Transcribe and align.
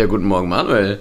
Ja, 0.00 0.06
guten 0.06 0.24
Morgen, 0.24 0.48
Manuel. 0.48 1.00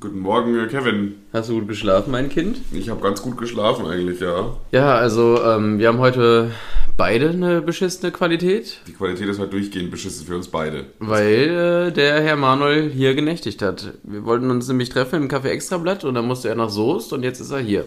Guten 0.00 0.18
Morgen, 0.18 0.58
äh, 0.58 0.66
Kevin. 0.66 1.14
Hast 1.32 1.48
du 1.48 1.60
gut 1.60 1.68
geschlafen, 1.68 2.10
mein 2.10 2.28
Kind? 2.28 2.58
Ich 2.72 2.88
habe 2.88 3.00
ganz 3.00 3.22
gut 3.22 3.36
geschlafen 3.38 3.86
eigentlich, 3.86 4.18
ja. 4.18 4.56
Ja, 4.72 4.96
also 4.96 5.40
ähm, 5.44 5.78
wir 5.78 5.86
haben 5.86 6.00
heute 6.00 6.50
beide 6.96 7.30
eine 7.30 7.62
beschissene 7.62 8.10
Qualität, 8.10 8.80
Die 8.88 8.94
Qualität 8.94 9.28
ist 9.28 9.38
halt 9.38 9.52
durchgehend 9.52 9.92
beschissen 9.92 10.26
für 10.26 10.34
uns 10.34 10.48
beide. 10.48 10.86
weil 10.98 11.86
äh, 11.90 11.92
der 11.92 12.20
Herr 12.20 12.34
Manuel 12.34 12.90
hier 12.90 13.14
genächtigt 13.14 13.62
hat. 13.62 13.92
Wir 14.02 14.24
wollten 14.24 14.50
uns 14.50 14.66
nämlich 14.66 14.88
treffen 14.88 15.22
im 15.22 15.28
Café 15.28 15.50
Extrablatt 15.50 16.02
und 16.02 16.14
dann 16.16 16.26
musste 16.26 16.48
er 16.48 16.56
nach 16.56 16.68
Soest 16.70 17.12
und 17.12 17.22
jetzt 17.22 17.38
ist 17.38 17.52
er 17.52 17.60
hier. 17.60 17.84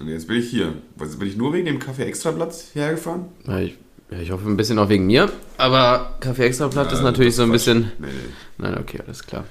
Und 0.00 0.08
jetzt 0.08 0.26
bin 0.26 0.38
ich 0.38 0.48
hier. 0.48 0.72
Was, 0.96 1.16
bin 1.18 1.28
ich 1.28 1.36
nur 1.36 1.52
wegen 1.52 1.66
dem 1.66 1.80
Kaffee 1.80 2.04
Extrablatt 2.04 2.54
hierher 2.72 2.92
gefahren? 2.92 3.26
Ja, 3.46 3.58
ich, 3.58 3.76
ja, 4.10 4.20
ich 4.20 4.30
hoffe 4.30 4.48
ein 4.48 4.56
bisschen 4.56 4.78
auch 4.78 4.88
wegen 4.88 5.04
mir, 5.06 5.28
aber 5.58 6.14
Café 6.22 6.44
Extrablatt 6.44 6.92
ist 6.92 7.00
Ja, 7.00 7.04
natürlich 7.04 7.32
das 7.32 7.36
so 7.36 7.42
ein 7.42 7.52
bisschen... 7.52 7.92
Nee, 7.98 8.06
nee. 8.06 8.32
Nein, 8.56 8.78
okay, 8.80 9.00
alles 9.06 9.22
klar. 9.26 9.44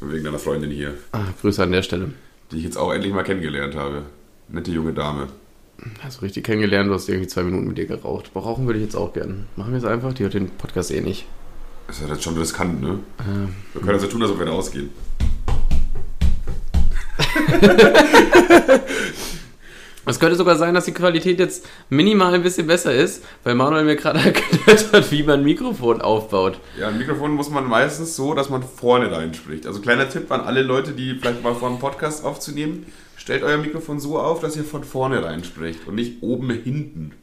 Wegen 0.00 0.24
deiner 0.24 0.38
Freundin 0.38 0.70
hier, 0.70 0.94
Ah, 1.12 1.24
Grüße 1.40 1.62
an 1.62 1.72
der 1.72 1.82
Stelle. 1.82 2.12
die 2.52 2.58
ich 2.58 2.64
jetzt 2.64 2.76
auch 2.78 2.92
endlich 2.92 3.12
mal 3.12 3.24
kennengelernt 3.24 3.74
habe. 3.74 4.02
Nette 4.48 4.70
junge 4.70 4.92
Dame. 4.92 5.26
Hast 6.02 6.18
du 6.18 6.22
richtig 6.22 6.44
kennengelernt, 6.44 6.88
du 6.88 6.94
hast 6.94 7.08
irgendwie 7.08 7.28
zwei 7.28 7.42
Minuten 7.42 7.66
mit 7.68 7.78
dir 7.78 7.86
geraucht. 7.86 8.30
Rauchen 8.34 8.66
würde 8.66 8.78
ich 8.78 8.84
jetzt 8.84 8.96
auch 8.96 9.12
gern. 9.12 9.46
Machen 9.56 9.72
wir 9.72 9.78
es 9.78 9.84
einfach, 9.84 10.12
die 10.12 10.22
hört 10.24 10.34
den 10.34 10.50
Podcast 10.50 10.90
eh 10.90 11.00
nicht. 11.00 11.26
Das 11.86 12.00
ist 12.00 12.08
ja 12.08 12.18
schon 12.20 12.36
riskant, 12.38 12.80
ne? 12.82 12.98
Ähm, 13.26 13.54
Wir 13.72 13.80
können 13.82 13.94
also 13.94 14.06
tun, 14.08 14.22
als 14.22 14.30
ob 14.32 14.38
wir 14.38 14.50
ausgehen. 14.52 14.90
Es 20.08 20.18
könnte 20.20 20.36
sogar 20.36 20.56
sein, 20.56 20.74
dass 20.74 20.84
die 20.86 20.92
Qualität 20.92 21.38
jetzt 21.38 21.66
minimal 21.90 22.34
ein 22.34 22.42
bisschen 22.42 22.66
besser 22.66 22.94
ist, 22.94 23.22
weil 23.44 23.54
Manuel 23.54 23.84
mir 23.84 23.96
gerade 23.96 24.18
erklärt 24.24 24.92
hat, 24.92 25.10
wie 25.12 25.22
man 25.22 25.40
ein 25.40 25.44
Mikrofon 25.44 26.00
aufbaut. 26.00 26.58
Ja, 26.78 26.88
ein 26.88 26.98
Mikrofon 26.98 27.32
muss 27.32 27.50
man 27.50 27.66
meistens 27.68 28.16
so, 28.16 28.34
dass 28.34 28.48
man 28.50 28.62
vorne 28.62 29.10
reinspricht. 29.12 29.66
Also 29.66 29.80
kleiner 29.80 30.08
Tipp 30.08 30.30
an 30.32 30.40
alle 30.40 30.62
Leute, 30.62 30.92
die 30.92 31.14
vielleicht 31.14 31.42
mal 31.42 31.54
vor, 31.54 31.68
einem 31.68 31.78
Podcast 31.78 32.24
aufzunehmen. 32.24 32.86
Stellt 33.16 33.42
euer 33.42 33.58
Mikrofon 33.58 34.00
so 34.00 34.18
auf, 34.18 34.40
dass 34.40 34.56
ihr 34.56 34.64
von 34.64 34.84
vorne 34.84 35.22
reinspricht 35.22 35.86
und 35.86 35.96
nicht 35.96 36.22
oben 36.22 36.50
hinten. 36.50 37.12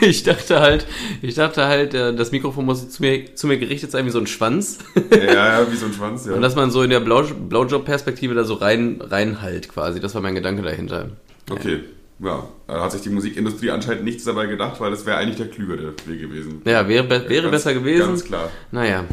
Ich 0.00 0.24
dachte 0.24 0.58
halt, 0.58 0.84
ich 1.22 1.36
dachte 1.36 1.66
halt, 1.66 1.94
äh, 1.94 2.12
das 2.12 2.32
Mikrofon 2.32 2.64
muss 2.64 2.88
zu 2.90 3.00
mir, 3.02 3.36
zu 3.36 3.46
mir 3.46 3.56
gerichtet 3.56 3.92
sein 3.92 4.04
wie 4.04 4.10
so 4.10 4.18
ein 4.18 4.26
Schwanz. 4.26 4.78
Ja, 5.12 5.60
ja, 5.60 5.72
wie 5.72 5.76
so 5.76 5.86
ein 5.86 5.92
Schwanz, 5.92 6.26
ja. 6.26 6.32
Und 6.32 6.42
dass 6.42 6.56
man 6.56 6.72
so 6.72 6.82
in 6.82 6.90
der 6.90 6.98
Blau- 6.98 7.22
Blowjob-Perspektive 7.22 8.34
da 8.34 8.42
so 8.42 8.54
rein, 8.54 9.00
reinhalt 9.00 9.68
quasi. 9.68 10.00
Das 10.00 10.12
war 10.16 10.22
mein 10.22 10.34
Gedanke 10.34 10.62
dahinter. 10.62 11.10
Okay, 11.48 11.74
ja. 11.74 11.78
Da 12.18 12.80
hat 12.82 12.92
sich 12.92 13.02
die 13.02 13.10
Musikindustrie 13.10 13.70
anscheinend 13.70 14.04
nichts 14.04 14.24
dabei 14.24 14.46
gedacht, 14.46 14.80
weil 14.80 14.90
das 14.90 15.04
wäre 15.04 15.18
eigentlich 15.18 15.36
der 15.36 15.48
klügere 15.48 15.92
Weg 16.06 16.20
gewesen. 16.20 16.62
Ja, 16.64 16.88
wäre, 16.88 17.04
be 17.04 17.28
wäre 17.28 17.42
Ganz- 17.42 17.50
besser 17.52 17.74
gewesen. 17.74 18.06
Ganz 18.06 18.24
klar. 18.24 18.50
Naja. 18.72 19.04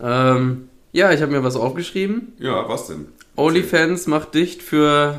Ähm, 0.00 0.68
ja, 0.92 1.12
ich 1.12 1.22
habe 1.22 1.32
mir 1.32 1.42
was 1.44 1.56
aufgeschrieben. 1.56 2.32
Ja, 2.38 2.68
was 2.68 2.88
denn? 2.88 3.06
OnlyFans 3.36 4.06
macht 4.08 4.34
dicht 4.34 4.62
für 4.62 5.16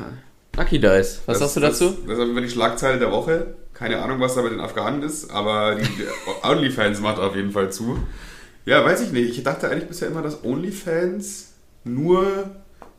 Lucky 0.56 0.78
Dice. 0.78 1.22
Was 1.26 1.38
Das- 1.38 1.54
sagst 1.54 1.56
du 1.56 1.60
das, 1.60 1.78
dazu? 1.78 1.96
Das 2.06 2.14
ist 2.14 2.20
auf 2.20 2.26
jeden 2.26 2.34
Fall 2.34 2.42
die 2.44 2.50
Schlagzeile 2.50 2.98
der 2.98 3.10
Woche. 3.10 3.54
Keine 3.72 4.00
Ahnung, 4.02 4.20
was 4.20 4.34
da 4.36 4.42
bei 4.42 4.50
den 4.50 4.60
Afghanen 4.60 5.02
ist, 5.02 5.30
aber 5.30 5.74
die, 5.76 5.86
OnlyFans 6.48 7.00
macht 7.00 7.18
auf 7.18 7.34
jeden 7.34 7.50
Fall 7.50 7.72
zu. 7.72 7.98
Ja, 8.66 8.84
weiß 8.84 9.00
ich 9.02 9.10
nicht. 9.12 9.36
Ich 9.36 9.42
dachte 9.42 9.68
eigentlich 9.68 9.88
bisher 9.88 10.08
immer, 10.08 10.22
dass 10.22 10.44
OnlyFans 10.44 11.54
nur 11.84 12.50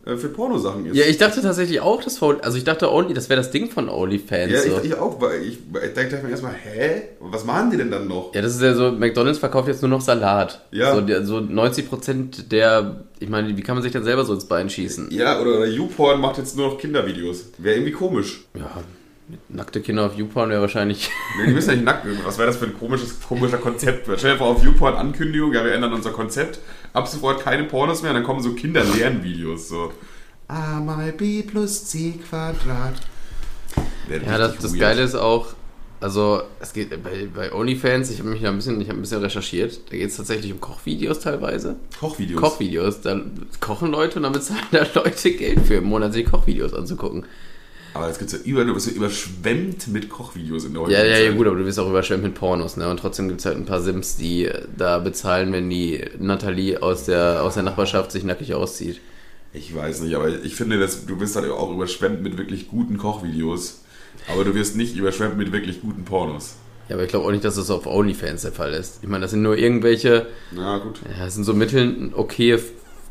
für 0.06 0.30
Pornosachen 0.30 0.86
ist. 0.86 0.96
Ja, 0.96 1.06
ich 1.06 1.18
dachte 1.18 1.42
tatsächlich 1.42 1.82
auch, 1.82 2.04
das 2.04 2.22
war, 2.22 2.38
also 2.44 2.58
ich 2.58 2.64
dachte 2.64 2.92
Only, 2.92 3.16
das 3.16 3.28
wäre 3.28 3.40
das 3.40 3.50
Ding 3.50 3.72
von 3.72 3.90
OnlyFans. 3.90 4.52
Ja, 4.52 4.62
so. 4.62 4.78
ich, 4.78 4.92
ich 4.92 4.96
auch, 4.96 5.20
weil 5.20 5.42
ich, 5.42 5.58
ich 5.58 5.94
dachte 5.94 6.24
mir 6.24 6.30
erstmal, 6.30 6.54
hä? 6.54 7.04
Was 7.20 7.44
machen 7.44 7.72
die 7.72 7.78
denn 7.78 7.90
dann 7.90 8.08
noch? 8.08 8.34
ja, 8.36 8.42
das 8.42 8.56
ist 8.56 8.62
ja 8.62 8.76
so, 8.76 8.92
McDonalds 8.92 9.40
verkauft 9.40 9.68
jetzt 9.68 9.82
nur 9.82 9.90
noch 9.90 10.02
Salat. 10.02 10.62
Ja. 10.72 10.94
So, 10.94 11.02
so 11.24 11.38
90% 11.38 12.50
der, 12.50 13.04
ich 13.20 13.30
meine, 13.30 13.58
wie 13.58 13.62
kann 13.62 13.76
man 13.76 13.82
sich 13.82 13.92
denn 13.92 14.04
selber 14.04 14.26
so 14.26 14.34
ins 14.34 14.46
Bein 14.46 14.70
schießen? 14.70 15.10
Ja, 15.10 15.42
oder, 15.42 15.58
oder 15.58 15.66
YouPorn 15.66 16.22
macht 16.22 16.38
jetzt 16.38 16.56
nur 16.56 16.68
noch 16.68 16.78
Kindervideos. 16.78 17.46
Wäre 17.58 17.78
irgendwie 17.78 17.94
komisch. 17.94 18.46
Ja, 18.56 18.84
nackte 19.50 19.82
Kinder 19.82 20.06
auf 20.06 20.16
YouPorn 20.16 20.50
wäre 20.50 20.62
wahrscheinlich... 20.62 21.10
Nee, 21.38 21.48
die 21.48 21.54
müssen 21.54 21.70
ja 21.70 21.76
nicht 21.76 21.86
nackt. 21.86 22.06
Was 22.26 22.38
wäre 22.38 22.48
das 22.48 22.58
für 22.58 22.66
ein 22.66 22.78
komisches, 22.78 23.20
komischer 23.22 23.58
Konzept? 23.58 24.08
Stell 24.18 24.34
dir 24.34 24.38
vor, 24.38 24.48
auf 24.48 24.64
YouPorn 24.64 24.96
Ankündigung, 24.96 25.54
ja, 25.54 25.64
wir 25.64 25.74
ändern 25.74 25.94
unser 25.94 26.12
Konzept. 26.12 26.60
Ab 26.94 27.08
sofort 27.08 27.42
keine 27.42 27.64
Pornos 27.64 28.02
mehr, 28.02 28.12
und 28.12 28.16
dann 28.16 28.24
kommen 28.24 28.42
so 28.42 28.54
Kinderlernvideos. 28.54 29.70
So. 29.70 29.92
A 30.48 30.80
mal 30.80 31.12
B 31.12 31.42
plus 31.44 31.86
C 31.86 32.20
Quadrat. 32.30 32.96
Wäre 34.08 34.26
Ja, 34.26 34.38
das, 34.38 34.58
das. 34.58 34.74
Geile 34.78 35.02
ist 35.02 35.16
auch, 35.16 35.48
also 36.00 36.44
es 36.60 36.74
geht 36.74 36.92
bei, 37.04 37.28
bei 37.34 37.52
OnlyFans, 37.52 38.12
ich 38.12 38.20
habe 38.20 38.30
mich 38.30 38.42
da 38.42 38.50
ein 38.50 38.58
bisschen, 38.58 38.80
ich 38.80 38.90
habe 38.90 39.00
ein 39.00 39.02
bisschen 39.02 39.22
recherchiert, 39.22 39.80
da 39.90 39.98
geht 39.98 40.10
es 40.10 40.18
tatsächlich 40.18 40.52
um 40.54 40.62
Kochvideos 40.62 41.20
teilweise. 41.20 41.78
Kochvideos. 42.00 42.40
Kochvideos, 42.40 43.02
da 43.02 43.20
kochen 43.60 43.92
Leute 43.92 44.18
und 44.18 44.24
dann 44.24 44.34
bezahlen 44.34 44.66
da 44.72 44.86
Leute 44.94 45.32
Geld 45.32 45.62
für 45.62 45.76
im 45.76 45.86
Monat, 45.86 46.14
sich 46.14 46.26
Kochvideos 46.26 46.74
anzugucken. 46.74 47.26
Aber 47.96 48.10
es 48.10 48.20
gibt 48.20 48.32
ja 48.32 48.38
über, 48.44 48.66
du 48.66 48.74
bist 48.74 48.88
ja 48.88 48.94
überschwemmt 48.94 49.88
mit 49.88 50.10
Kochvideos 50.10 50.66
in 50.66 50.74
der 50.74 50.82
Ja, 50.84 50.88
heutigen 50.88 51.10
ja, 51.12 51.18
ja, 51.18 51.28
Zeit. 51.30 51.38
gut, 51.38 51.48
aber 51.48 51.56
du 51.56 51.66
wirst 51.66 51.80
auch 51.80 51.90
überschwemmt 51.90 52.24
mit 52.24 52.36
Pornos, 52.36 52.76
ne? 52.78 52.90
Und 52.90 52.98
trotzdem 53.00 53.28
gibt 53.30 53.40
es 53.40 53.46
halt 53.46 53.56
ein 53.58 53.66
paar 53.66 53.82
Sims, 53.82 54.18
die 54.18 54.50
da 54.78 55.00
bezahlen, 55.00 55.52
wenn 55.54 55.70
die 55.70 56.04
Nathalie 56.20 56.82
aus 56.84 57.06
der, 57.06 57.42
aus 57.42 57.54
der 57.56 57.64
Nachbarschaft 57.64 58.12
sich 58.12 58.24
nackig 58.24 58.54
auszieht. 58.54 59.00
Ich 59.54 59.74
weiß 59.74 60.02
nicht, 60.02 60.14
aber 60.16 60.28
ich 60.44 60.56
finde, 60.56 60.78
dass 60.80 61.06
du 61.06 61.16
bist 61.18 61.36
halt 61.38 61.50
auch 61.50 61.72
überschwemmt 61.72 62.22
mit 62.22 62.38
wirklich 62.38 62.68
guten 62.68 62.98
Kochvideos. 62.98 63.82
Aber 64.28 64.44
du 64.44 64.54
wirst 64.54 64.76
nicht 64.76 64.96
überschwemmt 64.98 65.38
mit 65.38 65.52
wirklich 65.54 65.82
guten 65.82 66.04
Pornos. 66.04 66.56
Ja, 66.90 66.96
aber 66.96 67.04
ich 67.04 67.10
glaube 67.10 67.26
auch 67.26 67.32
nicht, 67.32 67.46
dass 67.46 67.56
das 67.56 67.72
auf 67.72 67.88
OnlyFans 67.88 68.42
der 68.44 68.52
Fall 68.52 68.74
ist. 68.74 69.00
Ich 69.02 69.08
meine, 69.08 69.22
das 69.24 69.32
sind 69.32 69.42
nur 69.42 69.58
irgendwelche, 69.58 70.28
Na 70.52 70.78
gut. 70.80 71.00
ja, 71.18 71.26
das 71.26 71.36
sind 71.36 71.46
so 71.46 71.54
mittel 71.54 72.12
okay 72.14 72.60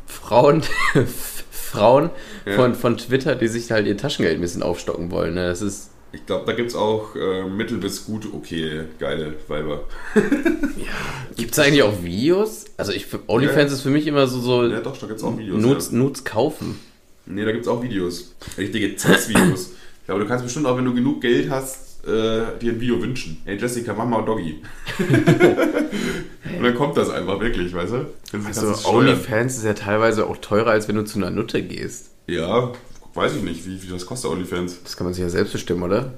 Frauen, 0.07 0.61
Frauen 1.75 2.09
Ja. 2.45 2.53
von, 2.53 2.75
von 2.75 2.97
Twitter, 2.97 3.35
die 3.35 3.47
sich 3.47 3.71
halt 3.71 3.87
ihr 3.87 3.97
Taschengeld 3.97 4.35
ein 4.35 4.41
bisschen 4.41 4.63
aufstocken 4.63 5.11
wollen, 5.11 5.33
ne? 5.35 5.47
Das 5.47 5.61
ist, 5.61 5.91
Ich 6.11 6.25
glaube, 6.25 6.45
da 6.45 6.53
gibt 6.53 6.69
es 6.69 6.75
auch 6.75 7.15
äh, 7.15 7.43
mittel 7.49 7.77
bis 7.77 8.05
gut 8.05 8.27
okay 8.33 8.81
geile 8.99 9.33
Weiber. 9.47 9.83
Gibt 11.35 11.51
es 11.51 11.59
eigentlich 11.59 11.83
auch 11.83 12.03
Videos? 12.03 12.65
Also 12.77 12.91
ich, 12.91 13.07
OnlyFans 13.27 13.71
Ja. 13.71 13.75
ist 13.77 13.81
für 13.81 13.89
mich 13.89 14.07
immer 14.07 14.27
so, 14.27 14.39
so 14.39 14.63
Ja, 14.65 14.79
doch, 14.79 14.97
da 14.97 15.07
gibt 15.07 15.19
es 15.19 15.23
auch 15.25 15.37
Videos. 15.37 15.61
Nudes, 15.61 15.91
ja. 15.91 15.97
Nudes 15.97 16.23
kaufen. 16.23 16.79
Nee, 17.25 17.43
da 17.43 17.51
gibt 17.51 17.63
es 17.65 17.67
auch 17.67 17.81
Videos. 17.81 18.33
Richtige 18.57 18.97
Sex-Videos. 18.97 19.71
ja, 20.07 20.13
aber 20.13 20.23
du 20.23 20.29
kannst 20.29 20.43
bestimmt 20.45 20.65
auch, 20.67 20.77
wenn 20.77 20.85
du 20.85 20.93
genug 20.93 21.21
Geld 21.21 21.49
hast, 21.49 21.94
äh, 22.05 22.57
dir 22.59 22.73
ein 22.73 22.79
Video 22.79 23.01
wünschen. 23.01 23.41
Ey, 23.45 23.57
Jessica, 23.57 23.93
mach 23.93 24.05
mal 24.05 24.23
Doggy. 24.23 24.61
Und 26.57 26.63
dann 26.63 26.75
kommt 26.75 26.95
das 26.97 27.09
einfach 27.09 27.39
wirklich, 27.39 27.73
weißt 27.73 27.93
du? 27.93 28.05
Also. 28.45 28.89
OnlyFans 28.89 29.57
ist 29.57 29.65
ja 29.65 29.73
teilweise 29.73 30.27
auch 30.27 30.37
teurer, 30.37 30.71
als 30.71 30.87
wenn 30.87 30.95
du 30.95 31.03
zu 31.03 31.17
einer 31.17 31.31
Nutte 31.31 31.63
gehst. 31.63 32.11
Ja, 32.27 32.71
weiß 33.13 33.35
ich 33.35 33.43
nicht, 33.43 33.65
wie, 33.65 33.81
wie 33.81 33.87
das 33.87 34.05
kostet 34.05 34.31
OnlyFans. 34.31 34.83
Das 34.83 34.95
kann 34.95 35.05
man 35.05 35.13
sich 35.13 35.23
ja 35.23 35.29
selbst 35.29 35.53
bestimmen, 35.53 35.83
oder? 35.83 36.13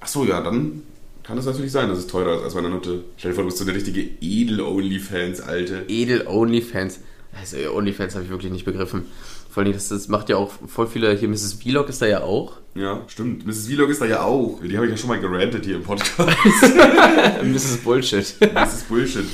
Ach 0.00 0.08
so, 0.08 0.24
ja, 0.24 0.40
dann 0.42 0.82
kann 1.22 1.38
es 1.38 1.46
natürlich 1.46 1.72
sein, 1.72 1.88
dass 1.88 1.98
es 1.98 2.06
teurer 2.06 2.36
ist 2.36 2.44
als 2.44 2.54
bei 2.54 2.60
einer 2.60 2.70
Nutte. 2.70 3.04
Stell 3.16 3.30
dir 3.30 3.34
vor, 3.34 3.44
du 3.44 3.48
bist 3.48 3.58
so 3.58 3.64
eine 3.64 3.74
richtige 3.74 4.02
Edel-OnlyFans, 4.20 5.40
Alte. 5.40 5.84
Edel 5.88 6.26
OnlyFans. 6.26 7.00
Also 7.38 7.56
OnlyFans 7.74 8.14
habe 8.14 8.24
ich 8.24 8.30
wirklich 8.30 8.52
nicht 8.52 8.64
begriffen. 8.64 9.06
Vor 9.50 9.62
allem, 9.62 9.72
das, 9.72 9.88
das 9.88 10.08
macht 10.08 10.28
ja 10.28 10.36
auch 10.36 10.52
voll 10.66 10.86
viele, 10.86 11.12
hier 11.16 11.28
Mrs. 11.28 11.54
Vlog 11.54 11.88
ist 11.88 12.00
da 12.02 12.06
ja 12.06 12.22
auch. 12.22 12.58
Ja, 12.74 13.02
stimmt. 13.08 13.46
Mrs. 13.46 13.66
Vlog 13.66 13.90
ist 13.90 14.00
da 14.00 14.06
ja 14.06 14.22
auch. 14.22 14.60
Die 14.62 14.76
habe 14.76 14.86
ich 14.86 14.92
ja 14.92 14.96
schon 14.96 15.08
mal 15.08 15.18
gerantet 15.18 15.64
hier 15.64 15.76
im 15.76 15.82
Podcast. 15.82 16.12
Mrs. 17.42 17.78
Bullshit. 17.78 18.20
Ist 18.20 18.88
Bullshit. 18.88 19.26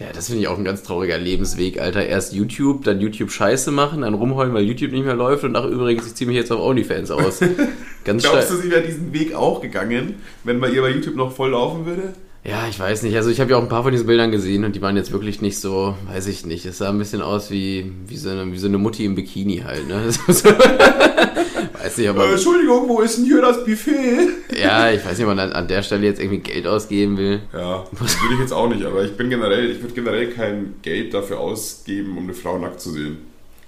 Ja, 0.00 0.06
das 0.14 0.28
finde 0.28 0.40
ich 0.40 0.48
auch 0.48 0.56
ein 0.56 0.64
ganz 0.64 0.82
trauriger 0.82 1.18
Lebensweg, 1.18 1.78
Alter. 1.78 2.06
Erst 2.06 2.32
YouTube, 2.32 2.84
dann 2.84 3.00
YouTube 3.00 3.30
Scheiße 3.30 3.70
machen, 3.70 4.00
dann 4.00 4.14
rumheulen, 4.14 4.54
weil 4.54 4.64
YouTube 4.64 4.92
nicht 4.92 5.04
mehr 5.04 5.14
läuft 5.14 5.44
und 5.44 5.54
ach 5.54 5.66
übrigens, 5.66 6.06
ich 6.06 6.14
ziehe 6.14 6.26
mich 6.26 6.38
jetzt 6.38 6.50
auf 6.50 6.60
OnlyFans 6.60 7.10
aus. 7.10 7.40
Ganz 8.04 8.22
Glaubst 8.22 8.50
du, 8.50 8.56
sie 8.56 8.70
wäre 8.70 8.80
diesen 8.80 9.12
Weg 9.12 9.34
auch 9.34 9.60
gegangen, 9.60 10.14
wenn 10.42 10.58
bei 10.58 10.70
ihr 10.70 10.80
bei 10.80 10.90
YouTube 10.90 11.16
noch 11.16 11.36
voll 11.36 11.50
laufen 11.50 11.84
würde? 11.84 12.14
Ja, 12.42 12.66
ich 12.68 12.80
weiß 12.80 13.02
nicht. 13.02 13.16
Also 13.16 13.28
ich 13.30 13.38
habe 13.40 13.50
ja 13.50 13.58
auch 13.58 13.62
ein 13.62 13.68
paar 13.68 13.82
von 13.82 13.92
diesen 13.92 14.06
Bildern 14.06 14.30
gesehen 14.30 14.64
und 14.64 14.74
die 14.74 14.80
waren 14.80 14.96
jetzt 14.96 15.12
wirklich 15.12 15.42
nicht 15.42 15.58
so, 15.58 15.94
weiß 16.10 16.26
ich 16.26 16.46
nicht. 16.46 16.64
Es 16.64 16.78
sah 16.78 16.88
ein 16.88 16.98
bisschen 16.98 17.20
aus 17.20 17.50
wie, 17.50 17.92
wie, 18.06 18.16
so, 18.16 18.30
eine, 18.30 18.50
wie 18.50 18.58
so 18.58 18.66
eine 18.66 18.78
Mutti 18.78 19.04
im 19.04 19.14
Bikini 19.14 19.58
halt, 19.58 19.86
ne? 19.88 20.08
Weiß 21.82 21.96
nicht, 21.96 22.06
Äh, 22.06 22.08
aber. 22.10 22.30
Entschuldigung, 22.30 22.88
wo 22.88 23.00
ist 23.00 23.18
denn 23.18 23.24
hier 23.26 23.40
das 23.42 23.64
Buffet? 23.64 24.28
Ja, 24.58 24.90
ich 24.90 25.04
weiß 25.04 25.18
nicht, 25.18 25.26
ob 25.26 25.34
man 25.34 25.38
an, 25.38 25.52
an 25.52 25.68
der 25.68 25.82
Stelle 25.82 26.06
jetzt 26.06 26.20
irgendwie 26.20 26.38
Geld 26.38 26.66
ausgeben 26.66 27.16
will. 27.16 27.40
Ja, 27.52 27.84
das 27.92 28.20
würde 28.22 28.34
ich 28.34 28.40
jetzt 28.40 28.52
auch 28.52 28.68
nicht, 28.68 28.84
aber 28.84 29.04
ich 29.04 29.16
bin 29.16 29.30
generell, 29.30 29.70
ich 29.70 29.80
würde 29.82 29.94
generell 29.94 30.28
kein 30.30 30.74
Geld 30.82 31.14
dafür 31.14 31.40
ausgeben, 31.40 32.16
um 32.18 32.24
eine 32.24 32.34
Frau 32.34 32.58
nackt 32.58 32.80
zu 32.80 32.90
sehen. 32.90 33.18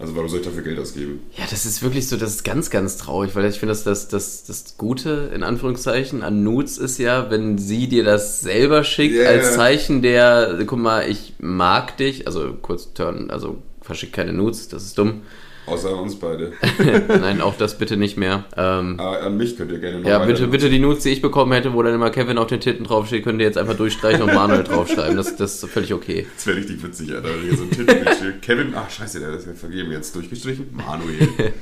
Also 0.02 0.16
warum 0.16 0.28
soll 0.28 0.40
ich 0.40 0.44
dafür 0.44 0.62
Geld 0.62 0.80
ausgeben? 0.80 1.20
Ja, 1.36 1.44
das 1.48 1.64
ist 1.64 1.80
wirklich 1.80 2.08
so, 2.08 2.16
das 2.16 2.30
ist 2.30 2.44
ganz, 2.44 2.70
ganz 2.70 2.96
traurig, 2.96 3.36
weil 3.36 3.44
ich 3.44 3.60
finde, 3.60 3.72
dass 3.72 3.84
das, 3.84 4.08
das, 4.08 4.42
das 4.42 4.76
Gute, 4.76 5.30
in 5.32 5.44
Anführungszeichen, 5.44 6.22
an 6.22 6.42
Nudes 6.42 6.76
ist 6.76 6.98
ja, 6.98 7.30
wenn 7.30 7.56
sie 7.56 7.86
dir 7.88 8.02
das 8.02 8.40
selber 8.40 8.82
schickt, 8.82 9.14
Ja, 9.14 9.28
als. 9.28 9.54
Zeichen 9.54 10.02
der, 10.02 10.58
guck 10.66 10.80
mal, 10.80 11.08
ich 11.08 11.34
mag 11.38 11.96
dich, 11.98 12.26
also 12.26 12.52
kurz 12.60 12.92
turn, 12.94 13.30
also 13.30 13.62
verschicke 13.80 14.12
keine 14.12 14.32
Nudes, 14.32 14.66
das 14.66 14.82
ist 14.82 14.98
dumm. 14.98 15.22
Außer 15.66 15.96
uns 15.96 16.18
beide. 16.18 16.52
Nein, 17.08 17.40
auch 17.40 17.56
das 17.56 17.78
bitte 17.78 17.96
nicht 17.96 18.16
mehr. 18.16 18.44
Ähm, 18.56 18.98
Aber 18.98 19.22
an 19.22 19.36
mich 19.36 19.56
könnt 19.56 19.70
ihr 19.70 19.78
gerne 19.78 20.00
noch 20.00 20.08
ja, 20.08 20.18
bitte, 20.18 20.48
bitte 20.48 20.68
die 20.68 20.80
Nudes, 20.80 21.04
die 21.04 21.10
ich 21.10 21.22
bekommen 21.22 21.52
hätte, 21.52 21.72
wo 21.72 21.82
dann 21.82 21.94
immer 21.94 22.10
Kevin 22.10 22.36
auf 22.38 22.48
den 22.48 22.60
Titten 22.60 22.84
draufsteht, 22.84 23.22
könnt 23.22 23.40
ihr 23.40 23.46
jetzt 23.46 23.58
einfach 23.58 23.76
durchstreichen 23.76 24.22
und 24.22 24.34
Manuel 24.34 24.64
draufschreiben. 24.64 25.16
Das, 25.16 25.36
das 25.36 25.62
ist 25.62 25.70
völlig 25.70 25.94
okay. 25.94 26.26
Das 26.34 26.46
wäre 26.48 26.56
richtig 26.56 26.82
witzig, 26.82 27.12
Alter. 27.14 27.28
Wenn 27.28 27.48
hier 27.48 27.56
so 27.56 27.62
ein 27.62 27.70
Titelbild 27.70 28.16
steht. 28.16 28.42
Kevin, 28.42 28.72
ach 28.74 28.90
scheiße, 28.90 29.20
der 29.20 29.30
ist 29.30 29.46
ja 29.46 29.52
vergeben. 29.52 29.92
Jetzt 29.92 30.16
durchgestrichen. 30.16 30.68
Manuel. 30.72 31.28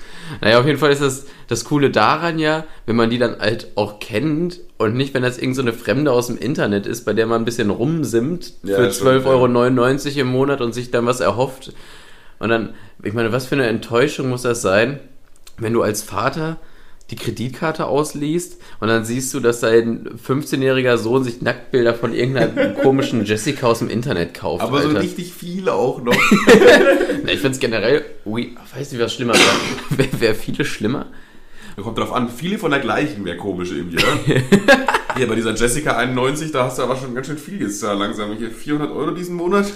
Naja, 0.41 0.61
auf 0.61 0.67
jeden 0.67 0.79
Fall 0.79 0.93
ist 0.93 1.03
das, 1.03 1.27
das 1.49 1.65
Coole 1.65 1.91
daran 1.91 2.39
ja, 2.39 2.65
wenn 2.87 2.95
man 2.95 3.11
die 3.11 3.19
dann 3.19 3.39
halt 3.41 3.73
auch 3.75 3.99
kennt 3.99 4.61
und 4.79 4.95
nicht, 4.95 5.13
wenn 5.13 5.23
das 5.23 5.39
irgend 5.39 5.57
so 5.57 5.63
eine 5.63 5.73
Fremde 5.73 6.13
aus 6.13 6.29
dem 6.29 6.39
Internet 6.39 6.87
ist, 6.87 7.05
bei 7.05 7.13
der 7.13 7.27
man 7.27 7.43
ein 7.43 7.45
bisschen 7.45 7.69
rumsimmt 7.69 8.55
Ja, 8.63 8.77
für 8.77 8.83
das 8.85 8.97
stimmt, 8.97 9.27
12,99 9.27 9.27
Euro 9.27 10.21
im 10.21 10.27
Monat 10.29 10.61
und 10.61 10.73
sich 10.73 10.91
dann 10.91 11.05
was 11.07 11.21
erhofft. 11.21 11.73
Und 12.41 12.49
dann, 12.49 12.75
ich 13.03 13.13
meine, 13.13 13.33
was 13.33 13.47
für 13.47 13.55
eine 13.55 13.67
Enttäuschung 13.67 14.29
muss 14.29 14.43
das 14.43 14.63
sein, 14.63 14.99
wenn 15.59 15.73
du 15.73 15.83
als 15.83 16.03
Vater 16.03 16.59
die 17.11 17.17
Kreditkarte 17.17 17.87
ausliest 17.87 18.61
und 18.79 18.89
dann 18.89 19.05
siehst 19.05 19.35
du, 19.35 19.41
dass 19.41 19.61
dein 19.61 20.09
15-jähriger 20.27 20.97
Sohn 20.97 21.25
sich 21.25 21.43
Nacktbilder 21.43 21.95
von 21.95 22.15
irgendeiner 22.15 22.71
komischen 22.83 23.25
Jessica 23.25 23.67
aus 23.67 23.81
dem 23.81 23.91
Internet 23.91 24.35
kauft. 24.35 24.63
Aber 24.63 24.81
so 24.81 24.89
Alter. 24.89 25.03
richtig 25.03 25.35
viele 25.35 25.73
auch 25.73 26.03
noch. 26.03 26.15
Na, 27.25 27.33
ich 27.33 27.41
finde 27.41 27.51
es 27.51 27.59
generell, 27.59 28.05
ui, 28.25 28.57
weiß 28.75 28.93
nicht, 28.93 29.01
was 29.01 29.13
schlimmer 29.13 29.35
wäre. 29.35 29.69
Wäre 29.99 30.21
wär 30.21 30.35
viele 30.35 30.65
schlimmer? 30.65 31.07
Kommt 31.77 31.99
drauf 31.99 32.13
an, 32.13 32.29
viele 32.29 32.59
von 32.59 32.71
der 32.71 32.81
gleichen 32.81 33.25
wäre 33.25 33.39
komisch 33.39 33.71
irgendwie, 33.73 33.97
ja? 33.97 34.37
Hier 35.17 35.27
bei 35.27 35.35
dieser 35.35 35.55
Jessica 35.55 35.97
91, 35.97 36.53
da 36.53 36.65
hast 36.65 36.79
du 36.79 36.83
aber 36.83 36.95
schon 36.95 37.15
ganz 37.15 37.27
schön 37.27 37.39
viel 37.39 37.63
jetzt 37.63 37.83
da 37.83 37.95
langsam. 37.95 38.37
Hier 38.37 38.51
400 38.51 38.91
Euro 38.91 39.13
diesen 39.13 39.35
Monat. 39.35 39.67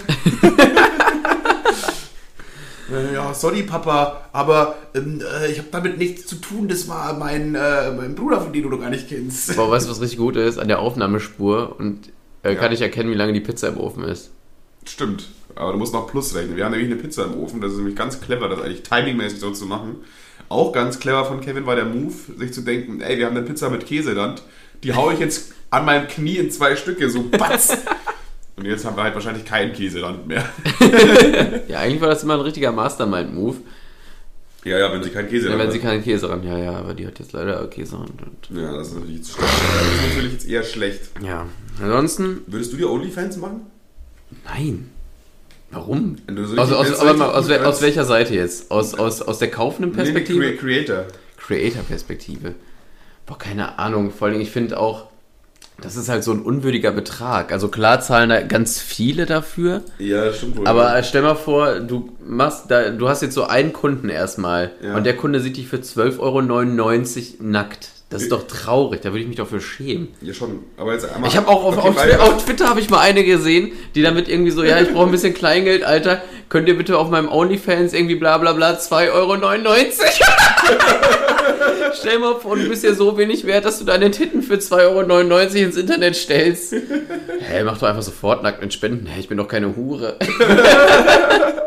Ja, 3.13 3.33
sorry 3.33 3.63
Papa, 3.63 4.29
aber 4.31 4.75
ähm, 4.93 5.19
äh, 5.41 5.51
ich 5.51 5.57
habe 5.57 5.69
damit 5.71 5.97
nichts 5.97 6.27
zu 6.27 6.35
tun. 6.35 6.67
Das 6.67 6.87
war 6.87 7.13
mein, 7.17 7.55
äh, 7.55 7.91
mein 7.91 8.13
Bruder, 8.15 8.39
von 8.41 8.53
dem 8.53 8.63
du 8.63 8.69
noch 8.69 8.79
gar 8.79 8.89
nicht 8.91 9.09
kennst. 9.09 9.55
Boah, 9.55 9.71
weißt 9.71 9.87
du, 9.87 9.91
was 9.91 10.01
richtig 10.01 10.19
gut 10.19 10.35
ist? 10.35 10.59
An 10.59 10.67
der 10.67 10.79
Aufnahmespur 10.79 11.75
und 11.79 12.09
äh, 12.43 12.53
Ja. 12.53 12.59
kann 12.59 12.71
ich 12.71 12.81
erkennen, 12.81 13.09
wie 13.09 13.15
lange 13.15 13.33
die 13.33 13.39
Pizza 13.41 13.69
im 13.69 13.77
Ofen 13.77 14.03
ist. 14.03 14.31
Stimmt, 14.87 15.29
aber 15.55 15.71
du 15.71 15.79
musst 15.79 15.93
noch 15.93 16.05
Plus 16.07 16.35
rechnen. 16.35 16.55
Wir 16.57 16.65
haben 16.65 16.73
nämlich 16.73 16.91
eine 16.91 17.01
Pizza 17.01 17.25
im 17.25 17.33
Ofen. 17.41 17.59
Das 17.59 17.71
ist 17.71 17.77
nämlich 17.77 17.95
ganz 17.95 18.21
clever, 18.21 18.49
das 18.49 18.61
eigentlich 18.61 18.83
timingmäßig 18.83 19.39
so 19.39 19.49
zu 19.51 19.65
machen. 19.65 19.95
Auch 20.47 20.71
ganz 20.71 20.99
clever 20.99 21.25
von 21.25 21.41
Kevin 21.41 21.65
war 21.65 21.75
der 21.75 21.85
Move, 21.85 22.13
sich 22.37 22.53
zu 22.53 22.61
denken, 22.61 23.01
ey, 23.01 23.17
wir 23.17 23.25
haben 23.25 23.35
eine 23.35 23.45
Pizza 23.47 23.71
mit 23.71 23.87
Käserand. 23.87 24.43
Die 24.83 24.93
hau 24.93 25.09
ich 25.09 25.17
jetzt 25.17 25.53
an 25.71 25.85
meinem 25.85 26.07
Knie 26.07 26.37
in 26.37 26.51
zwei 26.51 26.75
Stücke, 26.75 27.09
so 27.09 27.23
batz. 27.29 27.75
Und 28.57 28.65
jetzt 28.65 28.85
haben 28.85 28.95
wir 28.95 29.03
halt 29.03 29.13
wahrscheinlich 29.15 29.43
keinen 29.45 29.73
Käserand 29.73 30.27
mehr. 30.27 30.47
Ja, 31.67 31.79
eigentlich 31.79 32.01
war 32.01 32.09
das 32.09 32.23
immer 32.23 32.35
ein 32.35 32.41
richtiger 32.41 32.71
Mastermind-Move. 32.71 33.57
Ja, 34.63 34.79
ja, 34.79 34.91
wenn 34.93 35.03
sie 35.03 35.09
keinen 35.09 35.25
Ja, 35.25 35.31
Käserand 35.31 35.59
wenn 35.59 35.71
sie 35.71 35.77
hat. 35.77 35.83
keinen 35.85 36.03
Käse 36.03 36.29
ran. 36.29 36.43
Ja, 36.43 36.57
ja, 36.57 36.71
aber 36.77 36.93
die 36.93 37.05
hat 37.05 37.19
jetzt 37.19 37.33
leider 37.33 37.67
Käse 37.67 37.97
ran. 37.99 38.07
Ja, 38.51 38.75
das 38.77 38.87
ist 38.89 38.93
natürlich 38.95 39.17
jetzt 39.17 39.31
schlecht. 39.33 39.51
Das 39.51 39.93
ist 40.01 40.07
natürlich 40.07 40.33
jetzt 40.33 40.47
eher 40.47 40.63
schlecht. 40.63 41.01
ja, 41.21 41.45
ansonsten, 41.81 42.41
Würdest 42.47 42.73
du 42.73 42.77
dir 42.77 42.89
Onlyfans 42.89 43.37
machen? 43.37 43.61
nein. 44.45 44.89
Warum? 45.71 46.15
Du 46.27 46.45
so 46.45 46.57
Aus, 46.57 46.71
aus, 46.71 47.03
mal, 47.17 47.31
aus, 47.31 47.49
aus 47.49 47.81
welcher 47.81 48.05
Seite 48.05 48.33
jetzt? 48.35 48.71
Aus, 48.71 48.93
aus, 48.93 49.21
aus 49.21 49.39
der 49.39 49.51
kaufenden 49.51 49.91
Nee, 49.91 49.97
nee, 49.97 50.03
Perspektive? 50.03 50.45
Crea- 50.53 50.57
Creator. 50.57 51.05
Creator-Perspektive. 51.37 52.53
Boah, 53.25 53.37
keine 53.37 53.77
Ahnung. 53.79 54.11
Vor 54.11 54.27
allem, 54.29 54.39
ich 54.39 54.51
finde 54.51 54.79
auch, 54.79 55.07
das 55.81 55.95
ist 55.97 56.09
halt 56.09 56.23
so 56.23 56.31
ein 56.31 56.41
unwürdiger 56.41 56.91
Betrag. 56.91 57.51
Also 57.51 57.67
klar 57.67 57.99
zahlen 57.99 58.29
da 58.29 58.41
ganz 58.41 58.79
viele 58.79 59.25
dafür. 59.25 59.81
Ja, 59.99 60.31
stimmt 60.33 60.57
wohl. 60.57 60.67
Aber 60.67 61.01
stell 61.03 61.21
mal 61.21 61.35
vor, 61.35 61.79
du 61.79 62.09
machst 62.25 62.71
da, 62.71 62.89
du 62.91 63.09
hast 63.09 63.21
jetzt 63.21 63.35
so 63.35 63.43
einen 63.45 63.73
Kunden 63.73 64.09
erstmal 64.09 64.71
Ja. 64.81 64.95
und 64.95 65.05
der 65.05 65.15
Kunde 65.17 65.39
sieht 65.39 65.57
dich 65.57 65.67
für 65.67 65.77
12,99 65.77 66.19
Euro 67.39 67.43
nackt. 67.49 67.89
Das 68.09 68.21
ist 68.21 68.31
doch 68.31 68.45
traurig, 68.47 69.01
da 69.01 69.09
würde 69.09 69.21
ich 69.21 69.27
mich 69.27 69.37
doch 69.37 69.47
für 69.47 69.59
schämen. 69.59 70.09
ja, 70.21 70.33
schon. 70.33 70.59
Aber 70.77 70.93
jetzt 70.93 71.11
einmal. 71.11 71.29
Ich 71.29 71.35
habe 71.35 71.47
auch 71.47 71.63
auf, 71.65 71.77
Okay, 71.77 71.87
auf, 71.89 71.95
weil- 71.97 72.19
auf 72.19 72.45
Twitter 72.45 72.69
habe 72.69 72.79
ich 72.79 72.89
mal 72.89 72.99
eine 72.99 73.23
gesehen, 73.23 73.71
die 73.95 74.03
damit 74.03 74.29
irgendwie 74.29 74.51
so, 74.51 74.63
ja, 74.63 74.79
ich 74.79 74.93
brauche 74.93 75.05
ein 75.07 75.11
bisschen 75.11 75.33
Kleingeld, 75.33 75.83
Alter. 75.83 76.21
Könnt 76.47 76.67
ihr 76.67 76.77
bitte 76.77 76.97
auf 76.99 77.09
meinem 77.09 77.27
OnlyFans 77.29 77.93
irgendwie 77.93 78.15
bla 78.15 78.37
bla 78.37 78.53
bla 78.53 78.73
2,99 78.73 79.11
Euro? 79.11 79.35
Stell 81.99 82.19
mal 82.19 82.35
vor, 82.35 82.55
du 82.55 82.69
bist 82.69 82.83
ja 82.83 82.93
so 82.93 83.17
wenig 83.17 83.45
wert, 83.45 83.65
dass 83.65 83.79
du 83.79 83.85
deine 83.85 84.11
Titten 84.11 84.43
für 84.43 84.55
2,99 84.55 85.31
Euro 85.31 85.39
ins 85.65 85.77
Internet 85.77 86.15
stellst. 86.15 86.73
Hä, 86.73 86.79
hey, 87.39 87.63
mach 87.63 87.79
doch 87.79 87.87
einfach 87.87 88.03
sofort 88.03 88.43
nackt 88.43 88.61
und 88.61 88.71
spenden. 88.73 89.07
Hä, 89.07 89.19
ich 89.19 89.27
bin 89.27 89.37
doch 89.37 89.47
keine 89.47 89.75
Hure. 89.75 90.17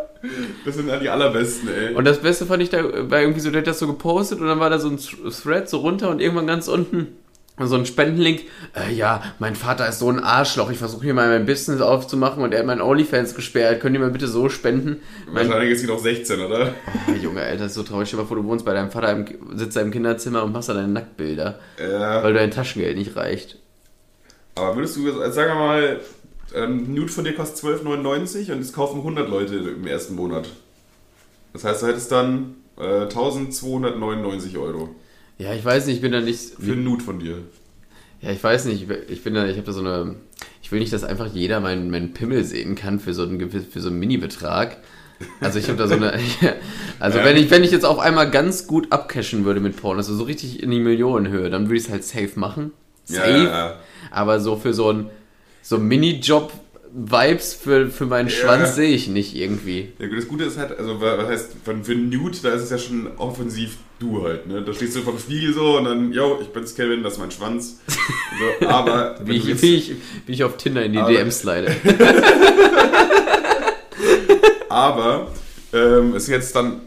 Das 0.64 0.74
sind 0.74 0.88
dann 0.88 1.00
die 1.00 1.08
allerbesten, 1.08 1.68
ey. 1.68 1.94
Und 1.94 2.04
das 2.04 2.18
Beste 2.18 2.46
fand 2.46 2.62
ich 2.62 2.70
da, 2.70 2.82
war 3.10 3.20
irgendwie 3.20 3.40
so, 3.40 3.50
der 3.50 3.60
hat 3.60 3.66
das 3.66 3.78
so 3.78 3.86
gepostet 3.86 4.40
und 4.40 4.46
dann 4.48 4.60
war 4.60 4.70
da 4.70 4.78
so 4.78 4.88
ein 4.88 4.98
Thread 4.98 5.68
so 5.68 5.78
runter 5.78 6.10
und 6.10 6.20
irgendwann 6.20 6.46
ganz 6.46 6.68
unten 6.68 7.08
so 7.60 7.74
ein 7.74 7.86
Spendenlink. 7.86 8.42
Äh, 8.76 8.92
ja, 8.94 9.20
mein 9.40 9.56
Vater 9.56 9.88
ist 9.88 9.98
so 9.98 10.08
ein 10.08 10.20
Arschloch. 10.22 10.70
Ich 10.70 10.78
versuche 10.78 11.02
hier 11.04 11.14
mal 11.14 11.28
mein 11.28 11.44
Business 11.44 11.80
aufzumachen 11.80 12.40
und 12.44 12.52
er 12.52 12.60
hat 12.60 12.66
meinen 12.66 12.80
OnlyFans 12.80 13.34
gesperrt. 13.34 13.80
Könnt 13.80 13.96
ihr 13.96 14.00
mir 14.00 14.10
bitte 14.10 14.28
so 14.28 14.48
spenden? 14.48 15.02
Mein 15.32 15.48
Wahrscheinlich 15.48 15.72
ist 15.72 15.80
sie 15.80 15.88
noch 15.88 15.98
16, 15.98 16.40
oder? 16.40 16.72
oh, 17.08 17.12
Junge, 17.20 17.40
Alter, 17.42 17.64
das 17.64 17.66
ist 17.68 17.74
so 17.74 17.82
traurig. 17.82 18.06
Stell 18.06 18.20
mal 18.20 18.26
vor, 18.26 18.36
du 18.36 18.44
wohnst 18.44 18.64
bei 18.64 18.74
deinem 18.74 18.92
Vater, 18.92 19.10
im, 19.10 19.24
sitzt 19.58 19.76
da 19.76 19.80
im 19.80 19.90
Kinderzimmer 19.90 20.44
und 20.44 20.52
machst 20.52 20.68
da 20.68 20.74
deine 20.74 20.86
Nacktbilder, 20.86 21.58
Ja. 21.80 22.22
weil 22.22 22.32
dein 22.32 22.52
Taschengeld 22.52 22.96
nicht 22.96 23.16
reicht. 23.16 23.58
Aber 24.54 24.76
würdest 24.76 24.96
du, 24.96 25.08
jetzt- 25.08 25.34
sagen 25.34 25.50
wir 25.50 25.54
mal, 25.56 26.00
ein 26.54 26.94
Nude 26.94 27.08
von 27.12 27.24
dir 27.24 27.34
kostet 27.34 27.64
12,99 27.64 28.52
und 28.52 28.60
es 28.60 28.72
kaufen 28.72 28.98
100 28.98 29.28
Leute 29.28 29.56
im 29.56 29.86
ersten 29.86 30.14
Monat. 30.14 30.48
Das 31.52 31.64
heißt, 31.64 31.82
du 31.82 31.86
hättest 31.86 32.12
dann 32.12 32.54
äh, 32.78 33.02
1299 33.02 34.56
Euro 34.58 34.90
Ja, 35.38 35.54
ich 35.54 35.64
weiß 35.64 35.86
nicht, 35.86 35.96
ich 35.96 36.02
bin 36.02 36.12
da 36.12 36.20
nicht. 36.20 36.54
für 36.60 36.72
ein 36.72 36.84
Nude 36.84 37.02
von 37.04 37.18
dir. 37.18 37.38
Ja, 38.20 38.30
ich 38.32 38.42
weiß 38.42 38.64
nicht, 38.66 38.86
ich 39.08 39.22
bin 39.22 39.34
da, 39.34 39.46
ich 39.46 39.56
habe 39.56 39.66
da 39.66 39.72
so 39.72 39.80
eine, 39.80 40.16
ich 40.62 40.72
will 40.72 40.80
nicht, 40.80 40.92
dass 40.92 41.04
einfach 41.04 41.26
jeder 41.32 41.60
meinen, 41.60 41.90
meinen 41.90 42.14
Pimmel 42.14 42.42
sehen 42.44 42.74
kann 42.74 42.98
für 42.98 43.14
so 43.14 43.22
einen, 43.22 43.50
für 43.50 43.80
so 43.80 43.88
einen 43.88 43.98
Mini-Betrag. 44.00 44.78
Also 45.40 45.58
ich 45.58 45.68
habe 45.68 45.78
da 45.78 45.86
so 45.86 45.94
eine, 45.94 46.12
also 46.98 47.18
Ja. 47.18 47.24
wenn 47.24 47.36
ich, 47.36 47.50
wenn 47.50 47.62
ich 47.64 47.70
jetzt 47.70 47.84
auf 47.84 47.98
einmal 47.98 48.30
ganz 48.30 48.66
gut 48.66 48.90
abcashen 48.92 49.44
würde 49.44 49.60
mit 49.60 49.76
Porn, 49.76 49.96
also 49.98 50.14
so 50.16 50.24
richtig 50.24 50.62
in 50.62 50.70
die 50.70 50.80
Millionenhöhe, 50.80 51.50
dann 51.50 51.64
würde 51.68 51.76
ich 51.76 51.84
es 51.84 51.90
halt 51.90 52.04
safe 52.04 52.30
machen. 52.36 52.72
Safe. 53.04 53.30
Ja, 53.30 53.36
ja, 53.36 53.44
ja. 53.68 53.76
Aber 54.10 54.40
so 54.40 54.56
für 54.56 54.74
so 54.74 54.90
ein, 54.92 55.10
so 55.68 55.76
Minijob-Vibes 55.78 57.52
für, 57.54 57.90
für 57.90 58.06
meinen 58.06 58.28
Ja. 58.28 58.34
Schwanz 58.34 58.74
sehe 58.74 58.88
ich 58.94 59.08
nicht 59.08 59.34
irgendwie. 59.36 59.92
Ja, 59.98 60.06
gut, 60.06 60.16
das 60.16 60.26
Gute 60.28 60.44
ist 60.44 60.56
halt, 60.56 60.78
also 60.78 60.98
was 61.00 61.28
heißt, 61.28 61.56
für 61.62 61.84
für 61.84 61.94
Nude, 61.94 62.38
da 62.42 62.50
ist 62.50 62.62
es 62.62 62.70
ja 62.70 62.78
schon 62.78 63.06
offensiv 63.18 63.76
du 63.98 64.22
halt, 64.24 64.46
ne? 64.46 64.62
Da 64.62 64.72
stehst 64.72 64.96
du 64.96 65.02
vom 65.02 65.18
Spiegel 65.18 65.52
so 65.52 65.76
und 65.76 65.84
dann, 65.84 66.12
yo, 66.12 66.38
ich 66.40 66.48
bin's 66.48 66.74
Kevin, 66.74 67.02
das 67.02 67.14
ist 67.14 67.18
mein 67.18 67.30
Schwanz. 67.32 67.80
So, 67.88 68.66
aber 68.68 69.18
Wie 69.24 69.36
ich, 69.36 69.44
jetzt- 69.44 69.60
wie, 69.62 69.74
ich, 69.74 69.92
wie 70.24 70.32
ich 70.32 70.42
auf 70.44 70.56
Tinder 70.56 70.84
in 70.84 70.92
die 70.92 70.98
Aber- 71.00 71.10
DMs 71.10 71.40
slide. 71.40 71.74
Aber 74.68 75.28
ähm, 75.72 76.14
es 76.14 76.24
ist 76.24 76.28
jetzt 76.30 76.54
dann 76.56 76.80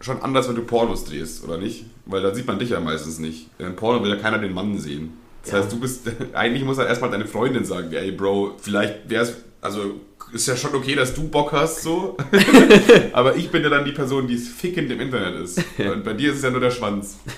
schon 0.00 0.20
anders, 0.22 0.48
wenn 0.48 0.56
du 0.56 0.62
Pornos 0.62 1.04
drehst, 1.04 1.42
oder 1.44 1.58
nicht? 1.58 1.86
Weil 2.06 2.22
da 2.22 2.34
sieht 2.34 2.46
man 2.46 2.58
dich 2.58 2.70
ja 2.70 2.80
meistens 2.80 3.18
nicht. 3.18 3.48
In 3.58 3.74
Porno 3.76 4.02
will 4.02 4.10
ja 4.10 4.16
keiner 4.16 4.38
den 4.38 4.52
Mann 4.52 4.78
sehen. 4.78 5.14
Das 5.42 5.52
Ja. 5.52 5.58
heißt, 5.58 5.72
du 5.72 5.80
bist, 5.80 6.02
eigentlich 6.32 6.64
muss 6.64 6.78
ja 6.78 6.84
erstmal 6.84 7.10
deine 7.10 7.26
Freundin 7.26 7.64
sagen, 7.64 7.92
ey 7.92 8.12
Bro, 8.12 8.56
vielleicht 8.60 9.08
wäre 9.10 9.24
es, 9.24 9.36
also 9.60 10.00
ist 10.32 10.48
ja 10.48 10.56
schon 10.56 10.74
okay, 10.74 10.94
dass 10.94 11.14
du 11.14 11.28
Bock 11.28 11.52
hast, 11.52 11.82
so. 11.82 12.16
Aber 13.12 13.36
ich 13.36 13.50
bin 13.50 13.62
ja 13.62 13.68
dann 13.68 13.84
die 13.84 13.92
Person, 13.92 14.26
die 14.26 14.36
fickend 14.38 14.90
im 14.90 15.00
Internet 15.00 15.38
ist. 15.40 15.62
Und 15.78 16.04
bei 16.04 16.14
dir 16.14 16.30
ist 16.30 16.38
es 16.38 16.42
ja 16.42 16.50
nur 16.50 16.60
der 16.60 16.70
Schwanz. 16.70 17.18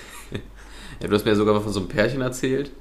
Ja, 1.01 1.09
du 1.09 1.13
hast 1.15 1.25
mir 1.25 1.35
sogar 1.35 1.59
von 1.59 1.73
so 1.73 1.81
einem 1.81 1.89
Pärchen 1.89 2.21
erzählt, 2.21 2.71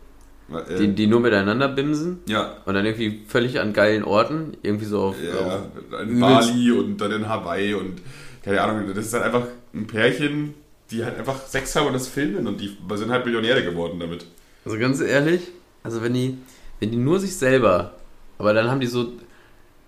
Äh, 0.69 0.77
die, 0.79 0.95
die 0.95 1.07
nur 1.09 1.19
miteinander 1.19 1.67
bimsen. 1.69 2.21
ja. 2.27 2.59
Und 2.65 2.75
dann 2.75 2.87
irgendwie 2.87 3.23
völlig 3.27 3.59
an 3.59 3.73
geilen 3.73 4.05
Orten, 4.05 4.57
irgendwie 4.63 4.85
so 4.85 5.01
auf, 5.01 5.17
Ja, 5.21 5.65
auf 5.93 6.01
in 6.01 6.21
Bali 6.21 6.71
und 6.71 6.97
dann 7.01 7.11
in 7.11 7.29
Hawaii 7.29 7.75
und 7.75 8.01
keine 8.45 8.61
Ahnung, 8.61 8.85
das 8.95 9.07
ist 9.07 9.15
halt 9.15 9.25
einfach 9.25 9.43
ein 9.75 9.89
Pärchen, 9.89 10.55
die 10.93 11.05
halt 11.05 11.19
einfach 11.19 11.45
Sex 11.47 11.75
haben 11.75 11.89
und 11.89 11.95
das 11.95 12.07
filmen 12.07 12.47
und 12.47 12.61
die 12.61 12.77
sind 12.95 13.11
halt 13.11 13.25
Millionäre 13.27 13.65
geworden 13.65 13.99
damit. 13.99 14.27
Also 14.65 14.79
ganz 14.79 15.01
ehrlich, 15.01 15.43
also 15.83 16.03
wenn 16.03 16.15
die, 16.15 16.39
wenn 16.81 16.91
die 16.91 16.97
nur 16.97 17.21
sich 17.21 17.37
selber, 17.37 17.93
aber 18.39 18.53
dann 18.55 18.71
haben 18.71 18.81
die 18.81 18.87
so, 18.87 19.13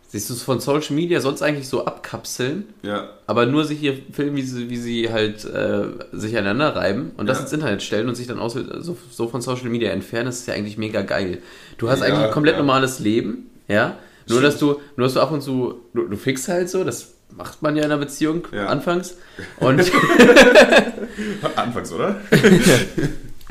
siehst 0.08 0.28
du 0.30 0.34
es 0.34 0.42
von 0.42 0.60
Social 0.60 0.94
Media 0.94 1.20
sonst 1.20 1.42
eigentlich 1.42 1.68
so 1.68 1.84
abkapseln, 1.86 2.64
Ja, 2.82 3.08
aber 3.26 3.46
nur 3.46 3.64
sich 3.64 3.78
hier 3.80 3.94
filmen, 4.12 4.36
wie 4.36 4.42
sie, 4.42 4.68
wie 4.70 4.76
sie 4.76 5.10
halt 5.12 5.44
äh, 5.44 5.84
sich 6.12 6.36
aneinander 6.36 6.76
reiben 6.76 7.12
und 7.16 7.26
das 7.26 7.38
Ja. 7.38 7.42
ins 7.44 7.52
Internet 7.52 7.82
stellen 7.82 8.08
und 8.08 8.14
sich 8.14 8.26
dann 8.26 8.38
aus, 8.38 8.52
so, 8.54 8.96
so 9.10 9.28
von 9.28 9.40
Social 9.40 9.68
Media 9.68 9.90
entfernen, 9.90 10.26
das 10.26 10.40
ist 10.40 10.46
ja 10.48 10.54
eigentlich 10.54 10.78
mega 10.78 11.02
geil. 11.02 11.38
Du 11.78 11.88
hast 11.88 12.00
Ja, 12.00 12.06
eigentlich 12.06 12.26
ein 12.26 12.30
komplett 12.30 12.56
normales 12.58 12.98
Leben, 13.00 13.50
ja, 13.68 13.96
nur 14.28 14.42
dass 14.42 14.58
du, 14.58 14.80
nur 14.96 15.06
dass 15.06 15.14
du 15.14 15.20
ab 15.20 15.32
und 15.32 15.40
zu, 15.42 15.80
du, 15.94 16.02
du 16.08 16.16
fickst 16.16 16.48
halt 16.48 16.68
so, 16.68 16.84
das 16.84 17.14
macht 17.36 17.62
man 17.62 17.74
ja 17.76 17.82
in 17.84 17.90
einer 17.90 17.98
Beziehung 18.00 18.46
anfangs 18.52 19.16
und 19.58 19.80
anfangs, 21.56 21.92
oder? 21.92 22.16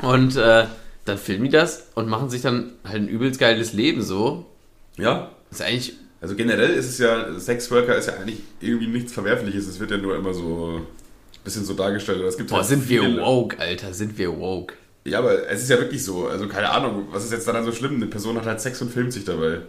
Und 0.02 0.36
äh, 0.36 0.64
dann 1.06 1.18
filmen 1.18 1.44
die 1.44 1.50
das 1.50 1.88
und 1.94 2.08
machen 2.08 2.28
sich 2.30 2.42
dann 2.42 2.72
halt 2.84 2.96
ein 3.02 3.08
übelst 3.08 3.40
geiles 3.40 3.72
Leben 3.72 4.02
so. 4.02 4.44
Ja. 4.98 5.30
Ist 5.50 5.62
eigentlich 5.62 5.94
Also 6.20 6.34
generell 6.34 6.70
ist 6.70 6.86
es 6.86 6.98
ja, 6.98 7.38
Sexworker 7.38 7.96
ist 7.96 8.08
ja 8.08 8.14
eigentlich 8.14 8.40
irgendwie 8.60 8.88
nichts 8.88 9.12
Verwerfliches. 9.12 9.66
Es 9.66 9.80
wird 9.80 9.90
ja 9.90 9.96
nur 9.96 10.16
immer 10.16 10.34
so 10.34 10.80
ein 10.82 11.44
bisschen 11.44 11.64
so 11.64 11.74
dargestellt. 11.74 12.20
Es 12.22 12.36
gibt 12.36 12.50
Boah, 12.50 12.56
halt 12.58 12.66
sind 12.66 12.88
wir 12.88 13.02
viele- 13.02 13.22
woke, 13.22 13.58
Alter, 13.58 13.92
sind 13.94 14.18
wir 14.18 14.38
woke. 14.38 14.74
Ja, 15.04 15.20
aber 15.20 15.48
es 15.48 15.62
ist 15.62 15.70
ja 15.70 15.78
wirklich 15.78 16.04
so. 16.04 16.26
Also 16.26 16.48
keine 16.48 16.68
Ahnung, 16.70 17.06
was 17.12 17.24
ist 17.24 17.32
jetzt 17.32 17.46
daran 17.46 17.64
so 17.64 17.70
schlimm? 17.72 17.94
Eine 17.94 18.06
Person 18.06 18.36
hat 18.36 18.44
halt 18.46 18.60
Sex 18.60 18.82
und 18.82 18.90
filmt 18.90 19.12
sich 19.12 19.24
dabei. 19.24 19.60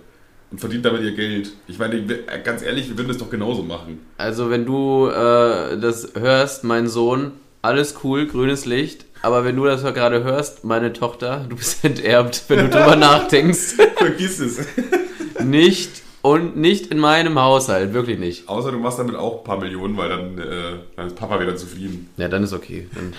Und 0.50 0.60
verdient 0.60 0.86
damit 0.86 1.04
ihr 1.04 1.12
Geld. 1.12 1.52
Ich 1.68 1.78
meine, 1.78 2.02
ganz 2.44 2.64
ehrlich, 2.64 2.88
wir 2.90 2.98
würden 2.98 3.10
das 3.10 3.18
doch 3.18 3.30
genauso 3.30 3.62
machen. 3.64 4.00
Also 4.18 4.50
wenn 4.50 4.66
du 4.66 5.08
äh, 5.10 5.78
das 5.78 6.14
hörst, 6.18 6.64
mein 6.64 6.88
Sohn, 6.88 7.34
alles 7.62 7.96
cool, 8.04 8.26
grünes 8.28 8.66
Licht. 8.66 9.06
Aber 9.22 9.46
wenn 9.46 9.56
du 9.56 9.66
das 9.66 9.82
gerade 9.82 10.24
hörst, 10.24 10.64
meine 10.64 10.94
Tochter, 10.94 11.46
du 11.50 11.56
bist 11.56 11.84
enterbt, 11.84 12.44
wenn 12.48 12.60
du 12.60 12.70
drüber 12.70 12.96
nachdenkst. 12.96 13.76
Vergiss 13.98 14.40
es. 14.40 14.60
Nicht 15.44 16.04
und 16.24 16.58
nicht 16.58 16.88
in 16.88 16.98
meinem 16.98 17.40
Haushalt, 17.40 17.94
wirklich 17.94 18.18
nicht. 18.20 18.50
Außer 18.50 18.72
du 18.72 18.80
machst 18.80 19.00
damit 19.00 19.16
auch 19.16 19.38
ein 19.38 19.44
paar 19.46 19.60
Millionen, 19.60 19.96
weil 19.96 20.10
dann, 20.10 20.38
äh, 20.38 20.80
dann 20.96 21.08
ist 21.08 21.16
Papa 21.16 21.40
wieder 21.40 21.56
zufrieden. 21.56 22.10
Ja, 22.18 22.28
dann 22.28 22.44
ist 22.44 22.52
okay. 22.54 22.90
Dann, 22.94 23.14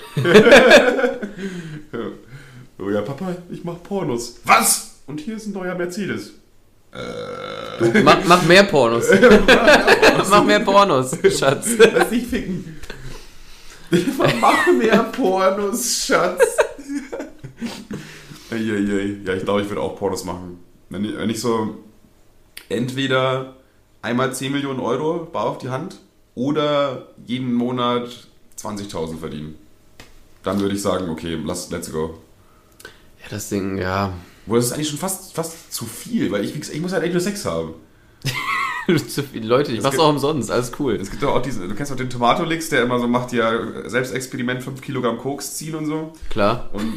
Oh 2.80 2.90
ja, 2.90 3.00
Papa, 3.00 3.34
ich 3.50 3.64
mach 3.64 3.82
Pornos. 3.82 4.40
Was? 4.44 5.00
Und 5.06 5.20
hier 5.20 5.36
ist 5.36 5.46
ein 5.46 5.52
neuer 5.52 5.74
Mercedes. 5.74 6.34
Äh. 6.92 8.02
mach, 8.02 8.18
mach 8.24 8.42
mehr 8.44 8.62
Pornos. 8.62 9.06
mach 10.30 10.44
mehr 10.44 10.60
Pornos, 10.60 11.10
Schatz. 11.36 11.70
Lass 11.76 12.08
dich 12.08 12.26
ficken. 12.26 12.78
Mach 14.40 14.66
mehr 14.72 15.02
Pornos, 15.12 16.06
Schatz. 16.06 16.42
Eieiei. 18.50 19.18
Ja, 19.24 19.34
ich 19.34 19.44
glaube, 19.44 19.62
ich 19.62 19.68
würde 19.68 19.80
auch 19.80 19.96
Pornos 19.96 20.24
machen. 20.24 20.58
Wenn 20.90 21.04
ich, 21.04 21.16
wenn 21.16 21.30
ich 21.30 21.40
so 21.40 21.76
entweder 22.68 23.56
einmal 24.02 24.34
10 24.34 24.52
Millionen 24.52 24.80
Euro 24.80 25.24
bar 25.24 25.44
auf 25.46 25.58
die 25.58 25.68
Hand 25.68 25.98
oder 26.34 27.08
jeden 27.26 27.52
Monat 27.52 28.08
20.000 28.58 29.18
verdienen. 29.18 29.56
Dann 30.42 30.60
würde 30.60 30.74
ich 30.74 30.82
sagen, 30.82 31.08
okay, 31.10 31.38
lass, 31.44 31.70
let's 31.70 31.90
go. 31.90 32.18
Ja, 33.22 33.28
das 33.30 33.48
Ding, 33.48 33.76
ja. 33.78 34.12
Wo 34.46 34.56
das 34.56 34.66
ist 34.66 34.72
eigentlich 34.72 34.88
schon 34.88 34.98
fast, 34.98 35.34
fast 35.34 35.72
zu 35.72 35.84
viel, 35.84 36.30
weil 36.30 36.44
ich, 36.44 36.54
ich 36.54 36.80
muss 36.80 36.92
halt 36.92 37.02
echt 37.02 37.12
nur 37.12 37.20
Sex 37.20 37.44
haben. 37.44 37.74
Zu 39.08 39.22
viele 39.22 39.46
Leute, 39.46 39.72
ich 39.72 39.78
Es 39.78 39.84
mach's 39.84 39.98
auch 39.98 40.08
umsonst, 40.08 40.50
alles 40.50 40.72
cool. 40.78 40.94
Es 40.94 41.10
gibt 41.10 41.22
doch 41.22 41.34
auch 41.36 41.42
diesen, 41.42 41.68
du 41.68 41.74
kennst 41.74 41.92
doch 41.92 41.96
den 41.96 42.08
Tomatolix, 42.08 42.70
der 42.70 42.82
immer 42.84 42.98
so 42.98 43.06
macht, 43.06 43.32
ja, 43.32 43.52
Selbstexperiment 43.86 44.62
5 44.62 44.80
Kilogramm 44.80 45.18
Koks 45.18 45.56
ziehen 45.56 45.74
und 45.74 45.86
so. 45.86 46.12
Klar. 46.30 46.70
Und 46.72 46.94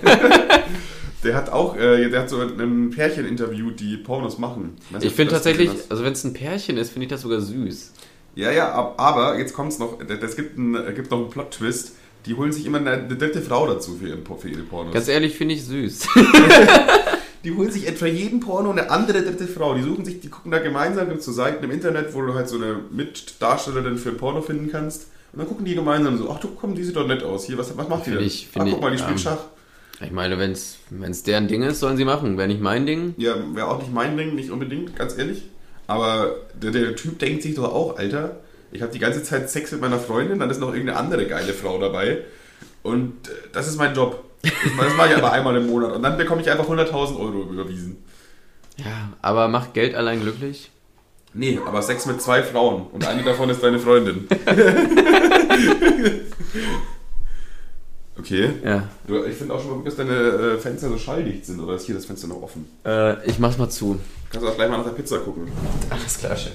der 1.24 1.34
hat 1.34 1.50
auch, 1.50 1.76
äh, 1.76 2.08
der 2.08 2.20
hat 2.20 2.30
so 2.30 2.40
ein 2.40 2.90
Pärchen 2.90 3.26
interviewt, 3.26 3.80
die 3.80 3.96
Pornos 3.96 4.38
machen. 4.38 4.76
Weiß 4.90 5.00
nicht, 5.02 5.10
Ich 5.10 5.16
finde 5.16 5.32
tatsächlich, 5.32 5.70
also 5.88 6.04
wenn 6.04 6.12
es 6.12 6.22
ein 6.24 6.34
Pärchen 6.34 6.76
ist, 6.76 6.90
finde 6.92 7.06
ich 7.06 7.10
das 7.10 7.22
sogar 7.22 7.40
süß. 7.40 7.92
Ja, 8.36 8.50
ja, 8.50 8.72
ab- 8.72 8.94
aber 8.98 9.38
jetzt 9.38 9.54
kommt's 9.54 9.78
noch, 9.78 9.98
es 10.00 10.36
gibt, 10.36 10.58
ein, 10.58 10.76
gibt 10.94 11.10
noch 11.10 11.18
einen 11.18 11.30
Plot-Twist. 11.30 11.92
Die 12.26 12.34
holen 12.34 12.52
sich 12.52 12.64
immer 12.64 12.78
eine, 12.78 12.92
eine 12.92 13.16
dritte 13.16 13.42
Frau 13.42 13.66
dazu 13.66 13.96
für, 13.96 14.08
ihren, 14.08 14.24
für 14.24 14.48
ihre 14.48 14.62
Pornos. 14.62 14.94
Ganz 14.94 15.08
ehrlich, 15.08 15.34
finde 15.36 15.54
ich 15.54 15.64
süß. 15.64 16.06
Die 17.44 17.54
holen 17.54 17.70
sich 17.70 17.86
etwa 17.86 18.06
jeden 18.06 18.40
Porno 18.40 18.70
eine 18.70 18.90
andere 18.90 19.22
dritte 19.22 19.46
Frau. 19.46 19.74
Die 19.74 19.82
suchen 19.82 20.04
sich, 20.04 20.20
die 20.20 20.28
gucken 20.30 20.50
da 20.50 20.58
gemeinsam 20.58 21.08
gibt 21.10 21.22
so 21.22 21.30
Seiten 21.32 21.62
im 21.64 21.70
Internet, 21.70 22.14
wo 22.14 22.22
du 22.22 22.34
halt 22.34 22.48
so 22.48 22.56
eine 22.56 22.80
Mitdarstellerin 22.90 23.98
für 23.98 24.10
ein 24.10 24.16
Porno 24.16 24.40
finden 24.42 24.70
kannst. 24.70 25.08
Und 25.32 25.40
dann 25.40 25.48
gucken 25.48 25.64
die 25.64 25.74
gemeinsam 25.74 26.16
so, 26.16 26.30
ach 26.30 26.40
du 26.40 26.48
komm, 26.48 26.74
die 26.74 26.84
sieht 26.84 26.96
doch 26.96 27.06
nett 27.06 27.22
aus. 27.22 27.44
Hier, 27.44 27.58
was, 27.58 27.76
was 27.76 27.88
macht 27.88 28.06
die 28.06 28.10
Find 28.10 28.20
denn? 28.20 28.26
ich- 28.26 28.48
ach, 28.54 28.64
guck 28.70 28.80
mal, 28.80 28.90
die 28.90 28.96
ich, 28.96 29.00
spielt 29.02 29.18
ähm, 29.18 29.22
Schach. 29.22 29.44
Ich 30.00 30.10
meine, 30.10 30.38
wenn 30.38 30.52
es 30.52 31.22
deren 31.22 31.48
Ding 31.48 31.62
ist, 31.62 31.80
sollen 31.80 31.96
sie 31.96 32.04
machen. 32.04 32.36
Wäre 32.38 32.48
nicht 32.48 32.60
mein 32.60 32.86
Ding. 32.86 33.14
Ja, 33.16 33.34
wäre 33.54 33.68
auch 33.68 33.78
nicht 33.78 33.92
mein 33.92 34.16
Ding, 34.16 34.34
nicht 34.34 34.50
unbedingt, 34.50 34.96
ganz 34.96 35.16
ehrlich. 35.18 35.44
Aber 35.86 36.34
der, 36.60 36.70
der 36.70 36.96
Typ 36.96 37.18
denkt 37.18 37.42
sich 37.42 37.54
doch 37.54 37.72
auch, 37.72 37.96
Alter, 37.98 38.40
ich 38.72 38.82
habe 38.82 38.92
die 38.92 38.98
ganze 38.98 39.22
Zeit 39.22 39.50
Sex 39.50 39.70
mit 39.72 39.80
meiner 39.80 39.98
Freundin, 39.98 40.38
dann 40.38 40.50
ist 40.50 40.60
noch 40.60 40.72
irgendeine 40.72 40.98
andere 40.98 41.26
geile 41.26 41.52
Frau 41.52 41.78
dabei. 41.78 42.22
Und 42.82 43.28
äh, 43.28 43.32
das 43.52 43.68
ist 43.68 43.76
mein 43.78 43.94
Job. 43.94 44.24
Das, 44.78 44.94
mache 44.96 45.10
ich 45.10 45.16
aber 45.16 45.32
einmal 45.32 45.56
im 45.56 45.66
Monat. 45.66 45.92
Und 45.92 46.02
dann 46.02 46.16
bekomme 46.16 46.42
ich 46.42 46.50
einfach 46.50 46.68
100.000 46.68 47.18
Euro 47.18 47.42
überwiesen. 47.50 48.04
Ja, 48.76 49.12
aber 49.22 49.48
macht 49.48 49.74
Geld 49.74 49.94
allein 49.94 50.20
glücklich? 50.20 50.70
Nee, 51.32 51.58
aber 51.64 51.82
Sex 51.82 52.06
mit 52.06 52.22
zwei 52.22 52.42
Frauen. 52.42 52.86
Und 52.92 53.06
eine 53.06 53.22
davon 53.22 53.50
ist 53.50 53.62
deine 53.62 53.78
Freundin. 53.78 54.28
okay. 58.18 58.50
Ja. 58.64 58.88
Du, 59.06 59.24
ich 59.24 59.36
finde 59.36 59.54
auch 59.54 59.60
schon 59.60 59.70
mal 59.70 59.76
gut, 59.76 59.86
dass 59.88 59.96
deine 59.96 60.12
äh, 60.12 60.58
Fenster 60.58 60.88
so 60.88 60.96
schalldicht 60.96 61.46
sind. 61.46 61.60
Oder 61.60 61.74
ist 61.74 61.86
hier 61.86 61.96
das 61.96 62.06
Fenster 62.06 62.28
noch 62.28 62.40
offen? 62.42 62.68
Äh, 62.84 63.24
ich 63.28 63.38
mach's 63.40 63.58
mal 63.58 63.68
zu. 63.68 63.98
Kannst 64.30 64.46
du 64.46 64.50
auch 64.50 64.56
gleich 64.56 64.70
mal 64.70 64.78
nach 64.78 64.84
der 64.84 64.92
Pizza 64.92 65.18
gucken. 65.18 65.50
Alles 65.90 66.18
klar, 66.18 66.36
Chef. 66.36 66.52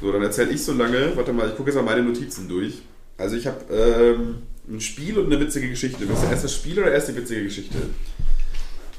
So, 0.00 0.12
dann 0.12 0.22
erzähle 0.22 0.50
ich 0.50 0.62
so 0.62 0.72
lange. 0.72 1.16
Warte 1.16 1.32
mal, 1.32 1.48
ich 1.48 1.56
gucke 1.56 1.70
jetzt 1.70 1.76
mal 1.76 1.84
meine 1.84 2.02
Notizen 2.02 2.48
durch. 2.48 2.82
Also 3.16 3.36
ich 3.36 3.46
habe 3.46 3.58
ähm, 3.72 4.42
ein 4.68 4.80
Spiel 4.80 5.18
und 5.18 5.26
eine 5.26 5.38
witzige 5.40 5.68
Geschichte. 5.68 6.08
Willst 6.08 6.22
du 6.22 6.26
erst 6.28 6.44
das 6.44 6.54
Spiel 6.54 6.78
oder 6.78 6.92
erst 6.92 7.08
die 7.08 7.16
witzige 7.16 7.44
Geschichte? 7.44 7.76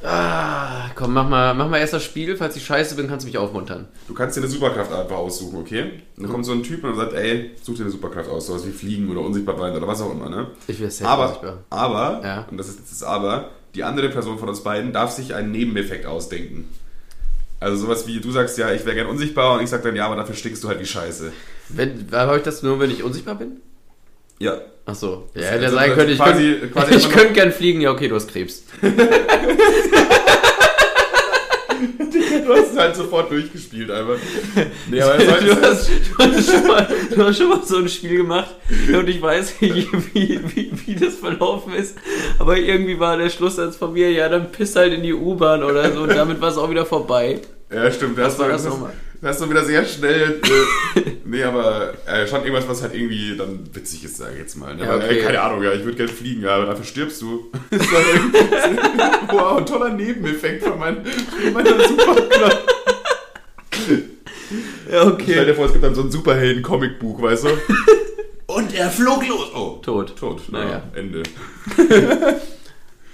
Ah, 0.03 0.89
komm, 0.93 1.13
mach 1.13 1.27
mal, 1.27 1.55
mach 1.55 1.67
mal 1.67 1.79
erst 1.79 1.93
das 1.93 2.03
Spiel. 2.03 2.35
Falls 2.37 2.55
ich 2.55 2.63
scheiße 2.65 2.95
bin, 2.95 3.07
kannst 3.07 3.25
du 3.25 3.27
mich 3.27 3.37
aufmuntern. 3.39 3.87
Du 4.07 4.13
kannst 4.13 4.37
dir 4.37 4.41
eine 4.41 4.49
Superkraft 4.49 4.91
einfach 4.91 5.15
aussuchen, 5.15 5.57
okay? 5.59 5.93
Dann 6.17 6.29
kommt 6.29 6.45
so 6.45 6.51
ein 6.51 6.61
Typ 6.61 6.83
und 6.83 6.95
sagt, 6.95 7.13
ey, 7.13 7.51
such 7.63 7.75
dir 7.75 7.83
eine 7.83 7.91
Superkraft 7.91 8.29
aus, 8.29 8.45
sowas 8.47 8.67
wie 8.67 8.71
Fliegen 8.71 9.09
oder 9.09 9.21
unsichtbar 9.21 9.55
bleiben 9.55 9.75
oder 9.75 9.87
was 9.87 10.01
auch 10.01 10.11
immer, 10.11 10.29
ne? 10.29 10.47
Ich 10.67 10.79
will 10.79 10.91
safe 10.91 11.09
Aber, 11.09 11.23
unsichtbar. 11.27 11.57
aber, 11.71 12.21
Ja. 12.23 12.47
und 12.51 12.57
das 12.57 12.67
ist 12.69 12.79
jetzt 12.79 12.91
das 12.91 13.03
Aber, 13.03 13.49
die 13.73 13.83
andere 13.83 14.09
Person 14.09 14.37
von 14.37 14.47
uns 14.49 14.61
beiden 14.61 14.93
darf 14.93 15.09
sich 15.11 15.33
einen 15.33 15.51
Nebeneffekt 15.51 16.05
ausdenken. 16.05 16.69
Also 17.59 17.77
sowas 17.77 18.05
wie, 18.05 18.19
du 18.19 18.31
sagst 18.31 18.57
ja, 18.59 18.71
ich 18.73 18.85
wäre 18.85 18.95
gern 18.95 19.07
unsichtbar 19.07 19.55
und 19.57 19.63
ich 19.63 19.69
sag 19.69 19.81
dann, 19.81 19.95
ja, 19.95 20.05
aber 20.05 20.17
dafür 20.17 20.35
stinkst 20.35 20.63
du 20.63 20.67
halt 20.67 20.79
wie 20.79 20.85
Scheiße. 20.85 21.31
Wenn, 21.69 22.05
habe 22.11 22.37
ich 22.37 22.43
das 22.43 22.61
nur, 22.61 22.79
wenn 22.79 22.91
ich 22.91 23.01
unsichtbar 23.01 23.35
bin? 23.35 23.59
Ja. 24.39 24.57
Ach 24.85 24.95
so. 24.95 25.27
Ja, 25.33 25.41
Das- 25.41 25.51
hätte 25.51 25.65
also 25.65 25.77
das 25.77 25.93
können, 25.95 26.09
ich 26.11 26.17
quasi- 26.19 26.53
könnte 26.59 26.67
quasi 26.73 26.95
ich 26.95 27.09
könnte 27.09 27.33
gern 27.33 27.51
fliegen. 27.51 27.81
Ja, 27.81 27.91
okay, 27.91 28.07
du 28.07 28.15
hast 28.15 28.31
Krebs. 28.31 28.63
Du 32.45 32.53
hast 32.53 32.71
es 32.73 32.77
halt 32.77 32.95
sofort 32.95 33.31
durchgespielt 33.31 33.89
einfach. 33.91 34.15
Nee, 34.89 35.01
aber 35.01 35.17
Du 35.17 35.61
hast, 35.61 35.89
du, 35.89 36.17
hast 36.23 36.49
schon 36.51 36.67
mal, 36.67 36.87
du 37.13 37.23
hast 37.25 37.37
schon 37.37 37.49
mal 37.49 37.61
so 37.63 37.77
ein 37.77 37.89
Spiel 37.89 38.17
gemacht 38.17 38.55
und 38.93 39.09
ich 39.09 39.21
weiß 39.21 39.61
nicht, 39.61 39.87
wie, 40.13 40.39
wie, 40.55 40.71
wie 40.85 40.95
das 40.95 41.15
verlaufen 41.15 41.73
ist, 41.73 41.95
aber 42.39 42.57
irgendwie 42.57 42.99
war 42.99 43.17
der 43.17 43.29
Schlusssatz 43.29 43.75
von 43.75 43.93
mir, 43.93 44.11
ja, 44.11 44.29
dann 44.29 44.51
piss 44.51 44.75
halt 44.75 44.93
in 44.93 45.03
die 45.03 45.13
U-Bahn 45.13 45.63
oder 45.63 45.91
so 45.91 46.01
und 46.01 46.09
damit 46.15 46.39
war 46.39 46.49
es 46.49 46.57
auch 46.57 46.69
wieder 46.69 46.85
vorbei. 46.85 47.39
Ja, 47.73 47.91
stimmt. 47.91 48.17
Da 48.17 48.25
hast, 48.25 48.37
du, 48.37 48.43
war 48.43 48.49
das, 48.49 48.63
das 48.63 48.71
nochmal? 48.71 48.93
Hast 49.25 49.41
du 49.41 49.49
wieder 49.49 49.65
sehr 49.65 49.85
schnell. 49.85 50.41
Äh, 50.43 51.01
nee, 51.25 51.43
aber 51.43 51.93
äh, 52.05 52.27
schon 52.27 52.41
irgendwas, 52.41 52.67
was 52.67 52.81
halt 52.81 52.93
irgendwie 52.93 53.35
dann 53.35 53.67
witzig 53.73 54.05
ist, 54.05 54.17
sage 54.17 54.33
ich 54.33 54.39
jetzt 54.39 54.55
mal. 54.55 54.75
Ne? 54.75 54.83
Ja, 54.83 54.95
okay. 54.95 55.21
keine 55.21 55.41
Ahnung, 55.41 55.63
ja, 55.63 55.73
ich 55.73 55.83
würde 55.83 55.97
gerne 55.97 56.11
fliegen, 56.11 56.43
ja, 56.43 56.55
aber 56.55 56.67
dafür 56.67 56.85
stirbst 56.85 57.21
du. 57.21 57.51
Wow, 59.31 59.57
ein 59.57 59.65
toller 59.65 59.89
Nebeneffekt 59.89 60.63
von, 60.63 60.79
mein, 60.79 61.03
von 61.05 61.53
meiner 61.53 61.87
Superkraft. 61.87 62.63
Ja, 64.91 65.17
Stell 65.19 65.45
dir 65.45 65.55
vor, 65.55 65.65
es 65.65 65.71
gibt 65.73 65.83
dann 65.83 65.95
so 65.95 66.03
ein 66.03 66.11
Superhelden-Comicbuch, 66.11 67.21
weißt 67.21 67.45
du? 67.45 67.49
Und 68.45 68.73
er 68.73 68.89
flog 68.89 69.27
los. 69.27 69.51
Oh, 69.55 69.79
Tot. 69.81 70.15
tot. 70.15 70.43
Naja. 70.49 70.83
Ja, 70.93 70.99
Ende. 70.99 71.23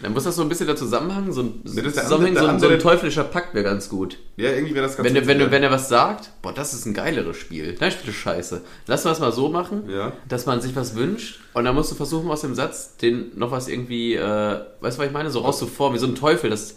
Dann 0.01 0.13
muss 0.13 0.23
das 0.23 0.35
so 0.35 0.41
ein 0.41 0.49
bisschen 0.49 0.67
der 0.67 0.75
Zusammenhang, 0.75 1.31
so 1.31 1.41
ein, 1.41 1.61
der 1.63 1.93
Zusammenhang, 1.93 2.59
so, 2.59 2.67
so 2.67 2.73
ein 2.73 2.79
teuflischer 2.79 3.23
Pakt 3.23 3.53
wäre 3.53 3.63
ganz 3.63 3.87
gut. 3.89 4.17
Ja, 4.37 4.49
irgendwie 4.49 4.73
wäre 4.73 4.85
das 4.87 4.97
ganz 4.97 5.07
Wenn, 5.07 5.15
er- 5.15 5.27
wenn, 5.27 5.39
er- 5.39 5.51
wenn 5.51 5.61
er 5.63 5.69
was 5.71 5.89
sagt, 5.89 6.31
boah, 6.41 6.53
das 6.53 6.73
ist 6.73 6.85
ein 6.85 6.93
geileres 6.93 7.37
Spiel. 7.37 7.75
Nein, 7.79 7.91
spiele 7.91 8.11
Scheiße. 8.13 8.61
Lass 8.87 9.05
uns 9.05 9.19
mal 9.19 9.31
so 9.31 9.49
machen, 9.49 9.83
Ja. 9.89 10.13
dass 10.27 10.45
man 10.45 10.59
sich 10.61 10.75
was 10.75 10.95
wünscht 10.95 11.39
und 11.53 11.65
dann 11.65 11.75
musst 11.75 11.91
du 11.91 11.95
versuchen, 11.95 12.29
aus 12.31 12.41
dem 12.41 12.55
Satz 12.55 12.97
den 12.97 13.31
noch 13.37 13.51
was 13.51 13.67
irgendwie, 13.67 14.15
äh, 14.15 14.21
weißt 14.81 14.97
du, 14.97 15.01
was 15.01 15.07
ich 15.07 15.11
meine, 15.13 15.29
so 15.29 15.39
rauszuformen, 15.41 15.95
wie 15.95 15.99
so 16.01 16.07
ein 16.07 16.15
Teufel. 16.15 16.49
Das, 16.49 16.75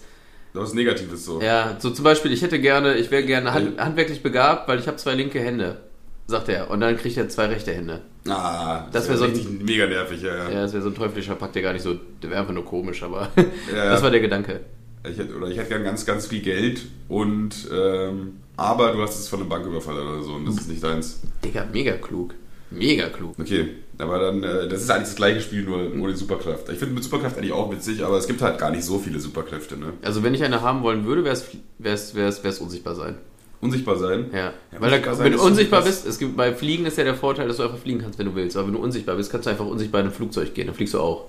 Was 0.53 0.75
Negatives 0.75 1.25
so. 1.25 1.41
ja, 1.41 1.77
so 1.81 1.91
zum 1.91 2.05
Beispiel, 2.05 2.33
ich 2.33 2.43
hätte 2.43 2.61
gerne, 2.61 2.95
ich 2.97 3.11
wäre 3.11 3.25
gerne 3.25 3.53
hand, 3.55 3.81
handwerklich 3.81 4.23
begabt, 4.23 4.69
weil 4.69 4.79
ich 4.79 4.87
habe 4.87 4.99
zwei 4.99 5.15
linke 5.15 5.41
Hände, 5.41 5.79
sagt 6.27 6.49
er. 6.49 6.71
Und 6.71 6.81
dann 6.81 6.97
kriegt 6.97 7.17
er 7.17 7.29
zwei 7.29 7.47
rechte 7.47 7.73
Hände. 7.73 8.01
Ah, 8.29 8.87
Das 8.93 9.09
wär 9.09 9.17
so 9.19 9.25
ein- 9.25 9.61
mega 9.63 9.87
nervig, 9.87 10.23
ja, 10.23 10.35
ja. 10.35 10.49
Ja, 10.51 10.63
das 10.63 10.73
wäre 10.73 10.83
so 10.83 10.89
ein 10.91 10.95
teuflischer 10.95 11.35
Pakt, 11.35 11.55
der 11.55 11.63
gar 11.63 11.73
nicht 11.73 11.83
so, 11.83 11.95
der 12.23 12.31
wäre 12.31 12.41
einfach 12.41 12.55
nur 12.55 12.65
komisch, 12.65 13.03
aber 13.03 13.29
Ja, 13.75 13.91
das 13.91 14.03
war 14.03 14.11
der 14.11 14.21
Gedanke. 14.21 14.61
Ich 15.09 15.19
hätte, 15.19 15.37
oder 15.37 15.49
ich 15.49 15.59
hätte 15.59 15.69
gern 15.69 15.85
ganz, 15.85 16.07
ganz 16.07 16.27
viel 16.27 16.41
Geld 16.41 16.81
und 17.09 17.69
ähm, 17.71 18.37
aber 18.57 18.93
du 18.93 19.03
hast 19.03 19.19
es 19.21 19.29
von 19.29 19.41
einem 19.41 19.49
Banküberfall 19.51 19.99
oder 19.99 20.23
so 20.23 20.33
und 20.35 20.47
das 20.47 20.55
ist 20.57 20.69
nicht 20.71 20.83
deins. 20.83 21.21
Digga, 21.45 21.67
mega 21.71 21.93
klug. 21.99 22.35
Mega 22.71 23.09
klug. 23.11 23.35
Okay, 23.39 23.69
aber 23.99 24.19
dann, 24.19 24.43
äh, 24.43 24.67
das 24.67 24.81
ist 24.83 24.91
eigentlich 24.91 25.09
das 25.09 25.17
gleiche 25.17 25.41
Spiel, 25.43 25.63
nur 25.65 25.93
ohne 26.03 26.17
Superkraft. 26.17 26.71
Ich 26.71 26.79
finde 26.79 26.95
mit 26.95 27.05
Superkraft 27.05 27.37
eigentlich 27.37 27.53
auch 27.53 27.71
witzig, 27.71 28.03
aber 28.03 28.17
es 28.17 28.27
gibt 28.27 28.41
halt 28.41 28.59
gar 28.59 28.71
nicht 28.71 28.83
so 28.85 28.99
viele 28.99 29.21
Superkräfte, 29.21 29.77
ne? 29.77 29.93
Also 30.03 30.23
wenn 30.23 30.33
ich 30.35 30.43
eine 30.43 30.63
haben 30.63 30.83
wollen 30.83 31.05
würde, 31.05 31.23
wäre 31.25 31.35
es 31.35 32.15
wär's, 32.15 32.43
wär's 32.43 32.59
unsichtbar 32.61 32.95
sein. 32.95 33.17
Unsichtbar 33.65 33.97
sein. 33.97 34.27
Ja, 34.33 34.39
Ja, 34.39 34.53
weil 34.79 34.91
da, 35.01 35.15
sein 35.15 35.25
wenn 35.25 35.33
du 35.33 35.43
unsichtbar 35.43 35.83
bist, 35.83 36.07
es 36.07 36.19
gibt 36.19 36.37
bei 36.37 36.55
Fliegen 36.55 36.85
ist 36.87 36.99
ja 36.99 37.05
der 37.05 37.15
Vorteil, 37.15 37.49
dass 37.49 37.57
du 37.57 37.63
einfach 37.65 37.79
fliegen 37.79 38.01
kannst, 38.01 38.19
wenn 38.19 38.27
du 38.27 38.35
willst. 38.35 38.57
Aber 38.57 38.67
wenn 38.67 38.75
du 38.75 38.81
unsichtbar 38.81 39.17
bist, 39.17 39.31
kannst 39.33 39.47
du 39.47 39.51
einfach 39.51 39.65
unsichtbar 39.67 40.01
in 40.03 40.09
ein 40.09 40.13
Flugzeug 40.13 40.53
gehen, 40.55 40.67
dann 40.67 40.75
fliegst 40.77 40.95
du 40.95 41.01
auch. 41.01 41.25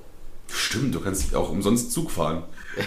Stimmt, 0.52 0.94
du 0.94 1.00
kannst 1.00 1.34
auch 1.36 1.50
umsonst 1.50 1.92
Zug 1.92 2.12
fahren. 2.12 2.44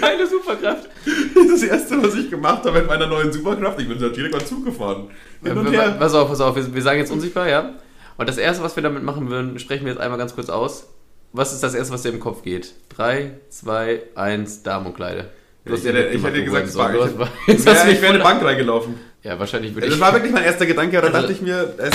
Keine 0.00 0.26
Superkraft. 0.26 0.88
Das 1.34 1.44
ist 1.44 1.52
das 1.52 1.62
Erste, 1.62 2.02
was 2.02 2.14
ich 2.14 2.30
gemacht 2.30 2.64
habe 2.64 2.78
mit 2.78 2.88
meiner 2.88 3.06
neuen 3.06 3.32
Superkraft. 3.32 3.80
Ich 3.80 3.88
bin 3.88 3.98
da 4.00 4.08
direkt 4.08 4.34
mal 4.34 4.44
Zug 4.44 4.64
gefahren. 4.64 5.08
Hin 5.42 5.56
und 5.58 5.72
Ja, 5.72 5.82
her. 5.82 5.96
pass 5.98 6.14
auf, 6.14 6.28
pass 6.28 6.40
auf, 6.40 6.56
wir, 6.56 6.74
wir 6.74 6.82
sagen 6.82 6.98
jetzt 6.98 7.12
unsichtbar, 7.12 7.48
ja? 7.48 7.74
Und 8.16 8.28
das 8.28 8.38
erste, 8.38 8.62
was 8.62 8.76
wir 8.76 8.82
damit 8.82 9.02
machen 9.02 9.30
würden, 9.30 9.58
sprechen 9.58 9.84
wir 9.84 9.92
jetzt 9.92 10.00
einmal 10.00 10.18
ganz 10.18 10.34
kurz 10.34 10.48
aus. 10.48 10.86
Was 11.32 11.52
ist 11.52 11.62
das 11.62 11.74
erste, 11.74 11.92
was 11.94 12.02
dir 12.02 12.10
im 12.10 12.20
Kopf 12.20 12.42
geht? 12.42 12.74
3, 12.96 13.32
2, 13.48 14.02
1, 14.14 14.62
Damenumkleide. 14.64 15.30
Du 15.64 15.72
Ich 15.74 15.78
hast 15.78 15.84
hätte, 15.86 15.92
direkt 15.98 16.14
ich 16.16 16.22
hätte 16.24 16.44
gesagt, 16.44 16.74
Bank. 16.76 16.96
Hast- 17.00 17.30
jetzt 17.46 17.60
Ich 17.60 17.66
wäre 17.66 17.90
ich 17.92 17.98
in 18.00 18.04
eine 18.06 18.18
Bank 18.20 18.42
reingelaufen. 18.44 18.94
Ja, 19.22 19.38
wahrscheinlich 19.38 19.74
würde 19.74 19.86
Das 19.86 19.94
ich. 19.96 20.00
war 20.00 20.12
wirklich 20.12 20.32
mein 20.32 20.42
erster 20.44 20.66
Gedanke, 20.66 20.98
aber 20.98 21.10
da 21.10 21.18
Also- 21.18 21.28
dachte 21.28 21.32
ich 21.38 21.42
mir, 21.42 21.74
es, 21.78 21.92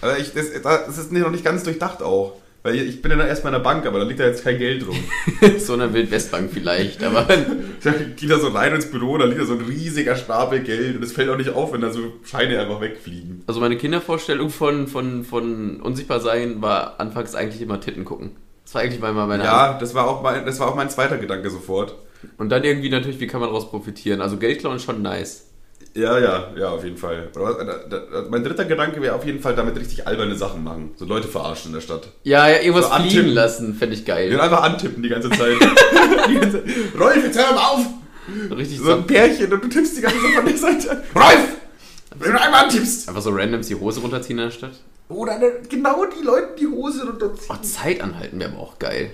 aber 0.00 0.18
ich, 0.18 0.32
das, 0.32 0.46
das 0.62 0.98
ist 0.98 1.12
noch 1.12 1.30
nicht 1.30 1.44
ganz 1.44 1.62
durchdacht 1.62 2.02
auch. 2.02 2.34
Weil 2.64 2.74
ich 2.74 3.00
bin 3.00 3.12
ja 3.12 3.16
dann 3.16 3.28
erstmal 3.28 3.52
in 3.54 3.60
der 3.60 3.64
Bank, 3.64 3.86
aber 3.86 4.00
da 4.00 4.04
liegt 4.04 4.18
da 4.18 4.24
jetzt 4.24 4.42
kein 4.42 4.58
Geld 4.58 4.84
rum. 4.88 4.96
so 5.58 5.74
eine 5.74 5.92
Wildwestbank 5.94 6.50
vielleicht, 6.52 7.02
aber 7.04 7.24
Ich 7.30 8.16
gehe 8.16 8.28
da 8.28 8.40
so 8.40 8.48
rein 8.48 8.74
ins 8.74 8.90
Büro, 8.90 9.16
da 9.16 9.26
liegt 9.26 9.40
da 9.40 9.44
so 9.44 9.52
ein 9.54 9.60
riesiger 9.60 10.16
Stapel 10.16 10.60
Geld 10.60 10.96
und 10.96 11.04
es 11.04 11.12
fällt 11.12 11.30
auch 11.30 11.36
nicht 11.36 11.50
auf, 11.50 11.72
wenn 11.72 11.80
da 11.82 11.90
so 11.92 12.14
Scheine 12.24 12.60
einfach 12.60 12.80
wegfliegen. 12.80 13.44
also 13.46 13.60
meine 13.60 13.76
Kindervorstellung 13.76 14.50
von, 14.50 14.88
von, 14.88 15.22
von 15.24 15.80
unsichtbar 15.80 16.18
sein 16.18 16.60
war 16.60 16.98
anfangs 16.98 17.36
eigentlich 17.36 17.62
immer 17.62 17.80
Titten 17.80 18.04
gucken. 18.04 18.32
Das 18.64 18.74
war 18.74 18.82
eigentlich 18.82 19.00
mal 19.00 19.12
meine 19.14 19.44
Ja, 19.44 19.78
das 19.78 19.94
war, 19.94 20.08
auch 20.08 20.20
mein, 20.22 20.44
das 20.44 20.58
war 20.58 20.66
auch 20.66 20.74
mein 20.74 20.90
zweiter 20.90 21.16
Gedanke 21.16 21.48
sofort. 21.50 21.94
Und 22.36 22.48
dann 22.50 22.64
irgendwie 22.64 22.90
natürlich, 22.90 23.20
wie 23.20 23.26
kann 23.26 23.40
man 23.40 23.48
daraus 23.50 23.70
profitieren? 23.70 24.20
Also 24.20 24.36
Geld 24.36 24.60
klauen 24.60 24.76
ist 24.76 24.84
schon 24.84 25.02
nice. 25.02 25.44
Ja, 25.94 26.18
ja, 26.18 26.52
ja, 26.56 26.68
auf 26.70 26.84
jeden 26.84 26.96
Fall. 26.96 27.28
Da, 27.32 28.24
mein 28.30 28.44
dritter 28.44 28.64
Gedanke 28.64 29.00
wäre 29.00 29.14
auf 29.14 29.24
jeden 29.24 29.40
Fall 29.40 29.54
damit 29.56 29.76
richtig 29.76 30.06
alberne 30.06 30.36
Sachen 30.36 30.62
machen. 30.62 30.92
So 30.96 31.04
Leute 31.04 31.28
verarschen 31.28 31.70
in 31.70 31.74
der 31.74 31.80
Stadt. 31.80 32.08
Ja, 32.24 32.48
ja 32.48 32.60
irgendwas 32.60 32.84
So 32.84 32.90
fliegen 32.90 33.08
antippen. 33.08 33.34
lassen, 33.34 33.74
fände 33.74 33.94
ich 33.96 34.04
geil. 34.04 34.38
einfach 34.38 34.62
antippen 34.62 35.02
die 35.02 35.08
ganze 35.08 35.30
Zeit. 35.30 35.56
die 36.28 36.34
ganze, 36.34 36.62
Rolf, 36.98 37.24
jetzt 37.24 37.38
hör 37.38 37.52
mal 37.54 37.64
auf! 37.64 37.86
Richtig 38.56 38.78
So 38.78 38.84
so, 38.84 38.92
ein 38.92 39.06
Pärchen 39.06 39.52
und 39.52 39.64
du 39.64 39.68
tippst 39.68 39.96
die 39.96 40.02
ganze 40.02 40.20
Zeit 40.20 40.34
von 40.34 40.44
der 40.46 40.56
Seite. 40.56 41.02
Rolf! 41.14 41.48
Wenn 42.18 42.32
du 42.32 42.40
einmal 42.40 42.64
antippst! 42.64 43.08
einfach 43.08 43.22
so 43.22 43.30
randoms 43.30 43.68
die 43.68 43.74
Hose 43.74 44.00
runterziehen 44.00 44.38
in 44.38 44.44
der 44.46 44.50
Stadt. 44.52 44.72
Oder 45.08 45.38
genau 45.68 46.04
die 46.04 46.22
Leute 46.24 46.48
die 46.60 46.66
Hose 46.66 47.06
runterziehen. 47.06 47.48
Oh, 47.48 47.62
Zeit 47.62 48.00
anhalten 48.02 48.38
wäre 48.38 48.52
aber 48.52 48.60
auch 48.60 48.78
geil. 48.78 49.10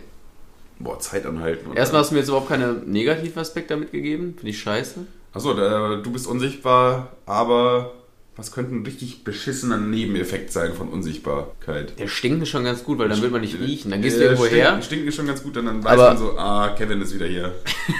Boah, 0.78 0.98
Zeit 0.98 1.24
anhalten. 1.26 1.74
Erstmal 1.74 2.00
hast 2.02 2.10
du 2.10 2.14
mir 2.14 2.20
jetzt 2.20 2.28
überhaupt 2.28 2.48
keine 2.48 2.72
Negativaspekte 2.84 3.74
damit 3.74 3.92
gegeben. 3.92 4.34
Finde 4.36 4.50
ich 4.50 4.58
scheiße. 4.60 5.06
Achso, 5.32 5.54
du 5.54 6.12
bist 6.12 6.26
unsichtbar, 6.26 7.12
aber 7.26 7.92
was 8.36 8.50
könnte 8.52 8.74
ein 8.74 8.84
richtig 8.84 9.22
beschissener 9.22 9.76
Nebeneffekt 9.78 10.50
sein 10.52 10.74
von 10.74 10.88
Unsichtbarkeit? 10.88 11.98
Der 11.98 12.08
Stinken 12.08 12.42
ist 12.42 12.48
schon 12.48 12.64
ganz 12.64 12.82
gut, 12.82 12.98
weil 12.98 13.08
dann 13.08 13.22
wird 13.22 13.30
man 13.30 13.40
nicht 13.40 13.58
riechen. 13.60 13.90
Dann 13.92 14.02
gehst 14.02 14.16
du 14.18 14.22
Äh, 14.22 14.24
irgendwo 14.26 14.46
her. 14.46 14.82
Stinken 14.82 15.06
ist 15.08 15.14
schon 15.14 15.26
ganz 15.28 15.42
gut, 15.42 15.56
und 15.56 15.66
dann 15.66 15.82
weiß 15.84 15.92
Aber- 15.92 16.08
man 16.08 16.18
so, 16.18 16.36
ah, 16.38 16.68
Kevin 16.76 17.00
ist 17.00 17.14
wieder 17.14 17.26
hier. 17.26 17.52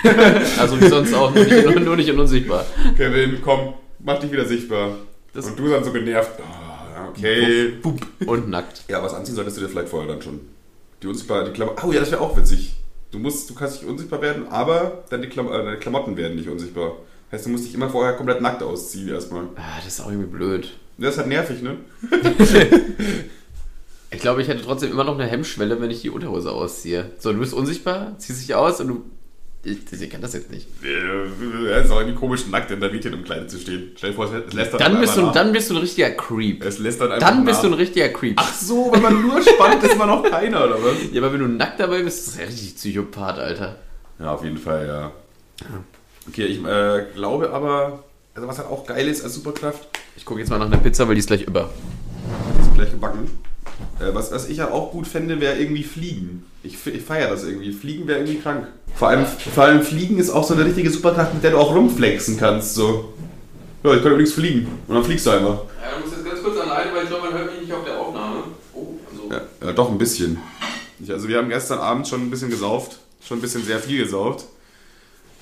Also 0.59 0.81
wie 0.81 0.89
sonst 0.89 1.15
auch, 1.15 1.33
nur 1.35 1.45
nicht, 1.45 1.81
nur 1.85 1.97
nicht 1.97 2.11
unsichtbar. 2.11 2.65
Kevin, 2.97 3.39
komm, 3.43 3.75
mach 4.01 4.19
dich 4.19 4.33
wieder 4.33 4.45
sichtbar. 4.45 4.97
Das- 5.33 5.47
und 5.47 5.59
du 5.59 5.69
dann 5.69 5.85
so 5.85 5.93
genervt, 5.93 6.33
ah, 6.41 7.09
okay. 7.11 7.75
Und 8.27 8.49
nackt. 8.49 8.83
Ja, 8.89 9.03
was 9.03 9.15
anziehen 9.15 9.35
solltest 9.37 9.57
du 9.57 9.61
dir 9.63 9.69
vielleicht 9.69 9.89
vorher 9.89 10.09
dann 10.09 10.23
schon. 10.23 10.41
Die 11.05 11.09
unsichtbar, 11.09 11.45
die 11.45 11.51
Klamotten. 11.51 11.87
Oh 11.87 11.93
ja, 11.93 12.01
das 12.01 12.11
wäre 12.11 12.23
auch 12.23 12.35
witzig. 12.35 12.77
Du 13.11 13.19
musst, 13.19 13.51
du 13.51 13.55
kannst 13.55 13.83
nicht 13.83 13.91
unsichtbar 13.91 14.23
werden, 14.23 14.49
aber 14.49 15.05
die 15.13 15.29
Klam 15.29 15.49
äh, 15.49 15.63
deine 15.63 15.77
Klamotten 15.77 16.17
werden 16.17 16.35
nicht 16.35 16.49
unsichtbar. 16.49 16.95
Heißt, 17.31 17.45
du 17.45 17.51
musst 17.51 17.67
dich 17.67 17.75
immer 17.75 17.91
vorher 17.91 18.15
komplett 18.15 18.41
nackt 18.41 18.63
ausziehen 18.63 19.09
erstmal. 19.09 19.45
Ah, 19.57 19.77
das 19.85 19.89
ist 19.89 20.01
auch 20.01 20.09
irgendwie 20.09 20.31
blöd. 20.31 20.79
Das 20.97 21.13
ist 21.13 21.19
halt 21.19 21.29
nervig, 21.29 21.63
ne? 21.63 21.77
Ich 24.11 24.21
glaube, 24.21 24.41
ich 24.41 24.49
hätte 24.49 24.63
trotzdem 24.63 24.93
immer 24.93 25.03
noch 25.03 25.19
eine 25.19 25.27
Hemmschwelle, 25.27 25.81
wenn 25.81 25.91
ich 25.91 26.01
die 26.01 26.09
Unterhose 26.09 26.53
ausziehe. 26.53 27.11
So, 27.19 27.33
du 27.33 27.41
bist 27.41 27.53
unsichtbar, 27.53 28.17
ziehst 28.19 28.41
dich 28.41 28.55
aus 28.55 28.81
und 28.81 28.89
du. 28.89 29.05
Ich, 29.65 29.79
ich 30.01 30.11
kann 30.11 30.21
das 30.21 30.35
jetzt 30.35 30.51
nicht. 30.51 30.67
Äh, 30.85 31.69
Es 31.71 31.87
ist 31.87 31.91
auch 31.91 32.01
irgendwie 32.01 32.19
komisch, 32.19 32.47
nackt 32.49 32.71
in 32.71 32.81
der 32.81 32.91
Mädchenumkleide 32.93 33.47
zu 33.47 33.59
stehen. 33.59 33.93
Stell 33.97 34.11
dir 34.11 34.17
vor, 34.17 34.27
es 34.27 34.53
lässt 34.55 34.73
dann, 34.75 34.79
Dann 34.81 35.01
bist, 35.01 35.17
du, 35.17 35.23
nach. 35.23 35.33
dann 35.33 35.53
bist 35.53 35.71
du 35.71 35.75
ein 35.75 35.81
richtiger 35.81 36.11
Creep. 36.11 36.63
Es 36.65 36.79
lässt 36.79 37.01
dann 37.01 37.13
einfach 37.13 37.29
Dann 37.29 37.45
bist 37.45 37.63
du 37.63 37.69
nach. 37.69 37.77
ein 37.77 37.81
richtiger 37.81 38.09
Creep. 38.11 38.35
Ach 38.37 38.53
so, 38.55 38.91
wenn 38.93 39.01
man 39.03 39.23
nur 39.23 39.41
spannt, 39.43 39.83
ist 39.83 39.97
man 39.97 40.09
noch 40.09 40.23
keiner, 40.23 40.65
oder 40.65 40.75
was? 40.83 40.95
Ja, 41.13 41.23
aber 41.23 41.33
wenn 41.33 41.41
du 41.41 41.49
nackt 41.49 41.81
dabei 41.81 42.03
bist, 42.03 42.19
ist 42.19 42.27
das 42.29 42.39
ja 42.41 42.45
richtig 42.47 42.75
Psychopath, 42.77 43.39
Alter. 43.39 43.77
Ja, 44.19 44.35
auf 44.35 44.45
jeden 44.45 44.59
Fall, 44.59 44.87
ja. 44.87 45.13
Okay, 46.29 46.45
ich 46.47 46.65
äh, 46.65 47.07
glaube 47.15 47.51
aber, 47.51 48.05
also 48.35 48.47
was 48.49 48.59
halt 48.59 48.69
auch 48.69 48.87
geil 48.87 49.09
ist 49.09 49.23
als 49.25 49.35
Superkraft, 49.35 49.89
Ich 50.17 50.25
gucke 50.25 50.41
jetzt 50.41 50.51
mal 50.51 50.59
nach 50.59 50.67
einer 50.67 50.77
Pizza, 50.79 51.07
weil 51.09 51.15
die 51.15 51.21
ist 51.21 51.27
gleich 51.29 51.43
über. 51.43 51.71
ist 52.61 52.75
gleich 52.75 52.91
gebacken. 52.91 53.31
Äh, 54.01 54.15
was, 54.15 54.33
was 54.33 54.49
ich 54.49 54.59
ja 54.59 54.71
auch 54.71 54.93
gut 54.93 55.07
fände, 55.07 55.41
wäre 55.41 55.59
irgendwie 55.59 55.83
Fliegen. 55.83 56.47
Ich, 56.63 56.75
ich 56.87 57.03
feiere 57.03 57.31
das 57.31 57.45
irgendwie. 57.45 57.73
Fliegen 57.73 58.07
wäre 58.07 58.21
irgendwie 58.21 58.41
krank. 58.41 58.69
Vor 58.95 59.09
allem, 59.09 59.27
vor 59.27 59.65
allem 59.65 59.83
Fliegen 59.83 60.19
ist 60.19 60.31
auch 60.31 60.45
so 60.45 60.55
eine 60.55 60.65
richtige 60.65 60.91
Superkraft, 60.91 61.35
mit 61.35 61.43
der 61.43 61.53
du 61.53 61.59
auch 61.59 61.75
rumflexen 61.75 62.39
kannst. 62.39 62.75
So. 62.75 63.13
Ja, 63.83 63.95
ich 63.95 64.03
kann 64.03 64.13
übrigens 64.13 64.33
fliegen. 64.33 64.67
Und 64.87 64.95
dann 64.95 65.05
fliegst 65.05 65.27
du 65.27 65.31
einfach. 65.31 65.59
Ja, 65.83 65.97
du 65.97 66.01
musst 66.01 66.17
jetzt 66.17 66.25
ganz 66.25 66.43
kurz 66.43 66.59
alleine, 66.59 66.95
weil 66.95 67.03
ich 67.03 67.09
glaube, 67.09 67.31
man 67.31 67.39
hört 67.39 67.53
mich 67.53 67.61
nicht 67.63 67.73
auf 67.73 67.85
der 67.85 68.01
Aufnahme. 68.01 68.45
Oh, 68.73 68.95
also. 69.11 69.31
Ja, 69.31 69.67
ja 69.67 69.73
doch 69.73 69.91
ein 69.91 69.99
bisschen. 69.99 70.39
Ich, 71.01 71.11
also 71.11 71.29
wir 71.29 71.39
haben 71.39 71.49
gestern 71.49 71.79
Abend 71.79 72.09
schon 72.09 72.23
ein 72.23 72.31
bisschen 72.31 72.51
gesauft. 72.51 72.99
Schon 73.27 73.39
ein 73.39 73.43
bisschen 73.43 73.65
sehr 73.65 73.79
viel 73.79 74.03
gesauft. 74.03 74.47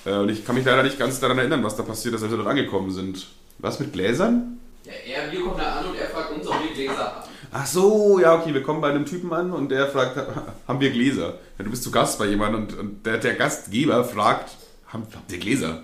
Äh, 0.05 0.15
und 0.15 0.29
ich 0.29 0.45
kann 0.45 0.55
mich 0.55 0.65
leider 0.65 0.83
nicht 0.83 0.99
ganz 0.99 1.19
daran 1.19 1.37
erinnern, 1.37 1.63
was 1.63 1.75
da 1.75 1.83
passiert 1.83 2.15
ist, 2.15 2.23
als 2.23 2.31
wir 2.31 2.37
dort 2.37 2.49
angekommen 2.49 2.91
sind. 2.91 3.27
Was 3.59 3.79
mit 3.79 3.93
Gläsern? 3.93 4.59
Ja, 4.85 4.91
er, 4.91 5.31
wir 5.31 5.41
kommen 5.41 5.57
da 5.57 5.79
an 5.79 5.85
und 5.85 5.95
er 5.95 6.07
fragt 6.07 6.31
uns, 6.31 6.45
ob 6.47 6.55
wir 6.61 6.73
Gläser 6.73 6.97
haben. 6.97 7.29
Ach 7.55 7.67
so, 7.67 8.19
ja, 8.19 8.33
okay, 8.33 8.51
wir 8.51 8.63
kommen 8.63 8.81
bei 8.81 8.89
einem 8.89 9.05
Typen 9.05 9.31
an 9.31 9.51
und 9.51 9.69
der 9.69 9.87
fragt, 9.87 10.17
haben 10.67 10.79
wir 10.79 10.89
Gläser? 10.89 11.35
Ja, 11.57 11.63
du 11.63 11.69
bist 11.69 11.83
zu 11.83 11.91
Gast 11.91 12.17
bei 12.17 12.25
jemandem 12.25 12.63
und, 12.63 12.77
und 12.77 13.05
der, 13.05 13.19
der 13.19 13.35
Gastgeber 13.35 14.03
fragt, 14.03 14.49
haben, 14.87 15.03
habt 15.13 15.31
ihr 15.31 15.37
Gläser? 15.37 15.83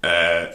Äh, 0.00 0.46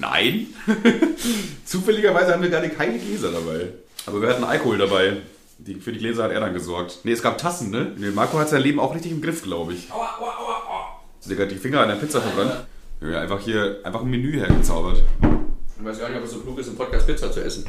nein. 0.00 0.46
Zufälligerweise 1.66 2.32
haben 2.32 2.42
wir 2.42 2.48
gerade 2.48 2.70
keine 2.70 2.98
Gläser 2.98 3.30
dabei. 3.30 3.68
Aber 4.06 4.22
wir 4.22 4.30
hatten 4.30 4.44
Alkohol 4.44 4.78
dabei. 4.78 5.18
Die, 5.58 5.74
für 5.74 5.92
die 5.92 5.98
Gläser 5.98 6.24
hat 6.24 6.32
er 6.32 6.40
dann 6.40 6.54
gesorgt. 6.54 7.00
Nee, 7.04 7.12
es 7.12 7.22
gab 7.22 7.36
Tassen, 7.36 7.70
ne? 7.70 7.92
Nee, 7.98 8.10
Marco 8.10 8.38
hat 8.38 8.48
sein 8.48 8.62
Leben 8.62 8.80
auch 8.80 8.94
richtig 8.94 9.12
im 9.12 9.20
Griff, 9.20 9.42
glaube 9.42 9.74
ich. 9.74 9.92
Aua, 9.92 10.16
aua, 10.18 10.36
aua, 10.38 10.62
aua. 10.68 11.00
Digga, 11.28 11.44
die 11.44 11.56
Finger 11.56 11.80
an 11.80 11.88
der 11.88 11.96
Pizza 11.96 12.22
verbrannt. 12.22 12.66
Ja, 13.02 13.20
einfach 13.20 13.40
hier, 13.40 13.80
einfach 13.84 14.00
ein 14.00 14.08
Menü 14.08 14.32
hergezaubert. 14.32 15.02
Ich 15.78 15.84
weiß 15.84 15.98
gar 15.98 16.08
nicht, 16.08 16.18
ob 16.18 16.24
es 16.24 16.30
so 16.30 16.40
klug 16.40 16.58
ist, 16.58 16.68
im 16.68 16.76
Podcast 16.76 17.06
Pizza 17.06 17.30
zu 17.30 17.44
essen. 17.44 17.66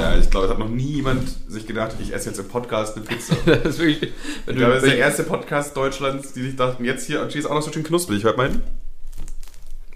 Ja, 0.00 0.16
ich 0.16 0.30
glaube, 0.30 0.46
es 0.46 0.52
hat 0.52 0.58
noch 0.58 0.68
nie 0.68 0.92
jemand 0.94 1.28
sich 1.48 1.66
gedacht, 1.66 1.96
ich 2.00 2.12
esse 2.14 2.28
jetzt 2.28 2.38
im 2.38 2.48
Podcast 2.48 2.96
eine 2.96 3.04
Pizza. 3.04 3.34
Das 3.46 3.64
ist 3.74 3.78
wirklich. 3.78 4.12
Ich 4.46 4.56
glaube, 4.56 4.74
das 4.74 4.82
ist 4.84 4.90
der 4.90 4.98
erste 4.98 5.22
Podcast 5.24 5.76
Deutschlands, 5.76 6.32
die 6.32 6.42
sich 6.42 6.56
dachten, 6.56 6.84
jetzt 6.84 7.06
hier, 7.06 7.22
und 7.22 7.34
die 7.34 7.38
ist 7.38 7.46
auch 7.46 7.54
noch 7.54 7.62
so 7.62 7.72
schön 7.72 7.82
knusprig, 7.82 8.22
hört 8.24 8.36
mal 8.36 8.48
hin. 8.50 8.62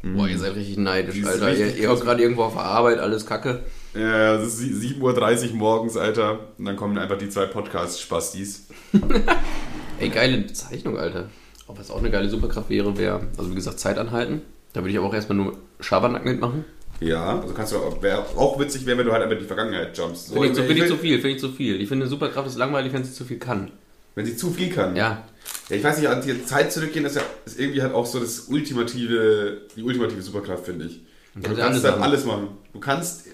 Boah, 0.02 0.26
ihr 0.26 0.38
seid 0.38 0.56
richtig 0.56 0.78
neidisch, 0.78 1.14
Die 1.14 1.24
Alter. 1.26 1.48
richtig 1.48 1.78
Ihr, 1.78 1.90
habt 1.90 2.00
gerade 2.00 2.22
irgendwo 2.22 2.42
auf 2.44 2.54
der 2.54 2.62
Arbeit, 2.62 2.98
alles 2.98 3.26
kacke. 3.26 3.61
Ja, 3.94 4.37
es 4.37 4.48
ist 4.48 4.59
sie- 4.59 4.94
7.30 4.94 5.50
Uhr 5.50 5.56
morgens, 5.56 5.96
Alter. 5.96 6.38
Und 6.59 6.64
dann 6.64 6.76
kommen 6.76 6.96
einfach 6.96 7.18
die 7.18 7.28
zwei 7.28 7.46
Podcast-Spastis. 7.46 8.66
Ey, 9.98 10.09
geile 10.09 10.38
Bezeichnung, 10.38 10.96
Alter. 10.98 11.28
Ob 11.66 11.78
was 11.78 11.90
auch 11.90 11.98
eine 11.98 12.11
geile 12.11 12.28
Superkraft 12.30 12.70
wäre, 12.70 12.96
wäre, 12.96 13.20
also 13.37 13.50
wie 13.50 13.54
gesagt, 13.54 13.78
Zeit 13.78 13.98
anhalten. 13.98 14.40
Da 14.72 14.80
würde 14.80 14.90
ich 14.90 14.98
aber 14.98 15.06
auch 15.09 15.14
erstmal 15.14 15.37
nur 15.37 15.59
Schabernack 15.80 16.24
mitmachen. 16.24 16.64
Ja, 17.01 17.41
also 17.41 17.55
kannst 17.55 17.73
du 17.73 17.77
auch, 17.79 18.03
wär 18.03 18.19
auch 18.37 18.59
witzig 18.61 18.85
wäre, 18.87 18.99
wenn 18.99 19.07
du 19.07 19.13
halt 19.13 19.23
einfach 19.23 19.37
in 19.37 19.43
die 19.43 19.47
Vergangenheit 19.49 19.97
jumpst. 19.97 20.29
So, 20.29 20.35
Finde 20.35 20.49
ich, 20.49 20.55
zu- 20.55 20.63
finde 20.65 20.83
ich 20.85 20.89
zu 20.91 20.97
viel, 20.99 21.15
finde 21.21 21.35
ich 21.37 21.41
zu 21.41 21.49
viel. 21.51 21.81
Ich 21.81 21.89
finde, 21.89 22.05
eine 22.05 22.11
Superkraft 22.11 22.47
ist 22.47 22.57
langweilig, 22.59 22.93
wenn 22.93 23.05
sie 23.05 23.13
zu 23.13 23.25
viel 23.25 23.39
kann. 23.39 23.71
Wenn 24.15 24.27
sie 24.27 24.37
zu 24.37 24.51
viel 24.51 24.71
kann. 24.71 24.95
Ja. 24.97 25.25
Ja, 25.69 25.77
ich 25.77 25.83
weiß 25.85 25.99
nicht, 25.99 26.09
an 26.09 26.21
die 26.21 26.45
Zeit 26.45 26.73
zurückgehen, 26.73 27.05
das 27.05 27.13
ist 27.17 27.23
ja 27.23 27.25
ist 27.47 27.59
irgendwie 27.61 27.81
halt 27.81 27.95
auch 27.95 28.05
so 28.07 28.19
das 28.21 28.41
ultimative, 28.49 29.63
die 29.77 29.83
ultimative 29.83 30.21
Superkraft, 30.23 30.65
finde 30.67 30.87
ich. 30.87 31.01
Und 31.35 31.47
du 31.47 31.51
kannst 31.55 31.63
alles 31.63 31.85
halt 31.85 31.95
machen. 31.95 32.03
alles 32.03 32.25
machen. 32.25 32.49
Du 32.73 32.81
kannst, 32.81 33.25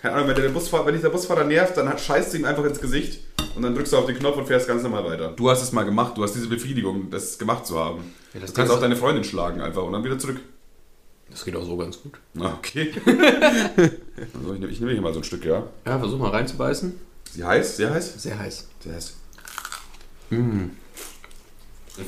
keine 0.00 0.14
Ahnung, 0.16 0.28
wenn, 0.28 0.34
der 0.42 0.48
Busfahrer, 0.50 0.86
wenn 0.86 0.92
dich 0.94 1.02
der 1.02 1.08
Busfahrer 1.10 1.44
nervt, 1.44 1.76
dann 1.76 1.88
hat- 1.88 2.00
scheißt 2.00 2.34
du 2.34 2.38
ihm 2.38 2.44
einfach 2.44 2.64
ins 2.64 2.80
Gesicht 2.80 3.20
und 3.54 3.62
dann 3.62 3.74
drückst 3.74 3.92
du 3.92 3.96
auf 3.96 4.06
den 4.06 4.18
Knopf 4.18 4.36
und 4.36 4.46
fährst 4.46 4.66
ganz 4.68 4.82
normal 4.82 5.04
weiter. 5.04 5.32
Du 5.36 5.48
hast 5.48 5.62
es 5.62 5.72
mal 5.72 5.84
gemacht, 5.84 6.16
du 6.18 6.22
hast 6.24 6.34
diese 6.34 6.48
Befriedigung, 6.48 7.10
das 7.10 7.38
gemacht 7.38 7.66
zu 7.66 7.78
haben. 7.78 8.12
Ja, 8.34 8.40
das 8.40 8.52
du 8.52 8.56
kannst 8.56 8.72
auch 8.72 8.80
deine 8.80 8.96
Freundin 8.96 9.24
schlagen 9.24 9.60
einfach 9.60 9.82
und 9.84 9.92
dann 9.92 10.04
wieder 10.04 10.18
zurück. 10.18 10.36
Das 11.30 11.44
geht 11.44 11.54
auch 11.56 11.64
so 11.64 11.76
ganz 11.76 12.00
gut. 12.00 12.14
Okay. 12.38 12.92
also 13.06 14.54
ich 14.54 14.60
nehme 14.60 14.70
ich 14.72 14.78
hier 14.78 15.00
mal 15.00 15.12
so 15.12 15.20
ein 15.20 15.24
Stück, 15.24 15.44
ja. 15.44 15.66
Ja, 15.86 15.98
versuch 15.98 16.18
mal 16.18 16.30
reinzubeißen. 16.30 16.94
Sie 17.32 17.44
heiß? 17.44 17.76
Sehr 17.76 17.90
heiß? 17.92 18.22
Sehr 18.22 18.38
heiß. 18.38 18.68
Sehr 18.82 18.94
heiß. 18.94 19.14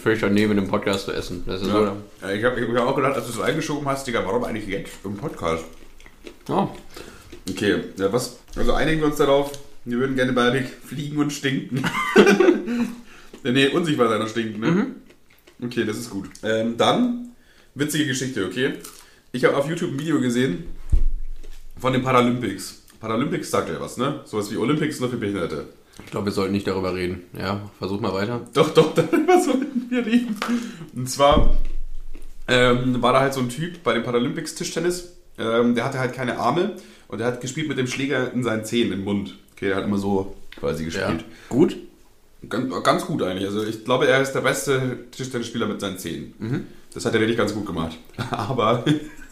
Völlig 0.03 0.21
daneben, 0.21 0.57
im 0.59 0.69
Podcast 0.69 1.05
zu 1.07 1.13
essen. 1.13 1.43
Das 1.47 1.61
ist 1.63 1.69
Ja. 1.69 1.73
so. 1.73 2.27
Ja, 2.27 2.33
ich 2.33 2.45
habe 2.45 2.79
hab 2.79 2.87
auch 2.89 2.97
gedacht, 2.97 3.17
als 3.17 3.27
du 3.27 3.33
so 3.33 3.43
eingeschoben 3.43 3.87
hast, 3.87 4.07
Digga, 4.07 4.25
warum 4.25 4.45
eigentlich 4.45 4.67
jetzt 4.67 4.93
im 5.05 5.17
Podcast? 5.17 5.65
Oh. 6.49 6.69
Okay, 7.49 7.81
ja, 7.97 8.13
was? 8.13 8.39
Also 8.57 8.73
einigen 8.73 9.01
wir 9.01 9.07
uns 9.09 9.17
darauf, 9.17 9.53
wir 9.85 9.99
würden 9.99 10.17
gerne 10.17 10.33
beide 10.33 10.63
fliegen 10.63 11.19
und 11.19 11.33
stinken. 11.33 11.83
nee, 13.43 13.69
unsichtbar 13.69 14.09
sein 14.09 14.21
und 14.21 14.29
stinken, 14.29 14.61
ne? 14.61 14.87
Okay, 15.63 15.85
das 15.85 15.99
ist 15.99 16.11
gut. 16.11 16.29
Ähm, 16.43 16.77
dann, 16.77 17.31
witzige 17.75 18.07
Geschichte, 18.07 18.47
okay? 18.47 18.75
Ich 19.33 19.45
habe 19.45 19.57
auf 19.57 19.69
YouTube 19.69 19.93
ein 19.93 19.99
Video 19.99 20.21
gesehen 20.21 20.65
von 21.79 21.93
den 21.93 22.03
Paralympics. 22.03 22.83
Paralympics 22.99 23.51
sagt 23.51 23.69
ja 23.69 23.81
was, 23.81 23.97
ne? 23.97 24.23
Sowas 24.25 24.51
wie 24.51 24.57
Olympics 24.57 24.99
nur 24.99 25.09
für 25.09 25.19
Behinderte. 25.19 25.69
Ich 26.05 26.11
glaube, 26.11 26.27
wir 26.27 26.33
sollten 26.33 26.53
nicht 26.53 26.67
darüber 26.67 26.95
reden. 26.95 27.23
Ja, 27.39 27.71
versuch 27.79 28.01
mal 28.01 28.13
weiter. 28.13 28.41
Doch, 28.55 28.75
doch, 28.75 28.93
darüber 28.95 29.41
sollten 29.41 29.87
wir 29.89 30.05
reden. 30.05 30.37
Und 30.97 31.09
zwar 31.09 31.57
ähm, 32.49 33.01
war 33.01 33.13
da 33.13 33.21
halt 33.21 33.35
so 33.35 33.41
ein 33.41 33.49
Typ 33.49 33.85
bei 33.85 33.95
den 33.95 34.03
Paralympics 34.03 34.57
Tischtennis. 34.57 35.13
Ähm, 35.39 35.77
der 35.77 35.85
hatte 35.85 36.01
halt 36.01 36.13
keine 36.13 36.39
Arme 36.39 36.75
und 37.07 37.19
der 37.19 37.29
hat 37.29 37.41
gespielt 37.41 37.69
mit 37.69 37.79
dem 37.79 37.87
Schläger 37.87 38.33
in 38.33 38.43
seinen 38.43 38.65
Zehen 38.65 38.93
im 38.93 39.05
Mund. 39.05 39.39
Okay, 39.53 39.69
der 39.69 39.77
hat 39.77 39.85
immer 39.85 39.99
so 39.99 40.35
quasi 40.59 40.85
gespielt. 40.85 41.25
Gut. 41.49 41.77
Ganz, 42.49 42.73
ganz 42.83 43.07
gut 43.07 43.23
eigentlich. 43.23 43.47
Also 43.47 43.65
ich 43.65 43.85
glaube, 43.85 44.09
er 44.09 44.21
ist 44.21 44.33
der 44.33 44.41
beste 44.41 45.05
Tischtennisspieler 45.13 45.67
mit 45.67 45.81
seinen 45.81 45.99
Zehen. 45.99 46.67
Das 46.93 47.05
hat 47.05 47.15
er 47.15 47.21
wirklich 47.21 47.39
ganz 47.39 47.55
gut 47.55 47.67
gemacht. 47.67 47.97
Aber 48.31 48.85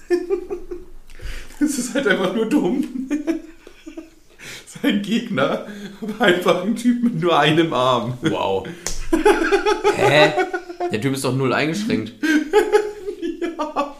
es 1.60 1.78
ist 1.78 1.94
halt 1.94 2.06
einfach 2.06 2.34
nur 2.34 2.46
dumm. 2.46 3.08
Sein 4.66 5.02
Gegner 5.02 5.66
war 6.00 6.20
einfach 6.20 6.62
ein 6.62 6.76
Typ 6.76 7.02
mit 7.02 7.20
nur 7.20 7.38
einem 7.38 7.72
Arm. 7.72 8.18
Wow. 8.22 8.66
Hä? 9.96 10.32
Der 10.92 11.00
Typ 11.00 11.14
ist 11.14 11.24
doch 11.24 11.34
null 11.34 11.52
eingeschränkt. 11.52 12.12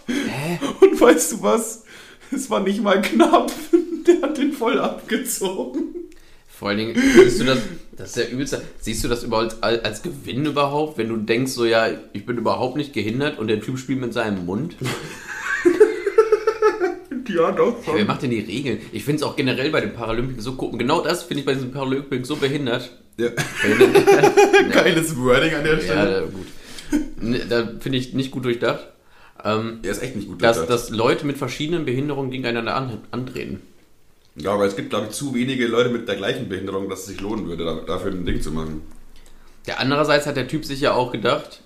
Hä? 0.06 0.58
Und 0.80 1.00
weißt 1.00 1.32
du 1.32 1.42
was? 1.42 1.84
Es 2.30 2.50
war 2.50 2.60
nicht 2.60 2.82
mal 2.82 3.00
knapp. 3.00 3.50
Der 4.06 4.22
hat 4.22 4.38
den 4.38 4.52
voll 4.52 4.78
abgezogen. 4.78 5.94
Vor 6.48 6.68
allen 6.68 6.78
Dingen, 6.78 6.94
siehst 7.14 7.40
du 7.40 7.44
das, 7.44 7.58
das 7.92 8.10
ist 8.10 8.16
ja 8.16 8.24
übelst. 8.24 8.60
Siehst 8.80 9.04
du 9.04 9.08
das 9.08 9.22
überhaupt 9.22 9.62
als, 9.62 9.84
als 9.84 10.02
Gewinn 10.02 10.44
überhaupt, 10.44 10.98
wenn 10.98 11.08
du 11.08 11.16
denkst, 11.16 11.52
so 11.52 11.64
ja, 11.64 11.88
ich 12.12 12.26
bin 12.26 12.36
überhaupt 12.36 12.76
nicht 12.76 12.92
gehindert 12.92 13.38
und 13.38 13.48
der 13.48 13.60
Typ 13.60 13.78
spielt 13.78 14.00
mit 14.00 14.12
seinem 14.12 14.44
Mund? 14.44 14.76
Ja, 17.28 17.52
doch. 17.52 17.86
Ja, 17.86 17.94
wer 17.94 18.04
macht 18.04 18.22
denn 18.22 18.30
die 18.30 18.40
Regeln? 18.40 18.78
Ich 18.92 19.04
finde 19.04 19.16
es 19.16 19.22
auch 19.22 19.36
generell 19.36 19.70
bei 19.70 19.80
den 19.80 19.92
Paralympics 19.92 20.42
so 20.44 20.52
gucken. 20.54 20.78
Genau 20.78 21.00
das 21.02 21.22
finde 21.22 21.40
ich 21.40 21.46
bei 21.46 21.54
diesen 21.54 21.70
Paralympics 21.72 22.26
so 22.28 22.36
behindert. 22.36 22.90
Ja. 23.18 23.26
ja, 23.28 24.68
Geiles 24.72 25.16
Wording 25.16 25.54
an 25.54 25.64
der 25.64 25.78
Stelle. 25.80 26.28
gut. 26.32 26.46
Ne, 27.20 27.40
Da 27.48 27.68
finde 27.80 27.98
ich 27.98 28.14
nicht 28.14 28.30
gut 28.30 28.44
durchdacht. 28.44 28.86
Ähm, 29.44 29.78
Er 29.82 29.90
ist 29.92 30.02
echt 30.02 30.16
nicht 30.16 30.28
gut 30.28 30.42
dass, 30.42 30.56
durchdacht. 30.56 30.78
dass 30.80 30.90
Leute 30.90 31.26
mit 31.26 31.36
verschiedenen 31.38 31.84
Behinderungen 31.84 32.30
gegeneinander 32.30 32.74
an, 32.74 32.98
antreten. 33.10 33.60
Ja, 34.36 34.52
aber 34.54 34.66
es 34.66 34.76
gibt, 34.76 34.90
glaube 34.90 35.06
ich, 35.06 35.12
zu 35.12 35.34
wenige 35.34 35.66
Leute 35.66 35.90
mit 35.90 36.06
der 36.08 36.16
gleichen 36.16 36.48
Behinderung, 36.48 36.88
dass 36.88 37.00
es 37.00 37.06
sich 37.06 37.20
lohnen 37.20 37.46
würde, 37.48 37.64
da- 37.64 37.80
dafür 37.86 38.12
ein 38.12 38.24
Ding 38.24 38.40
zu 38.40 38.52
machen. 38.52 38.82
Ja, 39.66 39.74
andererseits 39.78 40.26
hat 40.26 40.36
der 40.36 40.48
Typ 40.48 40.64
sich 40.64 40.80
ja 40.80 40.94
auch 40.94 41.12
gedacht, 41.12 41.60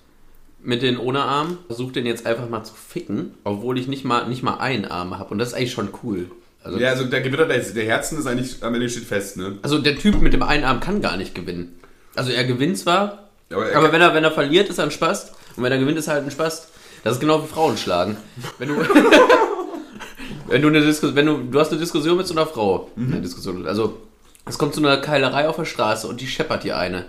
mit 0.63 0.81
den 0.81 0.97
ohne 0.97 1.21
Arm, 1.21 1.57
versuch 1.67 1.91
den 1.91 2.05
jetzt 2.05 2.25
einfach 2.25 2.49
mal 2.49 2.63
zu 2.63 2.73
ficken, 2.73 3.33
obwohl 3.43 3.77
ich 3.77 3.87
nicht 3.87 4.05
mal, 4.05 4.27
nicht 4.27 4.43
mal 4.43 4.57
einen 4.57 4.85
Arm 4.85 5.17
habe. 5.17 5.31
Und 5.31 5.37
das 5.39 5.49
ist 5.49 5.53
eigentlich 5.55 5.73
schon 5.73 5.89
cool. 6.03 6.31
Also, 6.63 6.79
Ja, 6.79 6.91
also 6.91 7.05
der 7.05 7.21
Gewinner 7.21 7.45
der, 7.45 7.59
der 7.59 7.85
Herzen 7.85 8.17
ist 8.17 8.25
eigentlich, 8.25 8.63
am 8.63 8.73
Ende 8.73 8.89
steht 8.89 9.03
fest, 9.03 9.37
ne? 9.37 9.57
also 9.61 9.79
der 9.79 9.97
Typ 9.97 10.21
mit 10.21 10.33
dem 10.33 10.43
einen 10.43 10.63
Arm 10.63 10.79
kann 10.79 11.01
gar 11.01 11.17
nicht 11.17 11.35
gewinnen. 11.35 11.77
Also 12.15 12.31
er 12.31 12.45
gewinnt 12.45 12.77
zwar, 12.77 13.29
Aber 13.51 13.69
er 13.69 13.77
aber 13.77 13.91
wenn 13.91 14.01
er, 14.01 14.13
wenn 14.13 14.23
er 14.23 14.31
verliert, 14.31 14.69
ist 14.69 14.77
er 14.77 14.85
ein 14.85 14.91
Spast. 14.91 15.33
Und 15.55 15.63
wenn 15.63 15.71
er 15.71 15.77
gewinnt, 15.77 15.97
ist 15.97 16.07
er 16.07 16.13
halt 16.13 16.23
ein 16.23 16.31
Spast. 16.31 16.69
Das 17.03 17.15
ist 17.15 17.19
genau 17.19 17.43
wie 17.43 17.47
Frauen 17.47 17.77
schlagen. 17.77 18.17
Wenn 18.59 18.69
du, 18.69 18.75
wenn 20.47 20.61
du 20.61 20.67
eine 20.69 20.81
Diskussion, 20.81 21.15
wenn 21.15 21.25
du, 21.25 21.37
du 21.51 21.59
hast 21.59 21.71
eine 21.71 21.79
Diskussion 21.79 22.17
mit 22.17 22.27
so 22.27 22.33
einer 22.33 22.45
Frau, 22.45 22.89
eine 22.95 23.19
Diskussion, 23.21 23.67
also 23.67 23.97
es 24.45 24.57
kommt 24.57 24.73
zu 24.73 24.81
einer 24.81 24.97
Keilerei 24.97 25.49
auf 25.49 25.57
der 25.57 25.65
Straße 25.65 26.07
und 26.07 26.21
die 26.21 26.27
scheppert 26.27 26.63
dir 26.63 26.77
eine. 26.77 27.05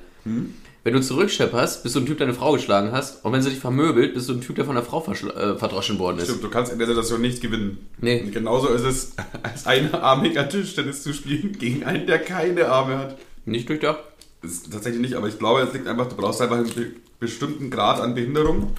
Wenn 0.84 0.92
du 0.92 1.00
zurückschepperst, 1.00 1.82
bist 1.82 1.96
du 1.96 2.00
ein 2.00 2.06
Typ, 2.06 2.18
der 2.18 2.26
eine 2.26 2.36
Frau 2.36 2.52
geschlagen 2.52 2.92
hast. 2.92 3.24
Und 3.24 3.32
wenn 3.32 3.40
sie 3.40 3.48
dich 3.48 3.58
vermöbelt, 3.58 4.12
bist 4.12 4.28
du 4.28 4.34
ein 4.34 4.42
Typ, 4.42 4.56
der 4.56 4.66
von 4.66 4.76
einer 4.76 4.84
Frau 4.84 5.02
äh, 5.02 5.56
verdroschen 5.56 5.98
worden 5.98 6.18
ist. 6.18 6.26
Stimmt, 6.26 6.44
du 6.44 6.50
kannst 6.50 6.70
in 6.70 6.78
der 6.78 6.86
Situation 6.86 7.22
nicht 7.22 7.40
gewinnen. 7.40 7.88
Nee. 8.02 8.20
Und 8.20 8.32
genauso 8.32 8.68
ist 8.68 8.84
es, 8.84 9.12
als 9.42 9.66
einarmiger 9.66 10.46
Tischtennis 10.46 11.02
zu 11.02 11.14
spielen 11.14 11.56
gegen 11.58 11.84
einen, 11.84 12.06
der 12.06 12.18
keine 12.18 12.68
Arme 12.68 12.98
hat. 12.98 13.16
Nicht 13.46 13.66
durchdacht? 13.70 14.00
Ist 14.42 14.70
tatsächlich 14.70 15.00
nicht, 15.00 15.14
aber 15.14 15.26
ich 15.26 15.38
glaube, 15.38 15.62
es 15.62 15.72
liegt 15.72 15.86
einfach, 15.86 16.06
du 16.06 16.16
brauchst 16.16 16.42
einfach 16.42 16.58
einen 16.58 16.72
be 16.72 16.92
bestimmten 17.18 17.70
Grad 17.70 18.00
an 18.00 18.14
Behinderung. 18.14 18.74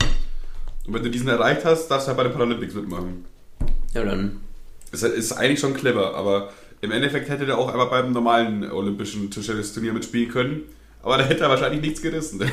Und 0.85 0.93
wenn 0.93 1.01
du 1.01 1.09
diesen 1.09 1.29
erreicht 1.29 1.65
hast, 1.65 1.87
darfst 1.87 2.05
du 2.05 2.09
halt 2.09 2.17
bei 2.17 2.23
den 2.25 2.33
Paralympics 2.33 2.75
mitmachen. 2.75 3.25
Ja, 3.95 4.03
dann. 4.03 4.41
Das 4.91 5.01
ist 5.01 5.31
eigentlich 5.31 5.59
schon 5.59 5.73
clever, 5.73 6.13
aber 6.13 6.51
im 6.81 6.91
Endeffekt 6.91 7.29
hätte 7.29 7.47
der 7.47 7.57
auch 7.57 7.73
einfach 7.73 7.89
beim 7.89 8.11
normalen 8.11 8.69
olympischen 8.69 9.31
Tischtennisturnier 9.31 9.93
mitspielen 9.93 10.29
können. 10.29 10.63
Aber 11.05 11.19
da 11.19 11.23
hätte 11.23 11.43
er 11.43 11.49
wahrscheinlich 11.49 11.81
nichts 11.81 12.01
gerissen, 12.01 12.43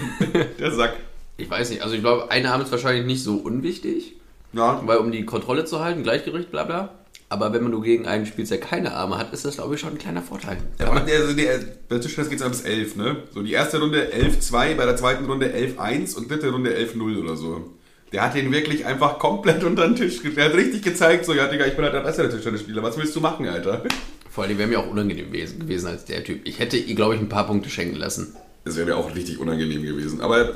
der 0.59 0.71
Sack. 0.73 0.93
Ich 1.39 1.51
weiß 1.51 1.71
nicht. 1.71 1.83
Also 1.83 1.95
ich 1.95 2.03
glaube, 2.03 2.31
ein 2.31 2.45
Arm 2.45 2.61
ist 2.61 2.71
wahrscheinlich 2.71 3.07
nicht 3.07 3.25
so 3.25 3.37
unwichtig, 3.37 4.17
Ja, 4.53 4.81
weil 4.85 4.99
um 4.99 5.11
die 5.11 5.25
Kontrolle 5.25 5.65
zu 5.65 5.83
halten, 5.83 6.03
Gleichgewicht, 6.03 6.51
bla 6.51 6.65
bla. 6.65 6.91
Aber 7.31 7.55
wenn 7.55 7.63
man 7.63 7.73
nur 7.73 7.83
gegen 7.83 8.07
einen 8.07 8.27
spielst, 8.27 8.51
der 8.53 8.61
keine 8.61 8.93
Arme 8.93 9.17
hat, 9.17 9.33
ist 9.33 9.47
das, 9.47 9.55
glaube 9.55 9.75
ich, 9.75 9.81
schon 9.81 9.93
ein 9.93 9.99
kleiner 9.99 10.21
Vorteil. 10.21 10.59
Ja, 10.79 10.89
aber 10.91 11.01
der, 11.01 11.21
also 11.21 11.33
der, 11.33 11.61
bei 11.89 11.99
Tischtennis 11.99 12.29
geht 12.29 12.43
es 12.43 12.47
bis 12.47 12.61
11, 12.61 12.97
ne? 12.97 13.17
So 13.33 13.43
die 13.43 13.53
erste 13.53 13.81
Runde 13.81 14.11
11-2, 14.15 14.75
bei 14.75 14.85
der 14.85 14.97
zweiten 14.97 15.25
Runde 15.25 15.47
11-1 15.47 16.15
und 16.15 16.31
dritte 16.31 16.51
Runde 16.51 16.77
11-0 16.77 17.23
oder 17.25 17.37
so. 17.37 17.71
Der 18.13 18.23
hat 18.23 18.35
den 18.35 18.53
wirklich 18.53 18.85
einfach 18.85 19.19
komplett 19.19 19.65
unter 19.65 19.87
den 19.87 19.97
Tisch 19.97 20.21
Der 20.23 20.45
hat 20.45 20.55
richtig 20.55 20.83
gezeigt, 20.83 21.25
so, 21.25 21.33
ja, 21.33 21.47
Digga, 21.47 21.65
ich 21.65 21.75
bin 21.75 21.85
halt 21.87 21.95
der 21.95 22.01
bessere 22.01 22.29
Tischtennisspieler. 22.29 22.83
Was 22.83 22.99
willst 22.99 23.17
du 23.17 23.21
machen, 23.21 23.49
Alter? 23.49 23.83
Vor 24.33 24.45
allem 24.45 24.57
wäre 24.57 24.67
mir 24.67 24.81
auch 24.81 24.91
unangenehm 24.91 25.27
gewesen, 25.27 25.61
gewesen 25.61 25.89
als 25.89 26.07
der 26.07 26.25
Typ. 26.25 26.41
Ich 26.45 26.59
hätte 26.59 26.79
ihm, 26.79 26.97
glaube 26.97 27.15
ich, 27.15 27.21
ein 27.21 27.29
paar 27.29 27.47
Punkte 27.47 27.69
schenken 27.69 27.97
lassen. 27.97 28.35
Das 28.65 28.77
wäre 28.77 28.87
mir 28.87 28.97
auch 28.97 29.15
richtig 29.15 29.39
unangenehm 29.39 29.83
gewesen. 29.83 30.23
Aber 30.23 30.55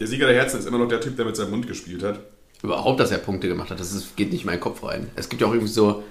der 0.00 0.06
Sieger 0.08 0.26
der 0.26 0.34
Herzen 0.34 0.58
ist 0.58 0.66
immer 0.66 0.78
noch 0.78 0.88
der 0.88 1.00
Typ, 1.00 1.14
der 1.14 1.24
mit 1.24 1.36
seinem 1.36 1.50
Mund 1.50 1.68
gespielt 1.68 2.02
hat. 2.02 2.18
Überhaupt, 2.64 2.98
dass 2.98 3.12
er 3.12 3.18
Punkte 3.18 3.46
gemacht 3.46 3.70
hat, 3.70 3.78
das 3.78 3.92
ist, 3.92 4.16
geht 4.16 4.32
nicht 4.32 4.40
in 4.40 4.46
meinen 4.46 4.58
Kopf 4.58 4.82
rein. 4.82 5.10
Es 5.14 5.28
gibt 5.28 5.42
ja 5.42 5.46
auch 5.46 5.52
irgendwie 5.52 5.72
so 5.72 6.02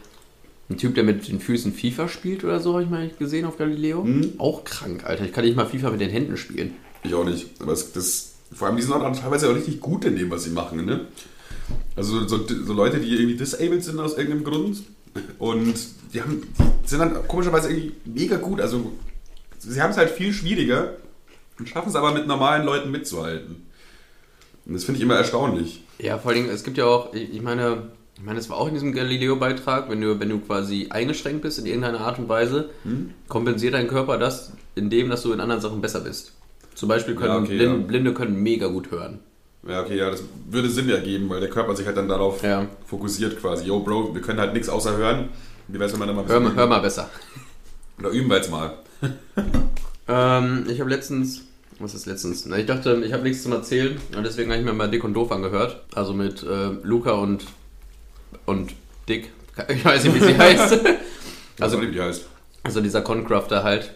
einen 0.69 0.77
Typ, 0.77 0.95
der 0.95 1.03
mit 1.03 1.27
den 1.27 1.41
Füßen 1.41 1.73
FIFA 1.73 2.07
spielt 2.07 2.45
oder 2.45 2.61
so, 2.61 2.73
habe 2.73 2.83
ich 2.83 2.89
mal 2.89 3.11
gesehen 3.19 3.43
auf 3.43 3.57
Galileo. 3.57 4.07
Auch 4.37 4.63
krank, 4.63 5.03
Alter. 5.05 5.25
Ich 5.25 5.33
kann 5.33 5.43
nicht 5.43 5.57
mal 5.57 5.65
FIFA 5.65 5.91
mit 5.91 5.99
den 5.99 6.09
Händen 6.09 6.37
spielen. 6.37 6.75
Ich 7.03 7.13
auch 7.13 7.25
nicht. 7.25 7.47
Aber 7.59 7.73
es, 7.73 7.91
das, 7.91 8.35
vor 8.53 8.67
allem, 8.67 8.77
die 8.77 8.81
sind 8.81 8.93
auch 8.93 9.19
teilweise 9.19 9.49
auch 9.49 9.55
richtig 9.55 9.81
gut 9.81 10.05
in 10.05 10.15
dem, 10.15 10.31
was 10.31 10.45
sie 10.45 10.51
machen, 10.51 10.85
ne? 10.85 11.01
Also 11.97 12.25
so, 12.27 12.47
so 12.47 12.73
Leute, 12.73 13.01
die 13.01 13.09
irgendwie 13.09 13.35
disabled 13.35 13.83
sind 13.83 13.99
aus 13.99 14.17
irgendeinem 14.17 14.45
Grund 14.45 14.83
und 15.39 15.75
die, 16.13 16.21
haben, 16.21 16.43
sind 16.97 16.99
dann 17.13 17.27
komischerweise 17.27 17.69
irgendwie 17.71 17.93
mega 18.05 18.37
gut. 18.37 18.61
Also 18.61 18.91
sie 19.59 19.81
haben 19.81 19.91
es 19.91 19.97
halt 19.97 20.09
viel 20.11 20.31
schwieriger 20.33 20.93
und 21.59 21.67
schaffen 21.69 21.89
es 21.89 21.95
aber 21.95 22.11
mit 22.13 22.27
normalen 22.27 22.65
Leuten 22.65 22.91
mitzuhalten. 22.91 23.67
Und 24.65 24.73
das 24.73 24.85
finde 24.85 24.97
ich 24.99 25.03
immer 25.03 25.15
erstaunlich. 25.15 25.83
Ja, 25.99 26.17
vor 26.17 26.31
allem, 26.31 26.49
es 26.49 26.63
gibt 26.63 26.77
ja 26.77 26.85
auch, 26.85 27.13
ich 27.13 27.41
meine, 27.41 27.83
ich 28.15 28.23
meine, 28.23 28.39
es 28.39 28.49
war 28.49 28.57
auch 28.57 28.67
in 28.67 28.73
diesem 28.73 28.93
Galileo-Beitrag, 28.93 29.89
wenn 29.89 29.99
du, 30.01 30.19
wenn 30.19 30.29
du 30.29 30.39
quasi 30.39 30.87
eingeschränkt 30.89 31.41
bist 31.41 31.59
in 31.59 31.65
irgendeiner 31.65 31.99
Art 32.01 32.17
und 32.19 32.29
Weise, 32.29 32.69
kompensiert 33.27 33.73
dein 33.73 33.87
Körper 33.87 34.17
das, 34.17 34.53
indem 34.75 35.09
dass 35.09 35.23
du 35.23 35.33
in 35.33 35.39
anderen 35.39 35.61
Sachen 35.61 35.81
besser 35.81 35.99
bist. 36.01 36.33
Zum 36.75 36.89
Beispiel 36.89 37.15
können 37.15 37.29
Ja, 37.29 37.37
okay, 37.39 37.57
Blinde, 37.57 37.77
ja. 37.77 37.85
Blinde 37.85 38.13
können 38.13 38.41
mega 38.41 38.67
gut 38.67 38.89
hören. 38.91 39.19
Ja, 39.67 39.81
okay, 39.81 39.97
ja, 39.97 40.09
das 40.09 40.23
würde 40.49 40.69
Sinn 40.69 40.89
ergeben, 40.89 41.29
weil 41.29 41.39
der 41.39 41.49
Körper 41.49 41.75
sich 41.75 41.85
halt 41.85 41.95
dann 41.97 42.07
darauf 42.09 42.41
Ja. 42.43 42.67
fokussiert 42.85 43.39
quasi. 43.39 43.65
Yo, 43.65 43.79
Bro, 43.79 44.13
wir 44.13 44.21
können 44.21 44.39
halt 44.39 44.53
nichts 44.53 44.69
außer 44.69 44.97
hören. 44.97 45.29
Wie 45.67 45.79
wär's, 45.79 45.91
wenn 45.93 45.99
man 45.99 46.07
dann 46.09 46.17
mal 46.17 46.25
Hör, 46.27 46.39
mal- 46.39 46.55
hör 46.55 46.67
mal 46.67 46.79
besser. 46.79 47.09
Oder 47.99 48.09
üben 48.09 48.29
wir 48.29 48.37
jetzt 48.37 48.51
mal. 48.51 48.73
Ähm, 50.07 50.65
ich 50.69 50.79
habe 50.79 50.89
letztens, 50.89 51.43
was 51.79 51.93
ist 51.93 52.05
letztens? 52.05 52.45
Na, 52.45 52.57
ich 52.57 52.65
dachte, 52.65 53.01
ich 53.05 53.13
habe 53.13 53.23
nichts 53.23 53.43
zum 53.43 53.51
Erzählen 53.53 53.97
und 54.15 54.23
deswegen 54.25 54.49
habe 54.51 54.59
ich 54.59 54.65
mir 54.65 54.73
mal 54.73 54.89
Dick 54.89 55.03
und 55.03 55.13
Doof 55.13 55.31
angehört. 55.31 55.81
Also 55.95 56.13
mit 56.13 56.43
äh, 56.43 56.69
Luca 56.83 57.11
und, 57.11 57.45
und 58.45 58.73
Dick. 59.07 59.31
Ich 59.69 59.85
weiß 59.85 60.03
nicht, 60.03 60.15
wie 60.15 60.19
sie 60.19 60.37
heißt. 60.37 60.79
Also, 61.59 61.79
wie 61.81 61.91
die 61.91 62.01
heißt. 62.01 62.25
also 62.63 62.81
dieser 62.81 63.01
Concrafter 63.03 63.63
halt. 63.63 63.93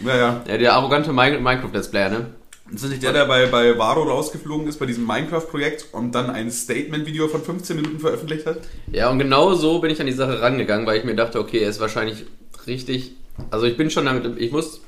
Naja. 0.00 0.42
Ja, 0.48 0.58
der 0.58 0.72
arrogante 0.74 1.10
Mi- 1.12 1.38
Minecraft-Let's 1.38 1.90
Player, 1.92 2.08
ne? 2.10 2.26
Ist 2.72 2.84
das 2.84 2.90
nicht 2.90 3.02
der, 3.02 3.12
der 3.12 3.24
bei, 3.24 3.46
bei 3.46 3.78
Varo 3.78 4.02
rausgeflogen 4.02 4.66
ist, 4.68 4.78
bei 4.78 4.86
diesem 4.86 5.06
Minecraft-Projekt 5.06 5.86
und 5.92 6.14
dann 6.14 6.28
ein 6.28 6.50
Statement-Video 6.50 7.28
von 7.28 7.42
15 7.42 7.76
Minuten 7.76 7.98
veröffentlicht 7.98 8.46
hat? 8.46 8.58
Ja, 8.92 9.08
und 9.10 9.18
genau 9.18 9.54
so 9.54 9.78
bin 9.78 9.90
ich 9.90 10.00
an 10.00 10.06
die 10.06 10.12
Sache 10.12 10.42
rangegangen, 10.42 10.86
weil 10.86 10.98
ich 10.98 11.04
mir 11.04 11.14
dachte, 11.14 11.40
okay, 11.40 11.60
er 11.60 11.70
ist 11.70 11.80
wahrscheinlich 11.80 12.26
richtig. 12.66 13.12
Also 13.50 13.66
ich 13.66 13.76
bin 13.76 13.90
schon 13.90 14.04
damit, 14.04 14.38
ich 14.38 14.52
muss, 14.52 14.82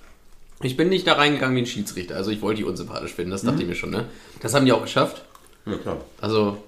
ich 0.62 0.76
bin 0.76 0.90
nicht 0.90 1.06
da 1.06 1.14
reingegangen 1.14 1.56
wie 1.56 1.60
ein 1.60 1.66
Schiedsrichter. 1.66 2.16
Also 2.16 2.30
ich 2.30 2.42
wollte 2.42 2.58
die 2.58 2.64
unsympathisch 2.64 3.14
finden, 3.14 3.30
das 3.30 3.42
dachte 3.42 3.62
ich 3.62 3.68
mir 3.68 3.74
schon, 3.74 3.90
ne? 3.90 4.06
Das 4.40 4.52
haben 4.52 4.66
die 4.66 4.72
auch 4.72 4.82
geschafft. 4.82 5.24
Ja, 5.64 5.76
klar. 5.76 5.98
Also, 6.20 6.58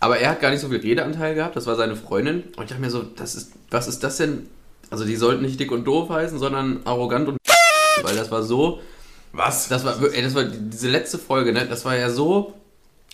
aber 0.00 0.18
er 0.18 0.30
hat 0.30 0.40
gar 0.40 0.50
nicht 0.50 0.60
so 0.60 0.68
viel 0.68 0.80
Redeanteil 0.80 1.34
gehabt, 1.34 1.56
das 1.56 1.66
war 1.66 1.76
seine 1.76 1.96
Freundin. 1.96 2.42
Und 2.56 2.64
ich 2.64 2.68
dachte 2.68 2.82
mir 2.82 2.90
so, 2.90 3.02
das 3.02 3.34
ist, 3.34 3.52
was 3.70 3.88
ist 3.88 4.00
das 4.04 4.18
denn? 4.18 4.48
Also 4.90 5.06
die 5.06 5.16
sollten 5.16 5.42
nicht 5.42 5.58
dick 5.58 5.72
und 5.72 5.84
doof 5.86 6.10
heißen, 6.10 6.38
sondern 6.38 6.82
arrogant 6.84 7.28
und 7.28 7.38
weil 8.02 8.16
das 8.16 8.30
war 8.30 8.42
so, 8.42 8.80
Was? 9.32 9.68
das 9.68 9.84
war, 9.84 9.96
ey, 10.12 10.22
das 10.22 10.34
war 10.34 10.44
die- 10.44 10.70
diese 10.70 10.88
letzte 10.90 11.18
Folge, 11.18 11.52
ne? 11.52 11.66
Das 11.66 11.84
war 11.84 11.96
ja 11.96 12.10
so. 12.10 12.54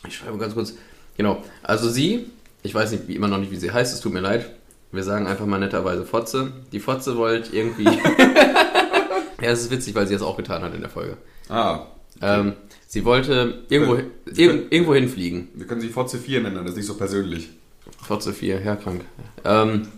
Ich 0.07 0.17
schreibe 0.17 0.39
ganz 0.39 0.55
kurz. 0.55 0.75
Genau. 1.17 1.43
Also 1.63 1.89
sie, 1.91 2.27
ich 2.63 2.75
weiß 2.75 2.91
nicht, 2.93 3.09
wie 3.09 3.15
immer 3.17 3.29
noch 3.29 3.39
nicht, 3.39 3.51
wie 3.51 3.57
sie 3.57 3.71
heißt, 3.73 3.93
es 3.95 4.01
tut 4.01 4.13
mir 4.13 4.21
leid. 4.21 4.51
Wir 4.93 5.03
sagen 5.03 5.27
einfach 5.27 5.47
mal 5.47 5.59
netterweise 5.59 6.05
Fotze. 6.05 6.53
Die 6.73 6.81
Fotze 6.81 7.17
wollte 7.17 7.55
irgendwie. 7.55 7.85
ja, 9.41 9.51
es 9.51 9.61
ist 9.63 9.71
witzig, 9.71 9.95
weil 9.95 10.07
sie 10.07 10.15
das 10.15 10.23
auch 10.23 10.37
getan 10.37 10.63
hat 10.63 10.75
in 10.75 10.81
der 10.81 10.91
Folge. 10.91 11.17
Ah, 11.49 11.87
Ähm, 12.21 12.55
sie 12.87 13.05
wollte 13.05 13.63
irgendwo, 13.69 13.95
Äh, 13.97 14.05
irg 14.35 14.73
irgendwo 14.73 14.95
hinfliegen. 14.95 15.49
wir 15.55 15.67
können 15.67 15.81
sie 15.81 15.89
Fotze 15.89 16.19
4 16.19 16.41
nennen, 16.41 16.57
das 16.57 16.71
ist 16.71 16.77
nicht 16.77 16.87
so 16.87 16.95
persönlich. 16.95 17.51
Fotze 18.03 18.33
4, 18.33 18.61
ja, 18.63 18.77
krank. 18.77 19.03
Ähm, 19.45 19.89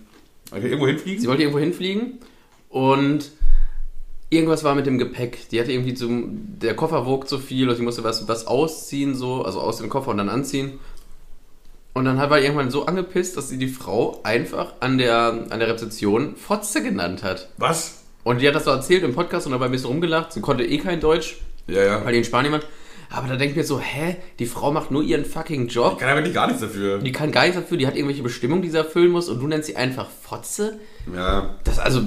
Okay, 0.52 0.66
irgendwo 0.66 0.86
hinfliegen? 0.88 1.20
sie 1.20 1.28
wollte 1.28 1.42
irgendwo 1.42 1.60
hinfliegen 1.60 2.18
und 2.68 3.30
irgendwas 4.30 4.64
war 4.64 4.74
mit 4.74 4.86
dem 4.86 4.98
Gepäck. 4.98 5.48
Die 5.50 5.60
hatte 5.60 5.72
irgendwie 5.72 5.94
zum, 5.94 6.58
der 6.60 6.74
Koffer 6.74 7.04
wog 7.06 7.28
zu 7.28 7.38
viel 7.38 7.68
und 7.68 7.76
sie 7.76 7.82
musste 7.82 8.04
was, 8.04 8.26
was 8.28 8.46
ausziehen, 8.46 9.14
so, 9.14 9.42
also 9.42 9.60
aus 9.60 9.78
dem 9.78 9.88
Koffer 9.88 10.10
und 10.12 10.18
dann 10.18 10.28
anziehen. 10.28 10.78
Und 11.92 12.04
dann 12.04 12.16
war 12.18 12.30
er 12.38 12.44
irgendwann 12.44 12.70
so 12.70 12.86
angepisst, 12.86 13.36
dass 13.36 13.48
sie 13.48 13.58
die 13.58 13.68
Frau 13.68 14.20
einfach 14.22 14.74
an 14.80 14.96
der, 14.98 15.46
an 15.50 15.58
der 15.58 15.68
Rezeption 15.68 16.36
Fotze 16.36 16.82
genannt 16.82 17.22
hat. 17.24 17.48
Was? 17.58 18.04
Und 18.22 18.40
die 18.40 18.46
hat 18.48 18.54
das 18.54 18.64
so 18.64 18.70
erzählt 18.70 19.02
im 19.02 19.14
Podcast 19.14 19.46
und 19.46 19.52
dabei 19.52 19.64
ein 19.66 19.72
bisschen 19.72 19.88
rumgelacht. 19.88 20.32
Sie 20.32 20.40
konnte 20.40 20.64
eh 20.64 20.78
kein 20.78 21.00
Deutsch, 21.00 21.38
Ja, 21.66 21.82
ja. 21.82 22.04
weil 22.04 22.12
die 22.12 22.18
in 22.18 22.24
Spanien 22.24 22.52
war. 22.52 22.60
Aber 23.12 23.26
da 23.26 23.34
denke 23.34 23.50
ich 23.52 23.56
mir 23.56 23.64
so, 23.64 23.80
hä, 23.80 24.16
die 24.38 24.46
Frau 24.46 24.70
macht 24.70 24.92
nur 24.92 25.02
ihren 25.02 25.24
fucking 25.24 25.66
Job. 25.66 25.98
Kann 25.98 26.10
ja 26.10 26.14
wirklich 26.14 26.34
gar 26.34 26.46
nichts 26.46 26.62
dafür. 26.62 26.98
Die 26.98 27.10
kann 27.10 27.32
gar 27.32 27.42
nichts 27.42 27.56
dafür, 27.56 27.76
die 27.76 27.88
hat 27.88 27.96
irgendwelche 27.96 28.22
Bestimmungen, 28.22 28.62
die 28.62 28.70
sie 28.70 28.76
erfüllen 28.76 29.10
muss 29.10 29.28
und 29.28 29.40
du 29.40 29.48
nennst 29.48 29.66
sie 29.66 29.74
einfach 29.74 30.08
Fotze? 30.08 30.78
Ja. 31.12 31.56
Das 31.64 31.80
also. 31.80 32.02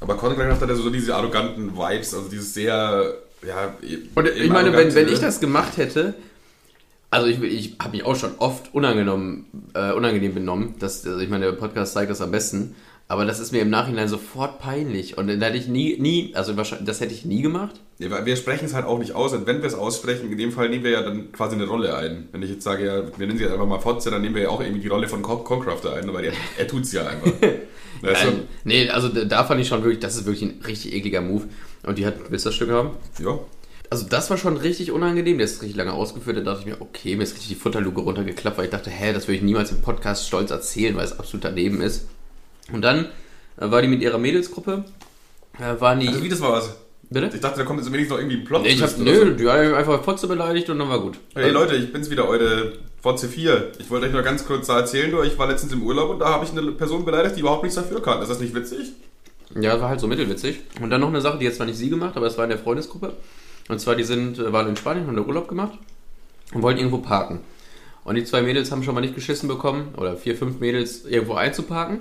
Aber 0.00 0.16
Conrad 0.16 0.60
hat 0.60 0.68
ja 0.68 0.74
so 0.74 0.90
diese 0.90 1.14
arroganten 1.14 1.76
Vibes, 1.76 2.14
also 2.14 2.28
dieses 2.28 2.54
sehr, 2.54 3.14
ja. 3.46 3.74
Und 4.14 4.28
ich 4.28 4.50
meine, 4.50 4.72
wenn, 4.72 4.94
wenn 4.94 5.08
ich 5.08 5.20
das 5.20 5.40
gemacht 5.40 5.76
hätte, 5.76 6.14
also 7.10 7.26
ich, 7.26 7.42
ich 7.42 7.76
habe 7.80 7.90
mich 7.90 8.04
auch 8.04 8.16
schon 8.16 8.36
oft 8.38 8.72
unangenehm, 8.72 9.46
äh, 9.74 9.92
unangenehm 9.92 10.34
benommen. 10.34 10.74
Das, 10.78 11.06
also 11.06 11.18
ich 11.18 11.28
meine, 11.28 11.46
der 11.46 11.52
Podcast 11.52 11.92
zeigt 11.92 12.10
das 12.10 12.20
am 12.20 12.30
besten. 12.30 12.76
Aber 13.08 13.24
das 13.24 13.40
ist 13.40 13.50
mir 13.50 13.60
im 13.60 13.70
Nachhinein 13.70 14.06
sofort 14.06 14.60
peinlich. 14.60 15.18
Und 15.18 15.26
dann 15.26 15.42
hätte 15.42 15.56
ich 15.56 15.66
nie, 15.66 15.96
nie, 15.98 16.32
also 16.36 16.56
wahrscheinlich, 16.56 16.86
das 16.86 17.00
hätte 17.00 17.12
ich 17.12 17.24
nie 17.24 17.42
gemacht. 17.42 17.80
Ja, 17.98 18.24
wir 18.24 18.36
sprechen 18.36 18.66
es 18.66 18.72
halt 18.72 18.86
auch 18.86 19.00
nicht 19.00 19.16
aus. 19.16 19.32
Und 19.32 19.48
wenn 19.48 19.62
wir 19.62 19.66
es 19.66 19.74
aussprechen, 19.74 20.30
in 20.30 20.38
dem 20.38 20.52
Fall 20.52 20.68
nehmen 20.68 20.84
wir 20.84 20.92
ja 20.92 21.02
dann 21.02 21.32
quasi 21.32 21.56
eine 21.56 21.66
Rolle 21.66 21.96
ein. 21.96 22.28
Wenn 22.30 22.42
ich 22.42 22.50
jetzt 22.50 22.62
sage, 22.62 22.86
ja, 22.86 23.02
wir 23.18 23.26
nennen 23.26 23.36
sie 23.36 23.42
jetzt 23.42 23.52
einfach 23.52 23.66
mal 23.66 23.80
Fotze, 23.80 24.12
dann 24.12 24.22
nehmen 24.22 24.36
wir 24.36 24.42
ja 24.42 24.48
auch 24.50 24.60
irgendwie 24.60 24.80
die 24.80 24.88
Rolle 24.88 25.08
von 25.08 25.22
Con 25.22 25.42
Concrafter 25.42 25.94
ein, 25.94 26.14
weil 26.14 26.26
er, 26.26 26.32
er 26.56 26.68
tut 26.68 26.84
es 26.84 26.92
ja 26.92 27.04
einfach. 27.04 27.32
Weißt 28.00 28.24
Nein, 28.24 28.42
nee, 28.64 28.88
also 28.88 29.08
da 29.08 29.44
fand 29.44 29.60
ich 29.60 29.68
schon 29.68 29.82
wirklich, 29.82 30.00
das 30.00 30.16
ist 30.16 30.26
wirklich 30.26 30.42
ein 30.42 30.60
richtig 30.66 30.94
ekliger 30.94 31.20
Move. 31.20 31.44
Und 31.82 31.98
die 31.98 32.06
hat, 32.06 32.14
willst 32.30 32.44
du 32.44 32.48
das 32.48 32.56
Stück 32.56 32.70
haben? 32.70 32.90
du? 33.18 33.22
Ja. 33.22 33.38
Also 33.90 34.06
das 34.08 34.30
war 34.30 34.36
schon 34.36 34.56
richtig 34.56 34.92
unangenehm, 34.92 35.38
der 35.38 35.46
ist 35.46 35.62
richtig 35.62 35.76
lange 35.76 35.92
ausgeführt, 35.92 36.36
da 36.36 36.42
dachte 36.42 36.60
ich 36.60 36.66
mir, 36.66 36.80
okay, 36.80 37.16
mir 37.16 37.24
ist 37.24 37.34
richtig 37.34 37.48
die 37.48 37.60
Futterluke 37.60 38.00
runtergeklappt, 38.00 38.56
weil 38.56 38.66
ich 38.66 38.70
dachte, 38.70 38.88
hä, 38.88 39.12
das 39.12 39.26
würde 39.26 39.38
ich 39.38 39.42
niemals 39.42 39.72
im 39.72 39.82
Podcast 39.82 40.28
stolz 40.28 40.52
erzählen, 40.52 40.96
weil 40.96 41.04
es 41.04 41.18
absolut 41.18 41.44
daneben 41.44 41.80
ist. 41.82 42.06
Und 42.72 42.82
dann 42.82 43.06
äh, 43.56 43.70
war 43.70 43.82
die 43.82 43.88
mit 43.88 44.00
ihrer 44.00 44.18
Mädelsgruppe, 44.18 44.84
äh, 45.58 45.80
waren 45.80 45.98
die... 45.98 46.06
Also 46.06 46.22
wie 46.22 46.28
das 46.28 46.40
war 46.40 46.52
was? 46.52 46.76
bitte? 47.10 47.30
Ich 47.34 47.40
dachte, 47.40 47.58
da 47.58 47.64
kommt 47.64 47.80
jetzt 47.80 47.92
wenigstens 47.92 48.10
noch 48.10 48.18
irgendwie 48.18 48.38
ein 48.38 48.44
Plot. 48.44 48.62
Nee, 48.62 48.68
ich 48.68 48.82
hab, 48.82 48.96
nö, 48.98 49.34
die 49.34 49.48
hat 49.48 49.74
einfach 49.74 50.02
Fotze 50.02 50.26
beleidigt 50.28 50.70
und 50.70 50.78
dann 50.78 50.88
war 50.88 51.00
gut. 51.00 51.18
Hey 51.34 51.50
Leute, 51.50 51.76
ich 51.76 51.92
bin's 51.92 52.08
wieder, 52.08 52.28
eure 52.28 52.72
Fotze 53.02 53.28
4. 53.28 53.72
Ich 53.78 53.90
wollte 53.90 54.06
euch 54.06 54.12
nur 54.12 54.22
ganz 54.22 54.44
kurz 54.44 54.68
erzählen, 54.68 55.14
ich 55.24 55.38
war 55.38 55.48
letztens 55.48 55.72
im 55.72 55.82
Urlaub 55.82 56.10
und 56.10 56.18
da 56.18 56.28
habe 56.28 56.44
ich 56.44 56.52
eine 56.52 56.72
Person 56.72 57.04
beleidigt, 57.04 57.36
die 57.36 57.40
überhaupt 57.40 57.62
nichts 57.62 57.76
dafür 57.76 58.02
kann. 58.02 58.20
Ist 58.20 58.28
das 58.28 58.40
nicht 58.40 58.54
witzig? 58.54 58.92
Ja, 59.54 59.72
das 59.72 59.80
war 59.80 59.88
halt 59.88 60.00
so 60.00 60.06
mittelwitzig. 60.06 60.60
Und 60.80 60.90
dann 60.90 61.00
noch 61.00 61.08
eine 61.08 61.20
Sache, 61.20 61.38
die 61.38 61.44
jetzt 61.44 61.56
zwar 61.56 61.66
nicht 61.66 61.78
sie 61.78 61.90
gemacht, 61.90 62.16
aber 62.16 62.26
es 62.26 62.36
war 62.36 62.44
in 62.44 62.50
der 62.50 62.58
Freundesgruppe. 62.58 63.14
Und 63.68 63.80
zwar, 63.80 63.96
die 63.96 64.04
sind, 64.04 64.38
äh, 64.38 64.52
waren 64.52 64.68
in 64.68 64.76
Spanien, 64.76 65.06
haben 65.06 65.16
da 65.16 65.22
Urlaub 65.22 65.48
gemacht 65.48 65.78
und 66.52 66.62
wollten 66.62 66.78
irgendwo 66.78 66.98
parken. 66.98 67.40
Und 68.04 68.14
die 68.14 68.24
zwei 68.24 68.42
Mädels 68.42 68.70
haben 68.70 68.82
schon 68.82 68.94
mal 68.94 69.00
nicht 69.00 69.14
geschissen 69.14 69.48
bekommen, 69.48 69.94
oder 69.96 70.16
vier, 70.16 70.36
fünf 70.36 70.60
Mädels 70.60 71.04
irgendwo 71.04 71.34
einzuparken. 71.34 72.00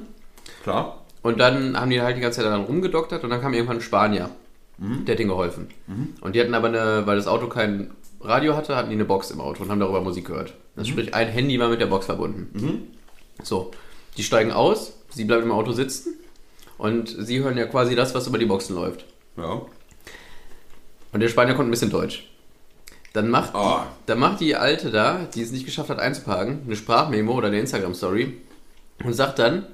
Klar. 0.64 1.04
Und 1.22 1.40
dann 1.40 1.80
haben 1.80 1.90
die 1.90 2.02
halt 2.02 2.18
die 2.18 2.22
ganze 2.22 2.38
Zeit 2.38 2.46
daran 2.46 2.66
rumgedoktert 2.66 3.24
und 3.24 3.30
dann 3.30 3.42
kam 3.42 3.54
irgendwann 3.54 3.78
ein 3.78 3.82
Spanier. 3.82 4.30
Der 5.06 5.14
hat 5.14 5.20
ihnen 5.20 5.30
geholfen. 5.30 5.68
Und 6.22 6.36
die 6.36 6.40
hatten 6.40 6.54
aber 6.54 6.70
eine, 6.70 7.06
weil 7.06 7.18
das 7.18 7.28
Auto 7.28 7.48
kein 7.48 7.92
Radio 8.22 8.56
hatte, 8.56 8.76
hatten 8.76 8.90
die 8.90 8.96
eine 8.96 9.06
Box 9.06 9.32
im 9.32 9.40
Auto 9.40 9.64
und 9.64 9.70
haben 9.72 9.80
darüber 9.80 10.02
Musik 10.02 10.26
gehört. 10.28 10.54
Das 10.76 10.88
sprich, 10.88 11.14
ein 11.14 11.28
Handy 11.30 11.60
war 11.60 11.70
mit 11.70 11.80
der 11.82 11.86
Box 11.88 12.06
verbunden. 12.06 12.88
So, 13.44 13.72
die 14.18 14.24
steigen 14.24 14.52
aus, 14.52 14.94
sie 15.10 15.24
bleiben 15.26 15.44
im 15.44 15.52
Auto 15.52 15.72
sitzen 15.72 16.16
und 16.78 17.08
sie 17.18 17.40
hören 17.40 17.58
ja 17.58 17.66
quasi 17.66 17.96
das, 17.96 18.14
was 18.14 18.28
über 18.28 18.38
die 18.38 18.46
Boxen 18.46 18.76
läuft. 18.76 19.06
Ja. 19.38 19.62
Und 21.12 21.20
der 21.22 21.30
Spanier 21.30 21.54
konnte 21.56 21.70
ein 21.70 21.72
bisschen 21.72 21.90
Deutsch. 21.92 22.28
Dann 23.14 23.30
macht, 23.30 23.56
Ah. 23.56 23.88
dann 24.06 24.20
macht 24.20 24.40
die 24.40 24.56
Alte 24.56 24.92
da, 24.92 25.26
die 25.34 25.42
es 25.42 25.52
nicht 25.52 25.66
geschafft 25.66 25.90
hat 25.90 26.00
einzuparken, 26.00 26.62
eine 26.66 26.76
Sprachmemo 26.76 27.34
oder 27.34 27.48
eine 27.48 27.60
Instagram-Story 27.60 28.38
und 29.04 29.14
sagt 29.14 29.40
dann, 29.40 29.66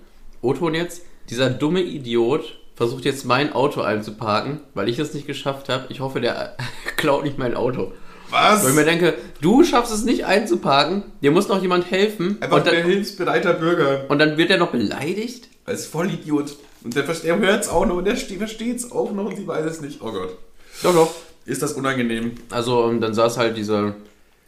O-Ton 0.42 0.74
jetzt, 0.74 1.02
dieser 1.30 1.50
dumme 1.50 1.82
Idiot 1.82 2.58
versucht 2.76 3.04
jetzt 3.06 3.26
mein 3.26 3.52
Auto 3.54 3.82
einzuparken, 3.82 4.62
weil 4.74 4.88
ich 4.88 5.00
es 5.00 5.14
nicht 5.14 5.28
geschafft 5.28 5.68
habe. 5.70 5.86
Ich 5.90 6.00
hoffe, 6.00 6.22
der 6.22 6.56
klaut 6.98 7.24
nicht 7.24 7.38
mein 7.38 7.56
Auto. 7.56 7.92
Was? 8.30 8.64
Weil 8.64 8.70
ich 8.72 8.76
mir 8.76 8.86
denke, 8.86 9.14
du 9.42 9.64
schaffst 9.64 9.94
es 9.94 10.04
nicht 10.04 10.26
einzuparken, 10.26 11.04
dir 11.22 11.32
muss 11.32 11.48
noch 11.48 11.62
jemand 11.62 11.90
helfen 11.92 12.38
Einfach 12.42 12.58
und 12.58 12.68
ein 12.68 12.76
dann, 12.76 12.86
hilfsbereiter 12.86 13.54
Bürger. 13.54 14.06
und 14.10 14.20
dann 14.20 14.38
wird 14.38 14.50
er 14.52 14.58
noch 14.58 14.72
beleidigt? 14.72 15.50
Als 15.66 15.86
Vollidiot. 15.86 16.56
Und 16.84 16.96
der, 16.96 17.04
der 17.04 17.40
hört 17.40 17.64
es 17.64 17.70
auch 17.70 17.86
noch 17.86 17.98
und 17.98 18.06
der 18.06 18.16
versteht 18.16 18.78
es 18.78 18.92
auch 18.92 19.12
noch 19.12 19.26
und 19.26 19.36
sie 19.36 19.48
weiß 19.48 19.66
es 19.66 19.82
nicht. 19.82 20.02
Oh 20.02 20.12
Gott. 20.12 20.38
Doch, 20.84 20.94
doch. 20.94 21.16
Ist 21.46 21.62
das 21.62 21.74
unangenehm? 21.74 22.34
Also 22.50 22.84
und 22.84 23.02
dann 23.02 23.14
saß 23.14 23.38
halt 23.38 23.58
diese 23.58 23.96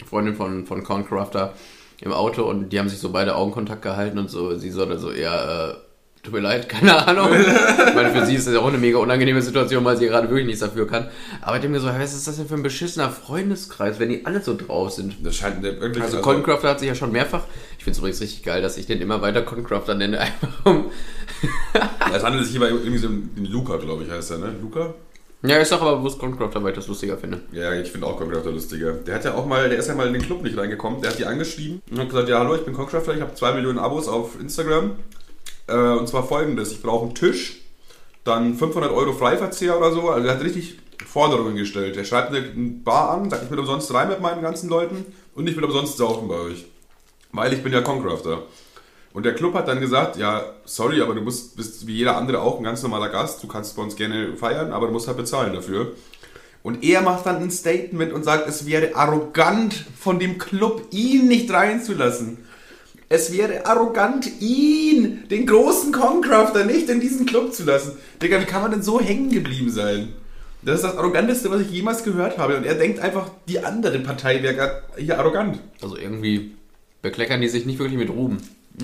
Freundin 0.08 0.36
von, 0.36 0.66
von 0.66 0.84
Corncrafter 0.84 1.54
im 2.02 2.12
Auto 2.12 2.44
und 2.44 2.70
die 2.70 2.80
haben 2.80 2.90
sich 2.90 3.00
so 3.00 3.10
beide 3.12 3.36
Augenkontakt 3.36 3.82
gehalten 3.82 4.20
und 4.20 4.30
so, 4.30 4.56
sie 4.56 4.70
so 4.70 4.86
dann 4.86 5.00
so, 5.00 5.12
ja, 5.12 5.70
äh, 5.72 5.76
tut 6.23 6.34
mir 6.34 6.39
leid, 6.39 6.67
keine 6.69 7.08
Ahnung. 7.08 7.30
ich 7.34 7.95
meine, 7.95 8.12
für 8.12 8.25
sie 8.25 8.36
ist 8.36 8.47
das 8.47 8.53
ja 8.53 8.60
auch 8.60 8.67
eine 8.67 8.77
mega 8.77 8.97
unangenehme 8.97 9.41
Situation, 9.41 9.84
weil 9.86 9.97
sie 9.97 10.08
gerade 10.08 10.30
wirklich 10.30 10.45
nichts 10.45 10.62
dafür 10.62 10.88
kann. 10.88 11.08
Aber 11.41 11.56
ich 11.56 11.62
denke 11.62 11.77
mir 11.77 11.82
so, 11.82 11.88
was 11.88 12.13
ist 12.13 12.27
das 12.27 12.38
denn 12.38 12.47
für 12.47 12.56
ein 12.56 12.63
beschissener 12.63 13.10
Freundeskreis, 13.10 13.99
wenn 13.99 14.10
die 14.10 14.25
alle 14.25 14.41
so 14.41 14.56
drauf 14.56 14.91
sind? 14.91 15.15
Das 15.23 15.36
scheint 15.36 15.63
wirklich. 15.63 16.03
Also 16.03 16.21
Concrafter 16.21 16.69
hat 16.69 16.80
sich 16.80 16.88
ja 16.88 16.95
schon 16.95 17.12
mehrfach, 17.12 17.43
ich 17.77 17.84
finde 17.84 17.91
es 17.91 17.97
übrigens 17.99 18.21
richtig 18.21 18.43
geil, 18.43 18.62
dass 18.62 18.77
ich 18.77 18.86
den 18.86 19.01
immer 19.01 19.21
weiter 19.21 19.41
Concrafter 19.41 19.95
nenne, 19.95 20.19
einfach 20.19 20.65
um... 20.65 20.91
Es 22.13 22.23
handelt 22.23 22.43
sich 22.45 22.53
hierbei 22.53 22.69
irgendwie 22.69 22.97
so 22.97 23.08
um 23.08 23.30
den 23.36 23.45
Luca, 23.45 23.77
glaube 23.77 24.03
ich, 24.03 24.10
heißt 24.10 24.32
er, 24.32 24.38
ne? 24.39 24.56
Luca? 24.62 24.93
Ja, 25.43 25.62
ich 25.62 25.67
sag 25.67 25.82
aber 25.82 25.97
bewusst 25.97 26.17
Concrafter, 26.17 26.63
weil 26.63 26.71
ich 26.71 26.75
das 26.77 26.88
lustiger 26.88 27.15
finde. 27.15 27.41
Ja, 27.51 27.71
ich 27.73 27.91
finde 27.91 28.08
auch 28.08 28.17
Concrafter 28.17 28.51
lustiger. 28.51 28.93
Der 28.93 29.15
hat 29.15 29.23
ja 29.23 29.36
auch 29.36 29.45
mal, 29.45 29.69
der 29.69 29.77
ist 29.77 29.88
ja 29.88 29.93
mal 29.93 30.08
in 30.08 30.13
den 30.13 30.21
Club 30.23 30.41
nicht 30.41 30.58
reingekommen. 30.58 31.01
Der 31.01 31.12
hat 31.12 31.19
die 31.19 31.25
angeschrieben 31.25 31.82
und 31.91 31.99
hat 31.99 32.10
gesagt, 32.10 32.30
ja 32.30 32.39
hallo, 32.39 32.56
ich 32.56 32.65
bin 32.65 32.73
Concrafter, 32.73 33.13
ich 33.13 33.21
habe 33.21 33.36
zwei 33.36 33.53
Millionen 33.53 33.77
Abos 33.77 34.08
auf 34.08 34.39
Instagram. 34.41 34.95
Äh, 35.67 35.73
und 35.73 36.08
zwar 36.08 36.23
folgendes, 36.23 36.71
ich 36.71 36.82
brauche 36.82 37.06
einen 37.06 37.15
Tisch, 37.15 37.62
dann 38.23 38.56
500 38.56 38.91
Euro 38.91 39.13
Freiverzehr 39.13 39.77
oder 39.77 39.91
so. 39.91 40.10
Also 40.10 40.27
er 40.27 40.36
hat 40.36 40.43
richtig 40.43 40.80
Forderungen 41.06 41.56
gestellt. 41.56 41.97
Er 41.97 42.06
schreibt 42.06 42.34
eine 42.34 42.41
Bar 42.41 43.12
an, 43.12 43.30
sagt, 43.30 43.43
ich 43.43 43.51
will 43.51 43.60
umsonst 43.60 43.93
rein 43.93 44.10
mit 44.10 44.21
meinen 44.21 44.41
ganzen 44.41 44.69
Leuten 44.69 45.06
und 45.36 45.47
ich 45.47 45.56
will 45.56 45.63
umsonst 45.63 45.97
saufen 45.97 46.27
bei 46.27 46.36
euch. 46.36 46.65
Weil 47.32 47.53
ich 47.53 47.63
bin 47.63 47.73
ja 47.73 47.82
Concrafter. 47.82 48.43
Und 49.13 49.25
der 49.25 49.34
Club 49.34 49.53
hat 49.56 49.67
dann 49.67 49.80
gesagt, 49.80 50.17
ja, 50.17 50.45
sorry, 50.65 51.01
aber 51.01 51.15
du 51.15 51.21
musst, 51.21 51.56
bist 51.56 51.88
wie 51.88 51.95
jeder 51.95 52.17
andere 52.17 52.41
auch 52.41 52.58
ein 52.58 52.63
ganz 52.63 52.84
normaler 52.84 53.10
Gast, 53.10 53.41
du 53.41 53.47
kannst 53.47 53.75
bei 53.75 53.82
uns 53.82 53.95
gerne 53.95 54.36
feiern, 54.36 54.71
aber 54.71 54.88
du 54.88 54.93
musst 54.93 55.08
halt 55.08 55.17
bezahlen 55.17 55.53
dafür. 55.53 55.93
Und 56.62 56.84
er 56.84 57.01
macht 57.01 57.25
dann 57.25 57.38
ein 57.38 57.49
Statement 57.49 58.13
und 58.13 58.23
sagt, 58.23 58.47
es 58.47 58.65
wäre 58.65 58.95
arrogant 58.95 59.86
von 59.97 60.19
dem 60.19 60.38
Club, 60.38 60.84
ihn 60.91 61.27
nicht 61.27 61.49
reinzulassen. 61.49 62.45
Es 63.10 63.32
wäre 63.32 63.65
arrogant, 63.65 64.30
ihn, 64.41 65.28
den 65.30 65.46
großen 65.46 65.93
Concrafter, 65.93 66.65
nicht 66.65 66.89
in 66.89 67.00
diesen 67.00 67.26
Club 67.26 67.54
zu 67.54 67.63
lassen. 67.63 67.93
Digga, 68.22 68.41
wie 68.41 68.46
kann 68.46 68.62
man 68.62 68.72
denn 68.72 68.82
so 68.84 69.00
hängen 69.00 69.30
geblieben 69.30 69.70
sein? 69.70 70.10
Das 70.62 70.76
ist 70.76 70.84
das 70.84 70.98
Arroganteste, 70.98 71.50
was 71.50 71.62
ich 71.62 71.72
jemals 71.72 72.04
gehört 72.04 72.38
habe. 72.38 72.58
Und 72.58 72.65
er 72.65 72.76
denkt 72.76 73.00
einfach, 73.00 73.30
die 73.48 73.60
andere 73.60 74.00
Partei 74.00 74.43
wäre 74.43 74.84
hier 74.98 75.17
arrogant. 75.17 75.60
Also 75.82 75.98
irgendwie 75.98 76.52
bekleckern 77.02 77.39
die 77.39 77.48
sich 77.48 77.65
nicht 77.65 77.80
wirklich 77.80 77.98
mit 77.98 78.10
Ruhm. 78.10 78.38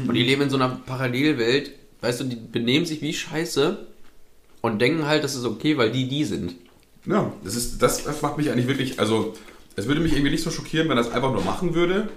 Und 0.08 0.14
die 0.14 0.24
leben 0.24 0.44
in 0.44 0.50
so 0.50 0.56
einer 0.56 0.70
Parallelwelt, 0.86 1.72
weißt 2.02 2.22
du, 2.22 2.24
die 2.26 2.36
benehmen 2.36 2.86
sich 2.86 3.02
wie 3.02 3.14
Scheiße 3.14 3.86
und 4.62 4.82
denken 4.82 5.06
halt, 5.06 5.24
das 5.24 5.36
ist 5.36 5.46
okay, 5.46 5.78
weil 5.78 5.92
die 5.92 6.08
die 6.08 6.24
sind. 6.24 6.56
Ja, 7.06 7.34
das, 7.44 7.56
ist, 7.56 7.82
das 7.82 8.22
macht 8.22 8.38
mich 8.38 8.50
eigentlich 8.50 8.68
wirklich, 8.68 9.00
also 9.00 9.34
es 9.76 9.88
würde 9.88 10.02
mich 10.02 10.14
irgendwie 10.14 10.32
nicht 10.32 10.44
so 10.44 10.52
schockieren, 10.52 10.88
wenn 10.90 10.98
er 10.98 11.02
es 11.02 11.12
einfach 11.12 11.32
nur 11.32 11.44
machen 11.44 11.74
würde. 11.74 12.10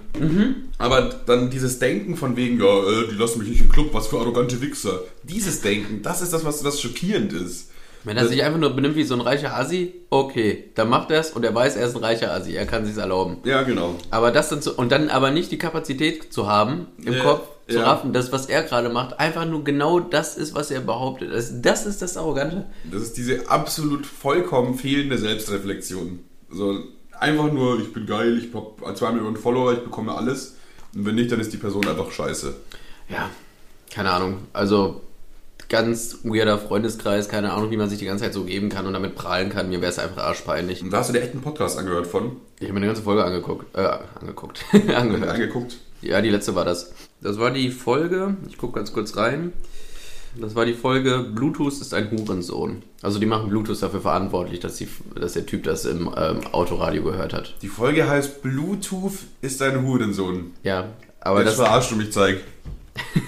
Aber 0.77 1.09
dann 1.25 1.49
dieses 1.49 1.79
Denken 1.79 2.15
von 2.15 2.35
wegen, 2.35 2.59
ja, 2.59 2.65
äh, 2.65 3.07
die 3.09 3.15
lassen 3.15 3.39
mich 3.39 3.49
nicht 3.49 3.61
im 3.61 3.69
Club, 3.69 3.93
was 3.93 4.07
für 4.07 4.19
arrogante 4.19 4.61
Wichser. 4.61 5.01
Dieses 5.23 5.61
Denken, 5.61 6.01
das 6.03 6.21
ist 6.21 6.33
das, 6.33 6.45
was 6.45 6.61
das 6.61 6.79
schockierend 6.81 7.33
ist. 7.33 7.69
Wenn 8.03 8.15
er 8.15 8.27
sich 8.27 8.41
einfach 8.43 8.59
nur 8.59 8.69
benimmt 8.69 8.95
wie 8.95 9.03
so 9.03 9.15
ein 9.15 9.21
reicher 9.21 9.57
Assi, 9.57 9.93
okay, 10.09 10.65
dann 10.75 10.87
macht 10.87 11.11
er 11.11 11.19
es 11.19 11.31
und 11.31 11.43
er 11.43 11.53
weiß, 11.53 11.75
er 11.75 11.87
ist 11.87 11.95
ein 11.95 12.03
reicher 12.03 12.31
Assi, 12.31 12.53
er 12.53 12.65
kann 12.65 12.85
sich's 12.85 12.97
erlauben. 12.97 13.37
Ja, 13.43 13.63
genau. 13.63 13.95
Aber 14.11 14.31
das 14.31 14.47
dann 14.49 14.61
zu, 14.61 14.73
und 14.75 14.91
dann 14.91 15.09
aber 15.09 15.31
nicht 15.31 15.51
die 15.51 15.57
Kapazität 15.57 16.31
zu 16.31 16.47
haben, 16.47 16.87
im 17.03 17.13
Ja, 17.13 17.23
Kopf 17.23 17.47
zu 17.67 17.75
ja. 17.79 17.83
raffen, 17.83 18.13
das, 18.13 18.31
was 18.31 18.45
er 18.45 18.63
gerade 18.63 18.87
macht, 18.89 19.19
einfach 19.19 19.45
nur 19.45 19.63
genau 19.65 19.99
das 19.99 20.37
ist, 20.37 20.55
was 20.55 20.71
er 20.71 20.79
behauptet. 20.79 21.33
Das, 21.33 21.61
das 21.61 21.85
ist 21.85 22.01
das 22.01 22.15
Arrogante. 22.15 22.67
Das 22.89 23.01
ist 23.01 23.17
diese 23.17 23.49
absolut 23.49 24.05
vollkommen 24.05 24.75
fehlende 24.75 25.17
Selbstreflexion. 25.17 26.19
So 26.49 26.79
einfach 27.19 27.51
nur, 27.51 27.79
ich 27.79 27.93
bin 27.93 28.05
geil, 28.05 28.37
ich 28.37 28.53
habe 28.53 28.95
zwei 28.95 29.11
Millionen 29.11 29.37
Follower, 29.37 29.73
ich 29.73 29.79
bekomme 29.79 30.15
alles. 30.15 30.55
Und 30.93 31.05
wenn 31.05 31.15
nicht, 31.15 31.31
dann 31.31 31.39
ist 31.39 31.53
die 31.53 31.57
Person 31.57 31.87
einfach 31.87 32.11
scheiße. 32.11 32.55
Ja, 33.09 33.29
keine 33.93 34.11
Ahnung. 34.11 34.39
Also 34.53 35.01
ganz 35.69 36.19
weirder 36.23 36.57
Freundeskreis, 36.57 37.27
keine 37.27 37.53
Ahnung, 37.53 37.71
wie 37.71 37.77
man 37.77 37.89
sich 37.89 37.99
die 37.99 38.05
ganze 38.05 38.23
Zeit 38.23 38.33
so 38.33 38.43
geben 38.43 38.69
kann 38.69 38.85
und 38.85 38.93
damit 38.93 39.15
prahlen 39.15 39.49
kann. 39.49 39.69
Mir 39.69 39.81
wäre 39.81 39.91
es 39.91 39.99
einfach 39.99 40.23
arschpeinlich. 40.23 40.81
Und 40.81 40.91
da 40.91 40.99
hast 40.99 41.09
du 41.09 41.13
dir 41.13 41.21
echt 41.21 41.33
einen 41.33 41.41
Podcast 41.41 41.77
angehört 41.77 42.07
von? 42.07 42.37
Ich 42.59 42.63
habe 42.63 42.73
mir 42.73 42.79
eine 42.79 42.87
ganze 42.87 43.03
Folge 43.03 43.23
angeguckt. 43.23 43.75
Äh, 43.75 43.87
angeguckt. 44.19 44.63
angehört. 44.73 45.29
Angeguckt. 45.29 45.77
Ja, 46.01 46.21
die 46.21 46.29
letzte 46.29 46.55
war 46.55 46.65
das. 46.65 46.93
Das 47.21 47.39
war 47.39 47.51
die 47.51 47.71
Folge, 47.71 48.37
ich 48.47 48.57
gucke 48.57 48.75
ganz 48.75 48.93
kurz 48.93 49.17
rein. 49.17 49.51
Das 50.41 50.55
war 50.55 50.65
die 50.65 50.73
Folge 50.73 51.19
Bluetooth 51.33 51.73
ist 51.73 51.93
ein 51.93 52.11
Hurensohn. 52.11 52.83
Also 53.01 53.19
die 53.19 53.25
machen 53.25 53.49
Bluetooth 53.49 53.81
dafür 53.81 54.01
verantwortlich, 54.01 54.59
dass, 54.59 54.75
die, 54.75 54.87
dass 55.19 55.33
der 55.33 55.45
Typ 55.45 55.63
das 55.63 55.85
im 55.85 56.09
ähm, 56.17 56.39
Autoradio 56.51 57.03
gehört 57.03 57.33
hat. 57.33 57.55
Die 57.61 57.67
Folge 57.67 58.07
heißt 58.07 58.41
Bluetooth 58.41 59.13
ist 59.41 59.61
ein 59.61 59.85
Hurensohn. 59.85 60.53
Ja, 60.63 60.85
Aber 61.21 61.39
Jetzt 61.39 61.49
das 61.49 61.55
verarschst 61.55 61.91
du 61.91 61.95
mich, 61.95 62.11
Zeig. 62.11 62.41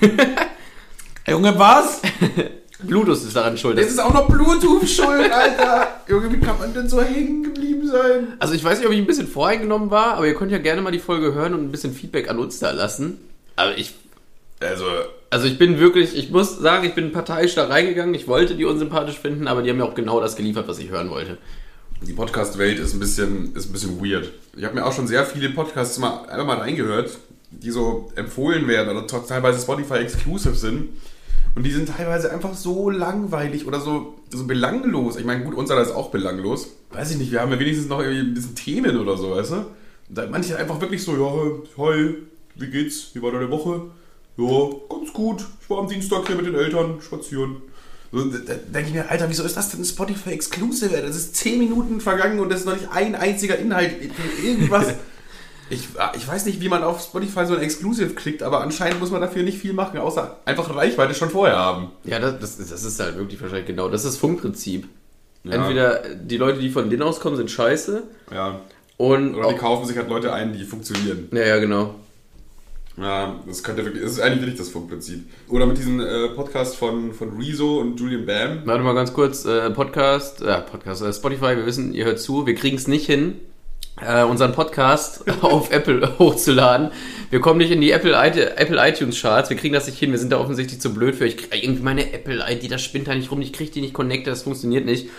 Junge, 1.27 1.57
was? 1.57 2.01
Bluetooth 2.83 3.17
ist 3.17 3.35
daran 3.35 3.57
schuld. 3.57 3.77
Das 3.77 3.87
ist 3.87 3.99
auch 3.99 4.13
noch 4.13 4.27
Bluetooth 4.27 4.87
schuld, 4.87 5.31
Alter. 5.31 5.87
Junge, 6.07 6.31
wie 6.31 6.39
kann 6.39 6.57
man 6.57 6.73
denn 6.73 6.87
so 6.87 7.01
hängen 7.01 7.43
geblieben 7.43 7.85
sein? 7.87 8.33
Also 8.39 8.53
ich 8.53 8.63
weiß 8.63 8.77
nicht, 8.79 8.87
ob 8.87 8.93
ich 8.93 8.99
ein 8.99 9.05
bisschen 9.07 9.27
voreingenommen 9.27 9.91
war, 9.91 10.13
aber 10.13 10.27
ihr 10.27 10.33
könnt 10.35 10.51
ja 10.51 10.57
gerne 10.59 10.81
mal 10.81 10.91
die 10.91 10.99
Folge 10.99 11.33
hören 11.33 11.53
und 11.53 11.61
ein 11.63 11.71
bisschen 11.71 11.93
Feedback 11.93 12.29
an 12.29 12.39
uns 12.39 12.59
da 12.59 12.71
lassen. 12.71 13.17
Aber 13.57 13.77
ich, 13.77 13.93
Also, 14.61 14.85
also 15.29 15.45
ich 15.45 15.57
bin 15.57 15.79
wirklich, 15.79 16.17
ich 16.17 16.31
muss 16.31 16.57
sagen, 16.57 16.87
ich 16.87 16.95
bin 16.95 17.11
parteiisch 17.11 17.55
da 17.55 17.67
reingegangen. 17.67 18.15
Ich 18.15 18.27
wollte 18.27 18.55
die 18.55 18.65
unsympathisch 18.65 19.19
finden, 19.19 19.47
aber 19.47 19.61
die 19.61 19.69
haben 19.69 19.77
mir 19.77 19.85
auch 19.85 19.95
genau 19.95 20.19
das 20.19 20.35
geliefert, 20.35 20.67
was 20.67 20.79
ich 20.79 20.89
hören 20.89 21.09
wollte. 21.09 21.37
die 22.01 22.13
Podcast-Welt 22.13 22.79
ist 22.79 22.93
ein 22.93 22.99
bisschen, 22.99 23.55
ist 23.55 23.69
ein 23.69 23.73
bisschen 23.73 24.03
weird. 24.03 24.31
Ich 24.57 24.63
habe 24.63 24.75
mir 24.75 24.85
auch 24.85 24.93
schon 24.93 25.07
sehr 25.07 25.25
viele 25.25 25.49
Podcasts 25.49 25.99
mal 25.99 26.25
einfach 26.29 26.45
mal 26.45 26.57
reingehört, 26.57 27.17
die 27.51 27.71
so 27.71 28.11
empfohlen 28.15 28.67
werden 28.67 28.95
oder 28.95 29.05
teilweise 29.05 29.61
Spotify 29.61 29.95
exclusive 29.95 30.55
sind. 30.55 30.89
Und 31.55 31.63
die 31.63 31.71
sind 31.71 31.89
teilweise 31.89 32.31
einfach 32.31 32.53
so 32.53 32.89
langweilig 32.89 33.67
oder 33.67 33.79
so, 33.79 34.19
so 34.29 34.45
belanglos. 34.45 35.17
Ich 35.17 35.25
meine, 35.25 35.43
gut, 35.43 35.55
unser 35.55 35.81
ist 35.81 35.91
auch 35.91 36.09
belanglos. 36.09 36.69
Weiß 36.91 37.11
ich 37.11 37.17
nicht, 37.17 37.31
wir 37.31 37.41
haben 37.41 37.51
ja 37.51 37.59
wenigstens 37.59 37.89
noch 37.89 37.99
irgendwie 37.99 38.21
ein 38.21 38.33
bisschen 38.33 38.55
Themen 38.55 38.97
oder 38.97 39.17
so, 39.17 39.31
weißt 39.31 39.51
du? 39.51 39.55
Und 39.55 40.17
da 40.17 40.25
manche 40.27 40.57
einfach 40.57 40.79
wirklich 40.79 41.03
so, 41.03 41.13
ja, 41.13 41.83
hi, 41.83 42.15
wie 42.55 42.67
geht's? 42.67 43.11
Wie 43.13 43.21
war 43.21 43.31
deine 43.31 43.49
Woche? 43.49 43.89
Ja, 44.39 44.69
ganz 44.89 45.13
gut. 45.13 45.45
Ich 45.61 45.69
war 45.69 45.79
am 45.79 45.87
Dienstag 45.87 46.25
hier 46.27 46.35
mit 46.35 46.45
den 46.45 46.55
Eltern 46.55 47.01
spazieren. 47.01 47.57
So, 48.11 48.23
da 48.25 48.37
da 48.39 48.53
denke 48.73 48.87
ich 48.89 48.93
mir, 48.95 49.09
Alter, 49.09 49.29
wieso 49.29 49.43
ist 49.43 49.55
das 49.55 49.69
denn 49.69 49.83
Spotify 49.85 50.31
Exclusive? 50.31 50.95
Das 51.01 51.15
ist 51.15 51.35
10 51.35 51.59
Minuten 51.59 52.01
vergangen 52.01 52.39
und 52.39 52.49
das 52.49 52.61
ist 52.61 52.65
noch 52.65 52.73
nicht 52.75 52.89
ein 52.91 53.15
einziger 53.15 53.57
Inhalt. 53.57 53.91
Irgendwas. 54.43 54.93
Ich, 55.71 55.87
ich 56.15 56.27
weiß 56.27 56.45
nicht, 56.47 56.61
wie 56.61 56.67
man 56.67 56.81
auf 56.81 56.99
Spotify 56.99 57.45
so 57.45 57.53
ein 57.55 57.61
Exclusive 57.61 58.15
klickt, 58.15 58.41
aber 58.41 58.61
anscheinend 58.61 58.99
muss 58.99 59.11
man 59.11 59.21
dafür 59.21 59.43
nicht 59.43 59.59
viel 59.59 59.73
machen, 59.73 59.99
außer 59.99 60.37
einfach 60.45 60.75
Reichweite 60.75 61.13
schon 61.13 61.29
vorher 61.29 61.57
haben. 61.57 61.91
Ja, 62.05 62.17
das, 62.17 62.39
das, 62.39 62.57
das 62.57 62.83
ist 62.83 62.99
halt 62.99 63.17
wirklich 63.17 63.39
wahrscheinlich 63.39 63.67
genau. 63.67 63.87
Das 63.87 64.03
ist 64.03 64.13
das 64.13 64.17
Funkprinzip. 64.17 64.87
Ja. 65.43 65.51
Entweder 65.51 66.01
die 66.15 66.37
Leute, 66.37 66.59
die 66.59 66.71
von 66.71 66.89
denen 66.89 67.03
auskommen, 67.03 67.37
sind 67.37 67.51
scheiße 67.51 68.01
Ja. 68.33 68.61
und. 68.97 69.35
Oder 69.35 69.49
die 69.49 69.57
kaufen 69.57 69.85
sich 69.85 69.95
halt 69.95 70.09
Leute 70.09 70.33
ein, 70.33 70.53
die 70.53 70.63
funktionieren. 70.63 71.27
ja, 71.33 71.41
ja, 71.45 71.59
genau. 71.59 71.93
Ja, 72.99 73.39
das 73.47 73.63
könnte 73.63 73.85
wirklich, 73.85 74.03
das 74.03 74.13
ist 74.13 74.19
eigentlich 74.19 74.41
wirklich 74.41 74.57
das 74.57 74.69
Funkprinzip. 74.69 75.29
Oder 75.47 75.65
mit 75.65 75.77
diesem 75.77 76.01
äh, 76.01 76.29
Podcast 76.29 76.75
von, 76.75 77.13
von 77.13 77.37
Rezo 77.37 77.79
und 77.79 77.99
Julian 77.99 78.25
Bam. 78.25 78.61
Warte 78.65 78.83
mal 78.83 78.93
ganz 78.93 79.13
kurz, 79.13 79.45
äh, 79.45 79.69
Podcast, 79.69 80.41
äh, 80.41 80.61
Podcast, 80.61 81.01
äh, 81.01 81.13
Spotify, 81.13 81.55
wir 81.55 81.65
wissen, 81.65 81.93
ihr 81.93 82.05
hört 82.05 82.19
zu, 82.19 82.45
wir 82.45 82.55
kriegen 82.55 82.75
es 82.75 82.87
nicht 82.87 83.05
hin, 83.05 83.35
äh, 84.01 84.23
unseren 84.23 84.51
Podcast 84.51 85.23
auf 85.41 85.71
Apple 85.71 86.19
hochzuladen. 86.19 86.91
Wir 87.29 87.39
kommen 87.39 87.59
nicht 87.59 87.71
in 87.71 87.79
die 87.79 87.91
Apple, 87.91 88.13
Apple 88.13 88.89
iTunes 88.89 89.21
Charts, 89.21 89.49
wir 89.49 89.57
kriegen 89.57 89.73
das 89.73 89.87
nicht 89.87 89.97
hin, 89.97 90.11
wir 90.11 90.19
sind 90.19 90.31
da 90.31 90.39
offensichtlich 90.39 90.81
zu 90.81 90.93
blöd 90.93 91.15
für. 91.15 91.25
Ich 91.25 91.37
krieg, 91.37 91.63
irgendwie 91.63 91.83
meine 91.83 92.11
Apple 92.11 92.43
ID, 92.49 92.69
das 92.69 92.81
spinnt 92.81 93.07
da 93.07 93.15
nicht 93.15 93.31
rum, 93.31 93.41
ich 93.41 93.53
kriege 93.53 93.71
die 93.71 93.81
nicht 93.81 93.93
connected, 93.93 94.27
das 94.27 94.43
funktioniert 94.43 94.85
nicht. 94.85 95.09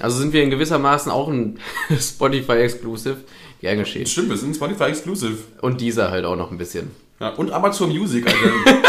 Also 0.00 0.18
sind 0.18 0.32
wir 0.32 0.42
in 0.42 0.50
gewissermaßen 0.50 1.10
auch 1.10 1.28
ein 1.28 1.58
Spotify 2.00 2.52
Exclusive. 2.52 3.16
Gern 3.60 3.78
geschehen. 3.78 4.06
Stimmt, 4.06 4.30
wir 4.30 4.36
sind 4.36 4.54
Spotify 4.54 4.84
Exclusive. 4.84 5.36
Und 5.60 5.80
dieser 5.80 6.10
halt 6.10 6.24
auch 6.24 6.36
noch 6.36 6.52
ein 6.52 6.58
bisschen. 6.58 6.90
Ja, 7.20 7.30
und 7.30 7.50
Amazon 7.50 7.88
Music, 7.90 8.26
Alter. 8.26 8.82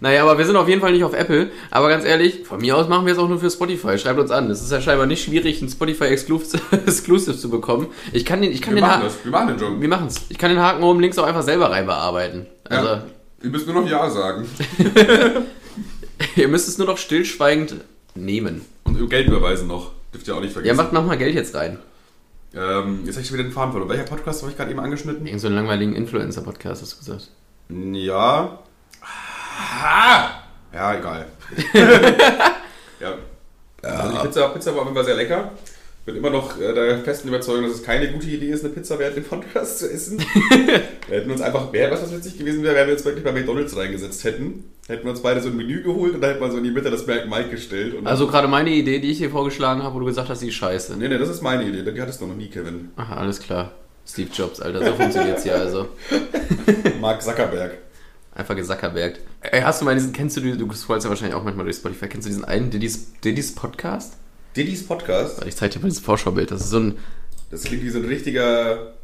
Naja, 0.00 0.22
aber 0.22 0.36
wir 0.36 0.44
sind 0.44 0.56
auf 0.56 0.68
jeden 0.68 0.82
Fall 0.82 0.92
nicht 0.92 1.04
auf 1.04 1.14
Apple. 1.14 1.50
Aber 1.70 1.88
ganz 1.88 2.04
ehrlich, 2.04 2.44
von 2.44 2.60
mir 2.60 2.76
aus 2.76 2.88
machen 2.88 3.06
wir 3.06 3.14
es 3.14 3.18
auch 3.18 3.28
nur 3.28 3.38
für 3.40 3.50
Spotify. 3.50 3.96
Schreibt 3.96 4.18
uns 4.20 4.30
an. 4.30 4.50
Es 4.50 4.60
ist 4.60 4.70
ja 4.70 4.78
scheinbar 4.82 5.06
nicht 5.06 5.24
schwierig, 5.24 5.62
einen 5.62 5.70
Spotify 5.70 6.04
Exclusive, 6.08 7.38
zu 7.38 7.48
bekommen. 7.48 7.86
Ich 8.12 8.26
kann 8.26 8.42
den, 8.42 8.52
ich 8.52 8.60
kann 8.60 8.74
wir 8.74 8.82
den 8.82 8.88
machen 8.88 9.02
Haken. 9.02 9.04
das, 9.14 9.24
wir 9.24 9.30
machen 9.30 9.48
den 9.48 9.58
Job. 9.58 9.80
Wir 9.80 9.88
machen 9.88 10.08
es. 10.08 10.16
Ich 10.28 10.36
kann 10.36 10.50
den 10.50 10.58
Haken 10.60 10.82
oben 10.82 11.00
links 11.00 11.16
auch 11.16 11.24
einfach 11.24 11.42
selber 11.42 11.70
rein 11.70 11.86
bearbeiten. 11.86 12.44
Also, 12.68 12.86
ja. 12.86 13.04
Ihr 13.44 13.48
müsst 13.50 13.66
nur 13.66 13.80
noch 13.80 13.88
Ja 13.88 14.10
sagen. 14.10 14.46
ihr 16.36 16.48
müsst 16.48 16.68
es 16.68 16.76
nur 16.76 16.86
noch 16.86 16.98
stillschweigend 16.98 17.76
nehmen. 18.14 18.62
Und 18.84 19.08
Geld 19.08 19.28
überweisen 19.28 19.68
noch. 19.68 19.92
Dürft 20.12 20.28
ihr 20.28 20.34
auch 20.36 20.40
nicht 20.40 20.50
Ja, 20.50 20.54
vergessen. 20.54 20.76
macht, 20.76 20.92
mach 20.92 21.04
mal 21.06 21.16
Geld 21.16 21.34
jetzt 21.34 21.54
rein. 21.54 21.78
Ähm, 22.54 23.02
jetzt 23.04 23.16
habe 23.16 23.22
ich 23.22 23.28
schon 23.28 23.38
wieder 23.38 23.48
den 23.48 23.52
Faden 23.52 23.72
verloren. 23.72 23.90
Welcher 23.90 24.04
Podcast 24.04 24.42
habe 24.42 24.50
ich 24.50 24.56
gerade 24.56 24.70
eben 24.70 24.80
angeschnitten? 24.80 25.26
Irgend 25.26 25.40
so 25.40 25.48
einen 25.48 25.56
langweiligen 25.56 25.94
Influencer-Podcast, 25.94 26.82
hast 26.82 26.92
du 26.94 26.98
gesagt. 26.98 27.30
Ja. 27.70 28.58
Ah! 29.02 30.28
Ja, 30.72 30.94
egal. 30.94 31.26
ja. 33.00 33.14
Also 33.82 34.12
die 34.12 34.18
Pizza, 34.18 34.48
Pizza 34.48 34.72
war 34.72 34.80
auf 34.80 34.86
jeden 34.86 34.96
Fall 34.96 35.04
sehr 35.04 35.16
lecker. 35.16 35.50
Ich 36.04 36.12
bin 36.12 36.16
immer 36.16 36.28
noch 36.28 36.60
äh, 36.60 36.74
der 36.74 36.98
festen 36.98 37.28
Überzeugung, 37.28 37.62
dass 37.62 37.76
es 37.76 37.82
keine 37.82 38.12
gute 38.12 38.26
Idee 38.26 38.50
ist, 38.50 38.62
eine 38.62 38.74
Pizza 38.74 38.98
während 38.98 39.16
dem 39.16 39.24
Podcast 39.24 39.78
zu 39.78 39.90
essen. 39.90 40.18
wir 41.08 41.16
hätten 41.16 41.30
uns 41.30 41.40
einfach, 41.40 41.72
wäre 41.72 41.90
was, 41.92 42.02
was 42.02 42.12
witzig 42.14 42.36
gewesen 42.36 42.62
wäre, 42.62 42.74
wenn 42.74 42.88
wir 42.88 42.92
uns 42.92 43.06
wirklich 43.06 43.24
bei 43.24 43.32
McDonalds 43.32 43.74
reingesetzt 43.74 44.22
hätten. 44.24 44.64
Hätten 44.86 45.04
wir 45.04 45.12
uns 45.12 45.22
beide 45.22 45.40
so 45.40 45.48
ein 45.48 45.56
Menü 45.56 45.82
geholt 45.82 46.14
und 46.14 46.20
da 46.20 46.28
hätten 46.28 46.42
wir 46.42 46.50
so 46.50 46.58
in 46.58 46.64
die 46.64 46.72
Mitte 46.72 46.90
das 46.90 47.06
Mac 47.06 47.26
Mike 47.26 47.48
gestellt. 47.48 47.94
Und 47.94 48.06
Also 48.06 48.26
gerade 48.26 48.48
meine 48.48 48.68
Idee, 48.68 48.98
die 48.98 49.12
ich 49.12 49.16
hier 49.16 49.30
vorgeschlagen 49.30 49.82
habe, 49.82 49.94
wo 49.94 50.00
du 50.00 50.04
gesagt 50.04 50.28
hast, 50.28 50.42
die 50.42 50.48
ist 50.48 50.56
scheiße. 50.56 50.94
nee, 50.98 51.08
nee, 51.08 51.16
das 51.16 51.30
ist 51.30 51.40
meine 51.40 51.64
Idee. 51.64 51.90
Die 51.90 52.02
hattest 52.02 52.20
du 52.20 52.26
noch 52.26 52.36
nie, 52.36 52.48
Kevin. 52.48 52.90
Aha, 52.96 53.16
alles 53.16 53.40
klar. 53.40 53.72
Steve 54.06 54.28
Jobs, 54.30 54.60
Alter, 54.60 54.84
so 54.84 54.92
funktioniert's 54.96 55.44
hier 55.44 55.56
also. 55.56 55.88
Mark 57.00 57.22
Zuckerberg. 57.22 57.78
Einfach 58.34 58.54
gesackerbergt. 58.54 59.20
Ey, 59.40 59.62
hast 59.62 59.80
du 59.80 59.86
mal 59.86 59.94
diesen, 59.94 60.12
kennst 60.12 60.36
du, 60.36 60.42
du 60.54 60.70
scrollst 60.74 61.04
ja 61.04 61.08
wahrscheinlich 61.08 61.34
auch 61.34 61.44
manchmal 61.44 61.64
durch 61.64 61.76
Spotify, 61.76 62.08
kennst 62.08 62.26
du 62.26 62.28
diesen 62.28 62.44
einen 62.44 62.70
Diddy's, 62.70 63.14
Diddy's 63.22 63.54
Podcast? 63.54 64.18
Diddy's 64.56 64.86
Podcast. 64.86 65.44
Ich 65.46 65.56
zeig 65.56 65.72
dir 65.72 65.80
mal 65.80 65.88
das 65.88 65.98
Vorschaubild. 65.98 66.50
Das 66.50 66.60
ist 66.62 66.70
so 66.70 66.78
ein, 66.78 66.98
Das 67.50 67.64
klingt 67.64 67.82
wie 67.82 67.90
so 67.90 67.98
ein 67.98 68.04
richtiger 68.04 68.94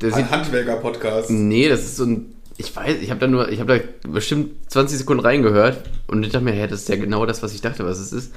Handwerker-Podcast. 0.00 1.30
nee, 1.30 1.68
das 1.68 1.80
ist 1.80 1.96
so 1.96 2.04
ein, 2.04 2.34
ich 2.56 2.74
weiß, 2.74 2.96
ich 3.00 3.10
habe 3.10 3.20
da 3.20 3.26
nur, 3.26 3.48
ich 3.50 3.60
habe 3.60 3.78
da 4.02 4.08
bestimmt 4.08 4.70
20 4.70 4.98
Sekunden 4.98 5.22
reingehört 5.24 5.88
und 6.06 6.22
ich 6.24 6.32
dachte 6.32 6.44
mir, 6.44 6.52
hä, 6.52 6.66
das 6.66 6.80
ist 6.82 6.88
ja 6.88 6.96
genau 6.96 7.26
das, 7.26 7.42
was 7.42 7.54
ich 7.54 7.60
dachte, 7.60 7.84
was 7.84 7.98
es 7.98 8.12
ist. 8.12 8.32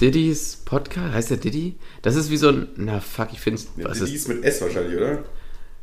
Diddy's 0.00 0.56
Podcast, 0.64 1.12
heißt 1.14 1.30
der 1.30 1.36
Diddy? 1.38 1.76
Das 2.02 2.16
ist 2.16 2.30
wie 2.30 2.36
so 2.36 2.48
ein, 2.48 2.68
na 2.76 3.00
fuck, 3.00 3.28
ich 3.32 3.40
find's, 3.40 3.68
was 3.76 4.00
ist, 4.00 4.06
Diddy's 4.08 4.28
mit 4.28 4.44
S 4.44 4.60
wahrscheinlich, 4.62 4.96
oder? 4.96 5.24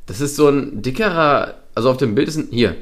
das 0.06 0.22
ist 0.22 0.36
so 0.38 0.48
ein 0.48 0.82
dickerer, 0.82 1.56
also 1.76 1.90
auf 1.92 1.98
dem 1.98 2.16
Bild 2.16 2.30
ist 2.30 2.38
ein, 2.38 2.48
hier, 2.50 2.76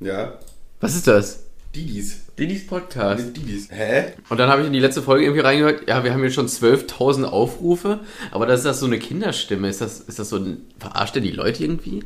Ja. 0.00 0.38
was 0.80 0.94
ist 0.94 1.06
das? 1.06 1.40
Diddy's. 1.74 2.18
Diddy's 2.38 2.66
Podcast. 2.66 3.34
Diddy's. 3.36 3.68
Hä? 3.70 4.12
Und 4.28 4.38
dann 4.38 4.50
habe 4.50 4.60
ich 4.60 4.66
in 4.66 4.72
die 4.74 4.78
letzte 4.80 5.00
Folge 5.02 5.24
irgendwie 5.24 5.40
reingehört, 5.40 5.88
ja, 5.88 6.04
wir 6.04 6.12
haben 6.12 6.22
jetzt 6.22 6.34
schon 6.34 6.48
12.000 6.48 7.24
Aufrufe, 7.24 8.00
aber 8.30 8.46
das 8.46 8.60
ist 8.60 8.66
das 8.66 8.80
so 8.80 8.86
eine 8.86 8.98
Kinderstimme. 8.98 9.68
Ist 9.68 9.80
das, 9.80 10.00
ist 10.00 10.18
das 10.18 10.28
so 10.28 10.36
ein, 10.36 10.58
verarscht 10.78 11.14
der 11.14 11.22
die 11.22 11.30
Leute 11.30 11.62
irgendwie? 11.64 12.04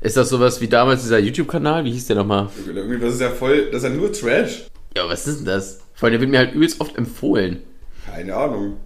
Ist 0.00 0.16
das 0.16 0.30
sowas 0.30 0.60
wie 0.60 0.68
damals 0.68 1.02
dieser 1.02 1.18
YouTube-Kanal? 1.18 1.84
Wie 1.84 1.90
hieß 1.92 2.06
der 2.06 2.16
nochmal? 2.16 2.48
Irgendwie, 2.66 2.98
das 2.98 3.14
ist 3.14 3.20
ja 3.20 3.30
voll, 3.30 3.66
das 3.70 3.82
ist 3.82 3.90
ja 3.90 3.94
nur 3.94 4.12
Trash. 4.12 4.66
Ja, 4.96 5.06
was 5.08 5.26
ist 5.26 5.38
denn 5.40 5.46
das? 5.46 5.80
Vor 5.94 6.06
allem, 6.06 6.12
der 6.12 6.20
wird 6.20 6.30
mir 6.30 6.38
halt 6.38 6.54
übelst 6.54 6.80
oft 6.80 6.96
empfohlen. 6.96 7.62
Keine 8.06 8.34
Ahnung. 8.34 8.76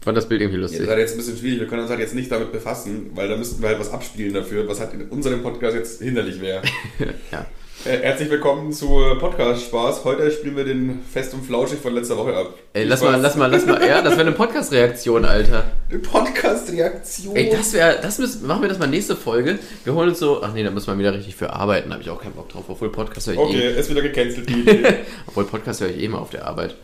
Fand 0.00 0.16
das 0.16 0.26
Bild 0.26 0.40
irgendwie 0.40 0.56
Ja, 0.58 0.62
das 0.62 0.70
lustig. 0.70 0.84
ist 0.86 0.88
halt 0.90 1.00
jetzt 1.00 1.10
ein 1.12 1.16
bisschen 1.18 1.36
schwierig. 1.36 1.60
Wir 1.60 1.66
können 1.66 1.82
uns 1.82 1.90
halt 1.90 2.00
jetzt 2.00 2.14
nicht 2.14 2.32
damit 2.32 2.52
befassen, 2.52 3.10
weil 3.14 3.28
da 3.28 3.36
müssten 3.36 3.60
wir 3.60 3.68
halt 3.68 3.78
was 3.78 3.90
abspielen 3.92 4.32
dafür, 4.32 4.66
was 4.66 4.80
halt 4.80 4.94
in 4.94 5.02
unserem 5.10 5.42
Podcast 5.42 5.76
jetzt 5.76 6.00
hinderlich 6.00 6.40
wäre. 6.40 6.62
ja. 7.32 7.44
Äh, 7.86 7.98
Herzlich 8.02 8.28
willkommen 8.30 8.72
zu 8.72 9.00
Podcast 9.18 9.64
Spaß. 9.64 10.04
Heute 10.04 10.30
spielen 10.30 10.54
wir 10.56 10.64
den 10.64 11.00
Fest 11.02 11.32
und 11.32 11.42
Flauschig 11.44 11.78
von 11.78 11.94
letzter 11.94 12.16
Woche 12.16 12.36
ab. 12.36 12.54
Ey, 12.74 12.84
lass 12.84 13.02
mal, 13.02 13.18
lass 13.18 13.36
mal, 13.36 13.50
lass 13.50 13.64
mal, 13.64 13.80
ja, 13.86 14.02
das 14.02 14.12
wäre 14.12 14.22
eine 14.22 14.32
Podcast-Reaktion, 14.32 15.24
Alter. 15.24 15.64
Eine 15.88 15.98
Podcast-Reaktion. 16.00 17.34
Ey, 17.36 17.50
das 17.50 17.72
wäre, 17.72 17.98
das 18.02 18.18
müssen, 18.18 18.46
machen 18.46 18.62
wir 18.62 18.68
das 18.68 18.78
mal 18.78 18.86
nächste 18.86 19.16
Folge. 19.16 19.58
Wir 19.84 19.94
holen 19.94 20.10
uns 20.10 20.18
so, 20.18 20.42
ach 20.42 20.52
nee, 20.52 20.62
da 20.62 20.70
muss 20.70 20.86
man 20.86 20.98
wieder 20.98 21.14
richtig 21.14 21.34
für 21.36 21.52
arbeiten, 21.54 21.90
habe 21.92 22.02
ich 22.02 22.10
auch 22.10 22.20
keinen 22.20 22.34
Bock 22.34 22.50
drauf, 22.50 22.64
obwohl 22.68 22.90
Podcast 22.92 23.28
höre 23.28 23.34
ich 23.34 23.40
Okay, 23.40 23.60
eh, 23.60 23.80
ist 23.80 23.88
wieder 23.88 24.02
gecancelt 24.02 24.48
die 24.48 24.52
Idee. 24.60 24.94
obwohl 25.26 25.44
Podcast 25.44 25.80
höre 25.80 25.88
ich 25.88 26.02
eh 26.02 26.08
mal 26.08 26.18
auf 26.18 26.30
der 26.30 26.46
Arbeit. 26.46 26.76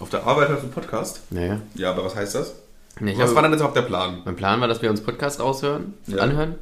Auf 0.00 0.10
der 0.10 0.26
Arbeit 0.26 0.50
hast 0.50 0.58
du 0.58 0.64
einen 0.64 0.72
Podcast? 0.72 1.20
Naja. 1.30 1.60
Ja, 1.76 1.92
aber 1.92 2.04
was 2.04 2.14
heißt 2.14 2.34
das? 2.34 2.56
Nee, 3.00 3.14
was 3.16 3.22
habe- 3.22 3.36
war 3.36 3.42
denn 3.42 3.52
jetzt 3.52 3.60
überhaupt 3.60 3.76
der 3.76 3.82
Plan? 3.82 4.20
Mein 4.26 4.36
Plan 4.36 4.60
war, 4.60 4.68
dass 4.68 4.82
wir 4.82 4.90
uns 4.90 5.00
Podcast 5.00 5.40
raushören, 5.40 5.94
Ja. 6.08 6.18
anhören 6.18 6.56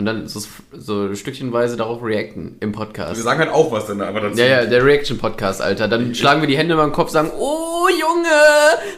und 0.00 0.06
dann 0.06 0.26
so, 0.28 0.40
so 0.72 1.14
stückchenweise 1.14 1.76
darauf 1.76 2.02
reacten 2.02 2.56
im 2.60 2.72
Podcast. 2.72 3.16
Wir 3.16 3.22
sagen 3.22 3.38
halt 3.38 3.50
auch 3.50 3.70
was 3.70 3.86
dann 3.86 4.00
aber 4.00 4.22
dazu. 4.22 4.40
ja, 4.40 4.46
ja, 4.46 4.64
der 4.64 4.82
Reaction-Podcast, 4.82 5.60
Alter. 5.60 5.88
Dann 5.88 6.14
schlagen 6.14 6.40
wir 6.40 6.48
die 6.48 6.56
Hände 6.56 6.72
über 6.72 6.84
den 6.84 6.92
Kopf, 6.92 7.10
sagen, 7.10 7.30
oh 7.38 7.86
Junge, 7.90 8.30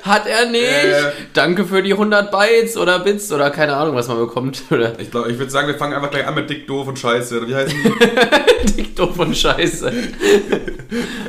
hat 0.03 0.29
er 0.29 0.49
nicht. 0.49 0.63
Äh. 0.63 1.11
Danke 1.35 1.65
für 1.65 1.83
die 1.83 1.93
100 1.93 2.31
Bytes 2.31 2.77
oder 2.77 3.01
Bits 3.01 3.33
oder 3.33 3.51
keine 3.51 3.75
Ahnung, 3.75 3.97
was 3.97 4.07
man 4.07 4.19
bekommt. 4.19 4.63
Oder 4.71 4.99
Ich 5.01 5.11
glaube, 5.11 5.33
ich 5.33 5.39
würde 5.39 5.51
sagen, 5.51 5.67
wir 5.67 5.75
fangen 5.75 5.95
einfach 5.95 6.11
gleich 6.11 6.25
an 6.27 6.37
mit 6.37 6.49
Dick, 6.49 6.69
Doof 6.69 6.87
und 6.87 6.99
Scheiße. 6.99 7.39
Oder 7.39 7.49
wie 7.49 7.55
heißen 7.57 7.77
die? 7.83 8.67
dick, 8.77 8.95
doof 8.95 9.19
und 9.19 9.37
scheiße. 9.37 9.93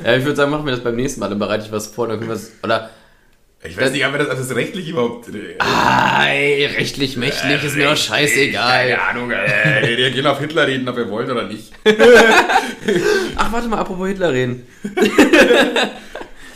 ja, 0.06 0.16
ich 0.16 0.24
würde 0.24 0.36
sagen, 0.36 0.52
machen 0.52 0.66
wir 0.66 0.72
das 0.74 0.84
beim 0.84 0.96
nächsten 0.96 1.20
Mal. 1.20 1.30
Dann 1.30 1.40
bereite 1.40 1.66
ich 1.66 1.72
was 1.72 1.88
vor, 1.88 2.08
dann 2.08 2.18
können 2.20 2.30
wir 2.30 2.36
es, 2.36 2.52
oder, 2.62 2.92
Ich 3.66 3.78
weiß 3.78 3.92
nicht, 3.94 4.04
haben 4.04 4.14
wir 4.14 4.20
das 4.20 4.30
alles 4.30 4.54
rechtlich 4.56 4.90
überhaupt... 4.90 5.30
äh, 5.30 5.56
ei, 5.60 6.68
rechtlich, 6.78 7.16
mächtlich, 7.16 7.64
ist 7.64 7.78
mir 7.78 7.86
doch 7.86 7.96
scheißegal. 7.96 8.90
Keine 8.90 9.02
Ahnung, 9.02 9.32
äh, 9.32 9.98
wir 9.98 10.12
gehen 10.12 10.26
auf 10.28 10.40
Hitler 10.40 10.68
reden, 10.68 10.88
ob 10.90 10.98
wir 10.98 11.10
wollen 11.10 11.32
oder 11.32 11.48
nicht. 11.48 11.72
Ach, 13.38 13.52
warte 13.54 13.68
mal, 13.70 13.78
apropos 13.80 14.08
Hitler 14.10 14.34
reden. 14.34 14.68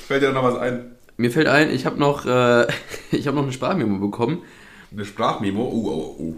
Fällt 0.07 0.21
dir 0.21 0.27
da 0.27 0.31
noch 0.33 0.43
was 0.43 0.57
ein? 0.57 0.91
Mir 1.17 1.31
fällt 1.31 1.47
ein, 1.47 1.71
ich 1.73 1.85
habe 1.85 1.99
noch, 1.99 2.25
äh, 2.25 2.67
ich 3.11 3.25
habe 3.27 3.35
noch 3.37 3.43
eine 3.43 3.53
Sprachmemo 3.53 3.99
bekommen. 3.99 4.41
Eine 4.91 5.05
Sprachmemo? 5.05 5.61
Oh, 5.63 5.87
oh, 5.87 6.21
oh. 6.23 6.35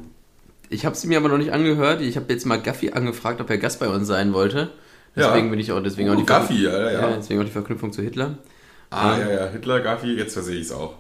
Ich 0.69 0.85
habe 0.85 0.95
sie 0.95 1.07
mir 1.07 1.17
aber 1.17 1.29
noch 1.29 1.37
nicht 1.39 1.51
angehört. 1.51 2.01
Ich 2.01 2.15
habe 2.15 2.31
jetzt 2.31 2.45
mal 2.45 2.61
Gaffi 2.61 2.91
angefragt, 2.91 3.41
ob 3.41 3.49
er 3.49 3.57
Gast 3.57 3.79
bei 3.79 3.87
uns 3.87 4.07
sein 4.07 4.33
wollte. 4.33 4.69
Deswegen 5.15 5.45
Ja. 5.45 5.49
bin 5.51 5.59
ich 5.59 5.71
auch, 5.71 5.81
deswegen 5.81 6.09
Oh, 6.09 6.13
auch 6.13 6.17
die 6.17 6.25
Gaffi, 6.25 6.63
Ver- 6.63 6.91
ja, 6.91 6.91
ja. 6.91 7.15
deswegen 7.17 7.39
auch 7.41 7.45
die 7.45 7.51
Verknüpfung 7.51 7.91
zu 7.91 8.03
Hitler. 8.03 8.37
Ah, 8.91 9.17
ja, 9.17 9.29
ja, 9.29 9.47
Hitler, 9.49 9.81
Gaffi, 9.81 10.13
jetzt 10.15 10.33
versehe 10.33 10.55
ich 10.59 10.67
es 10.67 10.71
auch. 10.71 10.93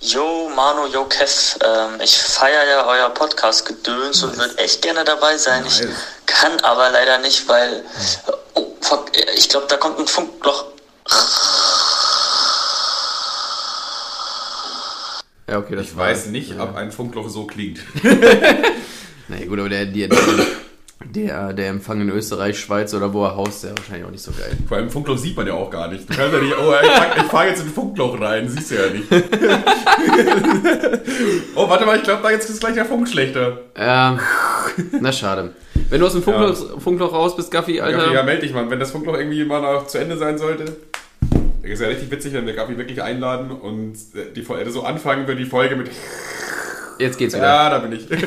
Yo, 0.00 0.50
Manu, 0.54 0.86
yo, 0.92 1.04
Kev, 1.06 1.56
ähm, 1.64 2.00
ich 2.02 2.16
feiere 2.18 2.64
ja 2.68 2.86
euer 2.86 3.08
Podcast-Gedöns 3.10 4.22
und 4.22 4.36
würde 4.36 4.56
echt 4.58 4.82
gerne 4.82 5.04
dabei 5.04 5.36
sein. 5.38 5.64
Ich 5.66 5.80
Nice. 5.80 5.88
kann 6.26 6.60
aber 6.60 6.90
leider 6.90 7.18
nicht, 7.18 7.48
weil, 7.48 7.82
oh, 8.54 8.76
fuck, 8.82 9.06
ich 9.34 9.48
glaube, 9.48 9.66
da 9.68 9.76
kommt 9.78 9.98
ein 9.98 10.06
Funkloch. 10.06 10.66
Ja, 15.48 15.58
okay, 15.58 15.76
das 15.76 15.86
Ich 15.86 15.96
war- 15.96 16.06
weiß 16.08 16.26
nicht, 16.26 16.50
ja. 16.50 16.62
ob 16.62 16.74
ein 16.76 16.90
Funkloch 16.92 17.28
so 17.28 17.46
klingt. 17.46 17.80
Na 19.28 19.36
ja, 19.38 19.46
gut, 19.46 19.58
aber 19.58 19.68
der, 19.68 19.86
der, 19.86 20.08
der, 20.08 20.18
der 21.04 21.68
Empfang 21.68 22.00
in 22.00 22.08
Österreich, 22.10 22.58
Schweiz 22.58 22.94
oder 22.94 23.12
wo 23.12 23.24
er 23.24 23.36
haust, 23.36 23.64
der 23.64 23.76
wahrscheinlich 23.76 24.06
auch 24.06 24.10
nicht 24.10 24.22
so 24.22 24.32
geil. 24.32 24.56
Vor 24.66 24.78
allem 24.78 24.90
Funkloch 24.90 25.18
sieht 25.18 25.36
man 25.36 25.46
ja 25.46 25.52
auch 25.54 25.70
gar 25.70 25.88
nicht. 25.88 26.08
Du 26.08 26.14
kannst 26.14 26.32
ja 26.32 26.40
nicht, 26.40 26.54
oh, 26.58 26.72
ich 26.82 26.90
fahr, 26.90 27.16
ich 27.16 27.22
fahr 27.24 27.46
jetzt 27.46 27.60
in 27.60 27.68
ein 27.68 27.72
Funkloch 27.72 28.20
rein, 28.20 28.48
siehst 28.48 28.70
du 28.70 28.74
ja 28.76 28.90
nicht. 28.90 29.06
oh, 31.54 31.68
warte 31.68 31.84
mal, 31.84 31.96
ich 31.96 32.02
glaube, 32.02 32.22
da 32.22 32.30
jetzt 32.30 32.48
ist 32.48 32.60
gleich 32.60 32.74
der 32.74 32.86
Funk 32.86 33.08
schlechter. 33.08 33.60
Ähm, 33.74 34.18
na 35.00 35.12
schade. 35.12 35.52
Wenn 35.90 36.00
du 36.00 36.06
aus 36.06 36.14
dem 36.14 36.22
Funkloch, 36.22 36.80
Funkloch 36.80 37.12
raus 37.12 37.36
bist, 37.36 37.50
Gaffi, 37.50 37.80
Alter. 37.80 37.98
Gaffi, 37.98 38.14
ja, 38.14 38.22
melde 38.22 38.42
dich 38.42 38.54
mal, 38.54 38.68
wenn 38.70 38.80
das 38.80 38.90
Funkloch 38.90 39.16
irgendwie 39.16 39.44
mal 39.44 39.60
noch 39.60 39.86
zu 39.86 39.98
Ende 39.98 40.16
sein 40.16 40.38
sollte. 40.38 40.64
Das 41.62 41.70
ist 41.70 41.80
ja 41.80 41.88
richtig 41.88 42.10
witzig, 42.10 42.32
wenn 42.32 42.46
wir 42.46 42.54
Gaffi 42.54 42.78
wirklich 42.78 43.02
einladen 43.02 43.50
und 43.50 43.94
die 44.34 44.42
Folge 44.42 44.70
so 44.70 44.82
anfangen 44.82 45.28
wir 45.28 45.34
die 45.34 45.44
Folge 45.44 45.76
mit 45.76 45.90
Jetzt 46.98 47.18
geht's 47.18 47.34
wieder. 47.34 47.44
Ja, 47.46 47.70
da 47.70 47.78
bin 47.80 47.92
ich. 47.92 48.06
das 48.08 48.18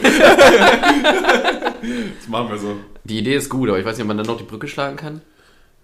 machen 2.27 2.49
wir 2.49 2.57
so. 2.57 2.75
Die 3.03 3.17
Idee 3.19 3.35
ist 3.35 3.49
gut, 3.49 3.69
aber 3.69 3.79
ich 3.79 3.85
weiß 3.85 3.95
nicht, 3.97 4.03
ob 4.03 4.07
man 4.07 4.17
dann 4.17 4.27
noch 4.27 4.37
die 4.37 4.43
Brücke 4.43 4.67
schlagen 4.67 4.95
kann. 4.97 5.21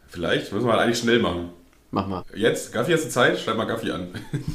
Vielleicht 0.07 0.51
müssen 0.53 0.65
wir 0.67 0.73
halt 0.73 0.81
eigentlich 0.83 0.99
schnell 0.99 1.19
machen. 1.19 1.49
Mach 1.91 2.07
mal. 2.07 2.23
Jetzt, 2.35 2.71
Gaffi, 2.73 2.91
hast 2.93 3.05
du 3.05 3.09
Zeit? 3.09 3.39
Schreib 3.39 3.57
mal 3.57 3.65
Gaffi 3.65 3.91
an. 3.91 4.09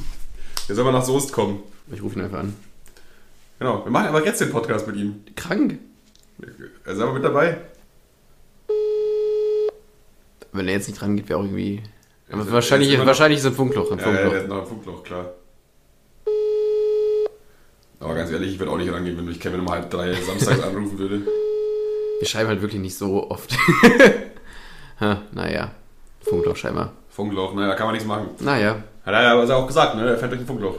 Der 0.67 0.75
soll 0.75 0.85
mal 0.85 0.91
nach 0.91 1.03
Soest 1.03 1.33
kommen. 1.33 1.61
Ich 1.91 2.01
rufe 2.01 2.17
ihn 2.17 2.25
einfach 2.25 2.39
an. 2.39 2.53
Genau, 3.59 3.83
wir 3.83 3.91
machen 3.91 4.07
aber 4.07 4.25
jetzt 4.25 4.39
den 4.41 4.49
Podcast 4.51 4.87
mit 4.87 4.95
ihm. 4.95 5.23
Krank. 5.35 5.77
Er 6.85 6.93
ist 6.93 6.99
aber 6.99 7.13
mit 7.13 7.23
dabei. 7.23 7.57
Wenn 10.53 10.67
er 10.67 10.73
jetzt 10.75 10.87
nicht 10.87 10.99
dran 10.99 11.15
geht, 11.15 11.29
wäre 11.29 11.39
auch 11.39 11.43
irgendwie. 11.43 11.81
Aber 12.31 12.49
wahrscheinlich, 12.51 12.97
wahrscheinlich 13.05 13.39
ist 13.39 13.45
ein 13.45 13.53
Funkloch. 13.53 13.91
Ein 13.91 13.99
Ja, 13.99 14.05
ja, 14.05 14.11
Funkloch. 14.11 14.31
der 14.31 14.41
ist 14.41 14.47
noch 14.47 14.59
im 14.61 14.67
Funkloch, 14.67 15.03
klar. 15.03 15.33
Aber 18.01 18.15
ganz 18.15 18.31
ehrlich, 18.31 18.53
ich 18.53 18.59
würde 18.59 18.71
auch 18.71 18.77
nicht 18.77 18.91
rangehen, 18.91 19.15
wenn 19.17 19.25
mich 19.25 19.39
Kevin 19.39 19.59
um 19.61 19.69
halb 19.69 19.89
drei 19.89 20.13
samstags 20.13 20.61
anrufen 20.63 20.97
würde. 20.97 21.21
Wir 22.19 22.27
schreiben 22.27 22.49
halt 22.49 22.61
wirklich 22.61 22.81
nicht 22.81 22.97
so 22.97 23.29
oft. 23.29 23.55
ha, 24.99 25.21
naja. 25.31 25.71
Funkloch 26.21 26.55
scheinbar. 26.55 26.93
Funkloch, 27.09 27.53
naja, 27.53 27.73
kann 27.75 27.87
man 27.87 27.93
nichts 27.93 28.07
machen. 28.07 28.27
Naja. 28.39 28.83
Hat 29.05 29.13
er 29.13 29.23
ja 29.23 29.33
aber 29.33 29.55
auch 29.55 29.67
gesagt, 29.67 29.95
ne? 29.95 30.07
Er 30.07 30.17
fährt 30.17 30.31
durch 30.31 30.41
ein 30.41 30.47
Funkloch. 30.47 30.75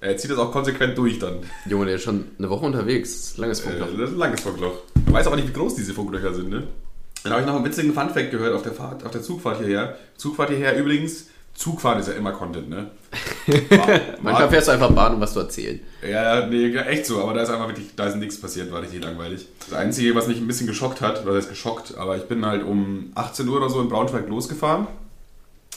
Er 0.00 0.16
zieht 0.16 0.30
das 0.30 0.38
auch 0.38 0.50
konsequent 0.50 0.96
durch 0.98 1.18
dann. 1.18 1.36
Junge, 1.66 1.86
der 1.86 1.96
ist 1.96 2.02
schon 2.02 2.24
eine 2.38 2.50
Woche 2.50 2.66
unterwegs. 2.66 3.36
Langes 3.36 3.60
Äh, 3.60 3.64
Funkloch. 3.70 3.86
das 3.98 4.08
ist 4.10 4.14
ein 4.16 4.18
langes 4.18 4.40
Funkloch. 4.40 4.72
Man 5.04 5.14
weiß 5.14 5.26
aber 5.26 5.36
nicht, 5.36 5.48
wie 5.48 5.52
groß 5.52 5.74
diese 5.76 5.94
Funklöcher 5.94 6.34
sind, 6.34 6.50
ne? 6.50 6.64
Dann 7.22 7.32
habe 7.32 7.42
ich 7.42 7.46
noch 7.46 7.54
einen 7.54 7.64
witzigen 7.64 7.92
Funfact 7.92 8.32
gehört 8.32 8.52
auf 8.54 8.62
der 8.62 8.72
Fahrt, 8.72 9.04
auf 9.04 9.12
der 9.12 9.22
Zugfahrt 9.22 9.58
hierher. 9.58 9.96
Zugfahrt 10.16 10.50
hierher 10.50 10.76
übrigens, 10.76 11.28
Zugfahren 11.54 12.00
ist 12.00 12.08
ja 12.08 12.14
immer 12.14 12.32
Content, 12.32 12.68
ne? 12.70 12.90
War, 13.46 14.00
Manchmal 14.22 14.48
fährst 14.48 14.68
du 14.68 14.72
einfach 14.72 14.90
Bahn, 14.90 15.14
um 15.14 15.20
was 15.20 15.34
zu 15.34 15.40
erzählen. 15.40 15.80
Ja, 16.02 16.40
ja, 16.40 16.46
nee, 16.46 16.74
echt 16.74 17.06
so, 17.06 17.22
aber 17.22 17.34
da 17.34 17.42
ist 17.42 17.50
einfach 17.50 17.68
wirklich, 17.68 17.88
da 17.94 18.06
ist 18.06 18.16
nichts 18.16 18.40
passiert, 18.40 18.72
war 18.72 18.80
richtig 18.80 19.02
langweilig. 19.02 19.46
Das 19.68 19.78
Einzige, 19.78 20.14
was 20.14 20.26
mich 20.26 20.38
ein 20.38 20.46
bisschen 20.46 20.66
geschockt 20.66 21.00
hat, 21.00 21.22
oder 21.22 21.34
das 21.34 21.44
ist 21.44 21.50
geschockt, 21.50 21.96
aber 21.96 22.16
ich 22.16 22.24
bin 22.24 22.44
halt 22.46 22.64
um 22.64 23.12
18 23.14 23.46
Uhr 23.48 23.58
oder 23.58 23.68
so 23.68 23.80
in 23.80 23.88
Braunschweig 23.88 24.28
losgefahren. 24.28 24.86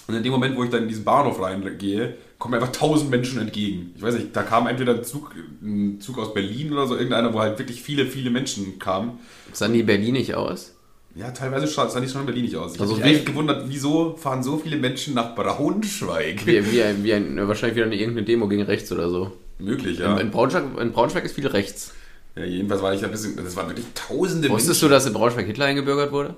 Und 0.08 0.16
in 0.16 0.24
dem 0.24 0.32
Moment, 0.32 0.56
wo 0.56 0.64
ich 0.64 0.70
dann 0.70 0.84
in 0.84 0.88
diesen 0.88 1.04
Bahnhof 1.04 1.42
reingehe, 1.42 2.16
kommen 2.38 2.54
mir 2.54 2.62
einfach 2.62 2.74
tausend 2.74 3.10
Menschen 3.10 3.42
entgegen. 3.42 3.94
Ich 3.96 4.04
weiß 4.04 4.14
nicht, 4.16 4.36
da 4.36 4.44
kam 4.44 4.68
entweder 4.68 4.94
ein 4.94 5.04
Zug, 5.04 5.34
ein 5.62 6.00
Zug 6.00 6.20
aus 6.20 6.34
Berlin 6.34 6.72
oder 6.74 6.86
so, 6.86 6.96
irgendeiner, 6.96 7.34
wo 7.34 7.40
halt 7.40 7.58
wirklich 7.58 7.82
viele, 7.82 8.06
viele 8.06 8.30
Menschen 8.30 8.78
kamen. 8.78 9.20
Sahen 9.52 9.74
die 9.74 9.84
Berlin 9.84 10.14
nicht 10.14 10.36
aus? 10.36 10.75
Ja, 11.16 11.32
teilweise 11.32 11.66
sah 11.66 11.88
sah 11.90 12.02
die 12.02 12.10
schon 12.10 12.22
in 12.22 12.26
Berlin 12.26 12.44
nicht 12.44 12.58
aus. 12.58 12.76
Ich 12.76 12.82
Also 12.82 12.96
habe 12.96 13.06
mich 13.06 13.18
echt 13.18 13.26
gewundert, 13.26 13.64
wieso 13.70 14.16
fahren 14.18 14.44
so 14.44 14.58
viele 14.58 14.76
Menschen 14.76 15.14
nach 15.14 15.34
Braunschweig? 15.34 16.46
Wie, 16.46 16.72
wie, 16.72 16.84
ein, 16.84 17.04
wie 17.06 17.14
ein, 17.14 17.48
wahrscheinlich 17.48 17.78
wieder 17.78 17.86
eine 17.86 17.96
irgendeine 17.96 18.26
Demo 18.26 18.50
gegen 18.50 18.64
rechts 18.64 18.92
oder 18.92 19.10
so. 19.10 19.32
Möglich, 19.58 20.00
In, 20.00 20.04
ja. 20.06 20.18
in, 20.18 20.30
Braunschweig, 20.30 20.64
in 20.78 20.92
Braunschweig 20.92 21.24
ist 21.24 21.36
viel 21.36 21.48
rechts. 21.48 21.94
ja. 22.36 22.44
Jedenfalls 22.44 22.82
war 22.82 22.94
ich 22.94 23.04
ein 23.06 23.12
bisschen, 23.12 23.38
das 23.38 23.56
waren 23.56 23.70
wirklich 23.70 23.86
tausende 23.96 24.50
Wusstest 24.50 24.82
du, 24.82 24.90
dass 24.90 25.06
in 25.06 25.14
Braunschweig 25.14 25.46
Hitler 25.46 25.66
eingebürgert 25.66 26.12
wurde? 26.12 26.36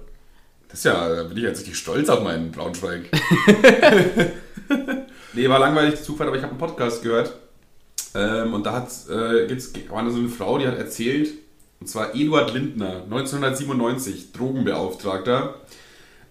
Das 0.69 0.79
ist 0.79 0.85
ja, 0.85 1.09
da 1.09 1.23
bin 1.23 1.37
ich 1.37 1.43
jetzt 1.43 1.59
richtig 1.61 1.77
stolz 1.77 2.07
auf 2.09 2.21
meinen 2.23 2.51
Braunschweig. 2.51 3.05
nee, 5.33 5.49
war 5.49 5.59
langweilig 5.59 5.95
die 5.95 6.03
Zugfahrt, 6.03 6.27
aber 6.27 6.37
ich 6.37 6.43
habe 6.43 6.51
einen 6.51 6.59
Podcast 6.59 7.01
gehört. 7.01 7.33
Ähm, 8.13 8.53
und 8.53 8.63
da 8.65 8.73
hat, 8.73 8.89
äh, 9.09 9.47
gibt's, 9.47 9.73
war 9.89 10.07
so 10.11 10.19
eine 10.19 10.29
Frau, 10.29 10.57
die 10.59 10.67
hat 10.67 10.77
erzählt, 10.77 11.29
und 11.79 11.87
zwar 11.87 12.15
Eduard 12.15 12.53
Lindner, 12.53 13.03
1997, 13.03 14.31
Drogenbeauftragter 14.31 15.55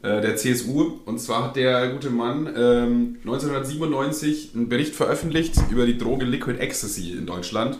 äh, 0.02 0.20
der 0.20 0.36
CSU. 0.36 0.98
Und 1.04 1.20
zwar 1.20 1.44
hat 1.44 1.56
der 1.56 1.88
gute 1.90 2.10
Mann 2.10 2.46
ähm, 2.46 3.16
1997 3.24 4.52
einen 4.54 4.68
Bericht 4.68 4.94
veröffentlicht 4.94 5.54
über 5.70 5.86
die 5.86 5.98
Droge 5.98 6.24
Liquid 6.24 6.58
Ecstasy 6.58 7.12
in 7.12 7.26
Deutschland. 7.26 7.78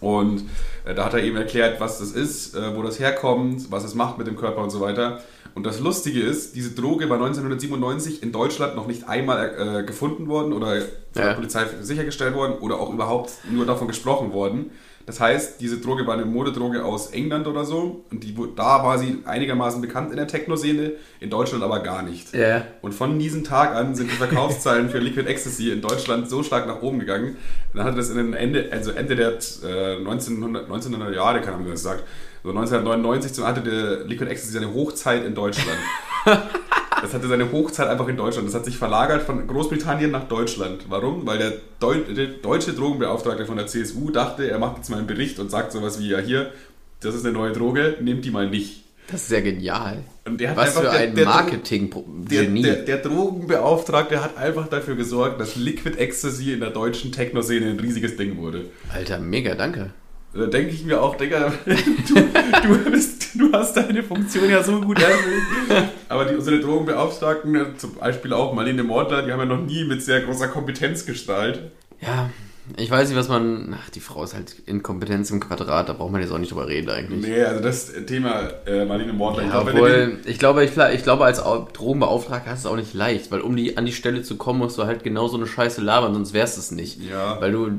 Und 0.00 0.40
äh, 0.40 0.79
da 0.94 1.04
hat 1.04 1.14
er 1.14 1.22
eben 1.22 1.36
erklärt, 1.36 1.80
was 1.80 1.98
das 1.98 2.12
ist, 2.12 2.54
äh, 2.54 2.76
wo 2.76 2.82
das 2.82 2.98
herkommt, 3.00 3.70
was 3.70 3.84
es 3.84 3.94
macht 3.94 4.18
mit 4.18 4.26
dem 4.26 4.36
Körper 4.36 4.62
und 4.62 4.70
so 4.70 4.80
weiter. 4.80 5.20
Und 5.54 5.66
das 5.66 5.80
Lustige 5.80 6.20
ist, 6.20 6.54
diese 6.54 6.70
Droge 6.70 7.08
war 7.10 7.16
1997 7.16 8.22
in 8.22 8.30
Deutschland 8.32 8.76
noch 8.76 8.86
nicht 8.86 9.08
einmal 9.08 9.80
äh, 9.80 9.82
gefunden 9.84 10.28
worden 10.28 10.52
oder 10.52 10.80
von 10.80 10.88
Ja. 11.22 11.28
der 11.28 11.34
Polizei 11.34 11.64
sichergestellt 11.80 12.34
worden 12.34 12.54
oder 12.60 12.78
auch 12.78 12.92
überhaupt 12.92 13.32
nur 13.50 13.66
davon 13.66 13.88
gesprochen 13.88 14.32
worden. 14.32 14.70
Das 15.06 15.18
heißt, 15.18 15.60
diese 15.60 15.78
Droge 15.78 16.06
war 16.06 16.14
eine 16.14 16.24
Modedroge 16.26 16.84
aus 16.84 17.08
England 17.08 17.48
oder 17.48 17.64
so 17.64 18.04
und 18.12 18.22
die, 18.22 18.32
da 18.54 18.84
war 18.84 18.96
sie 18.98 19.18
einigermaßen 19.24 19.80
bekannt 19.80 20.10
in 20.12 20.16
der 20.18 20.28
Techno-Szene, 20.28 20.92
in 21.18 21.30
Deutschland 21.30 21.64
aber 21.64 21.80
gar 21.80 22.02
nicht. 22.02 22.32
Ja. 22.32 22.62
Und 22.80 22.92
von 22.94 23.18
diesem 23.18 23.42
Tag 23.42 23.74
an 23.74 23.96
sind 23.96 24.08
die 24.12 24.14
Verkaufszahlen 24.16 24.88
für 24.88 24.98
Liquid 24.98 25.26
Ecstasy 25.28 25.70
in 25.72 25.80
Deutschland 25.80 26.28
so 26.30 26.44
stark 26.44 26.68
nach 26.68 26.82
oben 26.82 27.00
gegangen. 27.00 27.38
Dann 27.74 27.84
hatte 27.86 27.96
das 27.96 28.10
in 28.10 28.18
den 28.18 28.34
Ende, 28.34 28.68
also 28.70 28.92
Ende 28.92 29.16
der 29.16 29.30
äh, 29.64 29.96
1900, 29.96 30.68
1900 30.86 31.14
Jahre, 31.14 31.40
kann 31.40 31.60
man 31.62 31.70
das 31.70 31.82
sagen, 31.82 32.00
so 32.42 32.50
1999 32.50 33.32
so 33.34 33.46
hatte 33.46 33.60
der 33.60 34.04
Liquid 34.06 34.30
Ecstasy 34.30 34.54
seine 34.54 34.72
Hochzeit 34.72 35.24
in 35.24 35.34
Deutschland. 35.34 35.78
Das 37.02 37.14
hatte 37.14 37.28
seine 37.28 37.50
Hochzeit 37.50 37.88
einfach 37.88 38.08
in 38.08 38.16
Deutschland. 38.18 38.46
Das 38.46 38.54
hat 38.54 38.66
sich 38.66 38.76
verlagert 38.76 39.22
von 39.22 39.46
Großbritannien 39.46 40.10
nach 40.10 40.28
Deutschland. 40.28 40.84
Warum? 40.90 41.26
Weil 41.26 41.38
der, 41.38 41.52
Deu 41.78 41.94
der 41.96 42.26
deutsche 42.26 42.74
Drogenbeauftragte 42.74 43.46
von 43.46 43.56
der 43.56 43.66
CSU 43.68 44.10
dachte, 44.10 44.50
er 44.50 44.58
macht 44.58 44.76
jetzt 44.76 44.90
mal 44.90 44.98
einen 44.98 45.06
Bericht 45.06 45.38
und 45.38 45.50
sagt 45.50 45.72
sowas 45.72 45.98
wie, 45.98 46.10
ja 46.10 46.18
hier, 46.18 46.52
das 47.00 47.14
ist 47.14 47.24
eine 47.24 47.32
neue 47.32 47.52
Droge, 47.52 47.96
nehmt 48.02 48.26
die 48.26 48.30
mal 48.30 48.50
nicht. 48.50 48.84
Das 49.10 49.22
ist 49.22 49.30
ja 49.30 49.40
genial. 49.40 50.04
Und 50.26 50.42
der 50.42 50.50
hat 50.50 50.56
Was 50.58 50.78
für 50.78 50.90
ein 50.90 51.14
der- 51.14 51.24
der, 51.24 51.24
Marketing-Genie. 51.24 52.62
der, 52.62 52.76
der 52.82 52.98
Drogenbeauftragte 52.98 54.22
hat 54.22 54.36
einfach 54.36 54.68
dafür 54.68 54.94
gesorgt, 54.94 55.40
dass 55.40 55.56
Liquid 55.56 55.96
Ecstasy 55.98 56.52
in 56.52 56.60
der 56.60 56.68
deutschen 56.70 57.12
Techno-Szene 57.12 57.70
ein 57.70 57.80
riesiges 57.80 58.16
Ding 58.18 58.36
wurde. 58.36 58.66
Alter, 58.92 59.18
mega, 59.18 59.54
danke. 59.54 59.90
Da 60.32 60.46
denke 60.46 60.72
ich 60.72 60.84
mir 60.84 61.02
auch, 61.02 61.16
Digga, 61.16 61.52
du, 61.66 62.14
du, 62.14 62.90
bist, 62.90 63.30
du 63.34 63.52
hast 63.52 63.76
deine 63.76 64.02
Funktion 64.02 64.48
ja 64.48 64.62
so 64.62 64.80
gut 64.80 65.02
erfüllt. 65.02 65.88
Aber 66.08 66.24
die, 66.24 66.36
unsere 66.36 66.60
Drogenbeauftragten, 66.60 67.76
zum 67.78 67.94
Beispiel 67.96 68.32
auch 68.32 68.52
Marlene 68.54 68.84
Mortler, 68.84 69.22
die 69.22 69.32
haben 69.32 69.40
ja 69.40 69.46
noch 69.46 69.60
nie 69.60 69.84
mit 69.84 70.02
sehr 70.02 70.20
großer 70.20 70.48
Kompetenz 70.48 71.04
gestrahlt. 71.04 71.72
Ja, 72.00 72.30
ich 72.76 72.88
weiß 72.88 73.08
nicht, 73.08 73.18
was 73.18 73.28
man. 73.28 73.76
Ach, 73.76 73.90
die 73.90 73.98
Frau 73.98 74.22
ist 74.22 74.34
halt 74.34 74.54
Inkompetenz 74.66 75.30
im 75.32 75.40
Quadrat, 75.40 75.88
da 75.88 75.94
braucht 75.94 76.12
man 76.12 76.20
jetzt 76.20 76.30
auch 76.30 76.38
nicht 76.38 76.52
drüber 76.52 76.68
reden 76.68 76.90
eigentlich. 76.90 77.26
Nee, 77.28 77.42
also 77.42 77.60
das 77.60 77.90
Thema 78.06 78.50
äh, 78.66 78.84
Marlene 78.84 79.12
Mortler, 79.12 79.42
ich 79.42 79.48
Ja, 79.48 79.62
glaube, 79.62 79.72
wenn 79.72 79.76
du 79.76 79.82
obwohl, 79.82 80.18
ich 80.26 80.38
glaube, 80.38 80.64
ich, 80.64 80.70
ich 80.94 81.02
glaube, 81.02 81.24
als 81.24 81.42
Au- 81.44 81.66
Drogenbeauftragter 81.72 82.50
hast 82.52 82.64
du 82.64 82.68
es 82.68 82.72
auch 82.72 82.76
nicht 82.76 82.94
leicht, 82.94 83.32
weil 83.32 83.40
um 83.40 83.56
die, 83.56 83.76
an 83.76 83.84
die 83.86 83.92
Stelle 83.92 84.22
zu 84.22 84.36
kommen, 84.36 84.60
musst 84.60 84.78
du 84.78 84.84
halt 84.84 85.02
genau 85.02 85.26
so 85.26 85.36
eine 85.36 85.48
Scheiße 85.48 85.80
labern, 85.80 86.14
sonst 86.14 86.32
wärst 86.32 86.56
du 86.56 86.60
es 86.60 86.70
nicht. 86.70 87.00
Ja. 87.10 87.40
Weil 87.40 87.50
du, 87.50 87.70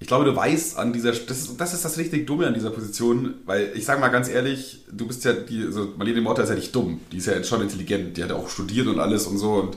Ich 0.00 0.06
glaube, 0.06 0.24
du 0.24 0.34
weißt 0.34 0.78
an 0.78 0.92
dieser, 0.92 1.10
das 1.10 1.38
ist, 1.38 1.60
das 1.60 1.74
ist 1.74 1.84
das 1.84 1.98
richtig 1.98 2.26
Dumme 2.26 2.46
an 2.46 2.54
dieser 2.54 2.70
Position, 2.70 3.34
weil 3.46 3.72
ich 3.74 3.84
sage 3.84 4.00
mal 4.00 4.08
ganz 4.08 4.28
ehrlich, 4.28 4.84
du 4.92 5.08
bist 5.08 5.24
ja, 5.24 5.32
die, 5.32 5.64
also 5.64 5.92
Marlene 5.96 6.20
Morter 6.20 6.44
ist 6.44 6.50
ja 6.50 6.54
nicht 6.54 6.74
dumm, 6.74 7.00
die 7.10 7.16
ist 7.18 7.26
ja 7.26 7.42
schon 7.42 7.62
intelligent, 7.62 8.16
die 8.16 8.22
hat 8.22 8.30
ja 8.30 8.36
auch 8.36 8.48
studiert 8.48 8.86
und 8.86 9.00
alles 9.00 9.26
und 9.26 9.38
so 9.38 9.54
und 9.54 9.76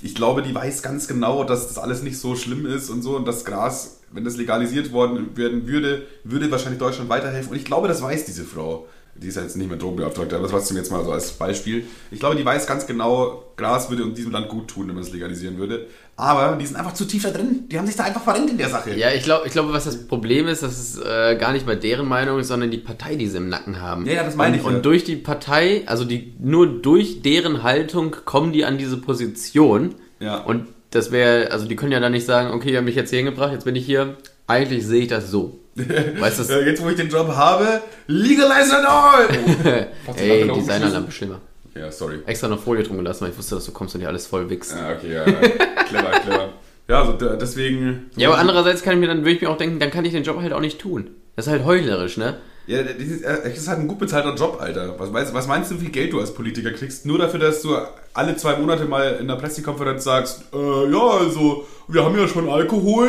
ich 0.00 0.14
glaube, 0.14 0.42
die 0.42 0.54
weiß 0.54 0.82
ganz 0.82 1.06
genau, 1.08 1.44
dass 1.44 1.68
das 1.68 1.76
alles 1.76 2.02
nicht 2.02 2.18
so 2.18 2.36
schlimm 2.36 2.66
ist 2.66 2.88
und 2.88 3.02
so 3.02 3.16
und 3.16 3.26
das 3.26 3.44
Gras, 3.44 4.00
wenn 4.10 4.24
das 4.24 4.36
legalisiert 4.36 4.92
worden 4.92 5.36
werden 5.36 5.66
würde, 5.66 6.06
würde 6.24 6.50
wahrscheinlich 6.50 6.78
Deutschland 6.78 7.10
weiterhelfen 7.10 7.50
und 7.50 7.56
ich 7.56 7.64
glaube, 7.64 7.88
das 7.88 8.00
weiß 8.00 8.24
diese 8.24 8.44
Frau. 8.44 8.86
Die 9.20 9.28
ist 9.28 9.36
ja 9.36 9.42
jetzt 9.42 9.56
nicht 9.56 9.68
mehr 9.68 9.78
Drogenbeauftragte, 9.78 10.36
aber 10.36 10.48
das 10.48 10.52
war 10.52 10.76
jetzt 10.76 10.90
mal 10.90 11.04
so 11.04 11.12
als 11.12 11.32
Beispiel. 11.32 11.84
Ich 12.10 12.20
glaube, 12.20 12.36
die 12.36 12.44
weiß 12.44 12.66
ganz 12.66 12.86
genau, 12.86 13.44
Gras 13.56 13.90
würde 13.90 14.04
uns 14.04 14.14
diesem 14.14 14.32
Land 14.32 14.48
gut 14.48 14.68
tun, 14.68 14.88
wenn 14.88 14.94
man 14.94 15.02
es 15.02 15.12
legalisieren 15.12 15.58
würde. 15.58 15.86
Aber 16.16 16.56
die 16.56 16.66
sind 16.66 16.76
einfach 16.76 16.94
zu 16.94 17.04
tief 17.04 17.22
da 17.22 17.30
drin. 17.30 17.64
Die 17.68 17.78
haben 17.78 17.86
sich 17.86 17.96
da 17.96 18.04
einfach 18.04 18.22
verrennt 18.22 18.50
in 18.50 18.58
der 18.58 18.68
Sache. 18.68 18.94
Ja, 18.96 19.12
ich 19.12 19.22
glaube, 19.22 19.46
ich 19.46 19.52
glaube, 19.52 19.72
was 19.72 19.84
das 19.84 20.06
Problem 20.06 20.48
ist, 20.48 20.62
das 20.62 20.78
ist 20.78 20.98
äh, 21.00 21.36
gar 21.36 21.52
nicht 21.52 21.66
mal 21.66 21.76
deren 21.76 22.08
Meinung, 22.08 22.42
sondern 22.42 22.70
die 22.70 22.78
Partei, 22.78 23.14
die 23.14 23.28
sie 23.28 23.36
im 23.36 23.48
Nacken 23.48 23.80
haben. 23.80 24.04
Ja, 24.06 24.14
ja, 24.14 24.24
das 24.24 24.34
meine 24.34 24.54
und, 24.54 24.58
ich, 24.58 24.66
ja. 24.66 24.76
Und 24.76 24.84
durch 24.84 25.04
die 25.04 25.16
Partei, 25.16 25.82
also 25.86 26.04
die 26.04 26.34
nur 26.40 26.66
durch 26.66 27.22
deren 27.22 27.62
Haltung 27.62 28.16
kommen 28.24 28.52
die 28.52 28.64
an 28.64 28.78
diese 28.78 28.96
Position. 28.96 29.94
Ja. 30.18 30.38
Und 30.38 30.66
das 30.90 31.12
wäre, 31.12 31.52
also 31.52 31.66
die 31.66 31.76
können 31.76 31.92
ja 31.92 32.00
dann 32.00 32.12
nicht 32.12 32.26
sagen, 32.26 32.52
okay, 32.52 32.70
ihr 32.70 32.78
habt 32.78 32.86
mich 32.86 32.96
jetzt 32.96 33.10
hier 33.10 33.18
hingebracht, 33.18 33.52
jetzt 33.52 33.64
bin 33.64 33.76
ich 33.76 33.86
hier. 33.86 34.16
Eigentlich 34.48 34.84
sehe 34.86 35.02
ich 35.02 35.08
das 35.08 35.30
so. 35.30 35.60
Weißt 36.18 36.40
du, 36.50 36.64
jetzt, 36.64 36.82
wo 36.82 36.88
ich 36.88 36.96
den 36.96 37.08
Job 37.08 37.28
habe, 37.28 37.80
legalize 38.08 38.70
it 38.70 38.84
all! 38.84 39.28
Oh. 40.08 40.14
ey, 40.16 40.42
Lampe 40.44 40.60
Designerlampe 40.62 41.12
schlimmer. 41.12 41.40
Ja, 41.74 41.92
sorry. 41.92 42.20
Extra 42.26 42.48
noch 42.48 42.60
Folie 42.60 42.82
drum 42.82 42.96
gelassen, 42.96 43.20
weil 43.24 43.30
ich 43.30 43.38
wusste, 43.38 43.54
dass 43.54 43.66
du 43.66 43.72
kommst 43.72 43.94
und 43.94 44.00
hier 44.00 44.08
alles 44.08 44.26
voll 44.26 44.48
wichst. 44.50 44.74
Ja, 44.74 44.92
okay, 44.96 45.14
ja. 45.14 45.26
ja. 45.26 45.82
clever, 45.84 46.10
clever. 46.24 46.48
Ja, 46.88 47.02
also 47.02 47.12
deswegen. 47.36 48.10
Ja, 48.16 48.28
aber 48.30 48.38
andererseits 48.38 48.82
kann 48.82 48.94
ich 48.94 49.00
mir 49.00 49.06
dann, 49.06 49.18
würde 49.18 49.32
ich 49.32 49.40
mir 49.42 49.50
auch 49.50 49.58
denken, 49.58 49.78
dann 49.78 49.90
kann 49.90 50.04
ich 50.04 50.12
den 50.12 50.24
Job 50.24 50.40
halt 50.40 50.52
auch 50.54 50.60
nicht 50.60 50.80
tun. 50.80 51.10
Das 51.36 51.46
ist 51.46 51.52
halt 51.52 51.64
heuchlerisch, 51.64 52.16
ne? 52.16 52.38
Ja, 52.66 52.82
das 52.82 52.96
ist, 52.96 53.22
äh, 53.22 53.52
ist 53.54 53.68
halt 53.68 53.78
ein 53.80 53.88
gut 53.88 53.98
bezahlter 53.98 54.34
Job, 54.34 54.58
Alter. 54.60 54.98
Was, 54.98 55.10
meinst- 55.10 55.32
was 55.34 55.46
meinst 55.46 55.70
du, 55.70 55.76
wie 55.76 55.80
viel 55.84 55.90
Geld 55.90 56.12
du 56.14 56.20
als 56.20 56.34
Politiker 56.34 56.70
kriegst? 56.70 57.06
Nur 57.06 57.18
dafür, 57.18 57.38
dass 57.40 57.62
du 57.62 57.76
alle 58.14 58.36
zwei 58.36 58.56
Monate 58.56 58.86
mal 58.86 59.12
in 59.20 59.30
einer 59.30 59.36
Pressekonferenz 59.36 60.04
sagst, 60.04 60.44
äh, 60.52 60.90
ja, 60.90 61.06
also, 61.20 61.66
wir 61.86 62.04
haben 62.04 62.18
ja 62.18 62.26
schon 62.26 62.48
Alkohol, 62.48 63.08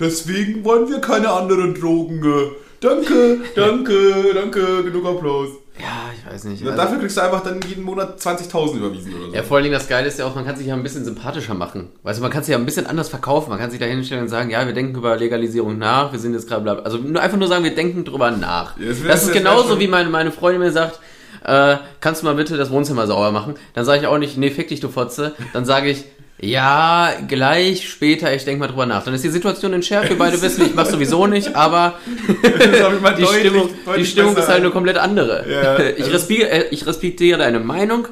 deswegen 0.00 0.64
wollen 0.64 0.88
wir 0.88 1.00
keine 1.00 1.30
anderen 1.30 1.74
Drogen. 1.74 2.22
äh. 2.24 2.50
Danke, 2.80 3.38
danke, 3.54 3.94
danke, 4.34 4.84
genug 4.84 5.06
Applaus. 5.06 5.48
Ja, 5.78 6.10
ich 6.16 6.30
weiß 6.32 6.44
nicht. 6.44 6.62
Also- 6.64 6.76
dafür 6.76 6.98
kriegst 6.98 7.16
du 7.16 7.22
einfach 7.22 7.42
dann 7.42 7.58
jeden 7.66 7.82
Monat 7.82 8.20
20.000 8.20 8.76
überwiesen 8.76 9.14
oder 9.14 9.26
so. 9.30 9.34
Ja, 9.34 9.42
vor 9.42 9.56
allen 9.56 9.64
Dingen 9.64 9.72
das 9.74 9.88
Geile 9.88 10.06
ist 10.06 10.18
ja 10.18 10.26
auch, 10.26 10.34
man 10.34 10.44
kann 10.44 10.56
sich 10.56 10.66
ja 10.66 10.74
ein 10.74 10.82
bisschen 10.82 11.04
sympathischer 11.04 11.54
machen. 11.54 11.88
Weißt 12.02 12.18
du, 12.18 12.22
man 12.22 12.30
kann 12.30 12.42
sich 12.44 12.52
ja 12.52 12.58
ein 12.58 12.66
bisschen 12.66 12.86
anders 12.86 13.08
verkaufen. 13.08 13.50
Man 13.50 13.58
kann 13.58 13.70
sich 13.70 13.80
da 13.80 13.86
hinstellen 13.86 14.22
und 14.24 14.28
sagen, 14.28 14.50
ja, 14.50 14.66
wir 14.66 14.74
denken 14.74 14.96
über 14.96 15.16
Legalisierung 15.16 15.78
nach, 15.78 16.12
wir 16.12 16.18
sind 16.18 16.34
jetzt 16.34 16.46
gerade 16.46 16.62
bla. 16.62 16.74
bla. 16.74 16.82
Also 16.84 16.98
nur, 16.98 17.20
einfach 17.22 17.38
nur 17.38 17.48
sagen, 17.48 17.64
wir 17.64 17.74
denken 17.74 18.04
drüber 18.04 18.30
nach. 18.30 18.78
Ja, 18.78 18.86
das 18.88 19.02
das 19.02 19.20
ist 19.22 19.28
das 19.28 19.32
genauso 19.32 19.80
wie 19.80 19.88
meine, 19.88 20.10
meine 20.10 20.30
Freundin 20.30 20.60
mir 20.60 20.70
sagt, 20.72 21.00
äh, 21.44 21.76
kannst 22.00 22.22
du 22.22 22.26
mal 22.26 22.34
bitte 22.34 22.56
das 22.56 22.70
Wohnzimmer 22.70 23.06
sauber 23.06 23.32
machen? 23.32 23.54
Dann 23.74 23.84
sage 23.84 24.00
ich 24.02 24.06
auch 24.06 24.18
nicht, 24.18 24.36
nee, 24.38 24.50
fick 24.50 24.68
dich, 24.68 24.80
du 24.80 24.88
Fotze. 24.88 25.34
Dann 25.52 25.64
sage 25.64 25.88
ich, 25.90 26.04
ja, 26.40 27.12
gleich, 27.28 27.88
später, 27.88 28.34
ich 28.34 28.44
denke 28.44 28.60
mal 28.60 28.66
drüber 28.68 28.86
nach. 28.86 29.04
Dann 29.04 29.14
ist 29.14 29.24
die 29.24 29.28
Situation 29.30 29.72
entschärft, 29.72 30.08
wir 30.10 30.18
beide 30.18 30.40
wissen, 30.42 30.66
ich 30.66 30.74
mach 30.74 30.86
sowieso 30.86 31.26
nicht, 31.26 31.54
aber 31.54 31.94
ich 32.06 32.26
die 32.42 32.58
deutlich- 32.58 33.28
Stimmung, 33.28 33.68
die 33.68 33.84
deutlich 33.84 34.10
Stimmung 34.10 34.34
besser- 34.34 34.46
ist 34.46 34.52
halt 34.52 34.60
eine 34.62 34.70
komplett 34.70 34.96
andere. 34.98 35.44
Ja, 35.50 35.78
ich, 35.96 36.00
also- 36.02 36.10
respektiere, 36.12 36.50
äh, 36.50 36.64
ich 36.70 36.86
respektiere 36.86 37.38
deine 37.38 37.60
Meinung, 37.60 38.08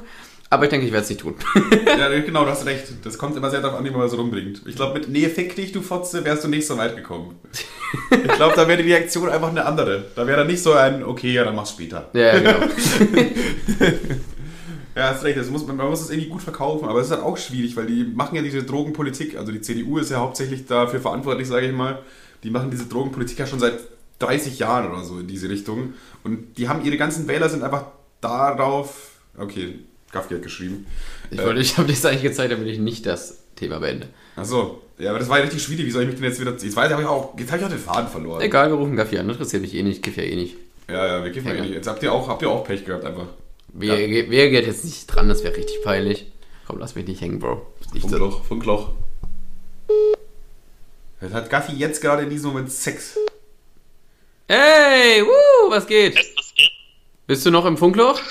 aber 0.51 0.65
ich 0.65 0.71
denke, 0.71 0.87
ich 0.87 0.93
werde 0.93 1.05
es 1.05 1.11
nicht 1.11 1.21
tun. 1.23 1.35
Ja, 1.99 2.09
genau, 2.21 2.45
du 2.45 2.51
hast 2.51 2.65
recht. 2.67 2.85
Das 3.05 3.17
kommt 3.19 3.37
immer 3.37 3.51
sehr 3.51 3.61
darauf 3.61 3.79
an, 3.79 3.85
wie 3.85 3.91
man 3.91 4.01
was 4.01 4.17
rumbringt. 4.17 4.63
Ich 4.67 4.77
glaube, 4.77 4.99
mit 4.99 5.09
Nee, 5.09 5.29
fick 5.29 5.55
dich, 5.57 5.73
du 5.73 5.83
Fotze, 5.83 6.25
wärst 6.25 6.43
du 6.45 6.49
nicht 6.49 6.67
so 6.67 6.77
weit 6.79 6.97
gekommen. 6.97 7.37
Ich 8.11 8.33
glaube, 8.33 8.55
da 8.57 8.67
wäre 8.67 8.83
die 8.83 8.91
Reaktion 8.93 9.29
einfach 9.29 9.49
eine 9.51 9.65
andere. 9.65 10.05
Da 10.17 10.27
wäre 10.27 10.39
dann 10.39 10.47
nicht 10.47 10.63
so 10.63 10.73
ein, 10.73 11.05
okay, 11.05 11.33
ja, 11.33 11.45
dann 11.45 11.55
mach's 11.55 11.71
später. 11.71 12.09
Ja, 12.13 12.39
genau. 12.39 12.53
Ja, 14.95 15.09
hast 15.09 15.25
recht, 15.25 15.39
das 15.39 15.49
muss, 15.49 15.67
man 15.67 15.77
muss 15.77 16.03
es 16.03 16.11
irgendwie 16.11 16.29
gut 16.29 16.43
verkaufen, 16.43 16.87
aber 16.87 17.01
es 17.01 17.07
ist 17.07 17.13
halt 17.13 17.23
auch 17.23 17.39
schwierig, 17.39 17.77
weil 17.77 17.87
die 17.87 18.05
machen 18.05 18.37
ja 18.37 18.43
diese 18.43 18.63
Drogenpolitik, 18.63 19.39
also 19.39 19.51
die 19.51 19.61
CDU 19.61 19.99
ist 19.99 20.11
ja 20.11 20.19
hauptsächlich 20.19 20.67
dafür 20.67 21.01
verantwortlich, 21.01 21.49
sage 21.49 21.67
ich 21.67 21.73
mal. 21.73 22.01
Die 22.43 22.51
machen 22.51 22.71
diese 22.71 22.87
Drogenpolitik 22.87 23.39
ja 23.39 23.47
schon 23.47 23.61
seit 23.61 23.79
30 24.19 24.59
Jahren 24.59 24.91
oder 24.91 25.03
so 25.05 25.21
in 25.21 25.27
diese 25.27 25.49
Richtung. 25.49 25.95
Und 26.25 26.59
die 26.59 26.69
haben 26.69 26.85
ihre 26.85 26.97
ganzen 26.97 27.27
Wähler 27.29 27.49
sind 27.49 27.63
einfach 27.63 27.87
darauf. 28.21 29.13
Okay, 29.39 29.81
Gaffi 30.13 30.35
hat 30.35 30.43
geschrieben. 30.43 30.87
Ich, 31.31 31.43
wollte, 31.43 31.61
ich 31.61 31.79
habe 31.79 31.87
dir 31.87 31.95
das 31.95 32.05
eigentlich 32.05 32.23
gezeigt, 32.23 32.53
damit 32.53 32.67
ich 32.69 32.79
nicht 32.79 33.07
das 33.07 33.39
Thema 33.57 33.81
beende. 33.81 34.09
Achso, 34.37 34.83
ja, 34.99 35.11
aber 35.11 35.19
das 35.19 35.29
war 35.29 35.39
ja 35.39 35.45
richtig 35.45 35.63
schwierig. 35.63 35.87
Wie 35.87 35.91
soll 35.91 36.03
ich 36.03 36.09
mich 36.09 36.17
denn 36.17 36.25
jetzt 36.25 36.41
wieder. 36.41 36.53
Jetzt 36.53 36.77
weiß 36.77 36.87
ich, 36.89 36.93
hab 36.93 37.01
ich 37.01 37.07
auch, 37.07 37.39
jetzt 37.39 37.51
habe 37.51 37.61
ich 37.61 37.67
auch 37.67 37.71
den 37.71 37.79
Faden 37.79 38.09
verloren. 38.09 38.41
Egal, 38.43 38.69
wir 38.71 38.77
rufen 38.77 38.97
Gaffi 38.97 39.19
an, 39.19 39.29
interessiert 39.29 39.63
mich 39.63 39.75
eh 39.75 39.83
nicht, 39.83 40.03
kiff 40.03 40.17
ja 40.17 40.23
eh 40.23 40.37
nicht. 40.37 40.57
Ja, 40.89 41.07
ja, 41.07 41.25
wir 41.25 41.33
kiffen 41.33 41.49
ja 41.49 41.55
eh 41.55 41.61
nicht. 41.63 41.75
Jetzt 41.75 41.89
habt 41.89 42.03
ihr 42.03 42.13
auch, 42.13 42.29
habt 42.29 42.43
ihr 42.43 42.51
auch 42.51 42.65
Pech 42.65 42.85
gehabt 42.85 43.05
einfach. 43.05 43.27
Wer, 43.73 44.31
wer 44.31 44.51
geht 44.51 44.67
jetzt 44.67 44.85
nicht 44.85 45.07
dran, 45.07 45.29
das 45.29 45.43
wäre 45.43 45.57
richtig 45.57 45.83
peinlich. 45.83 46.27
Komm, 46.67 46.79
lass 46.79 46.95
mich 46.95 47.07
nicht 47.07 47.21
hängen, 47.21 47.39
Bro. 47.39 47.67
So. 47.93 48.01
Funkloch, 48.01 48.45
Funkloch. 48.45 48.91
Jetzt 51.21 51.35
hat 51.35 51.51
Gaffi 51.51 51.73
jetzt 51.73 52.01
gerade 52.01 52.23
in 52.23 52.31
diesem 52.31 52.51
Moment 52.51 52.71
Sex. 52.71 53.17
Hey, 54.49 55.23
wuh, 55.23 55.71
was 55.71 55.87
geht? 55.87 56.17
Was 56.17 56.55
geht? 56.55 56.71
Bist 57.27 57.47
du 57.47 57.51
noch 57.51 57.65
im 57.65 57.77
Funkloch? 57.77 58.21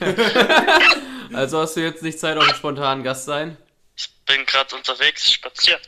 Also 1.32 1.60
hast 1.60 1.76
du 1.76 1.80
jetzt 1.80 2.02
nicht 2.02 2.18
Zeit, 2.18 2.38
auf 2.38 2.44
einen 2.44 2.54
spontanen 2.54 3.04
Gast 3.04 3.26
sein? 3.26 3.58
Ich 3.94 4.10
bin 4.24 4.46
gerade 4.46 4.74
unterwegs, 4.74 5.30
spazieren. 5.32 5.80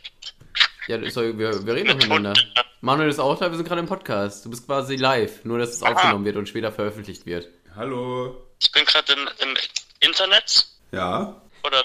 Ja, 0.89 0.97
doch, 0.97 1.16
wir, 1.16 1.66
wir 1.66 1.74
reden 1.74 1.89
doch 1.89 1.95
Mit 1.97 2.09
miteinander. 2.09 2.32
Manuel 2.80 3.11
ist 3.11 3.18
auch 3.18 3.39
da, 3.39 3.51
wir 3.51 3.59
sind 3.59 3.68
gerade 3.68 3.80
im 3.82 3.86
Podcast. 3.86 4.47
Du 4.47 4.49
bist 4.49 4.64
quasi 4.64 4.97
live, 4.97 5.45
nur 5.45 5.59
dass 5.59 5.74
es 5.74 5.82
Aha. 5.82 5.93
aufgenommen 5.93 6.24
wird 6.24 6.36
und 6.36 6.49
später 6.49 6.72
veröffentlicht 6.72 7.26
wird. 7.26 7.47
Hallo. 7.76 8.34
Ich 8.59 8.72
bin 8.72 8.86
gerade 8.86 9.12
im 9.12 9.57
Internet. 10.01 10.66
Ja. 10.91 11.43
Oder. 11.62 11.84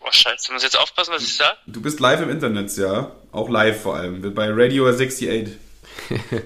Oh, 0.00 0.08
Scheiße, 0.10 0.52
muss 0.52 0.64
jetzt 0.64 0.76
aufpassen, 0.76 1.14
was 1.14 1.22
ich 1.22 1.36
sage? 1.36 1.56
Du 1.68 1.80
bist 1.80 2.00
live 2.00 2.20
im 2.20 2.30
Internet, 2.30 2.76
ja. 2.76 3.12
Auch 3.30 3.48
live 3.48 3.80
vor 3.80 3.94
allem. 3.94 4.34
Bei 4.34 4.48
Radio 4.50 4.88
68. 4.88 5.56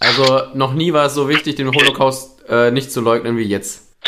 Also 0.00 0.54
noch 0.54 0.74
nie 0.74 0.92
war 0.92 1.06
es 1.06 1.14
so 1.14 1.28
wichtig, 1.28 1.56
den 1.56 1.74
Holocaust 1.74 2.44
äh, 2.48 2.70
nicht 2.70 2.92
zu 2.92 3.00
leugnen 3.00 3.36
wie 3.36 3.44
jetzt. 3.44 3.82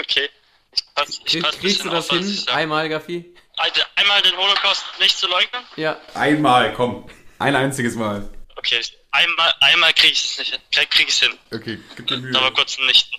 Okay. 0.00 0.28
Ich 0.72 0.84
pass, 0.94 1.20
ich 1.24 1.42
pass 1.42 1.58
kriegst 1.58 1.84
du 1.84 1.88
das 1.88 2.10
auf, 2.10 2.16
hin? 2.16 2.38
Einmal, 2.52 2.88
Gaffi? 2.88 3.34
Alter, 3.58 3.86
einmal 3.96 4.22
den 4.22 4.36
Holocaust 4.36 4.84
nicht 5.00 5.18
zu 5.18 5.26
leugnen? 5.28 5.62
Ja. 5.76 5.98
Einmal, 6.14 6.72
komm. 6.74 7.08
Ein 7.38 7.54
einziges 7.54 7.94
Mal. 7.94 8.28
Okay, 8.56 8.80
einmal, 9.12 9.54
einmal 9.60 9.92
krieg 9.92 10.12
ich 10.12 10.24
es 10.24 10.38
nicht 10.38 10.50
hin. 10.52 10.60
Krieg, 10.90 11.08
ich's 11.08 11.20
hin. 11.20 11.32
Okay, 11.52 11.78
gib 11.96 12.06
dir 12.06 12.16
Mühe. 12.18 12.36
Aber 12.36 12.52
kurz 12.52 12.78
nicht. 12.78 13.10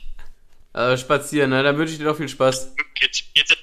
Äh, 0.73 0.97
spazieren, 0.97 1.49
ne? 1.49 1.63
Dann 1.63 1.77
wünsche 1.77 1.93
ich 1.93 1.99
dir 1.99 2.05
doch 2.05 2.17
viel 2.17 2.29
Spaß. 2.29 2.75
Geht's, 2.95 3.23
geht's, 3.33 3.55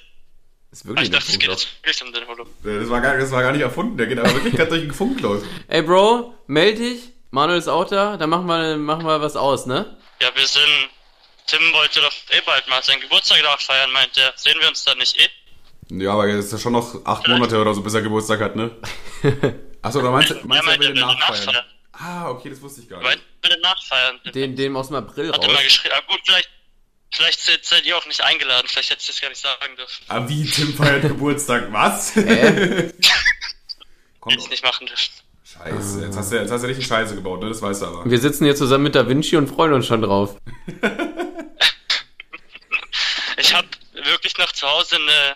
Ist 0.71 0.85
wirklich 0.85 1.05
ich 1.05 1.11
dachte, 1.11 1.31
es 1.31 1.39
geht 1.39 1.49
jetzt 1.49 1.67
wirklich 1.83 2.01
um 2.03 2.11
den 2.11 2.27
Holocaust. 2.27 2.57
Das 2.63 2.89
war, 2.89 3.01
gar, 3.01 3.17
das 3.17 3.31
war 3.31 3.41
gar 3.43 3.51
nicht 3.51 3.61
erfunden. 3.61 3.97
Der 3.97 4.07
geht 4.07 4.19
aber 4.19 4.33
wirklich 4.33 4.55
gerade 4.55 4.69
durch 4.69 4.81
den 4.81 4.93
Funkloch. 4.93 5.41
Ey, 5.67 5.81
Bro, 5.83 6.33
meld 6.47 6.79
dich. 6.79 7.09
Manuel 7.31 7.59
ist 7.59 7.67
auch 7.67 7.85
da. 7.85 8.17
Dann 8.17 8.29
machen 8.29 8.47
wir, 8.47 8.77
machen 8.77 9.05
wir 9.05 9.21
was 9.21 9.35
aus, 9.35 9.65
ne? 9.65 9.97
Ja, 10.21 10.29
wir 10.35 10.47
sind. 10.47 10.89
Tim 11.45 11.71
wollte 11.73 12.01
doch 12.01 12.13
eh 12.31 12.41
bald 12.41 12.67
mal 12.67 12.83
seinen 12.83 12.99
Geburtstag 12.99 13.41
nachfeiern, 13.43 13.91
meint 13.91 14.17
er. 14.17 14.33
Sehen 14.35 14.59
wir 14.59 14.67
uns 14.67 14.83
dann 14.83 14.97
nicht 14.97 15.17
eh? 15.17 15.29
Ja, 15.89 16.11
aber 16.13 16.27
jetzt 16.27 16.45
ist 16.45 16.51
ja 16.53 16.57
schon 16.57 16.73
noch 16.73 17.05
acht 17.05 17.27
Monate 17.27 17.59
oder 17.61 17.73
so, 17.73 17.81
bis 17.81 17.93
er 17.93 18.01
Geburtstag 18.01 18.41
hat, 18.41 18.55
ne? 18.55 18.71
Achso, 19.81 20.01
da 20.01 20.11
meinst, 20.11 20.31
du- 20.31 20.35
Er 20.35 20.45
meinst 20.45 20.65
du, 20.67 20.71
er 20.71 20.77
meinte, 20.77 20.79
will 20.81 20.87
er 20.89 20.93
den 20.93 21.01
nachfeiern? 21.07 21.45
nachfeiern. 21.45 21.65
Ah, 21.93 22.29
okay, 22.29 22.49
das 22.49 22.61
wusste 22.61 22.81
ich 22.81 22.89
gar 22.89 23.01
Weil 23.03 23.15
nicht. 23.15 23.25
er 23.41 23.49
will 23.49 23.59
nachfeiern. 23.61 24.19
Den, 24.35 24.55
den 24.55 24.75
aus 24.75 24.87
dem 24.87 24.97
April 24.97 25.29
Hat 25.29 25.37
raus. 25.39 25.45
er 25.47 25.53
mal 25.53 25.63
geschrieben. 25.63 25.95
Aber 25.97 26.07
gut, 26.07 26.19
vielleicht. 26.25 26.49
Vielleicht 27.09 27.65
seid, 27.65 27.85
ihr 27.85 27.95
auch 27.97 28.05
nicht 28.05 28.21
eingeladen. 28.21 28.67
Vielleicht 28.67 28.89
hätte 28.89 28.99
ich 29.01 29.07
das 29.07 29.21
gar 29.21 29.29
nicht 29.29 29.41
sagen 29.41 29.75
dürfen. 29.77 30.03
Ah, 30.09 30.27
wie 30.27 30.45
Tim 30.45 30.73
feiert 30.75 31.01
Geburtstag? 31.07 31.71
Was? 31.71 32.13
Hä? 32.15 32.91
Komm, 34.19 34.31
Hätte 34.33 34.43
ich 34.43 34.49
nicht 34.49 34.63
machen 34.65 34.85
dürfen. 34.87 35.09
Scheiße, 35.45 36.01
jetzt 36.05 36.17
hast, 36.17 36.31
du, 36.33 36.35
jetzt 36.35 36.51
hast 36.51 36.63
du 36.63 36.67
richtig 36.67 36.85
Scheiße 36.85 37.15
gebaut, 37.15 37.39
ne? 37.41 37.47
Das 37.47 37.61
weißt 37.61 37.81
du 37.81 37.85
aber. 37.85 38.11
Wir 38.11 38.19
sitzen 38.19 38.43
hier 38.43 38.57
zusammen 38.57 38.83
mit 38.83 38.93
Da 38.95 39.07
Vinci 39.07 39.37
und 39.37 39.47
freuen 39.47 39.71
uns 39.71 39.87
schon 39.87 40.01
drauf. 40.01 40.35
Ich 43.37 43.53
habe 43.55 43.67
wirklich 44.03 44.37
noch 44.37 44.51
zu 44.51 44.67
Hause 44.67 44.97
eine, 44.97 45.35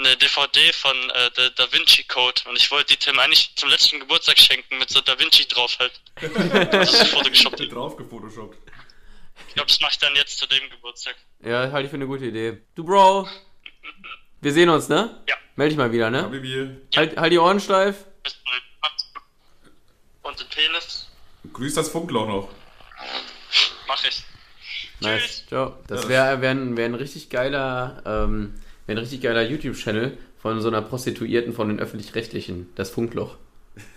eine 0.00 0.16
DVD 0.16 0.72
von 0.72 0.96
äh, 1.10 1.30
der 1.32 1.50
Da 1.50 1.72
Vinci 1.72 2.04
Code 2.04 2.42
und 2.48 2.56
ich 2.56 2.70
wollte 2.70 2.94
die 2.94 2.96
Tim 2.98 3.18
eigentlich 3.18 3.52
zum 3.56 3.68
letzten 3.68 4.00
Geburtstag 4.00 4.38
schenken 4.38 4.78
mit 4.78 4.90
so 4.90 5.00
Da 5.00 5.18
Vinci 5.18 5.46
drauf 5.46 5.76
halt. 5.78 5.92
Das 6.72 6.92
ist 6.92 7.08
Photoshop. 7.08 7.58
Ich 7.60 7.68
drauf 7.68 7.96
gefotoshoppt. 7.96 8.56
glaube, 9.54 9.68
das 9.68 9.80
mache 9.80 9.92
ich 9.92 9.98
dann 9.98 10.14
jetzt 10.16 10.38
zu 10.38 10.46
dem 10.46 10.68
Geburtstag. 10.70 11.16
Ja, 11.44 11.70
halte 11.72 11.84
ich 11.86 11.90
für 11.90 11.96
eine 11.96 12.06
gute 12.06 12.24
Idee. 12.26 12.62
Du, 12.74 12.84
Bro. 12.84 13.28
Wir 14.40 14.52
sehen 14.52 14.68
uns, 14.70 14.88
ne? 14.88 15.22
Ja. 15.28 15.36
Meld 15.56 15.70
dich 15.72 15.78
mal 15.78 15.92
wieder, 15.92 16.10
ne? 16.10 16.22
Habibi, 16.22 16.78
Halt, 16.96 17.16
halt 17.18 17.32
die 17.32 17.38
Ohren 17.38 17.60
steif. 17.60 18.04
Und 20.22 20.38
den 20.40 20.46
Penis 20.48 21.08
grüß 21.52 21.74
das 21.74 21.88
Funkloch 21.88 22.26
noch. 22.26 22.48
mache 23.86 24.08
ich. 24.08 24.22
Nice. 25.00 25.22
Tschüss. 25.22 25.46
Ciao. 25.48 25.78
Das 25.88 26.02
Ja. 26.04 26.08
wäre 26.08 26.40
wär 26.42 26.50
ein, 26.50 26.76
wär 26.76 26.84
ein 26.84 26.94
richtig 26.94 27.30
geiler, 27.30 28.02
ähm, 28.06 28.60
ein 28.90 28.98
richtig 28.98 29.22
geiler 29.22 29.42
YouTube-Channel 29.42 30.18
von 30.38 30.60
so 30.60 30.68
einer 30.68 30.82
Prostituierten 30.82 31.52
von 31.52 31.68
den 31.68 31.78
Öffentlich-Rechtlichen. 31.78 32.70
Das 32.74 32.90
Funkloch. 32.90 33.36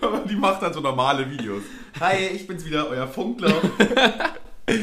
Aber 0.00 0.24
die 0.28 0.34
macht 0.34 0.62
dann 0.62 0.72
so 0.72 0.80
normale 0.80 1.30
Videos. 1.30 1.62
Hi, 2.00 2.16
ich 2.34 2.46
bin's 2.46 2.64
wieder, 2.64 2.88
euer 2.88 3.06
Funkloch. 3.06 3.62
ja, 4.68 4.74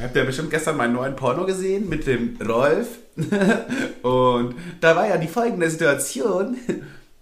habt 0.00 0.16
ja 0.16 0.24
bestimmt 0.24 0.50
gestern 0.50 0.76
meinen 0.76 0.94
neuen 0.94 1.14
Porno 1.14 1.46
gesehen 1.46 1.88
mit 1.88 2.06
dem 2.08 2.36
Rolf. 2.44 2.98
Und 4.02 4.56
da 4.80 4.96
war 4.96 5.06
ja 5.06 5.16
die 5.16 5.28
folgende 5.28 5.70
Situation. 5.70 6.56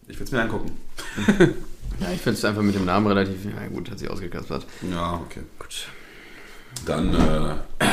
Ich 0.09 0.19
will 0.19 0.25
es 0.25 0.33
mir 0.33 0.41
angucken. 0.41 0.73
Ja, 2.01 2.07
ich 2.15 2.21
finde 2.21 2.39
es 2.39 2.45
einfach 2.45 2.63
mit 2.63 2.75
dem 2.75 2.85
Namen 2.87 3.07
relativ. 3.07 3.45
Ja, 3.45 3.67
gut, 3.69 3.91
hat 3.91 3.99
sich 3.99 4.11
ausgekaspert. 4.11 4.67
Ja, 4.91 5.21
okay. 5.27 5.41
Gut. 5.59 5.87
Dann, 6.87 7.15
äh, 7.15 7.85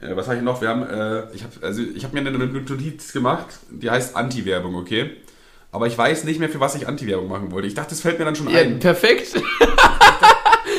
äh, 0.00 0.16
was 0.16 0.26
habe 0.26 0.38
ich 0.38 0.42
noch? 0.42 0.60
Wir 0.60 0.68
haben, 0.68 0.82
äh, 0.82 1.32
ich 1.34 1.44
habe 1.44 1.52
also 1.62 1.82
ich 1.82 2.04
hab 2.04 2.12
mir 2.12 2.20
eine 2.20 2.30
Notiz 2.32 3.12
gemacht, 3.12 3.46
die 3.70 3.90
heißt 3.90 4.16
Anti-Werbung, 4.16 4.74
okay? 4.74 5.10
Aber 5.70 5.86
ich 5.86 5.96
weiß 5.98 6.24
nicht 6.24 6.40
mehr, 6.40 6.48
für 6.48 6.60
was 6.60 6.74
ich 6.74 6.88
Anti-Werbung 6.88 7.28
machen 7.28 7.52
wollte. 7.52 7.68
Ich 7.68 7.74
dachte, 7.74 7.90
das 7.90 8.00
fällt 8.00 8.18
mir 8.18 8.24
dann 8.24 8.34
schon 8.36 8.48
Ja, 8.48 8.60
ein. 8.60 8.78
perfekt. 8.78 9.34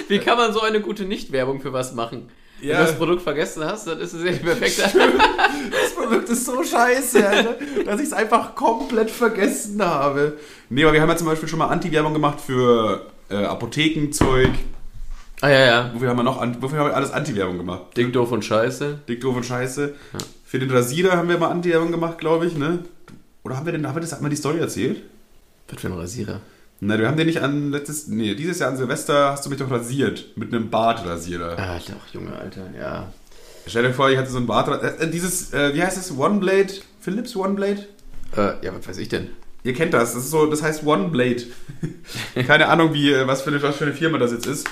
Wie 0.08 0.18
kann 0.20 0.38
man 0.38 0.52
so 0.52 0.62
eine 0.62 0.82
gute 0.82 1.06
Nicht-Werbung 1.06 1.62
für 1.62 1.74
was 1.74 1.94
machen? 1.94 2.30
Wenn 2.62 2.70
Ja. 2.70 2.80
du 2.80 2.86
das 2.88 2.98
Produkt 2.98 3.22
vergessen 3.22 3.64
hast, 3.64 3.88
dann 3.88 4.00
ist 4.00 4.14
es 4.14 4.24
ja 4.24 4.32
perfekt. 4.34 4.80
Das 4.80 5.96
Produkt 5.96 6.30
ist 6.30 6.46
so 6.46 6.64
scheiße, 6.64 7.28
Alter, 7.28 7.56
dass 7.86 8.00
ich 8.00 8.08
es 8.08 8.14
einfach 8.14 8.56
komplett 8.56 9.10
vergessen 9.10 9.82
habe. 9.84 10.38
Nee, 10.70 10.84
aber 10.84 10.94
wir 10.94 11.02
haben 11.02 11.10
ja 11.10 11.18
zum 11.18 11.28
Beispiel 11.28 11.48
schon 11.48 11.60
mal 11.60 11.68
Anti-Werbung 11.68 12.14
gemacht 12.14 12.40
für 12.42 13.08
äh, 13.30 13.36
Apothekenzeug. 13.36 14.50
ah, 15.42 15.50
ja, 15.50 15.66
ja. 15.66 15.92
Wofür 15.94 16.10
haben 16.10 16.18
wir 16.18 16.24
noch, 16.24 16.42
wofür 16.62 16.80
haben 16.80 16.90
wir 16.90 16.96
alles 16.96 17.12
Anti-Werbung 17.12 17.58
gemacht? 17.58 17.82
Dick, 17.98 18.12
doof 18.14 18.32
und 18.32 18.44
scheiße. 18.44 19.00
Dick, 19.08 19.22
doof 19.22 19.36
und 19.38 19.46
scheiße. 19.46 19.96
Für 20.46 20.60
den 20.60 20.70
Rasierer 20.72 21.16
haben 21.16 21.30
wir 21.30 21.38
mal 21.38 21.50
Anti-Werbung 21.50 21.92
gemacht, 21.92 22.18
glaube 22.18 22.46
ich, 22.48 22.56
ne? 22.58 22.80
Oder 23.44 23.56
haben 23.58 23.66
wir 23.66 23.72
denn, 23.74 23.88
haben 23.88 23.96
wir 23.96 24.02
das, 24.02 24.20
man 24.20 24.30
die 24.30 24.36
Story 24.36 24.60
erzählt? 24.60 25.02
Was 25.72 25.82
für 25.82 25.88
ein 25.88 25.94
Rasierer. 25.94 26.42
Nein, 26.82 27.00
wir 27.00 27.08
haben 27.08 27.18
den 27.18 27.28
nicht 27.28 27.42
an 27.42 27.72
letztes, 27.72 28.08
nee, 28.08 28.36
dieses 28.36 28.60
Jahr 28.60 28.70
an 28.70 28.78
Silvester 28.78 29.32
hast 29.32 29.46
du 29.46 29.50
mich 29.50 29.60
doch 29.60 29.70
rasiert. 29.70 30.38
Mit 30.38 30.54
einem 30.54 30.70
Bartrasierer. 30.70 31.58
Ah, 31.58 31.80
doch, 31.80 32.14
Junge, 32.14 32.38
Alter, 32.38 32.70
ja. 32.78 33.12
Stell 33.68 33.84
dir 33.84 33.94
vor, 33.94 34.10
ich 34.10 34.18
hatte 34.18 34.30
so 34.30 34.38
ein 34.38 34.48
Bartrasierer. 34.48 35.02
Äh, 35.02 35.10
dieses, 35.10 35.54
äh, 35.54 35.74
wie 35.74 35.84
heißt 35.84 35.98
das? 35.98 36.18
One 36.18 36.40
Blade? 36.40 36.74
Philips 37.02 37.36
One 37.36 37.54
Blade? 37.54 37.86
Äh, 38.36 38.66
ja, 38.66 38.74
was 38.74 38.88
weiß 38.88 38.98
ich 38.98 39.10
denn? 39.10 39.30
Ihr 39.64 39.74
kennt 39.74 39.94
das, 39.94 40.14
das 40.14 40.24
ist 40.24 40.32
so, 40.32 40.46
das 40.46 40.64
heißt 40.64 40.86
One 40.86 41.10
Blade. 41.10 41.44
Keine 42.48 42.70
Ahnung, 42.70 42.94
wie, 42.94 43.12
äh, 43.12 43.28
was 43.28 43.42
für, 43.42 43.50
eine, 43.50 43.62
was 43.62 43.76
für 43.76 43.86
eine 43.86 43.94
Firma 43.94 44.18
das 44.18 44.32
jetzt 44.32 44.48
ist. 44.48 44.68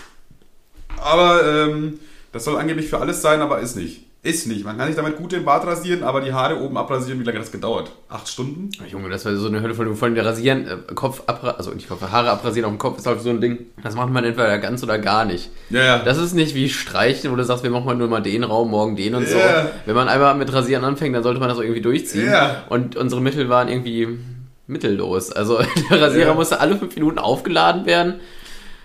Aber 1.02 1.46
ähm, 1.46 2.00
das 2.32 2.46
soll 2.46 2.58
angeblich 2.58 2.88
für 2.88 3.00
alles 3.00 3.22
sein, 3.22 3.42
aber 3.42 3.60
ist 3.60 3.76
nicht. 3.76 4.07
Ist 4.24 4.48
nicht. 4.48 4.66
Man 4.66 4.78
kann 4.78 4.88
sich 4.88 4.96
damit 4.96 5.16
gut 5.18 5.32
den 5.32 5.46
Bart 5.46 5.66
rasieren, 5.66 6.04
aber 6.04 6.20
die 6.22 6.34
Haare 6.34 6.60
oben 6.60 6.76
abrasieren. 6.76 7.20
Wie 7.20 7.24
lange 7.24 7.38
hat 7.38 7.46
das 7.46 7.52
gedauert? 7.52 7.92
Acht 8.10 8.28
Stunden? 8.28 8.70
Ah, 8.82 8.88
Junge, 8.90 9.10
das 9.10 9.24
war 9.26 9.36
so 9.36 9.48
eine 9.48 9.62
Hölle 9.62 9.74
von 9.76 9.96
vor 9.96 10.06
allem 10.08 10.16
der 10.16 10.26
Rasieren, 10.26 10.68
äh, 10.68 10.94
Kopf 10.96 11.22
abra 11.28 11.52
also 11.52 11.72
nicht 11.72 11.88
Kopf, 11.88 12.02
Haare 12.02 12.32
abrasieren 12.32 12.66
auf 12.66 12.72
dem 12.72 12.80
Kopf 12.80 12.98
ist 12.98 13.06
halt 13.06 13.22
so 13.22 13.30
ein 13.30 13.40
Ding. 13.40 13.68
Das 13.84 13.96
macht 13.96 14.10
man 14.12 14.26
entweder 14.26 14.58
ganz 14.58 14.84
oder 14.84 14.98
gar 14.98 15.24
nicht. 15.24 15.50
Ja, 15.70 15.84
ja. 15.84 15.98
Das 16.00 16.18
ist 16.18 16.34
nicht 16.34 16.56
wie 16.56 16.68
Streichen, 16.68 17.32
wo 17.32 17.36
du 17.36 17.44
sagst, 17.46 17.64
wir 17.64 17.70
machen 17.70 17.86
mal 17.86 17.96
nur 17.96 18.08
mal 18.10 18.22
den 18.22 18.44
Raum, 18.44 18.72
morgen 18.72 18.96
den 18.96 19.16
und 19.16 19.28
so. 19.28 19.38
Ja. 19.38 19.70
Wenn 19.86 19.96
man 19.96 20.10
einmal 20.10 20.36
mit 20.36 20.52
Rasieren 20.52 20.84
anfängt, 20.84 21.16
dann 21.16 21.24
sollte 21.24 21.40
man 21.40 21.48
das 21.48 21.58
auch 21.58 21.64
irgendwie 21.64 21.82
durchziehen. 21.82 22.26
Ja. 22.30 22.64
Und 22.70 22.96
unsere 22.98 23.22
Mittel 23.22 23.48
waren 23.50 23.70
irgendwie 23.70 24.18
mittellos. 24.66 25.32
Also 25.32 25.60
der 25.92 26.02
Rasierer 26.02 26.30
Ja. 26.30 26.34
musste 26.34 26.60
alle 26.60 26.76
fünf 26.76 26.94
Minuten 26.96 27.20
aufgeladen 27.20 27.86
werden. 27.86 28.16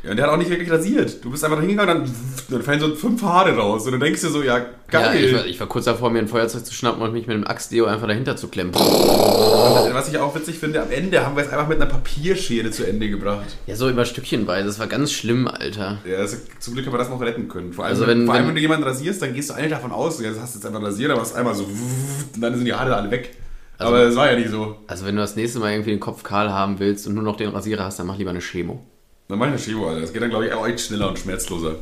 Ja, 0.03 0.11
und 0.11 0.17
der 0.17 0.27
hat 0.27 0.33
auch 0.33 0.37
nicht 0.39 0.51
wirklich 0.51 0.71
rasiert. 0.71 1.25
Du 1.25 1.31
bist 1.31 1.45
einfach 1.45 1.57
da 1.59 1.63
hingegangen 1.63 1.99
und 2.03 2.07
dann, 2.09 2.15
dann 2.51 2.63
fallen 2.63 2.81
so 2.81 2.95
fünf 2.95 3.23
Haare 3.23 3.57
raus. 3.57 3.85
Und 3.87 3.93
dann 3.93 4.01
denkst 4.01 4.21
du 4.23 4.29
so, 4.31 4.43
ja, 4.43 4.59
Ja, 4.59 4.65
geil. 4.91 5.25
ich, 5.25 5.35
war, 5.35 5.47
ich 5.47 5.61
war 5.61 5.67
kurz 5.69 5.85
davor, 5.85 6.11
mir 6.11 6.19
ein 6.19 6.29
Feuerzeug 6.29 6.65
zu 6.67 6.75
schnappen 6.75 7.03
und 7.03 7.13
mich 7.13 7.27
mit 7.27 7.37
einem 7.37 7.47
Axtdeo 7.47 7.85
einfach 7.87 8.07
dahinter 8.09 8.37
zu 8.37 8.49
klemmen. 8.49 8.75
Was 8.75 10.09
ich 10.09 10.19
auch 10.19 10.35
witzig 10.35 10.59
finde, 10.59 10.83
am 10.83 10.91
Ende 10.91 11.25
haben 11.25 11.37
wir 11.37 11.45
es 11.45 11.51
einfach 11.51 11.69
mit 11.69 11.81
einer 11.81 11.89
Papierschere 11.91 12.71
zu 12.71 12.85
Ende 12.85 13.09
gebracht. 13.11 13.57
Ja, 13.67 13.77
so 13.77 13.89
immer 13.89 14.05
stückchenweise. 14.05 14.67
Das 14.67 14.79
war 14.79 14.87
ganz 14.87 15.13
schlimm, 15.13 15.47
Alter. 15.47 15.99
Ja, 16.05 16.19
also, 16.19 16.37
zum 16.59 16.75
Glück 16.75 16.87
haben 16.87 16.95
wir 16.95 16.99
das 16.99 17.09
noch 17.11 17.21
retten 17.21 17.49
können. 17.49 17.73
Vor 17.73 17.85
allem, 17.85 17.95
Also 17.95 18.07
wenn- 18.07 18.27
vor 18.27 18.35
allem 18.35 18.43
wenn- 18.45 18.49
wenn 18.51 18.55
du 18.57 18.61
jemanden 18.63 18.85
rasierst, 18.85 19.23
dann 19.23 19.35
gehst 19.35 19.51
du 19.51 19.55
eigentlich 19.55 19.71
davon 19.73 19.93
aus, 19.93 20.21
ja, 20.21 20.31
das 20.31 20.41
hast 20.41 20.55
du 20.55 20.59
jetzt 20.59 20.67
einfach 20.67 20.83
rasiert, 20.83 21.11
aber 21.13 21.23
es 21.23 21.29
ist 21.31 21.37
einmal 21.37 21.55
so 21.55 21.65
und 21.65 22.41
dann 22.41 22.55
sind 22.57 22.65
die 22.65 22.75
Haare 22.75 22.97
alle 22.97 23.11
weg. 23.11 23.37
Also- 23.79 23.93
aber 23.95 24.03
es 24.05 24.17
war 24.17 24.31
ja 24.33 24.39
nicht 24.39 24.51
so. 24.51 24.77
Also 24.87 25.07
wenn 25.07 25.15
du 25.17 25.23
das 25.23 25.37
nächste 25.37 25.59
Mal 25.59 25.73
irgendwie 25.73 25.91
den 25.91 26.01
Kopf 26.01 26.23
kahl 26.23 26.51
haben 26.51 26.79
willst 26.79 27.07
und 27.07 27.15
nur 27.15 27.23
noch 27.25 27.37
den 27.37 27.51
Rasierer 27.51 27.85
hast, 27.85 27.99
dann 27.99 28.07
mach 28.07 28.17
lieber 28.19 28.31
eine 28.31 28.41
Chemo. 28.41 28.85
Dann 29.33 29.39
mach 29.39 29.47
ich 29.47 29.53
eine 29.55 29.63
Chemo, 29.63 29.89
Alter. 29.89 30.03
Das 30.03 30.13
geht 30.13 30.21
dann, 30.21 30.29
glaube 30.29 30.47
ich, 30.47 30.53
auch 30.53 30.69
schneller 30.79 31.09
und 31.09 31.19
schmerzloser. 31.19 31.77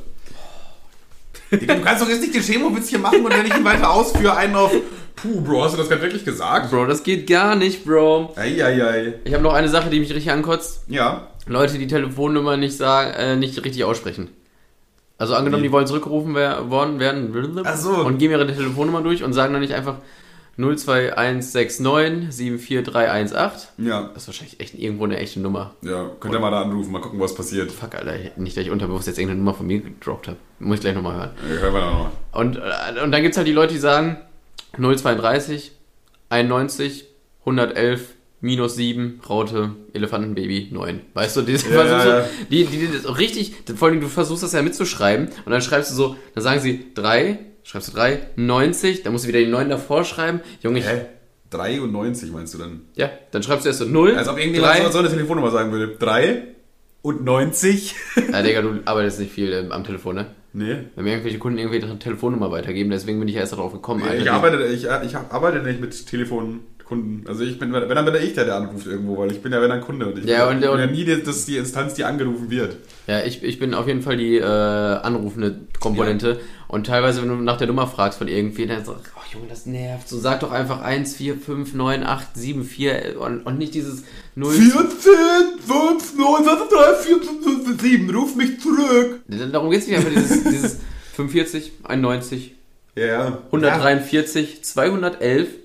Digga, 1.51 1.75
du 1.75 1.83
kannst 1.83 2.01
doch 2.01 2.09
jetzt 2.09 2.21
nicht 2.21 2.33
den 2.33 2.43
Chemo-Witz 2.43 2.91
hier 2.91 3.01
machen 3.01 3.25
und 3.25 3.37
wenn 3.37 3.45
ich 3.45 3.53
ihn 3.53 3.65
weiter 3.65 3.91
ausführe, 3.91 4.37
einen 4.37 4.55
auf 4.55 4.71
Puh, 5.17 5.41
Bro, 5.41 5.65
hast 5.65 5.73
du 5.73 5.79
das 5.79 5.89
gerade 5.89 6.01
wirklich 6.01 6.25
gesagt? 6.25 6.71
Bro, 6.71 6.87
das 6.87 7.03
geht 7.03 7.27
gar 7.29 7.57
nicht, 7.57 7.85
Bro. 7.85 8.35
Eieiei. 8.37 9.15
Ich 9.25 9.35
habe 9.35 9.43
noch 9.43 9.53
eine 9.53 9.69
Sache, 9.69 9.91
die 9.91 9.99
mich 9.99 10.11
richtig 10.11 10.31
ankotzt. 10.31 10.85
Ja. 10.87 11.27
Leute, 11.49 11.77
die 11.77 11.89
Telefonnummer 11.89 12.57
nicht 12.57 12.77
sagen, 12.77 13.15
äh, 13.15 13.35
nicht 13.35 13.65
richtig 13.65 13.83
aussprechen. 13.83 14.29
Also 15.19 15.35
angenommen, 15.35 15.65
Wie? 15.65 15.67
die 15.67 15.73
wollen 15.73 15.89
zurückgerufen 15.89 16.37
wer 16.37 16.71
worden 16.71 17.01
werden 17.01 17.63
Ach 17.65 17.77
so. 17.77 17.91
und 17.91 18.19
geben 18.19 18.33
ihre 18.33 18.47
Telefonnummer 18.47 19.03
durch 19.03 19.25
und 19.25 19.33
sagen 19.33 19.53
dann 19.55 19.61
nicht 19.61 19.75
einfach 19.75 19.97
02169 20.61 22.31
74318. 22.31 23.87
Ja. 23.87 24.11
Das 24.13 24.23
ist 24.23 24.29
wahrscheinlich 24.29 24.61
echt 24.61 24.75
irgendwo 24.75 25.05
eine 25.05 25.19
echte 25.19 25.41
Nummer. 25.41 25.75
Ja, 25.83 26.11
könnt 26.21 26.35
ihr 26.35 26.41
mal 26.41 26.51
da 26.51 26.63
anrufen, 26.63 26.93
mal 26.93 27.01
gucken, 27.01 27.19
was 27.21 27.35
passiert. 27.35 27.73
Fuck, 27.73 27.95
Alter, 27.95 28.15
nicht, 28.37 28.57
dass 28.57 28.65
ich 28.65 28.71
unterbewusst 28.71 29.07
jetzt 29.07 29.19
irgendeine 29.19 29.41
Nummer 29.41 29.55
von 29.55 29.67
mir 29.67 29.81
gedroppt 29.81 30.29
habe. 30.29 30.39
Muss 30.59 30.77
ich 30.77 30.81
gleich 30.83 30.95
nochmal 30.95 31.17
hören. 31.17 31.31
Ja, 31.49 31.57
hören 31.61 31.75
wir 31.75 31.81
nochmal. 31.81 32.11
Und, 32.33 32.57
äh, 32.57 33.03
und 33.03 33.13
dann 33.13 33.23
gibt 33.23 33.33
es 33.33 33.37
halt 33.37 33.47
die 33.47 33.53
Leute, 33.53 33.73
die 33.75 33.81
sagen 33.81 34.19
032, 34.77 35.73
91, 36.29 37.07
111, 37.41 38.15
minus 38.41 38.77
7, 38.77 39.21
Raute, 39.29 39.71
Elefantenbaby 39.93 40.69
9. 40.73 41.01
Weißt 41.15 41.37
du, 41.37 41.43
die, 41.43 41.53
Ja, 41.53 41.85
ja, 41.85 42.09
ja. 42.21 42.25
Die, 42.51 42.65
die, 42.65 42.87
die 42.87 42.99
so 42.99 43.13
richtig, 43.13 43.55
vor 43.77 43.89
allem 43.89 44.01
du 44.01 44.09
versuchst 44.09 44.43
das 44.43 44.53
ja 44.53 44.63
mitzuschreiben 44.63 45.29
und 45.45 45.53
dann 45.53 45.61
schreibst 45.61 45.91
du 45.91 45.95
so, 45.95 46.17
dann 46.35 46.43
sagen 46.43 46.61
sie 46.61 46.87
3, 46.95 47.39
schreibst 47.63 47.89
du 47.89 47.93
3, 47.97 48.21
90, 48.37 49.03
dann 49.03 49.13
musst 49.13 49.25
du 49.25 49.29
wieder 49.29 49.41
die 49.41 49.47
9 49.47 49.69
davor 49.69 50.05
schreiben. 50.05 50.41
Junge, 50.63 50.79
ich, 50.81 50.87
Hä? 50.87 51.03
93 51.51 52.31
meinst 52.33 52.55
du 52.55 52.59
dann? 52.59 52.83
ja, 52.95 53.11
dann 53.33 53.43
schreibst 53.43 53.65
du 53.65 53.69
erst 53.71 53.81
so 53.81 53.85
0, 53.87 54.15
Als 54.17 54.29
ob 54.29 54.39
irgendjemand 54.39 54.79
3. 54.85 54.91
so- 54.91 54.99
eine 54.99 55.09
Telefonnummer 55.09 55.51
sagen 55.51 55.73
würde. 55.73 55.97
3 55.99 56.43
und 57.03 57.25
90? 57.25 57.95
Ja, 58.33 58.43
Digga, 58.43 58.63
du 58.63 58.81
arbeitest 58.85 59.21
nicht 59.21 59.33
viel 59.33 59.53
ähm, 59.53 59.73
am 59.73 59.85
Telefon, 59.85 60.17
ne? 60.17 60.27
nee. 60.53 60.77
Wenn 60.95 61.05
mir 61.05 61.11
irgendwelche 61.13 61.39
Kunden 61.39 61.59
irgendwie 61.59 61.79
ihre 61.79 61.99
Telefonnummer 61.99 62.51
weitergeben, 62.51 62.91
deswegen 62.91 63.19
bin 63.19 63.29
ich 63.29 63.35
ja 63.35 63.41
erst 63.41 63.53
darauf 63.53 63.73
gekommen. 63.73 64.03
Alter. 64.03 64.23
Ich 64.23 64.31
arbeite, 64.31 64.65
ich, 64.67 64.85
ich 64.85 65.17
arbeite 65.17 65.59
nicht 65.63 65.81
mit 65.81 65.95
Telefonkunden. 66.91 67.25
Also 67.27 67.45
ich 67.45 67.59
bin, 67.59 67.73
wenn 67.73 67.89
dann 67.89 68.05
bin 68.05 68.15
ich 68.17 68.35
der, 68.35 68.45
der 68.45 68.57
anruft 68.57 68.87
irgendwo, 68.87 69.17
weil 69.19 69.31
ich 69.33 69.41
bin 69.41 69.53
ja 69.53 69.61
wenn 69.63 69.71
dann 69.71 69.81
Kunde 69.81 70.07
und 70.07 70.19
ich 70.19 70.25
Ja, 70.25 70.47
bin, 70.47 70.57
und- 70.57 70.61
bin 70.63 70.81
ja 70.81 70.87
nie 70.87 71.05
die, 71.05 71.23
das 71.23 71.47
die 71.47 71.57
Instanz, 71.57 71.95
die 71.95 72.05
angerufen 72.05 72.51
wird. 72.51 72.77
Ja, 73.07 73.21
ich, 73.25 73.43
ich 73.43 73.59
bin 73.59 73.75
auf 73.75 73.87
jeden 73.87 74.03
Fall 74.03 74.17
die 74.17 74.37
äh, 74.37 74.43
anrufende 74.45 75.61
Komponente. 75.79 76.41
Und 76.69 76.87
teilweise, 76.87 77.21
wenn 77.23 77.29
du 77.29 77.35
nach 77.37 77.57
der 77.57 77.67
Nummer 77.67 77.87
fragst 77.89 78.19
von 78.19 78.29
irgendwie, 78.29 78.67
dann 78.67 78.85
so, 78.85 78.93
oh 78.93 79.21
Junge, 79.33 79.47
das 79.49 79.67
nervt. 79.67 80.09
So 80.09 80.19
sag 80.19 80.41
doch 80.41 80.53
einfach 80.53 80.81
1, 80.83 81.17
4, 81.17 81.37
5, 81.37 81.75
9, 81.75 82.05
8, 82.05 82.27
7, 82.35 82.65
4 82.65 83.21
und, 83.21 83.41
und 83.41 83.59
nicht 83.59 83.75
dieses 83.75 84.05
0. 84.37 84.53
14, 84.53 84.79
5, 85.67 86.17
9, 86.17 86.45
3, 86.45 86.95
4, 87.03 87.17
5, 87.17 87.65
5, 87.67 87.81
7, 87.83 88.11
ruf 88.15 88.37
mich 88.37 88.61
zurück. 88.61 89.21
Darum 89.53 89.71
geht 89.71 89.81
es 89.81 89.89
nicht 89.89 89.97
einfach 89.97 90.11
dieses, 90.13 90.45
dieses 90.45 90.77
45, 91.15 91.73
91, 91.83 92.55
Ja, 92.95 93.05
ja. 93.07 93.39
143, 93.47 94.63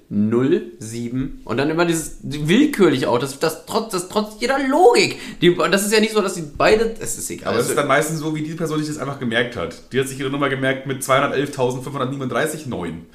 211, 0.09 0.61
07 0.79 1.41
und 1.45 1.57
dann 1.57 1.69
immer 1.69 1.85
dieses 1.85 2.17
willkürlich 2.21 3.07
auch, 3.07 3.17
das, 3.19 3.39
das, 3.39 3.65
trotz, 3.65 3.91
das 3.91 4.07
trotz 4.09 4.39
jeder 4.39 4.59
Logik. 4.67 5.17
Die, 5.41 5.55
das 5.55 5.85
ist 5.85 5.91
ja 5.93 5.99
nicht 5.99 6.13
so, 6.13 6.21
dass 6.21 6.35
die 6.35 6.43
beide, 6.57 6.95
es 6.99 7.17
ist 7.17 7.29
egal. 7.31 7.49
Aber 7.53 7.59
es 7.59 7.69
ist 7.69 7.75
dann 7.77 7.87
meistens 7.87 8.19
so, 8.19 8.35
wie 8.35 8.41
die 8.43 8.53
Person 8.53 8.79
sich 8.79 8.87
das 8.87 8.97
einfach 8.99 9.19
gemerkt 9.19 9.55
hat. 9.55 9.91
Die 9.91 9.99
hat 9.99 10.07
sich 10.07 10.19
ihre 10.19 10.29
Nummer 10.29 10.49
gemerkt 10.49 10.85
mit 10.85 11.01
211.539, 11.01 12.67
9. 12.67 13.05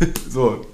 so. 0.30 0.66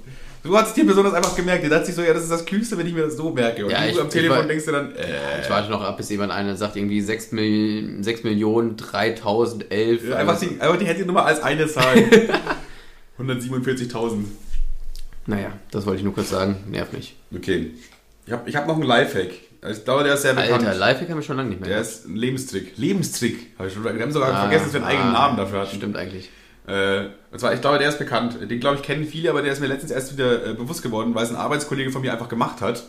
So 0.45 0.57
hat 0.57 0.65
sich 0.67 0.75
die 0.75 0.83
Person 0.83 1.05
das 1.05 1.13
einfach 1.13 1.37
gemerkt. 1.37 1.63
Die 1.63 1.69
dachte 1.69 1.85
sich 1.85 1.95
so, 1.95 2.01
ja, 2.01 2.13
das 2.13 2.23
ist 2.23 2.31
das 2.31 2.43
Klügste, 2.43 2.77
wenn 2.77 2.85
ich 2.85 2.93
mir 2.93 3.03
das 3.05 3.15
so 3.15 3.29
merke. 3.29 3.63
Und 3.63 3.71
Ja, 3.71 3.83
du 3.85 3.89
ich- 3.91 3.99
am 4.01 4.07
ich 4.07 4.11
Telefon 4.13 4.37
war- 4.39 4.43
denkst 4.45 4.65
dir 4.65 4.73
dann, 4.73 4.93
äh, 4.93 5.41
Ich 5.41 5.49
warte 5.49 5.71
noch 5.71 5.81
ab, 5.81 5.95
bis 5.95 6.09
jemand 6.09 6.33
einer 6.33 6.57
sagt, 6.57 6.75
irgendwie 6.75 6.99
6, 6.99 7.31
Mil 7.31 8.03
6 8.03 8.23
Millionen 8.23 8.75
3011. 8.75 10.09
Ja, 10.09 10.17
einfach, 10.17 10.37
die, 10.37 10.59
einfach 10.59 10.75
die 10.77 10.85
Handynummer 10.85 11.23
als 11.25 11.41
eine 11.41 11.65
Zahl. 11.67 11.95
147.000. 13.17 14.25
Naja, 15.25 15.53
das 15.71 15.85
wollte 15.85 15.99
ich 15.99 16.03
nur 16.03 16.13
kurz 16.13 16.29
sagen. 16.29 16.57
Nervt 16.69 16.93
mich. 16.93 17.15
Okay. 17.35 17.71
Ich 18.25 18.31
habe 18.31 18.49
ich 18.49 18.55
hab 18.55 18.67
noch 18.67 18.75
einen 18.75 18.83
Lifehack. 18.83 19.31
Ich 19.71 19.85
glaube, 19.85 20.03
der 20.03 20.15
ist 20.15 20.23
sehr 20.23 20.33
bekannt. 20.33 20.65
Alter, 20.65 20.77
Lifehack 20.77 21.09
haben 21.09 21.17
wir 21.17 21.23
schon 21.23 21.37
lange 21.37 21.49
nicht 21.49 21.61
mehr. 21.61 21.69
der 21.69 21.81
ist 21.81 22.05
ein 22.05 22.15
Lebenstrick. 22.15 22.77
Lebenstrick. 22.77 23.53
Hab 23.57 23.67
ich 23.67 23.73
schon, 23.73 23.83
wir 23.83 23.91
haben 23.91 24.11
sogar 24.11 24.33
Ah, 24.33 24.41
vergessen, 24.41 24.65
dass 24.65 24.73
wir 24.73 24.81
einen 24.81 24.89
eigenen 24.89 25.15
ah, 25.15 25.27
Namen 25.27 25.37
dafür 25.37 25.61
hatten. 25.61 25.75
Stimmt 25.77 25.95
eigentlich. 25.95 26.29
Äh, 26.67 27.05
und 27.31 27.39
zwar, 27.39 27.53
ich 27.53 27.61
glaube, 27.61 27.79
der 27.79 27.89
ist 27.89 27.99
bekannt. 27.99 28.37
Den, 28.49 28.59
glaube 28.59 28.77
ich, 28.77 28.83
kennen 28.83 29.05
viele, 29.05 29.29
aber 29.29 29.41
der 29.41 29.53
ist 29.53 29.61
mir 29.61 29.67
letztens 29.67 29.91
erst 29.91 30.13
wieder 30.13 30.45
äh, 30.47 30.53
bewusst 30.53 30.83
geworden, 30.83 31.15
weil 31.15 31.23
es 31.23 31.29
ein 31.29 31.35
Arbeitskollege 31.35 31.91
von 31.91 32.01
mir 32.01 32.11
einfach 32.11 32.29
gemacht 32.29 32.61
hat. 32.61 32.83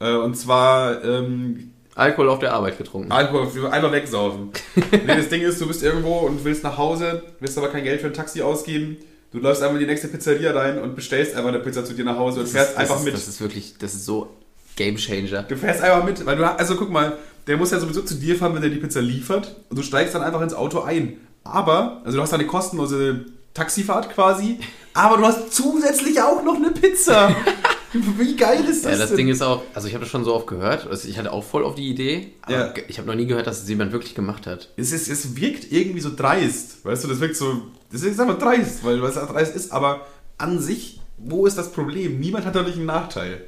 Äh, 0.00 0.14
und 0.14 0.36
zwar 0.36 1.02
ähm, 1.04 1.72
Alkohol 1.94 2.28
auf 2.28 2.38
der 2.40 2.52
Arbeit 2.52 2.76
getrunken. 2.76 3.10
Alkohol, 3.10 3.70
einfach 3.70 3.92
wegsaufen. 3.92 4.50
nee, 4.90 5.06
das 5.06 5.28
Ding 5.30 5.42
ist, 5.42 5.60
du 5.60 5.66
bist 5.66 5.82
irgendwo 5.82 6.18
und 6.18 6.44
willst 6.44 6.62
nach 6.62 6.76
Hause, 6.76 7.22
willst 7.40 7.56
aber 7.56 7.68
kein 7.68 7.84
Geld 7.84 8.02
für 8.02 8.08
ein 8.08 8.14
Taxi 8.14 8.42
ausgeben. 8.42 8.98
Du 9.36 9.42
läufst 9.42 9.62
einfach 9.62 9.74
in 9.74 9.80
die 9.80 9.86
nächste 9.86 10.08
Pizzeria 10.08 10.52
rein 10.52 10.78
und 10.78 10.96
bestellst 10.96 11.36
einfach 11.36 11.50
eine 11.50 11.58
Pizza 11.58 11.84
zu 11.84 11.92
dir 11.92 12.06
nach 12.06 12.16
Hause 12.16 12.38
und 12.40 12.46
Das 12.46 12.52
fährst 12.52 12.70
ist, 12.70 12.78
einfach 12.78 12.96
ist, 12.96 13.04
mit. 13.04 13.12
Das 13.12 13.28
ist 13.28 13.38
wirklich, 13.38 13.74
das 13.78 13.94
ist 13.94 14.06
so 14.06 14.30
Game 14.76 14.96
Changer. 14.96 15.42
Du 15.42 15.58
fährst 15.58 15.82
einfach 15.82 16.06
mit, 16.06 16.24
weil 16.24 16.36
du, 16.38 16.58
also 16.58 16.74
guck 16.76 16.88
mal, 16.88 17.18
der 17.46 17.58
muss 17.58 17.70
ja 17.70 17.78
sowieso 17.78 18.00
zu 18.00 18.14
dir 18.14 18.36
fahren, 18.36 18.54
wenn 18.54 18.62
er 18.62 18.70
die 18.70 18.78
Pizza 18.78 19.02
liefert 19.02 19.54
und 19.68 19.78
du 19.78 19.82
steigst 19.82 20.14
dann 20.14 20.22
einfach 20.22 20.40
ins 20.40 20.54
Auto 20.54 20.80
ein. 20.80 21.18
aber, 21.44 22.00
also 22.02 22.16
du 22.16 22.22
hast 22.22 22.32
eine 22.32 22.46
kostenlose 22.46 23.26
Taxifahrt 23.52 24.08
quasi, 24.14 24.58
aber 24.94 25.18
du 25.18 25.26
hast 25.26 25.52
zusätzlich 25.52 26.18
auch 26.22 26.42
noch 26.42 26.56
eine 26.56 26.70
Pizza. 26.70 27.36
Wie 28.18 28.36
geil 28.36 28.64
ist 28.68 28.84
das 28.84 28.92
Ja, 28.92 28.98
das 28.98 29.08
denn? 29.10 29.16
Ding 29.18 29.28
ist 29.28 29.42
auch, 29.42 29.62
also 29.74 29.88
ich 29.88 29.94
habe 29.94 30.04
das 30.04 30.10
schon 30.10 30.24
so 30.24 30.34
oft 30.34 30.46
gehört. 30.46 30.86
Also 30.88 31.08
ich 31.08 31.18
hatte 31.18 31.32
auch 31.32 31.44
voll 31.44 31.64
auf 31.64 31.74
die 31.74 31.88
Idee, 31.88 32.32
aber 32.42 32.54
Ja. 32.56 32.74
ich 32.88 32.98
habe 32.98 33.08
noch 33.08 33.14
nie 33.14 33.26
gehört, 33.26 33.46
dass 33.46 33.62
es 33.62 33.68
jemand 33.68 33.92
wirklich 33.92 34.14
gemacht 34.14 34.46
hat. 34.46 34.70
es, 34.76 34.92
ist, 34.92 35.08
es 35.08 35.36
wirkt 35.36 35.70
irgendwie 35.72 36.00
so 36.00 36.10
dreist, 36.14 36.84
weißt 36.84 37.04
du, 37.04 37.08
das 37.08 37.20
wirkt 37.20 37.36
so, 37.36 37.62
das 37.92 38.02
ist 38.02 38.20
einfach 38.20 38.38
dreist, 38.38 38.84
weil 38.84 39.02
es 39.02 39.16
auch 39.16 39.30
dreist 39.30 39.54
ist, 39.54 39.72
aber 39.72 40.06
an 40.38 40.58
sich, 40.60 41.00
wo 41.18 41.46
ist 41.46 41.56
das 41.56 41.72
Problem? 41.72 42.18
Niemand 42.20 42.44
hat 42.44 42.54
dadurch 42.54 42.76
einen 42.76 42.86
Nachteil. 42.86 43.44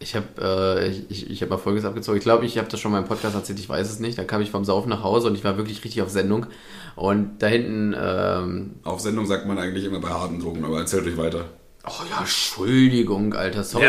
Ich 0.00 0.14
habe 0.14 0.26
äh, 0.40 0.88
ich, 0.90 1.10
ich, 1.10 1.30
ich 1.30 1.42
hab 1.42 1.50
mal 1.50 1.56
Folgendes 1.58 1.84
abgezogen. 1.88 2.18
Ich 2.18 2.22
glaube, 2.22 2.46
ich 2.46 2.56
habe 2.58 2.68
das 2.68 2.78
schon 2.78 2.92
mal 2.92 2.98
im 2.98 3.06
Podcast 3.06 3.34
erzählt, 3.34 3.58
ich 3.58 3.68
weiß 3.68 3.90
es 3.90 3.98
nicht. 3.98 4.16
Da 4.16 4.22
kam 4.22 4.40
ich 4.40 4.50
vom 4.50 4.64
Saufen 4.64 4.90
nach 4.90 5.02
Hause 5.02 5.26
und 5.26 5.34
ich 5.34 5.42
war 5.42 5.56
wirklich 5.56 5.82
richtig 5.82 6.02
auf 6.02 6.08
Sendung. 6.10 6.46
Und 6.94 7.38
da 7.40 7.48
hinten, 7.48 7.96
ähm, 8.00 8.74
Auf 8.84 9.00
Sendung 9.00 9.26
sagt 9.26 9.46
man 9.46 9.58
eigentlich 9.58 9.84
immer 9.84 9.98
bei 10.00 10.10
harten 10.10 10.38
Drogen, 10.38 10.64
aber 10.64 10.78
erzählt 10.78 11.04
euch 11.06 11.16
weiter. 11.16 11.46
Oh 11.86 12.02
ja, 12.10 12.20
Entschuldigung, 12.20 13.34
Alter, 13.34 13.64
sorry. 13.64 13.86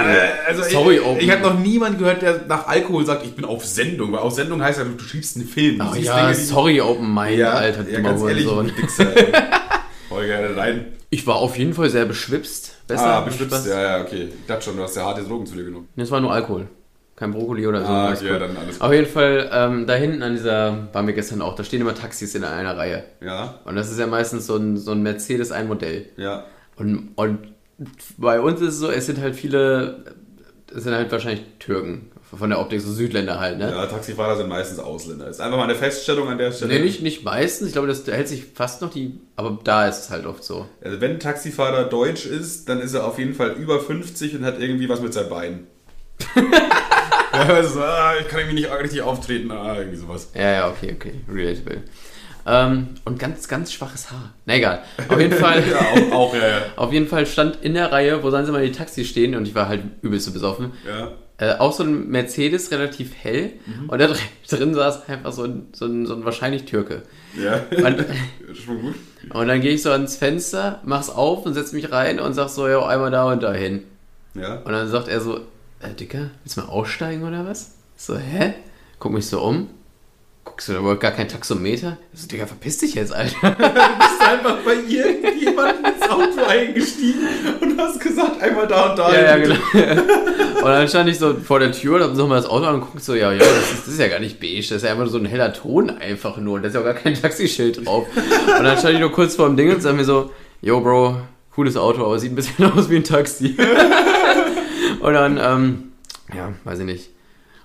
also 0.47 0.63
sorry, 0.63 0.95
ich, 0.95 1.01
Open. 1.05 1.21
ich 1.21 1.31
habe 1.31 1.41
noch 1.41 1.59
niemanden 1.59 1.99
gehört, 1.99 2.21
der 2.21 2.45
nach 2.47 2.67
Alkohol 2.67 3.05
sagt, 3.05 3.25
ich 3.25 3.35
bin 3.35 3.45
auf 3.45 3.65
Sendung, 3.65 4.11
weil 4.11 4.19
auf 4.19 4.33
Sendung 4.33 4.61
heißt 4.61 4.79
ja, 4.79 4.85
du, 4.85 5.03
schiebst 5.03 5.37
einen 5.37 5.47
Film. 5.47 5.81
Oh 5.81 5.95
ja, 5.95 6.21
Dinge, 6.21 6.35
sorry, 6.35 6.81
Open 6.81 7.13
Mind, 7.13 7.37
ja, 7.37 7.53
Alter, 7.53 7.89
ja, 7.89 7.99
ganz 7.99 8.21
ehrlich. 8.21 8.47
Voll 10.09 10.25
gerne 10.25 10.55
rein. 10.55 10.93
Ich 11.11 11.25
war 11.27 11.35
auf 11.35 11.57
jeden 11.57 11.73
Fall 11.73 11.89
sehr 11.89 12.05
beschwipst. 12.05 12.87
Besser. 12.87 13.25
Ah. 13.25 13.31
Spaß. 13.31 13.67
Ja, 13.67 13.81
ja, 13.81 14.01
okay. 14.01 14.29
Ich 14.39 14.45
dachte 14.47 14.65
schon, 14.65 14.77
du 14.77 14.83
hast 14.83 14.95
ja 14.95 15.05
harte 15.05 15.23
Drogen 15.23 15.45
zu 15.45 15.55
dir 15.55 15.65
genommen. 15.65 15.87
Nee, 15.95 16.03
es 16.03 16.11
war 16.11 16.19
nur 16.19 16.33
Alkohol. 16.33 16.67
Kein 17.15 17.31
Brokkoli 17.31 17.67
oder 17.67 17.81
so. 17.81 17.87
Ah, 17.91 18.15
cool. 18.21 18.39
dann 18.39 18.55
alles 18.55 18.79
Auf 18.79 18.93
jeden 18.93 19.05
Fall, 19.05 19.49
ähm, 19.51 19.85
da 19.85 19.93
hinten 19.95 20.23
an 20.23 20.33
dieser, 20.33 20.87
waren 20.93 21.05
wir 21.05 21.13
gestern 21.13 21.41
auch, 21.41 21.53
da 21.53 21.65
stehen 21.65 21.81
immer 21.81 21.93
Taxis 21.93 22.33
in 22.33 22.45
einer 22.45 22.77
Reihe. 22.77 23.03
Ja, 23.21 23.59
Und 23.65 23.75
das 23.75 23.91
ist 23.91 23.99
ja 23.99 24.07
meistens 24.07 24.47
so 24.47 24.55
ein, 24.55 24.77
so 24.77 24.91
ein 24.91 25.03
Mercedes, 25.03 25.51
ein 25.51 25.67
Modell. 25.67 26.05
ja. 26.17 26.45
Und, 26.77 27.09
und 27.15 27.39
bei 28.17 28.39
uns 28.39 28.61
ist 28.61 28.75
es 28.75 28.79
so, 28.79 28.89
es 28.89 29.05
sind 29.05 29.19
halt 29.19 29.35
viele, 29.35 30.03
es 30.75 30.83
sind 30.83 30.93
halt 30.93 31.11
wahrscheinlich 31.11 31.43
Türken. 31.59 32.11
Von 32.37 32.51
der 32.51 32.59
Optik, 32.59 32.79
so 32.79 32.91
Südländer 32.91 33.39
halt, 33.39 33.57
ne? 33.57 33.71
Ja, 33.71 33.87
Taxifahrer 33.87 34.37
sind 34.37 34.49
meistens 34.49 34.77
Ausländer. 34.77 35.27
Ist 35.27 35.41
einfach 35.41 35.57
mal 35.57 35.63
eine 35.63 35.73
Feststellung 35.73 36.27
an 36.27 36.37
der 36.37 36.51
Stelle. 36.51 36.75
Nee, 36.75 36.81
nicht, 36.81 37.01
nicht 37.01 37.23
meistens. 37.23 37.69
Ich 37.69 37.73
glaube, 37.73 37.87
das 37.87 38.05
hält 38.05 38.27
sich 38.27 38.45
fast 38.53 38.83
noch 38.83 38.91
die, 38.91 39.19
aber 39.35 39.57
da 39.63 39.87
ist 39.87 40.01
es 40.01 40.09
halt 40.11 40.27
oft 40.27 40.43
so. 40.43 40.67
Also 40.83 41.01
wenn 41.01 41.13
ein 41.13 41.19
Taxifahrer 41.19 41.85
deutsch 41.85 42.27
ist, 42.27 42.69
dann 42.69 42.81
ist 42.81 42.93
er 42.93 43.05
auf 43.05 43.17
jeden 43.17 43.33
Fall 43.33 43.53
über 43.53 43.79
50 43.79 44.35
und 44.35 44.45
hat 44.45 44.59
irgendwie 44.59 44.87
was 44.87 45.01
mit 45.01 45.11
seinem 45.11 45.29
Bein. 45.29 45.67
ja, 46.35 47.39
also, 47.39 47.75
so, 47.75 47.81
ah, 47.81 48.13
ich 48.21 48.27
kann 48.27 48.41
irgendwie 48.41 48.61
nicht 48.61 48.71
richtig 48.71 49.01
auftreten, 49.01 49.49
ah, 49.49 49.79
irgendwie 49.79 49.97
sowas. 49.97 50.29
Ja, 50.35 50.51
ja, 50.51 50.69
okay, 50.69 50.93
okay. 50.95 51.13
Relatable. 51.27 51.81
Ähm, 52.45 52.87
und 53.05 53.19
ganz, 53.19 53.47
ganz 53.47 53.71
schwaches 53.71 54.11
Haar. 54.11 54.33
Na 54.45 54.55
egal. 54.55 54.81
Auf 55.07 55.19
jeden 55.19 55.33
Fall. 55.37 55.61
Ja, 55.69 55.77
auch, 55.79 56.11
auch 56.29 56.33
ja, 56.35 56.47
ja. 56.47 56.61
Auf 56.77 56.91
jeden 56.93 57.07
Fall 57.07 57.25
stand 57.25 57.57
in 57.61 57.73
der 57.73 57.91
Reihe, 57.91 58.23
wo 58.23 58.31
sollen 58.31 58.45
sie 58.45 58.51
mal 58.51 58.65
die 58.65 58.71
Taxis 58.71 59.07
stehen, 59.07 59.35
und 59.35 59.47
ich 59.47 59.53
war 59.55 59.67
halt 59.67 59.83
übelst 60.01 60.25
so 60.25 60.31
besoffen, 60.31 60.71
ja. 60.87 61.11
äh, 61.37 61.57
auch 61.59 61.73
so 61.73 61.83
ein 61.83 62.07
Mercedes, 62.09 62.71
relativ 62.71 63.13
hell, 63.21 63.51
Mhm. 63.65 63.89
und 63.89 63.99
da 63.99 64.07
dr- 64.07 64.17
drin 64.49 64.73
saß 64.73 65.07
einfach 65.09 65.31
so 65.33 65.43
ein, 65.43 65.67
so 65.73 65.85
ein, 65.85 66.05
so 66.05 66.15
ein 66.15 66.25
wahrscheinlich 66.25 66.65
Türke. 66.65 67.03
Ja, 67.37 67.61
Und, 67.85 68.05
schon 68.65 68.81
gut. 68.81 68.95
und 69.31 69.47
dann 69.47 69.61
gehe 69.61 69.71
ich 69.73 69.83
so 69.83 69.91
ans 69.91 70.15
Fenster, 70.17 70.79
mach's 70.85 71.09
auf 71.09 71.45
und 71.45 71.53
setz 71.53 71.71
mich 71.73 71.91
rein 71.91 72.19
und 72.19 72.33
sag 72.33 72.49
so, 72.49 72.67
ja, 72.67 72.83
einmal 72.87 73.11
da 73.11 73.31
und 73.31 73.43
dahin. 73.43 73.83
Ja. 74.33 74.55
Und 74.61 74.71
dann 74.71 74.87
sagt 74.87 75.07
er 75.07 75.21
so, 75.21 75.37
äh, 75.81 75.93
Dicker, 75.99 76.29
willst 76.43 76.57
du 76.57 76.61
mal 76.61 76.67
aussteigen 76.69 77.23
oder 77.23 77.45
was? 77.45 77.75
So, 77.97 78.17
hä? 78.17 78.53
Guck 78.99 79.11
mich 79.13 79.27
so 79.27 79.41
um. 79.41 79.69
Guckst 80.45 80.69
du 80.69 80.73
da 80.73 80.83
wohl 80.83 80.97
gar 80.97 81.11
kein 81.11 81.27
Taxometer? 81.27 81.97
Ich 82.13 82.21
so, 82.21 82.27
Digga, 82.27 82.45
verpiss 82.45 82.79
dich 82.79 82.95
jetzt, 82.95 83.13
Alter. 83.13 83.35
Du 83.41 83.55
bist 83.55 84.21
einfach 84.21 84.57
bei 84.65 84.75
irgendjemandem 84.75 85.85
ins 85.85 86.09
Auto 86.09 86.45
eingestiegen 86.47 87.19
und 87.61 87.79
hast 87.79 87.99
gesagt, 87.99 88.41
einmal 88.41 88.67
da 88.67 88.91
und 88.91 88.99
da. 88.99 89.13
Ja, 89.13 89.21
ja, 89.21 89.37
genau. 89.37 89.55
und 89.73 90.65
dann 90.65 90.87
stand 90.87 91.09
ich 91.09 91.17
so 91.17 91.33
vor 91.35 91.59
der 91.59 91.71
Tür 91.71 91.95
und 91.95 92.03
hab 92.03 92.15
nochmal 92.15 92.41
das 92.41 92.49
Auto 92.49 92.65
an 92.65 92.75
und 92.75 92.81
guck 92.81 92.99
so, 92.99 93.15
ja, 93.15 93.31
ja, 93.31 93.39
das 93.39 93.71
ist, 93.71 93.87
das 93.87 93.87
ist 93.93 93.99
ja 93.99 94.07
gar 94.07 94.19
nicht 94.19 94.39
beige, 94.39 94.59
das 94.59 94.71
ist 94.71 94.83
ja 94.83 94.91
einfach 94.91 95.03
nur 95.03 95.11
so 95.11 95.17
ein 95.17 95.25
heller 95.25 95.53
Ton 95.53 95.89
einfach 95.89 96.37
nur. 96.37 96.55
Und 96.55 96.63
da 96.63 96.67
ist 96.69 96.73
ja 96.73 96.81
auch 96.81 96.85
gar 96.85 96.93
kein 96.93 97.15
Taxischild 97.15 97.85
drauf. 97.85 98.07
Und 98.15 98.63
dann 98.63 98.77
stand 98.77 98.95
ich 98.95 98.99
nur 98.99 99.11
kurz 99.11 99.35
vor 99.35 99.47
dem 99.47 99.57
Ding 99.57 99.71
und 99.73 99.81
sag 99.81 99.95
mir 99.95 100.05
so, 100.05 100.31
yo, 100.61 100.79
Bro, 100.81 101.21
cooles 101.55 101.77
Auto, 101.77 102.05
aber 102.05 102.19
sieht 102.19 102.31
ein 102.31 102.35
bisschen 102.35 102.71
aus 102.71 102.89
wie 102.89 102.97
ein 102.97 103.03
Taxi. 103.03 103.55
und 104.99 105.13
dann, 105.13 105.39
ähm, 105.41 105.91
ja, 106.33 106.53
weiß 106.63 106.79
ich 106.79 106.85
nicht. 106.85 107.09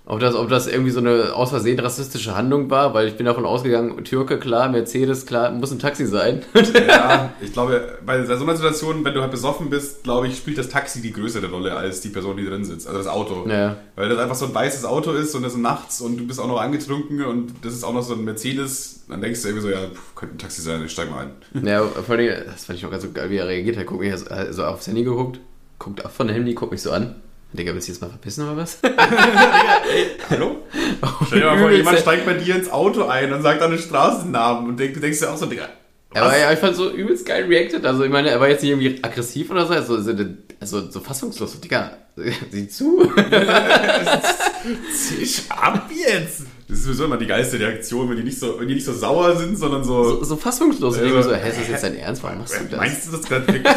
Ob 0.07 0.21
das, 0.21 0.35
ob 0.35 0.51
das 0.51 0.67
irgendwie 0.67 0.91
so 0.91 1.01
eine 1.01 1.35
aus 1.35 1.49
Versehen 1.49 1.81
rassistische 1.81 2.37
Handlung 2.37 2.69
war, 2.69 2.93
weil 2.93 3.09
ich 3.09 3.17
bin 3.17 3.25
davon 3.25 3.47
ausgegangen, 3.47 4.05
Türke, 4.05 4.39
klar, 4.39 4.69
Mercedes, 4.69 5.25
klar, 5.25 5.51
muss 5.51 5.73
ein 5.73 5.79
Taxi 5.79 6.05
sein. 6.05 6.43
Ja, 6.87 7.33
ich 7.41 7.55
glaube, 7.55 7.99
bei 8.05 8.23
so 8.27 8.45
einer 8.45 8.55
Situation, 8.55 9.03
wenn 9.03 9.15
du 9.15 9.23
halt 9.23 9.31
besoffen 9.31 9.71
bist, 9.71 10.05
glaube 10.05 10.27
ich, 10.27 10.37
spielt 10.37 10.59
das 10.59 10.69
Taxi 10.69 11.01
die 11.01 11.11
größere 11.11 11.51
Rolle 11.51 11.75
als 11.75 12.03
die 12.03 12.11
Person, 12.11 12.37
die 12.37 12.45
drin 12.45 12.67
sitzt. 12.67 12.87
Also 12.87 12.99
das 12.99 13.09
Auto. 13.09 13.49
Ja. 13.49 13.77
Weil 13.97 14.11
das 14.11 14.19
einfach 14.19 14.35
so 14.35 14.45
ein 14.45 14.55
weißes 14.55 14.85
Auto 14.85 15.13
ist 15.13 15.35
und 15.35 15.43
das 15.43 15.55
ist 15.55 15.59
nachts 15.59 16.03
und 16.03 16.19
du 16.19 16.27
bist 16.27 16.39
auch 16.39 16.49
noch 16.49 16.61
angetrunken 16.61 17.25
und 17.25 17.55
das 17.63 17.73
ist 17.73 17.83
auch 17.83 17.95
noch 17.95 18.03
so 18.03 18.13
ein 18.13 18.25
Mercedes. 18.25 19.05
Dann 19.09 19.23
denkst 19.23 19.41
du 19.41 19.49
irgendwie 19.49 19.69
so, 19.69 19.71
ja, 19.71 19.87
pff, 19.87 20.15
könnte 20.17 20.35
ein 20.35 20.39
Taxi 20.39 20.61
sein, 20.61 20.85
ich 20.85 20.93
steig 20.93 21.11
mal 21.11 21.29
ein. 21.55 21.67
Ja, 21.67 21.83
vor 21.83 22.17
allem, 22.17 22.45
das 22.45 22.67
fand 22.67 22.77
ich 22.77 22.83
noch 22.83 22.91
ganz 22.91 23.05
so 23.05 23.11
geil, 23.11 23.31
wie 23.31 23.39
er 23.39 23.49
reagiert 23.49 23.79
hat. 23.79 23.87
Guck 23.87 24.01
mich 24.01 24.15
so, 24.15 24.27
so 24.51 24.65
aufs 24.65 24.87
Handy 24.87 25.03
geguckt, 25.03 25.41
guckt 25.79 26.05
ab 26.05 26.13
von 26.15 26.27
dem 26.27 26.37
Handy, 26.37 26.53
guckt 26.53 26.73
mich 26.73 26.83
so 26.83 26.91
an. 26.91 27.15
Digga, 27.57 27.73
willst 27.73 27.87
du 27.87 27.93
jetzt 27.93 28.01
mal 28.01 28.09
verpissen 28.11 28.45
oder 28.49 28.57
was? 28.57 28.79
Hallo? 30.31 30.57
Stell 31.27 31.39
dir 31.41 31.47
mal 31.47 31.59
vor, 31.59 31.71
jemand 31.71 31.97
ey. 31.97 32.03
steigt 32.03 32.27
bei 32.27 32.35
dir 32.35 32.57
ins 32.57 32.69
Auto 32.69 33.05
ein 33.07 33.33
und 33.33 33.43
sagt 33.43 33.61
dann 33.61 33.71
einen 33.71 33.79
Straßennamen 33.81 34.69
und 34.71 34.77
denk, 34.81 34.95
du 34.95 35.01
denkst 35.01 35.21
dir 35.21 35.31
auch 35.31 35.37
so, 35.37 35.47
Digga, 35.47 35.69
Aber 36.15 36.37
ja, 36.37 36.53
ich 36.53 36.59
fand 36.59 36.75
so 36.75 36.91
übelst 36.91 37.25
geil 37.25 37.45
reacted. 37.45 37.87
Also 37.87 38.03
ich 38.03 38.11
meine, 38.11 38.31
er 38.31 38.41
war 38.41 38.49
jetzt 38.49 38.63
nicht 38.63 38.73
irgendwie 38.73 38.99
aggressiv 39.03 39.51
oder 39.53 39.67
so, 39.67 39.75
also, 39.75 40.01
so- 40.01 40.13
also 40.59 40.91
so 40.91 40.99
fassungslos. 41.01 41.53
So, 41.53 41.59
Digga, 41.61 41.97
sieh 42.51 42.67
zu. 42.69 43.09
zieh 44.93 45.43
ab 45.51 45.89
jetzt! 45.95 46.43
Das 46.67 46.79
ist 46.79 46.85
sowieso 46.87 47.05
immer 47.05 47.19
die 47.19 47.27
geilste 47.27 47.61
Reaktion, 47.61 48.09
wenn 48.11 48.17
die 48.17 48.23
nicht 48.25 48.39
so, 48.41 48.59
wenn 48.59 48.67
die 48.67 48.75
nicht 48.75 48.87
so 48.87 48.93
sauer 48.95 49.37
sind, 49.37 49.57
sondern 49.57 49.85
so. 49.85 50.03
So, 50.03 50.25
so 50.25 50.37
fassungslos. 50.37 50.97
Und 50.99 51.07
ich 51.07 51.15
Also, 51.15 51.29
so, 51.29 51.35
hä, 51.37 51.51
ist 51.51 51.61
das 51.61 51.69
jetzt 51.69 51.85
dein 51.85 51.97
Ernst? 51.99 52.23
Warum 52.25 52.39
machst 52.39 52.55
du 52.59 52.65
das? 52.69 52.79
Meinst 52.81 53.07
du 53.07 53.13
das 53.13 53.23
gerade 53.23 53.47
wirklich? 53.47 53.75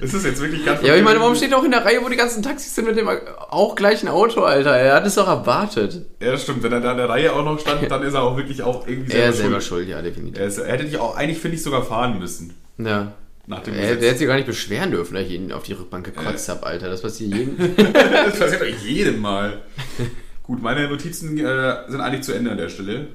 Ist 0.00 0.14
das 0.14 0.24
jetzt 0.24 0.40
wirklich 0.40 0.64
gerade 0.64 0.82
Ja, 0.84 0.92
aber 0.92 0.98
ich 0.98 1.04
meine, 1.04 1.20
warum 1.20 1.34
steht 1.34 1.52
er 1.52 1.58
auch 1.58 1.64
in 1.64 1.70
der 1.70 1.84
Reihe, 1.84 2.02
wo 2.02 2.08
die 2.08 2.16
ganzen 2.16 2.42
Taxis 2.42 2.74
sind 2.74 2.86
mit 2.86 2.96
dem 2.96 3.08
auch 3.08 3.74
gleichen 3.74 4.08
Auto, 4.08 4.42
Alter? 4.42 4.76
Er 4.76 4.94
hat 4.94 5.06
es 5.06 5.14
doch 5.16 5.28
erwartet. 5.28 6.06
Ja, 6.20 6.32
das 6.32 6.42
stimmt. 6.42 6.62
Wenn 6.62 6.72
er 6.72 6.80
da 6.80 6.92
in 6.92 6.98
der 6.98 7.08
Reihe 7.08 7.32
auch 7.32 7.44
noch 7.44 7.58
stand, 7.58 7.82
dann 7.90 8.02
ist 8.02 8.14
er 8.14 8.22
auch 8.22 8.36
wirklich 8.36 8.62
auch 8.62 8.86
irgendwie 8.86 9.12
Er 9.12 9.16
selber 9.16 9.28
ist 9.30 9.36
selber 9.38 9.60
schuld. 9.60 9.82
schuld, 9.84 9.88
ja, 9.88 10.02
definitiv. 10.02 10.38
Er, 10.38 10.46
ist, 10.46 10.58
er 10.58 10.72
hätte 10.72 10.84
dich 10.84 10.98
auch, 10.98 11.16
eigentlich 11.16 11.38
finde 11.38 11.56
ich, 11.56 11.62
sogar 11.62 11.82
fahren 11.84 12.18
müssen. 12.18 12.54
Ja. 12.78 13.12
Nach 13.46 13.60
dem 13.60 13.74
Er, 13.74 13.86
hätte 13.86 14.14
sich 14.14 14.26
gar 14.26 14.36
nicht 14.36 14.46
beschweren 14.46 14.90
dürfen, 14.90 15.14
dass 15.14 15.24
ich 15.24 15.32
ihn 15.32 15.52
auf 15.52 15.62
die 15.62 15.72
Rückbank 15.72 16.04
gekotzt 16.04 16.48
hab, 16.48 16.66
Alter. 16.66 16.88
Das 16.90 17.00
passiert 17.00 17.34
jedem. 17.34 17.56
das 17.76 18.38
passiert 18.38 18.60
doch 18.60 18.84
jedem 18.84 19.20
Mal. 19.20 19.62
Gut, 20.42 20.62
meine 20.62 20.88
Notizen 20.88 21.36
äh, 21.38 21.74
sind 21.88 22.00
eigentlich 22.00 22.22
zu 22.22 22.32
Ende 22.32 22.50
an 22.50 22.58
der 22.58 22.68
Stelle. 22.68 23.08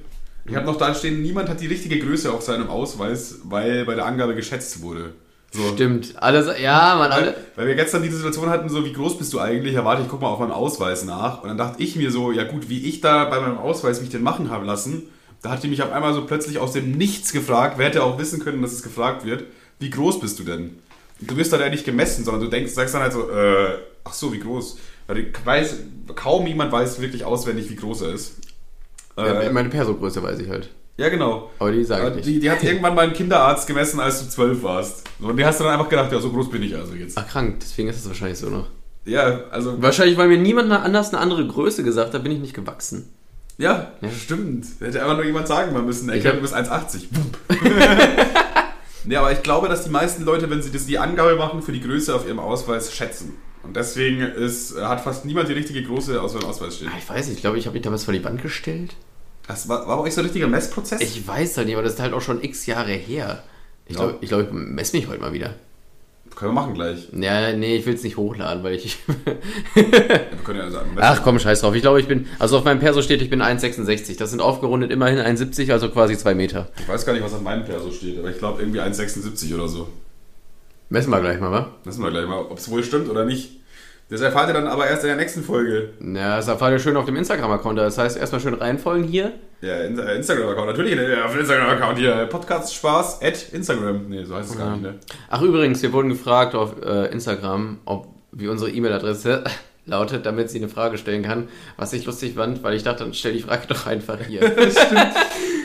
Ich 0.46 0.54
habe 0.54 0.66
noch 0.66 0.76
da 0.76 0.94
stehen, 0.94 1.22
niemand 1.22 1.48
hat 1.48 1.60
die 1.60 1.66
richtige 1.66 1.98
Größe 1.98 2.30
auf 2.30 2.42
seinem 2.42 2.68
Ausweis, 2.68 3.36
weil 3.44 3.84
bei 3.86 3.94
der 3.94 4.04
Angabe 4.04 4.34
geschätzt 4.34 4.82
wurde. 4.82 5.14
So. 5.54 5.72
Stimmt. 5.74 6.14
Alles, 6.20 6.60
ja, 6.60 6.96
man, 6.98 7.12
alle. 7.12 7.26
Weil, 7.26 7.36
weil 7.54 7.66
wir 7.68 7.74
gestern 7.76 8.02
diese 8.02 8.16
Situation 8.16 8.50
hatten, 8.50 8.68
so 8.68 8.84
wie 8.84 8.92
groß 8.92 9.18
bist 9.18 9.32
du 9.32 9.38
eigentlich? 9.38 9.74
Ja, 9.74 9.84
warte, 9.84 10.02
ich 10.02 10.08
guck 10.08 10.20
mal 10.20 10.26
auf 10.26 10.40
meinem 10.40 10.50
Ausweis 10.50 11.04
nach. 11.04 11.42
Und 11.42 11.48
dann 11.48 11.56
dachte 11.58 11.80
ich 11.80 11.94
mir 11.94 12.10
so, 12.10 12.32
ja 12.32 12.42
gut, 12.42 12.68
wie 12.68 12.88
ich 12.88 13.00
da 13.00 13.24
bei 13.26 13.38
meinem 13.40 13.58
Ausweis 13.58 14.00
mich 14.00 14.10
denn 14.10 14.22
machen 14.22 14.50
habe 14.50 14.66
lassen, 14.66 15.04
da 15.42 15.50
hat 15.50 15.62
die 15.62 15.68
mich 15.68 15.80
auf 15.82 15.92
einmal 15.92 16.12
so 16.12 16.26
plötzlich 16.26 16.58
aus 16.58 16.72
dem 16.72 16.90
Nichts 16.92 17.32
gefragt. 17.32 17.78
Wer 17.78 17.86
hätte 17.86 18.02
auch 18.02 18.18
wissen 18.18 18.40
können, 18.40 18.62
dass 18.62 18.72
es 18.72 18.82
gefragt 18.82 19.24
wird, 19.24 19.44
wie 19.78 19.90
groß 19.90 20.18
bist 20.18 20.40
du 20.40 20.42
denn? 20.42 20.78
Du 21.20 21.36
wirst 21.36 21.52
da 21.52 21.60
ja 21.60 21.68
nicht 21.68 21.84
gemessen, 21.84 22.24
sondern 22.24 22.42
du 22.42 22.50
denkst, 22.50 22.72
sagst 22.72 22.94
dann 22.94 23.02
halt 23.02 23.12
so, 23.12 23.30
äh, 23.30 23.78
ach 24.02 24.12
so, 24.12 24.32
wie 24.32 24.40
groß? 24.40 24.78
Weil 25.06 25.18
ich 25.18 25.46
weiß, 25.46 25.76
kaum 26.16 26.46
jemand 26.48 26.72
weiß 26.72 27.00
wirklich 27.00 27.24
auswendig, 27.24 27.70
wie 27.70 27.76
groß 27.76 28.00
er 28.02 28.12
ist. 28.14 28.38
Ja, 29.16 29.40
Äh, 29.42 29.50
meine 29.50 29.68
Perso-Größe 29.68 30.20
weiß 30.20 30.40
ich 30.40 30.48
halt. 30.48 30.70
Ja, 30.96 31.08
genau. 31.08 31.50
Aber 31.58 31.72
die 31.72 31.84
sage 31.84 32.08
ich 32.10 32.14
nicht. 32.16 32.26
Die, 32.26 32.40
die 32.40 32.50
hat 32.50 32.62
irgendwann 32.62 32.94
mal 32.94 33.06
ein 33.06 33.12
Kinderarzt 33.12 33.66
gemessen, 33.66 34.00
als 34.00 34.22
du 34.22 34.28
zwölf 34.30 34.62
warst. 34.62 35.02
Und 35.20 35.36
die 35.36 35.44
hast 35.44 35.58
du 35.60 35.64
dann 35.64 35.72
einfach 35.74 35.88
gedacht, 35.88 36.12
ja, 36.12 36.20
so 36.20 36.30
groß 36.30 36.50
bin 36.50 36.62
ich 36.62 36.74
also 36.76 36.94
jetzt. 36.94 37.16
Ach, 37.18 37.26
krank. 37.26 37.56
Deswegen 37.60 37.88
ist 37.88 37.96
es 37.98 38.06
wahrscheinlich 38.08 38.38
so 38.38 38.48
noch. 38.50 38.66
Ja, 39.04 39.44
also. 39.50 39.80
Wahrscheinlich, 39.82 40.16
weil 40.16 40.28
mir 40.28 40.38
niemand 40.38 40.70
anders 40.72 41.10
eine 41.12 41.18
andere 41.20 41.46
Größe 41.46 41.82
gesagt 41.84 42.14
hat, 42.14 42.22
bin 42.22 42.32
ich 42.32 42.38
nicht 42.40 42.54
gewachsen. 42.54 43.12
Ja, 43.58 43.92
Ja. 44.00 44.08
stimmt. 44.10 44.66
Hätte 44.80 45.00
einfach 45.02 45.16
nur 45.16 45.24
jemand 45.26 45.46
sagen 45.46 45.72
mal 45.72 45.82
müssen. 45.82 46.08
Ich 46.08 46.16
Ich 46.16 46.20
glaube, 46.22 46.38
hab- 46.40 46.42
du 46.42 46.42
bist 46.42 46.54
1,80. 46.54 47.08
Wupp. 47.12 47.38
nee, 49.04 49.16
aber 49.16 49.32
ich 49.32 49.42
glaube, 49.42 49.68
dass 49.68 49.84
die 49.84 49.90
meisten 49.90 50.24
Leute, 50.24 50.48
wenn 50.50 50.62
sie 50.62 50.72
das 50.72 50.86
die 50.86 50.98
Angabe 50.98 51.36
machen, 51.36 51.62
für 51.62 51.72
die 51.72 51.80
Größe 51.80 52.14
auf 52.14 52.26
ihrem 52.26 52.38
Ausweis 52.38 52.92
schätzen. 52.94 53.34
Und 53.62 53.76
deswegen 53.76 54.20
ist, 54.20 54.76
hat 54.80 55.00
fast 55.02 55.24
niemand 55.24 55.48
die 55.48 55.54
richtige 55.54 55.82
Größe 55.82 56.20
aus 56.20 56.32
seinem 56.32 56.44
Ausweis 56.44 56.76
stehen. 56.76 56.88
Ah, 56.92 56.98
Ich 56.98 57.08
weiß 57.08 57.26
nicht, 57.28 57.36
ich 57.36 57.40
glaube, 57.42 57.58
ich 57.58 57.66
habe 57.66 57.74
mich 57.74 57.82
damals 57.82 58.04
vor 58.04 58.12
die 58.12 58.22
Wand 58.24 58.42
gestellt. 58.42 58.94
Das 59.46 59.68
war, 59.68 59.86
war 59.86 59.98
bei 59.98 60.02
euch 60.04 60.14
so 60.14 60.20
ein 60.20 60.24
richtiger 60.24 60.46
Messprozess? 60.48 61.00
Ich 61.00 61.26
weiß 61.26 61.56
halt 61.58 61.66
nicht, 61.66 61.76
aber 61.76 61.82
das 61.84 61.94
ist 61.94 62.00
halt 62.00 62.14
auch 62.14 62.20
schon 62.22 62.42
x 62.42 62.66
Jahre 62.66 62.92
her. 62.92 63.42
Ich 63.86 63.94
Ja. 63.96 64.02
glaube, 64.04 64.18
ich, 64.22 64.28
glaub, 64.28 64.40
ich 64.42 64.48
messe 64.52 64.96
mich 64.96 65.08
heute 65.08 65.20
mal 65.20 65.32
wieder. 65.32 65.54
Können 66.34 66.50
wir 66.50 66.60
machen 66.62 66.74
gleich. 66.74 67.08
Ja, 67.12 67.52
nee, 67.52 67.76
ich 67.76 67.86
will 67.86 67.94
es 67.94 68.02
nicht 68.02 68.16
hochladen, 68.16 68.64
weil 68.64 68.74
ich. 68.74 68.98
Wir 69.74 69.84
können 70.44 70.58
ja 70.58 70.70
sagen. 70.70 70.90
Ach 70.96 71.22
komm, 71.22 71.38
scheiß 71.38 71.60
drauf. 71.60 71.74
Ich 71.76 71.82
glaube, 71.82 72.00
ich 72.00 72.08
bin. 72.08 72.26
Also 72.40 72.58
auf 72.58 72.64
meinem 72.64 72.80
Perso 72.80 73.02
steht, 73.02 73.22
ich 73.22 73.30
bin 73.30 73.40
1,66. 73.40 74.18
Das 74.18 74.30
sind 74.30 74.40
aufgerundet 74.40 74.90
immerhin 74.90 75.18
1,70, 75.18 75.70
also 75.70 75.90
quasi 75.90 76.18
2 76.18 76.34
Meter. 76.34 76.68
Ich 76.80 76.88
weiß 76.88 77.06
gar 77.06 77.12
nicht, 77.12 77.22
was 77.22 77.34
auf 77.34 77.42
meinem 77.42 77.64
Perso 77.64 77.92
steht, 77.92 78.18
aber 78.18 78.30
ich 78.30 78.38
glaube 78.38 78.60
irgendwie 78.62 78.80
1,76 78.80 79.54
oder 79.54 79.68
so. 79.68 79.86
Messen 80.88 81.10
wir 81.10 81.20
gleich 81.20 81.38
mal, 81.38 81.52
wa? 81.52 81.70
Wissen 81.84 82.02
wir 82.02 82.10
gleich 82.10 82.26
mal, 82.26 82.40
ob 82.40 82.58
es 82.58 82.68
wohl 82.68 82.82
stimmt 82.82 83.08
oder 83.08 83.24
nicht. 83.24 83.60
Das 84.10 84.20
erfahrt 84.20 84.48
ihr 84.48 84.54
dann 84.54 84.66
aber 84.66 84.86
erst 84.86 85.02
in 85.02 85.08
der 85.08 85.16
nächsten 85.16 85.42
Folge. 85.42 85.90
Ja, 86.00 86.36
das 86.36 86.46
erfahrt 86.46 86.72
ihr 86.72 86.78
schön 86.78 86.96
auf 86.96 87.06
dem 87.06 87.16
Instagram-Account. 87.16 87.78
Das 87.78 87.96
heißt, 87.96 88.18
erstmal 88.18 88.40
schön 88.40 88.54
reinfolgen 88.54 89.04
hier. 89.04 89.32
Ja, 89.62 89.76
äh, 89.76 90.16
Instagram-Account. 90.16 90.66
Natürlich 90.66 90.94
äh, 90.94 91.22
auf 91.22 91.32
dem 91.32 91.40
Instagram-Account 91.40 91.98
hier. 91.98 92.26
Podcast 92.26 92.74
Spaß 92.74 93.22
at 93.22 93.46
Instagram. 93.52 94.08
Nee, 94.08 94.24
so 94.24 94.36
heißt 94.36 94.50
es 94.50 94.58
gar 94.58 94.72
nicht, 94.72 94.82
ne? 94.82 94.94
Ach, 95.30 95.40
übrigens, 95.40 95.82
wir 95.82 95.92
wurden 95.92 96.10
gefragt 96.10 96.54
auf 96.54 96.82
äh, 96.84 97.06
Instagram, 97.12 97.78
ob 97.86 98.08
wie 98.32 98.48
unsere 98.48 98.70
E-Mail-Adresse 98.70 99.44
lautet, 99.86 100.26
damit 100.26 100.50
sie 100.50 100.58
eine 100.58 100.68
Frage 100.68 100.98
stellen 100.98 101.22
kann. 101.22 101.48
Was 101.78 101.94
ich 101.94 102.04
lustig 102.04 102.34
fand, 102.34 102.62
weil 102.62 102.74
ich 102.74 102.82
dachte, 102.82 103.04
dann 103.04 103.14
stell 103.14 103.32
die 103.32 103.40
Frage 103.40 103.62
doch 103.68 103.86
einfach 103.86 104.18
hier. 104.20 104.40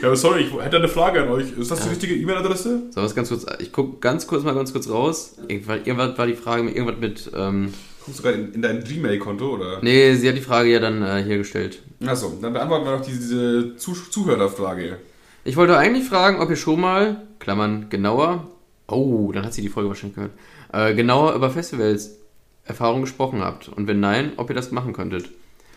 Ja, 0.02 0.16
sorry, 0.16 0.44
ich 0.44 0.64
hätte 0.64 0.78
eine 0.78 0.88
Frage 0.88 1.20
an 1.20 1.28
euch. 1.28 1.52
Ist 1.58 1.70
das 1.70 1.82
die 1.82 1.90
richtige 1.90 2.14
E-Mail-Adresse? 2.14 2.84
So, 2.88 3.02
was 3.02 3.14
ganz 3.14 3.28
kurz. 3.28 3.44
Ich 3.58 3.70
guck 3.70 4.00
ganz 4.00 4.26
kurz 4.26 4.42
mal 4.44 4.54
ganz 4.54 4.72
kurz 4.72 4.88
raus. 4.88 5.36
Irgendwas, 5.46 5.76
irgendwas 5.84 6.16
war 6.16 6.26
die 6.26 6.32
Frage 6.32 6.62
mit 6.62 6.74
irgendwas 6.74 6.98
mit. 6.98 7.30
Ähm, 7.36 7.74
Gerade 8.18 8.36
in, 8.38 8.52
in 8.54 8.62
dein 8.62 8.82
Gmail-Konto, 8.84 9.54
oder? 9.54 9.78
nee, 9.82 10.14
sie 10.14 10.28
hat 10.28 10.36
die 10.36 10.40
Frage 10.40 10.70
ja 10.70 10.78
dann 10.80 11.02
äh, 11.02 11.22
hier 11.22 11.38
gestellt. 11.38 11.82
Achso, 12.04 12.32
dann 12.40 12.52
beantworten 12.52 12.84
wir 12.84 12.96
noch 12.96 13.04
diese, 13.04 13.76
Zuh 13.76 13.94
Zuhörerfrage. 13.94 14.98
Ich 15.44 15.56
wollte 15.56 15.76
eigentlich 15.76 16.06
fragen, 16.08 16.40
ob 16.40 16.50
ihr 16.50 16.56
schon 16.56 16.80
mal, 16.80 17.22
Klammern, 17.38 17.86
genauer, 17.88 18.48
oh, 18.88 19.32
dann 19.32 19.44
hat 19.44 19.54
sie 19.54 19.62
die 19.62 19.68
Folge 19.68 19.88
wahrscheinlich 19.88 20.16
gehört, 20.16 20.32
äh, 20.72 20.94
genauer 20.94 21.34
über 21.34 21.50
Festivals 21.50 22.16
Erfahrungen 22.64 23.02
gesprochen 23.02 23.40
habt. 23.42 23.68
Und 23.68 23.86
wenn 23.88 24.00
nein, 24.00 24.32
ob 24.36 24.48
ihr 24.50 24.54
das 24.54 24.70
machen 24.70 24.92
könntet. 24.92 25.30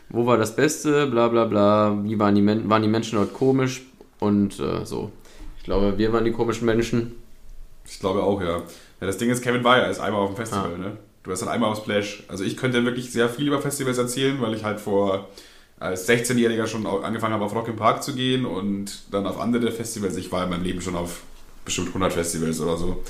Wo 0.10 0.26
war 0.26 0.38
das 0.38 0.56
Beste, 0.56 1.08
bla 1.08 1.28
bla 1.30 1.46
bla, 1.46 2.04
wie 2.04 2.20
waren 2.20 2.36
die, 2.36 2.42
Men 2.42 2.70
waren 2.70 2.84
die 2.84 2.88
Menschen 2.90 3.18
dort 3.18 3.34
komisch 3.34 3.84
und 4.20 4.60
äh, 4.60 4.86
so. 4.86 5.12
Ich 5.58 5.64
glaube, 5.64 5.98
wir 5.98 6.12
waren 6.14 6.26
die 6.26 6.32
komischen 6.34 6.66
Menschen. 6.66 7.14
Ich 7.86 8.00
glaube 8.00 8.22
auch, 8.22 8.40
ja. 8.42 8.58
ja. 8.58 8.64
Das 9.00 9.18
Ding 9.18 9.30
ist, 9.30 9.42
Kevin 9.42 9.64
war 9.64 9.78
ja 9.78 9.88
erst 9.88 10.02
einmal 10.02 10.22
auf 10.22 10.32
dem 10.32 10.38
Festival, 10.38 10.74
Ah. 10.76 10.78
ne? 10.78 10.98
Du 11.24 11.30
warst 11.30 11.42
dann 11.42 11.50
einmal 11.50 11.72
auf 11.72 11.78
Splash. 11.78 12.24
Also 12.28 12.44
ich 12.44 12.58
könnte 12.58 12.84
wirklich 12.84 13.12
sehr 13.12 13.30
viel 13.30 13.48
über 13.48 13.62
Festivals 13.62 13.98
erzählen, 13.98 14.42
weil 14.42 14.54
ich 14.54 14.64
halt 14.64 14.80
vor 14.80 15.30
als 15.80 16.08
16-Jähriger 16.08 16.68
schon 16.68 16.86
angefangen 16.86 17.34
habe, 17.34 17.46
auf 17.46 17.56
Rock 17.56 17.68
im 17.68 17.76
Park 17.76 18.04
zu 18.04 18.16
gehen 18.16 18.46
und 18.46 19.04
dann 19.12 19.26
auf 19.26 19.40
andere 19.40 19.72
Festivals. 19.72 20.16
Ich 20.18 20.32
war 20.32 20.44
in 20.44 20.50
meinem 20.50 20.64
Leben 20.64 20.82
schon 20.82 20.96
auf 20.96 21.24
bestimmt 21.66 21.90
100 21.90 22.14
Festivals 22.14 22.60
oder 22.62 22.78
so. 22.78 23.04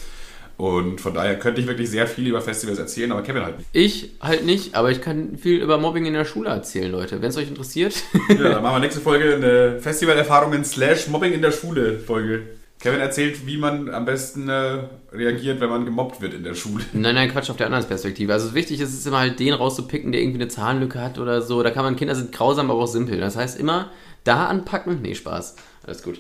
Und 0.58 1.02
von 1.02 1.14
daher 1.14 1.38
könnte 1.40 1.62
ich 1.62 1.68
wirklich 1.68 1.90
sehr 1.90 2.06
viel 2.08 2.28
über 2.28 2.42
Festivals 2.42 2.78
erzählen, 2.78 3.12
aber 3.12 3.24
Kevin 3.24 3.44
halt 3.44 3.58
nicht. 3.58 3.70
Ich 3.74 4.12
halt 4.22 4.46
nicht, 4.46 4.76
aber 4.76 4.92
ich 4.92 5.02
kann 5.02 5.38
viel 5.38 5.60
über 5.60 5.80
Mobbing 5.80 6.06
in 6.06 6.14
der 6.14 6.26
Schule 6.26 6.50
erzählen, 6.50 6.92
Leute. 6.92 7.22
Wenn 7.22 7.30
es 7.30 7.38
euch 7.38 7.48
interessiert. 7.48 7.96
Ja, 8.30 8.36
dann 8.36 8.64
machen 8.64 8.76
wir 8.76 8.80
nächste 8.80 9.02
Folge 9.02 9.36
eine 9.36 9.80
Festivalerfahrungen 9.80 10.64
slash 10.64 11.08
Mobbing 11.08 11.34
in 11.34 11.42
der 11.42 11.52
Schule 11.52 12.00
Folge. 12.00 12.44
Kevin 12.84 13.00
erzählt, 13.00 13.48
wie 13.48 13.56
man 13.56 13.90
am 13.94 14.04
besten 14.04 14.50
äh, 14.50 14.80
reagiert, 15.14 15.62
wenn 15.62 15.70
man 15.70 15.86
gemobbt 15.86 16.20
wird 16.20 16.34
in 16.34 16.44
der 16.44 16.54
Schule. 16.54 16.84
Nein, 16.92 17.16
nein, 17.16 17.32
Quatsch 17.32 17.50
auf 17.50 17.56
der 17.56 17.68
anderen 17.68 17.86
Perspektive. 17.86 18.34
Also 18.34 18.54
wichtig 18.54 18.82
ist 18.82 18.94
es 18.94 19.06
immer 19.06 19.20
halt, 19.20 19.40
den 19.40 19.54
rauszupicken, 19.54 20.12
der 20.12 20.20
irgendwie 20.20 20.42
eine 20.42 20.50
Zahnlücke 20.50 21.00
hat 21.02 21.18
oder 21.18 21.42
so. 21.42 21.64
Da 21.64 21.72
kann 21.72 21.86
man, 21.86 21.96
Kinder 21.96 22.14
sind 22.14 22.34
grausam, 22.34 22.70
aber 22.70 22.82
auch 22.82 22.88
simpel. 22.88 23.22
Das 23.22 23.38
heißt 23.38 23.58
immer, 23.58 23.90
da 24.26 24.48
anpacken, 24.48 25.02
nee, 25.02 25.16
Spaß. 25.16 25.56
Alles 25.88 26.04
gut. 26.04 26.20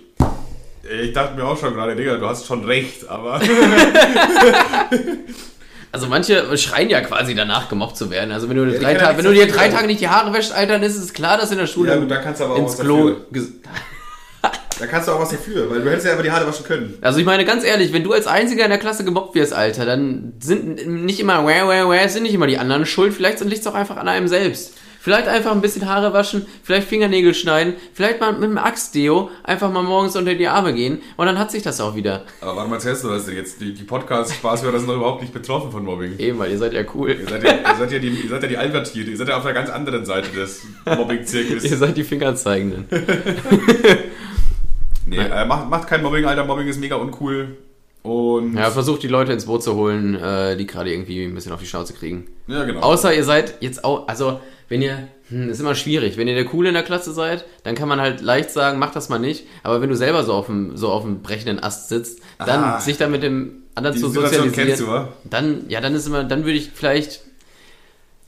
Ich 1.01 1.11
dachte 1.11 1.36
mir 1.36 1.43
auch 1.43 1.57
schon 1.57 1.74
gerade, 1.74 1.97
Digga, 1.97 2.16
du 2.16 2.26
hast 2.26 2.45
schon 2.45 2.64
recht, 2.64 3.09
aber. 3.09 3.41
Also 5.91 6.07
manche 6.07 6.57
schreien 6.57 6.89
ja 6.89 7.01
quasi 7.01 7.36
danach, 7.36 7.70
gemobbt 7.70 7.95
zu 7.95 8.09
werden. 8.09 8.32
Also 8.32 8.49
wenn 8.49 8.57
du, 8.57 8.66
die 8.66 8.80
drei, 8.80 8.93
ja 8.93 8.97
Tage, 8.97 9.20
wenn 9.20 9.26
du 9.26 9.34
dir 9.34 9.45
drei 9.45 9.70
Tage 9.70 9.86
nicht 9.86 10.01
die 10.01 10.07
Haare 10.09 10.34
wäschst, 10.34 10.51
Alter, 10.51 10.74
dann 10.74 10.82
ist 10.82 10.97
es 10.97 11.14
klar, 11.14 11.38
dass 11.38 11.51
in 11.51 11.59
der 11.59 11.68
Schule 11.68 11.91
Ja, 11.91 11.97
gut, 11.97 12.09
da 12.09 12.18
kannst 12.18 12.41
du 12.41 12.45
aber 12.45 12.55
auch 12.55 12.57
ins 12.57 12.80
was 12.80 12.80
Klo... 12.80 13.16
Da 14.84 14.90
kannst 14.90 15.08
du 15.08 15.14
auch 15.14 15.22
was 15.22 15.30
dafür, 15.30 15.70
weil 15.72 15.82
du 15.82 15.90
hättest 15.90 16.08
ja 16.08 16.12
einfach 16.12 16.26
die 16.26 16.32
Haare 16.32 16.46
waschen 16.46 16.66
können. 16.66 16.98
Also 17.00 17.18
ich 17.18 17.26
meine 17.26 17.46
ganz 17.46 17.64
ehrlich, 17.64 17.94
wenn 17.94 18.04
du 18.04 18.12
als 18.12 18.28
Einziger 18.28 18.66
in 18.66 18.70
der 18.70 18.80
Klasse 18.80 19.06
gemobbt 19.06 19.34
wirst, 19.34 19.54
Alter, 19.54 19.86
dann 19.86 20.34
sind 20.42 20.86
nicht 20.86 21.22
immer, 21.22 21.46
wah, 21.46 21.66
wah, 21.66 21.88
wah, 21.88 22.10
sind 22.10 22.24
nicht 22.24 22.34
immer 22.34 22.48
die 22.48 22.58
anderen 22.58 22.86
schuld. 22.86 23.14
Vielleicht 23.14 23.40
liegt 23.46 23.62
es 23.62 23.68
auch 23.68 23.76
einfach 23.76 23.96
an 23.96 24.10
einem 24.10 24.28
selbst. 24.28 24.74
Vielleicht 25.00 25.30
einfach 25.30 25.52
ein 25.52 25.62
bisschen 25.62 25.86
Haare 25.86 26.12
waschen, 26.14 26.46
vielleicht 26.64 26.88
Fingernägel 26.88 27.34
schneiden, 27.34 27.74
vielleicht 27.94 28.22
mal 28.22 28.32
mit 28.32 28.44
einem 28.44 28.58
Axtdeo 28.58 29.30
einfach 29.44 29.70
mal 29.70 29.84
morgens 29.84 30.16
unter 30.16 30.34
die 30.34 30.48
Arme 30.48 30.74
gehen 30.74 31.02
und 31.18 31.26
dann 31.26 31.38
hat 31.38 31.52
sich 31.52 31.62
das 31.62 31.82
auch 31.82 31.96
wieder. 31.96 32.24
Aber 32.40 32.56
warum 32.56 32.72
erzählst 32.72 33.04
du 33.04 33.10
das 33.10 33.26
denn 33.26 33.36
jetzt? 33.36 33.60
Die, 33.60 33.74
die 33.74 33.84
Podcast-Spaßhörer 33.84 34.80
sind 34.80 34.88
doch 34.88 34.96
überhaupt 34.96 35.20
nicht 35.20 35.34
betroffen 35.34 35.74
von 35.74 35.84
Mobbing. 35.84 36.18
Eben, 36.20 36.40
weil 36.40 36.52
ihr 36.52 36.58
seid 36.58 36.72
ja 36.72 36.84
cool. 36.96 37.18
Ihr 37.20 37.28
seid 37.28 37.44
ja, 37.44 37.52
ihr 37.52 37.76
seid 37.78 37.92
ja, 37.92 38.00
die, 38.00 38.08
ihr 38.08 38.30
seid 38.30 38.44
ja 38.44 38.48
die 38.48 38.58
Albertiere, 38.58 39.10
ihr 39.10 39.18
seid 39.18 39.28
ja 39.28 39.36
auf 39.36 39.44
der 39.44 39.52
ganz 39.52 39.70
anderen 39.70 40.06
Seite 40.06 40.30
des 40.30 40.62
Mobbing-Zirkels. 40.86 41.66
Ihr 41.66 41.78
seid 41.78 41.98
die 41.98 42.06
Fingerzeigenden. 42.06 42.86
Nee, 45.18 45.26
äh, 45.26 45.45
macht, 45.45 45.70
macht 45.70 45.88
kein 45.88 46.01
Mobbing, 46.01 46.26
Alter. 46.26 46.45
Mobbing 46.45 46.68
ist 46.68 46.80
mega 46.80 46.95
uncool. 46.95 47.57
Und. 48.03 48.55
Ja, 48.57 48.70
versucht 48.70 49.01
die 49.03 49.07
Leute 49.07 49.32
ins 49.32 49.45
Boot 49.45 49.64
zu 49.64 49.76
holen, 49.76 50.16
äh, 50.16 50.57
die 50.57 50.68
gerade 50.68 50.91
irgendwie 50.91 51.24
ein 51.24 51.34
bisschen 51.34 51.53
auf 51.53 51.59
die 51.61 51.66
Schnauze 51.66 51.93
kriegen. 51.93 52.26
ja 52.47 52.64
genau. 52.66 52.82
Außer 52.82 53.14
ihr 53.16 53.24
seid 53.24 53.55
jetzt 53.61 53.86
auch, 53.86 54.07
also 54.09 54.39
wenn 54.68 54.82
ihr, 54.82 55.07
hm, 55.30 55.49
ist 55.49 55.59
immer 55.61 55.74
schwierig, 55.76 56.18
wenn 56.18 56.28
ihr 56.28 56.36
der 56.36 56.43
Coole 56.45 56.68
in 56.70 56.74
der 56.74 56.84
Klasse 56.84 57.14
seid, 57.14 57.45
dann 57.64 57.76
kann 57.76 57.88
man 57.88 58.01
halt 58.01 58.20
leicht 58.22 58.49
sagen, 58.49 58.78
mach 58.80 58.91
das 58.91 59.07
mal 59.07 59.20
nicht. 59.20 59.45
Aber 59.61 59.82
wenn 59.82 59.89
du 59.89 59.95
selber 59.95 60.24
so 60.24 60.34
auf 60.34 60.47
dem, 60.47 60.76
so 60.76 60.89
auf 60.89 61.03
dem 61.03 61.22
brechenden 61.22 61.61
Ast 61.64 61.88
sitzt, 61.89 62.20
dann 62.39 62.64
Ah. 62.64 62.80
sich 62.82 62.97
dann 62.97 63.11
mit 63.11 63.24
dem 63.24 63.64
anderen 63.76 63.95
Die 63.95 64.01
zu 64.01 64.09
Situation 64.09 64.49
sozialisieren, 64.49 64.68
kennst 64.68 64.82
du, 64.82 64.88
wa? 64.88 65.09
dann, 65.30 65.64
ja, 65.70 65.80
dann 65.80 65.95
ist 65.95 66.05
immer, 66.07 66.24
dann 66.26 66.43
würde 66.43 66.57
ich 66.57 66.72
vielleicht, 66.74 67.22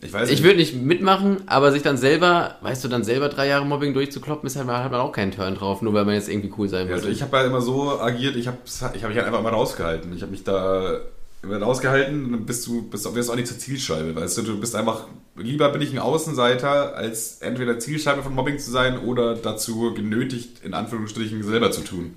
Ich 0.05 0.13
weiß 0.13 0.29
ich 0.29 0.43
würde 0.43 0.57
nicht 0.57 0.75
mitmachen, 0.75 1.41
aber 1.47 1.71
sich 1.71 1.81
dann 1.81 1.97
selber, 1.97 2.55
weißt 2.61 2.83
du, 2.83 2.87
dann 2.87 3.03
selber 3.03 3.29
drei 3.29 3.47
Jahre 3.47 3.65
Mobbing 3.65 3.93
durchzukloppen, 3.93 4.45
ist 4.45 4.55
halt, 4.55 4.67
hat 4.67 4.91
man 4.91 5.01
auch 5.01 5.11
keinen 5.11 5.31
Turn 5.31 5.55
drauf, 5.55 5.81
nur 5.81 5.93
weil 5.93 6.05
man 6.05 6.13
jetzt 6.13 6.29
irgendwie 6.29 6.53
cool 6.57 6.69
sein 6.69 6.87
will. 6.87 6.95
Also 6.95 7.09
ich 7.09 7.21
habe 7.21 7.35
halt 7.37 7.47
immer 7.47 7.61
so 7.61 7.99
agiert, 7.99 8.35
ich 8.35 8.47
habe 8.47 8.57
ich 8.65 8.81
hab 8.81 8.93
mich 8.93 9.03
halt 9.03 9.25
einfach 9.25 9.39
immer 9.39 9.49
rausgehalten. 9.49 10.15
Ich 10.15 10.21
habe 10.21 10.31
mich 10.31 10.43
da 10.43 10.99
immer 11.41 11.59
rausgehalten, 11.59 12.31
dann 12.31 12.45
bist 12.45 12.67
du 12.67 12.83
bist, 12.83 13.13
wirst 13.15 13.29
auch 13.29 13.35
nicht 13.35 13.47
zur 13.47 13.57
Zielscheibe, 13.57 14.15
weißt 14.15 14.37
du? 14.37 14.41
Du 14.43 14.59
bist 14.59 14.75
einfach, 14.75 15.05
lieber 15.35 15.69
bin 15.69 15.81
ich 15.81 15.91
ein 15.91 15.99
Außenseiter, 15.99 16.95
als 16.95 17.41
entweder 17.41 17.79
Zielscheibe 17.79 18.21
von 18.21 18.35
Mobbing 18.35 18.59
zu 18.59 18.71
sein 18.71 18.99
oder 18.99 19.35
dazu 19.35 19.93
genötigt, 19.93 20.63
in 20.63 20.73
Anführungsstrichen, 20.73 21.41
selber 21.43 21.71
zu 21.71 21.81
tun. 21.81 22.13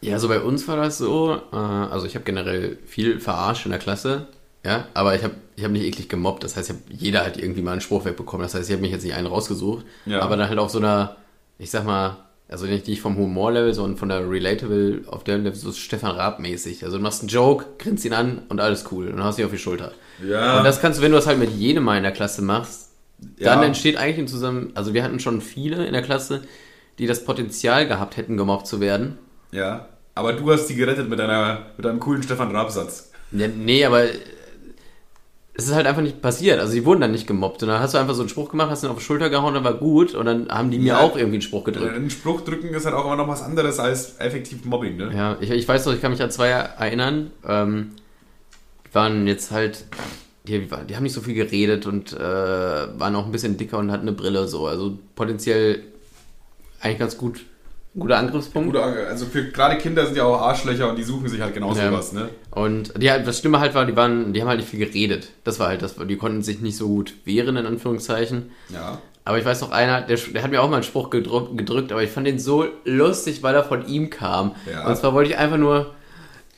Ja, 0.00 0.18
so 0.18 0.28
bei 0.28 0.40
uns 0.40 0.68
war 0.68 0.76
das 0.76 0.98
so. 0.98 1.40
Äh, 1.52 1.56
also 1.56 2.06
ich 2.06 2.14
habe 2.14 2.24
generell 2.24 2.78
viel 2.86 3.20
verarscht 3.20 3.64
in 3.64 3.70
der 3.70 3.80
Klasse, 3.80 4.26
ja, 4.64 4.86
aber 4.94 5.14
ich 5.14 5.22
habe 5.22 5.34
ich 5.56 5.64
hab 5.64 5.70
nicht 5.70 5.84
eklig 5.84 6.08
gemobbt. 6.08 6.42
Das 6.42 6.56
heißt, 6.56 6.70
ich 6.70 6.76
hab, 6.76 6.82
jeder 7.00 7.24
hat 7.24 7.36
irgendwie 7.36 7.62
mal 7.62 7.72
einen 7.72 7.80
Spruch 7.80 8.04
wegbekommen. 8.04 8.44
Das 8.44 8.54
heißt, 8.54 8.68
ich 8.68 8.72
habe 8.72 8.82
mich 8.82 8.90
jetzt 8.92 9.04
nicht 9.04 9.14
einen 9.14 9.26
rausgesucht, 9.28 9.84
Ja. 10.06 10.20
aber 10.20 10.36
dann 10.36 10.48
halt 10.48 10.58
auf 10.58 10.70
so 10.70 10.78
einer, 10.78 11.16
ich 11.58 11.70
sag 11.70 11.84
mal, 11.84 12.16
also 12.48 12.66
nicht, 12.66 12.86
nicht 12.88 13.00
vom 13.00 13.16
Humorlevel, 13.16 13.72
sondern 13.72 13.96
von 13.96 14.08
der 14.08 14.28
Relatable, 14.28 15.02
auf 15.06 15.24
der 15.24 15.38
Level 15.38 15.54
so 15.54 15.72
Stefan 15.72 16.10
Raab 16.12 16.40
mäßig. 16.40 16.84
Also 16.84 16.96
du 16.98 17.02
machst 17.02 17.20
einen 17.22 17.28
Joke, 17.28 17.66
grinst 17.78 18.04
ihn 18.04 18.12
an 18.12 18.42
und 18.48 18.60
alles 18.60 18.84
cool 18.90 19.06
und 19.08 19.16
dann 19.16 19.24
hast 19.24 19.38
du 19.38 19.42
ihn 19.42 19.46
auf 19.46 19.52
die 19.52 19.58
Schulter. 19.58 19.92
Ja. 20.26 20.58
Und 20.58 20.64
das 20.64 20.80
kannst 20.80 20.98
du, 20.98 21.02
wenn 21.02 21.10
du 21.12 21.16
das 21.18 21.26
halt 21.26 21.38
mit 21.38 21.50
jedem 21.52 21.84
mal 21.84 21.96
in 21.96 22.02
der 22.02 22.12
Klasse 22.12 22.42
machst, 22.42 22.90
dann 23.38 23.60
Ja. 23.60 23.64
entsteht 23.64 23.96
eigentlich 23.96 24.18
ein 24.18 24.28
Zusammen, 24.28 24.72
also 24.74 24.92
wir 24.92 25.02
hatten 25.04 25.20
schon 25.20 25.40
viele 25.40 25.86
in 25.86 25.92
der 25.92 26.02
Klasse, 26.02 26.42
die 26.98 27.06
das 27.06 27.24
Potenzial 27.24 27.86
gehabt 27.88 28.16
hätten, 28.16 28.36
gemobbt 28.36 28.66
zu 28.66 28.80
werden. 28.80 29.18
Ja. 29.52 29.88
Aber 30.14 30.32
du 30.34 30.50
hast 30.52 30.66
die 30.66 30.74
gerettet 30.74 31.08
mit, 31.08 31.18
deiner, 31.18 31.66
mit 31.76 31.84
deinem 31.86 31.98
coolen 32.00 32.22
Stefan 32.22 32.54
Raab-Satz. 32.54 33.10
Ja, 33.32 33.48
nee, 33.48 33.84
aber 33.84 34.04
es 35.56 35.66
ist 35.68 35.74
halt 35.74 35.86
einfach 35.86 36.02
nicht 36.02 36.20
passiert. 36.20 36.58
Also 36.58 36.72
die 36.74 36.84
wurden 36.84 37.00
dann 37.00 37.12
nicht 37.12 37.26
gemobbt. 37.28 37.62
Und 37.62 37.68
dann 37.68 37.80
hast 37.80 37.94
du 37.94 37.98
einfach 37.98 38.14
so 38.14 38.22
einen 38.22 38.28
Spruch 38.28 38.48
gemacht, 38.50 38.70
hast 38.70 38.82
ihn 38.82 38.90
auf 38.90 38.98
die 38.98 39.04
Schulter 39.04 39.30
gehauen, 39.30 39.54
dann 39.54 39.62
war 39.62 39.74
gut. 39.74 40.14
Und 40.14 40.26
dann 40.26 40.48
haben 40.48 40.70
die 40.72 40.78
mir 40.78 40.88
Ja. 40.94 40.98
auch 41.00 41.16
irgendwie 41.16 41.36
einen 41.36 41.42
Spruch 41.42 41.62
gedrückt. 41.64 41.94
Einen 41.94 42.10
Spruch 42.10 42.40
drücken 42.40 42.68
ist 42.74 42.84
halt 42.86 42.94
auch 42.96 43.04
immer 43.06 43.16
noch 43.16 43.28
was 43.28 43.42
anderes 43.42 43.78
als 43.78 44.18
effektiv 44.18 44.64
Mobbing, 44.64 44.96
ne? 44.96 45.12
Ja, 45.16 45.36
ich, 45.40 45.50
ich 45.50 45.68
weiß 45.68 45.86
noch, 45.86 45.94
ich 45.94 46.00
kann 46.00 46.10
mich 46.10 46.20
an 46.22 46.30
zwei 46.32 46.48
erinnern. 46.48 47.30
Ähm, 47.46 47.92
die 48.88 48.94
waren 48.94 49.26
jetzt 49.28 49.52
halt, 49.52 49.84
die, 50.48 50.68
die 50.88 50.96
haben 50.96 51.02
nicht 51.04 51.12
so 51.14 51.20
viel 51.20 51.34
geredet 51.34 51.86
und 51.86 52.12
äh, 52.12 52.18
waren 52.18 53.14
auch 53.14 53.24
ein 53.26 53.32
bisschen 53.32 53.56
dicker 53.56 53.78
und 53.78 53.92
hatten 53.92 54.08
eine 54.08 54.16
Brille 54.16 54.48
so. 54.48 54.66
Also 54.66 54.98
potenziell 55.14 55.82
eigentlich 56.80 56.98
ganz 56.98 57.16
gut, 57.16 57.44
guter 57.98 58.18
Angriffspunkt. 58.18 58.68
Oder, 58.70 58.82
also 59.08 59.26
für 59.26 59.44
gerade 59.50 59.78
Kinder 59.78 60.04
sind 60.06 60.16
ja 60.16 60.24
auch 60.24 60.40
Arschlöcher 60.40 60.90
und 60.90 60.96
die 60.96 61.02
suchen 61.04 61.28
sich 61.28 61.40
halt 61.40 61.54
genau 61.54 61.74
Ja. 61.74 61.90
sowas, 61.90 62.12
ne? 62.12 62.28
Und 62.50 62.92
die, 63.00 63.10
halt- 63.10 63.26
das 63.26 63.38
Stimme 63.38 63.60
halt 63.60 63.74
war, 63.74 63.86
die 63.86 63.94
waren, 63.96 64.32
die 64.32 64.40
haben 64.40 64.48
halt 64.48 64.58
nicht 64.60 64.68
viel 64.68 64.80
geredet. 64.84 65.28
Das 65.44 65.58
war 65.60 65.68
halt 65.68 65.82
das, 65.82 65.94
die 65.96 66.16
konnten 66.16 66.42
sich 66.42 66.60
nicht 66.60 66.76
so 66.76 66.88
gut 66.88 67.14
wehren, 67.24 67.56
in 67.56 67.66
Anführungszeichen. 67.66 68.50
Ja. 68.70 68.98
Aber 69.26 69.38
ich 69.38 69.44
weiß 69.44 69.60
noch, 69.62 69.70
einer, 69.70 70.02
der, 70.02 70.18
der 70.18 70.42
hat 70.42 70.50
mir 70.50 70.60
auch 70.60 70.68
mal 70.68 70.76
einen 70.76 70.82
Spruch 70.84 71.08
gedrückt, 71.10 71.56
gedrückt, 71.56 71.92
aber 71.92 72.02
ich 72.02 72.10
fand 72.10 72.26
den 72.26 72.38
so 72.38 72.66
lustig, 72.84 73.42
weil 73.42 73.54
er 73.54 73.64
von 73.64 73.86
ihm 73.86 74.10
kam. 74.10 74.54
Ja. 74.70 74.86
Und 74.86 74.96
zwar 74.96 75.14
wollte 75.14 75.30
ich 75.30 75.38
einfach 75.38 75.56
nur 75.56 75.94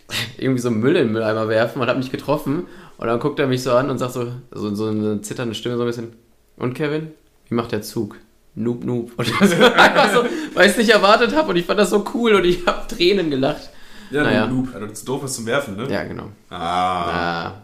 irgendwie 0.39 0.61
so 0.61 0.71
Müll 0.71 0.97
in 0.97 1.05
den 1.09 1.13
Mülleimer 1.13 1.49
werfen 1.49 1.81
und 1.83 1.89
hab 1.89 1.97
mich 1.97 2.11
getroffen. 2.11 2.67
Und 2.99 3.07
dann 3.07 3.21
guckt 3.21 3.39
er 3.39 3.47
mich 3.47 3.63
so 3.63 3.73
an 3.73 3.91
und 3.91 3.99
sagt 3.99 4.15
so, 4.15 4.27
so, 4.53 4.75
so 4.75 4.87
eine 4.87 5.21
zitternde 5.21 5.55
Stimme 5.55 5.77
so 5.77 5.83
ein 5.83 5.87
bisschen, 5.87 6.13
und 6.57 6.73
Kevin, 6.75 7.11
wie 7.49 7.55
macht 7.55 7.71
der 7.73 7.83
Zug? 7.83 8.17
Noob, 8.57 8.85
noob. 8.85 9.13
Das 9.41 9.59
war 9.61 9.75
einfach 9.75 10.13
so, 10.15 10.25
weil 10.55 10.67
ich 10.67 10.73
es 10.73 10.79
nicht 10.79 10.91
erwartet 10.91 11.35
habe 11.37 11.51
und 11.51 11.57
ich 11.57 11.67
fand 11.67 11.79
das 11.79 11.91
so 11.91 12.05
cool 12.15 12.35
und 12.35 12.45
ich 12.45 12.67
habe 12.67 12.87
Tränen 12.89 13.31
gelacht. 13.31 13.69
Ja, 14.11 14.23
Naja. 14.25 14.47
Noob. 14.47 14.69
Also, 14.75 14.87
zu 14.89 15.05
doof 15.05 15.25
ist 15.25 15.35
zum 15.35 15.47
Werfen, 15.47 15.77
ne? 15.77 15.87
Ja, 15.91 16.05
genau. 16.05 16.31
Ah. 16.51 17.47
Ah, 17.49 17.63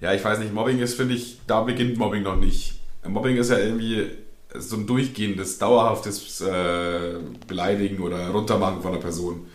Ja, 0.00 0.12
ich 0.12 0.22
weiß 0.24 0.38
nicht, 0.40 0.52
Mobbing 0.52 0.78
ist, 0.80 0.94
finde 0.94 1.14
ich, 1.14 1.38
da 1.46 1.62
beginnt 1.62 1.96
Mobbing 1.98 2.22
noch 2.22 2.36
nicht. 2.36 2.74
Mobbing 3.06 3.36
ist 3.36 3.50
ja 3.50 3.58
irgendwie 3.58 4.10
so 4.58 4.76
ein 4.76 4.86
durchgehendes, 4.86 5.58
dauerhaftes 5.58 6.40
äh, 6.42 7.14
Beleidigen 7.46 8.00
oder 8.02 8.28
Runtermachen 8.28 8.82
von 8.82 8.92
einer 8.92 9.00
Person. 9.00 9.46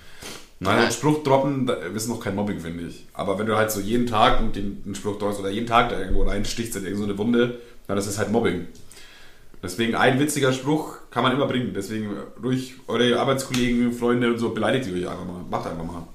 Nein, 0.59 0.77
Ja. 0.77 0.83
einen 0.83 0.91
Spruch 0.91 1.23
droppen 1.23 1.69
ist 1.95 2.07
noch 2.07 2.19
kein 2.19 2.35
Mobbing, 2.35 2.59
finde 2.59 2.85
ich. 2.87 3.05
Aber 3.13 3.37
wenn 3.39 3.45
du 3.47 3.55
halt 3.55 3.71
so 3.71 3.79
jeden 3.79 4.05
Tag 4.07 4.39
und 4.39 4.55
den, 4.55 4.81
einen 4.85 4.95
Spruch 4.95 5.17
droppst 5.19 5.39
oder 5.39 5.49
jeden 5.49 5.67
Tag 5.67 5.89
da 5.89 5.99
irgendwo 5.99 6.23
reinstichst 6.23 6.75
in 6.75 6.85
irgendeine 6.85 7.17
Wunde, 7.17 7.59
dann 7.87 7.97
ist 7.97 8.07
es 8.07 8.17
halt 8.17 8.31
Mobbing. 8.31 8.67
Deswegen 9.63 9.95
ein 9.95 10.19
witziger 10.19 10.53
Spruch 10.53 10.97
kann 11.11 11.23
man 11.23 11.33
immer 11.33 11.45
bringen. 11.45 11.73
Deswegen 11.73 12.09
ruhig 12.43 12.75
eure 12.87 13.19
Arbeitskollegen, 13.19 13.93
Freunde 13.93 14.31
und 14.31 14.39
so 14.39 14.49
beleidigt 14.49 14.87
ihr 14.87 14.93
euch 14.93 15.09
einfach 15.09 15.25
mal. 15.25 15.43
Macht 15.49 15.67
einfach 15.67 15.85
mal. 15.85 16.07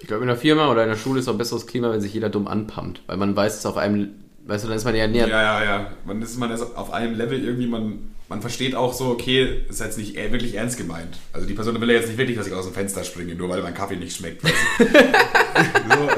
ich 0.00 0.06
glaube, 0.06 0.22
in 0.22 0.28
der 0.28 0.36
Firma 0.36 0.70
oder 0.70 0.82
in 0.82 0.90
der 0.90 0.96
Schule 0.96 1.20
ist 1.20 1.28
auch 1.28 1.38
besseres 1.38 1.66
Klima, 1.66 1.90
wenn 1.90 2.00
sich 2.00 2.12
jeder 2.12 2.28
dumm 2.28 2.46
anpammt. 2.46 3.02
Weil 3.06 3.16
man 3.16 3.34
weiß, 3.34 3.58
es 3.58 3.66
auf 3.66 3.78
einem, 3.78 4.10
weißt 4.48 4.64
du, 4.64 4.68
dann 4.68 4.76
ist 4.76 4.84
man 4.84 4.94
ja 4.96 5.06
näher. 5.06 5.28
Ja, 5.28 5.42
ja, 5.42 5.64
ja. 5.64 5.92
Man 6.04 6.20
ist 6.22 6.38
man 6.38 6.50
ist 6.50 6.62
auf 6.62 6.92
einem 6.92 7.16
Level 7.16 7.44
irgendwie, 7.44 7.66
man, 7.66 8.14
man 8.28 8.40
versteht 8.40 8.74
auch 8.74 8.92
so, 8.94 9.06
okay, 9.06 9.62
ist 9.68 9.80
jetzt 9.80 9.98
nicht 9.98 10.16
e- 10.16 10.32
wirklich 10.32 10.54
ernst 10.54 10.78
gemeint. 10.78 11.18
Also 11.32 11.46
die 11.46 11.54
Person 11.54 11.80
will 11.80 11.88
ja 11.90 11.96
jetzt 11.96 12.08
nicht 12.08 12.18
wirklich, 12.18 12.36
dass 12.36 12.46
ich 12.46 12.52
aus 12.54 12.64
dem 12.64 12.74
Fenster 12.74 13.04
springe, 13.04 13.34
nur 13.34 13.48
weil 13.50 13.62
mein 13.62 13.74
Kaffee 13.74 13.96
nicht 13.96 14.16
schmeckt. 14.16 14.42
so, 14.78 16.08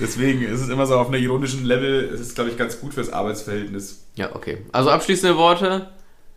deswegen 0.00 0.42
ist 0.42 0.60
es 0.60 0.68
immer 0.68 0.86
so 0.86 0.96
auf 0.96 1.08
einer 1.08 1.18
ironischen 1.18 1.64
Level, 1.64 2.10
es 2.12 2.20
ist, 2.20 2.34
glaube 2.34 2.50
ich, 2.50 2.56
ganz 2.56 2.80
gut 2.80 2.94
fürs 2.94 3.10
Arbeitsverhältnis. 3.10 4.04
Ja, 4.16 4.34
okay. 4.34 4.58
Also 4.72 4.90
abschließende 4.90 5.36
Worte. 5.36 5.88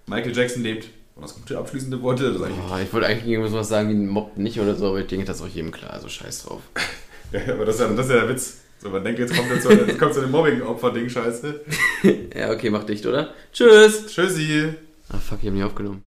Michael 0.07 0.35
Jackson 0.35 0.63
lebt. 0.63 0.89
Und 1.15 1.23
was 1.23 1.35
gute 1.35 1.57
abschließende 1.57 2.01
Worte? 2.01 2.31
Das 2.31 2.41
Oh, 2.41 2.77
ich 2.81 2.93
wollte 2.93 3.07
eigentlich 3.07 3.27
irgendwas 3.27 3.53
was 3.53 3.67
sagen 3.69 3.89
wie 3.89 3.93
ein 3.93 4.07
Mob 4.07 4.37
nicht 4.37 4.59
oder 4.59 4.75
so, 4.75 4.87
aber 4.87 4.99
ich 4.99 5.07
denke, 5.07 5.25
das 5.25 5.37
ist 5.37 5.43
auch 5.43 5.47
jedem 5.47 5.71
klar. 5.71 5.91
Also 5.91 6.07
scheiß 6.07 6.43
drauf. 6.43 6.61
ja, 7.31 7.53
aber 7.53 7.65
das 7.65 7.75
ist 7.75 7.81
ja, 7.81 7.87
das 7.87 8.05
ist 8.05 8.11
ja 8.11 8.19
der 8.21 8.29
Witz. 8.29 8.60
So, 8.81 8.89
man 8.89 9.03
denkt, 9.03 9.19
jetzt 9.19 9.35
kommt 9.35 9.47
jetzt 9.51 9.61
so, 9.61 9.69
jetzt 9.69 9.99
kommt 9.99 10.15
so 10.15 10.21
eine 10.21 10.29
Mobbing-Opfer-Ding, 10.29 11.07
scheiße. 11.07 11.61
Ja, 12.35 12.49
okay, 12.49 12.71
mach 12.71 12.83
dicht, 12.83 13.05
oder? 13.05 13.31
Tschüss. 13.53 14.07
Tschüssi. 14.07 14.69
Ah, 15.09 15.19
fuck, 15.19 15.37
ich 15.41 15.47
hab 15.47 15.53
nicht 15.53 15.63
aufgenommen. 15.63 15.99